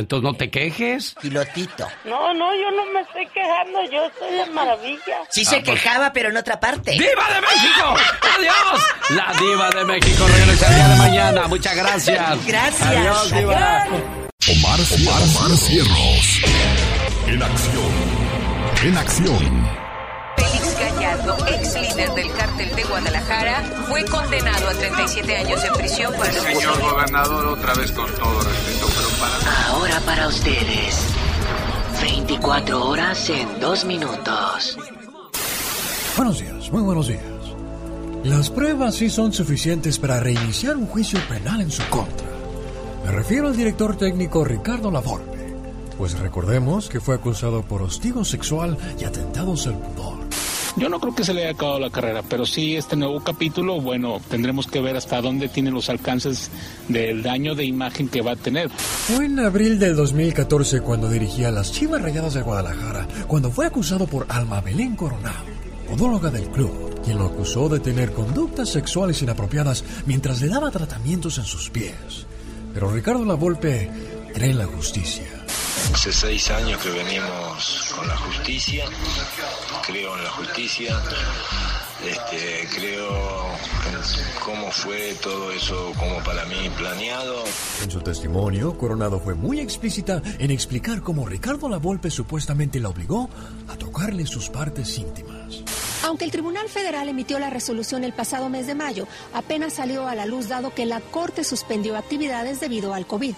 Entonces 0.00 0.24
no 0.24 0.34
te 0.36 0.50
quejes. 0.50 1.14
Pilotito. 1.20 1.86
No, 2.04 2.34
no, 2.34 2.54
yo 2.54 2.70
no 2.72 2.86
me 2.92 3.00
estoy 3.02 3.26
quejando, 3.28 3.82
yo 3.90 4.04
estoy 4.06 4.34
de 4.34 4.46
maravilla. 4.46 5.18
Sí 5.30 5.44
Ah, 5.46 5.50
se 5.50 5.60
pues. 5.60 5.80
quejaba, 5.80 6.12
pero 6.12 6.30
en 6.30 6.36
otra 6.36 6.58
parte. 6.58 6.92
¡Diva 6.92 7.28
de 7.32 7.40
México! 7.40 7.94
¡Adiós! 8.38 8.82
La 9.10 9.32
diva 9.38 9.70
de 9.70 9.84
México 9.84 10.26
regresa 10.26 10.68
el 10.68 10.74
día 10.74 10.88
de 10.88 10.96
mañana. 10.96 11.48
Muchas 11.48 11.76
gracias. 11.76 12.46
Gracias. 12.46 12.82
Adiós, 12.88 13.30
diva. 13.32 13.84
Omar, 13.86 14.80
Omar, 14.80 15.56
Cierros. 15.56 16.40
En 17.26 17.42
acción. 17.42 17.92
En 18.82 18.96
acción. 18.96 19.80
Félix 20.36 20.78
Gallardo, 20.80 21.36
ex 21.46 21.74
líder 21.74 22.10
del 22.12 22.32
cártel 22.32 22.74
de 22.74 22.82
Guadalajara, 22.84 23.62
fue 23.88 24.04
condenado 24.06 24.68
a 24.70 24.72
37 24.72 25.36
años 25.36 25.62
en 25.64 25.72
prisión 25.74 26.14
por 26.14 26.26
el 26.26 26.32
Señor 26.34 26.80
gobernador, 26.80 27.46
otra 27.46 27.74
vez 27.74 27.92
con 27.92 28.10
todo 28.14 28.40
respeto. 28.40 28.86
Ahora 29.22 30.00
para 30.06 30.28
ustedes. 30.28 31.06
24 32.00 32.88
horas 32.88 33.28
en 33.28 33.60
2 33.60 33.84
minutos. 33.84 34.78
Buenos 36.16 36.40
días, 36.40 36.72
muy 36.72 36.82
buenos 36.82 37.08
días. 37.08 37.22
Las 38.24 38.50
pruebas 38.50 38.94
sí 38.94 39.10
son 39.10 39.32
suficientes 39.32 39.98
para 39.98 40.20
reiniciar 40.20 40.76
un 40.76 40.86
juicio 40.86 41.18
penal 41.28 41.60
en 41.60 41.70
su 41.70 41.82
contra. 41.90 42.28
Me 43.04 43.12
refiero 43.12 43.48
al 43.48 43.56
director 43.56 43.96
técnico 43.96 44.44
Ricardo 44.44 44.90
Lavolpe, 44.90 45.54
pues 45.98 46.18
recordemos 46.18 46.88
que 46.88 47.00
fue 47.00 47.14
acusado 47.14 47.62
por 47.62 47.82
hostigo 47.82 48.24
sexual 48.24 48.76
y 48.98 49.04
atentados 49.04 49.66
al 49.66 49.78
pudor. 49.78 50.18
Yo 50.76 50.88
no 50.88 51.00
creo 51.00 51.14
que 51.14 51.24
se 51.24 51.34
le 51.34 51.42
haya 51.42 51.52
acabado 51.52 51.80
la 51.80 51.90
carrera, 51.90 52.22
pero 52.28 52.46
sí 52.46 52.76
este 52.76 52.96
nuevo 52.96 53.20
capítulo, 53.22 53.80
bueno, 53.80 54.20
tendremos 54.30 54.66
que 54.66 54.80
ver 54.80 54.96
hasta 54.96 55.20
dónde 55.20 55.48
tiene 55.48 55.70
los 55.70 55.90
alcances 55.90 56.50
del 56.88 57.22
daño 57.22 57.54
de 57.54 57.64
imagen 57.64 58.08
que 58.08 58.22
va 58.22 58.32
a 58.32 58.36
tener. 58.36 58.70
Fue 58.70 59.26
en 59.26 59.40
abril 59.40 59.78
del 59.78 59.96
2014 59.96 60.80
cuando 60.80 61.10
dirigía 61.10 61.50
las 61.50 61.72
Chivas 61.72 62.02
Rayadas 62.02 62.34
de 62.34 62.42
Guadalajara, 62.42 63.08
cuando 63.26 63.50
fue 63.50 63.66
acusado 63.66 64.06
por 64.06 64.26
Alma 64.28 64.60
Belén 64.60 64.94
Coronado, 64.94 65.44
podóloga 65.88 66.30
del 66.30 66.48
club, 66.50 67.00
quien 67.04 67.18
lo 67.18 67.26
acusó 67.26 67.68
de 67.68 67.80
tener 67.80 68.12
conductas 68.12 68.68
sexuales 68.68 69.20
inapropiadas 69.22 69.84
mientras 70.06 70.40
le 70.40 70.48
daba 70.48 70.70
tratamientos 70.70 71.38
en 71.38 71.44
sus 71.44 71.68
pies. 71.70 72.26
Pero 72.72 72.92
Ricardo 72.92 73.24
Lavolpe 73.24 73.90
cree 74.32 74.50
en 74.50 74.58
la 74.58 74.66
justicia. 74.66 75.39
Hace 75.92 76.12
seis 76.12 76.50
años 76.50 76.82
que 76.82 76.90
venimos 76.90 77.92
con 77.96 78.08
la 78.08 78.16
justicia, 78.16 78.84
creo 79.86 80.16
en 80.16 80.24
la 80.24 80.30
justicia, 80.30 81.00
este, 82.04 82.68
creo 82.74 83.08
en 83.08 84.40
cómo 84.44 84.70
fue 84.70 85.14
todo 85.22 85.52
eso 85.52 85.92
como 85.98 86.22
para 86.24 86.44
mí 86.46 86.70
planeado. 86.76 87.44
En 87.82 87.90
su 87.90 88.00
testimonio, 88.00 88.76
Coronado 88.78 89.20
fue 89.20 89.34
muy 89.34 89.60
explícita 89.60 90.22
en 90.38 90.50
explicar 90.50 91.02
cómo 91.02 91.26
Ricardo 91.26 91.68
Lavolpe 91.68 92.10
supuestamente 92.10 92.80
la 92.80 92.88
obligó 92.88 93.28
a 93.68 93.76
tocarle 93.76 94.26
sus 94.26 94.48
partes 94.48 94.96
íntimas. 94.98 95.62
Aunque 96.02 96.24
el 96.24 96.30
Tribunal 96.30 96.68
Federal 96.68 97.08
emitió 97.08 97.38
la 97.38 97.50
resolución 97.50 98.04
el 98.04 98.14
pasado 98.14 98.48
mes 98.48 98.66
de 98.66 98.74
mayo, 98.74 99.06
apenas 99.34 99.74
salió 99.74 100.08
a 100.08 100.14
la 100.14 100.24
luz 100.24 100.48
dado 100.48 100.74
que 100.74 100.86
la 100.86 101.00
Corte 101.00 101.44
suspendió 101.44 101.96
actividades 101.96 102.58
debido 102.60 102.94
al 102.94 103.06
COVID. 103.06 103.34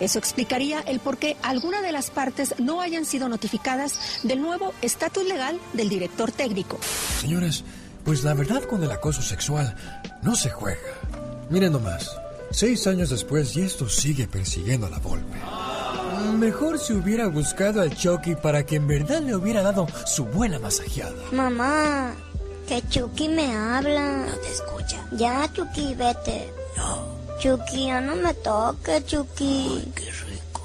Eso 0.00 0.18
explicaría 0.18 0.80
el 0.80 1.00
por 1.00 1.18
qué 1.18 1.36
algunas 1.42 1.82
de 1.82 1.92
las 1.92 2.10
partes 2.10 2.54
no 2.58 2.80
hayan 2.80 3.04
sido 3.04 3.28
notificadas 3.28 4.20
del 4.22 4.40
nuevo 4.40 4.74
estatus 4.82 5.24
legal 5.24 5.60
del 5.72 5.88
director 5.88 6.32
técnico. 6.32 6.78
Señores, 7.20 7.64
pues 8.04 8.22
la 8.22 8.34
verdad 8.34 8.62
con 8.64 8.82
el 8.82 8.90
acoso 8.90 9.22
sexual 9.22 9.74
no 10.22 10.36
se 10.36 10.50
juega. 10.50 10.80
Miren 11.50 11.72
nomás, 11.72 12.16
seis 12.50 12.86
años 12.86 13.10
después 13.10 13.56
y 13.56 13.62
esto 13.62 13.88
sigue 13.88 14.26
persiguiendo 14.26 14.86
a 14.86 14.90
la 14.90 14.98
Volpe. 14.98 15.38
Mejor 16.38 16.78
si 16.78 16.92
hubiera 16.92 17.28
buscado 17.28 17.80
al 17.80 17.96
Chucky 17.96 18.36
para 18.36 18.64
que 18.64 18.76
en 18.76 18.86
verdad 18.86 19.20
le 19.22 19.34
hubiera 19.34 19.62
dado 19.62 19.86
su 20.06 20.24
buena 20.24 20.58
masajeada. 20.58 21.14
Mamá, 21.32 22.14
que 22.68 22.82
Chucky 22.88 23.28
me 23.28 23.54
habla. 23.54 24.26
No 24.26 24.34
te 24.36 24.52
escucha. 24.52 25.06
Ya, 25.12 25.50
Chucky, 25.52 25.94
vete. 25.94 26.52
No. 26.76 27.15
Chucky, 27.38 27.86
ya 27.86 28.00
no 28.00 28.16
me 28.16 28.32
toques, 28.34 29.06
Chucky. 29.06 29.92
qué 29.94 30.04
rico. 30.04 30.62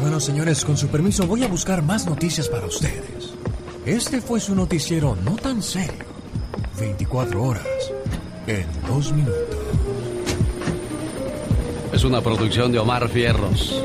Bueno, 0.00 0.18
señores, 0.18 0.64
con 0.64 0.76
su 0.76 0.88
permiso 0.88 1.26
voy 1.26 1.44
a 1.44 1.48
buscar 1.48 1.82
más 1.82 2.06
noticias 2.06 2.48
para 2.48 2.66
ustedes. 2.66 3.34
Este 3.86 4.20
fue 4.20 4.40
su 4.40 4.54
noticiero 4.54 5.16
no 5.24 5.36
tan 5.36 5.62
serio. 5.62 6.04
24 6.78 7.42
horas 7.42 7.66
en 8.46 8.66
2 8.88 9.12
minutos. 9.12 9.56
Es 11.92 12.04
una 12.04 12.20
producción 12.20 12.72
de 12.72 12.78
Omar 12.78 13.08
Fierros. 13.08 13.82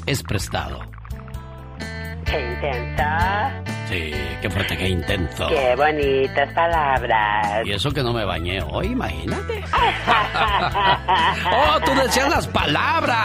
es 0.06 0.22
prestado. 0.22 0.93
¿Qué 2.24 2.40
intenso? 2.40 3.04
Sí, 3.88 4.12
qué 4.40 4.50
fuerte, 4.50 4.76
qué 4.76 4.88
intenso. 4.88 5.46
Qué 5.48 5.74
bonitas 5.76 6.52
palabras. 6.54 7.66
Y 7.66 7.72
eso 7.72 7.90
que 7.90 8.02
no 8.02 8.12
me 8.12 8.24
bañé 8.24 8.60
hoy, 8.62 8.86
imagínate. 8.88 9.62
¡Oh, 11.52 11.80
tú 11.84 11.92
decías 11.94 12.28
las 12.28 12.46
palabras! 12.48 13.18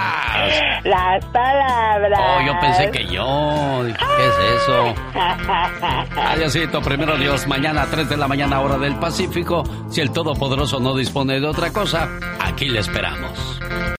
Las 0.83 1.25
palabras. 1.25 2.19
Oh, 2.21 2.45
yo 2.45 2.59
pensé 2.59 2.91
que 2.91 3.05
yo. 3.07 3.83
¿Qué 3.85 4.25
es 4.27 4.61
eso? 4.61 4.93
Adiósito, 6.21 6.81
primero 6.81 7.17
Dios, 7.17 7.47
mañana 7.47 7.83
a 7.83 7.85
3 7.87 8.09
de 8.09 8.17
la 8.17 8.27
mañana, 8.27 8.59
hora 8.59 8.77
del 8.77 8.95
Pacífico. 8.97 9.63
Si 9.89 10.01
el 10.01 10.11
Todopoderoso 10.11 10.79
no 10.79 10.95
dispone 10.95 11.39
de 11.39 11.47
otra 11.47 11.71
cosa, 11.71 12.09
aquí 12.39 12.69
le 12.69 12.79
esperamos. 12.79 13.59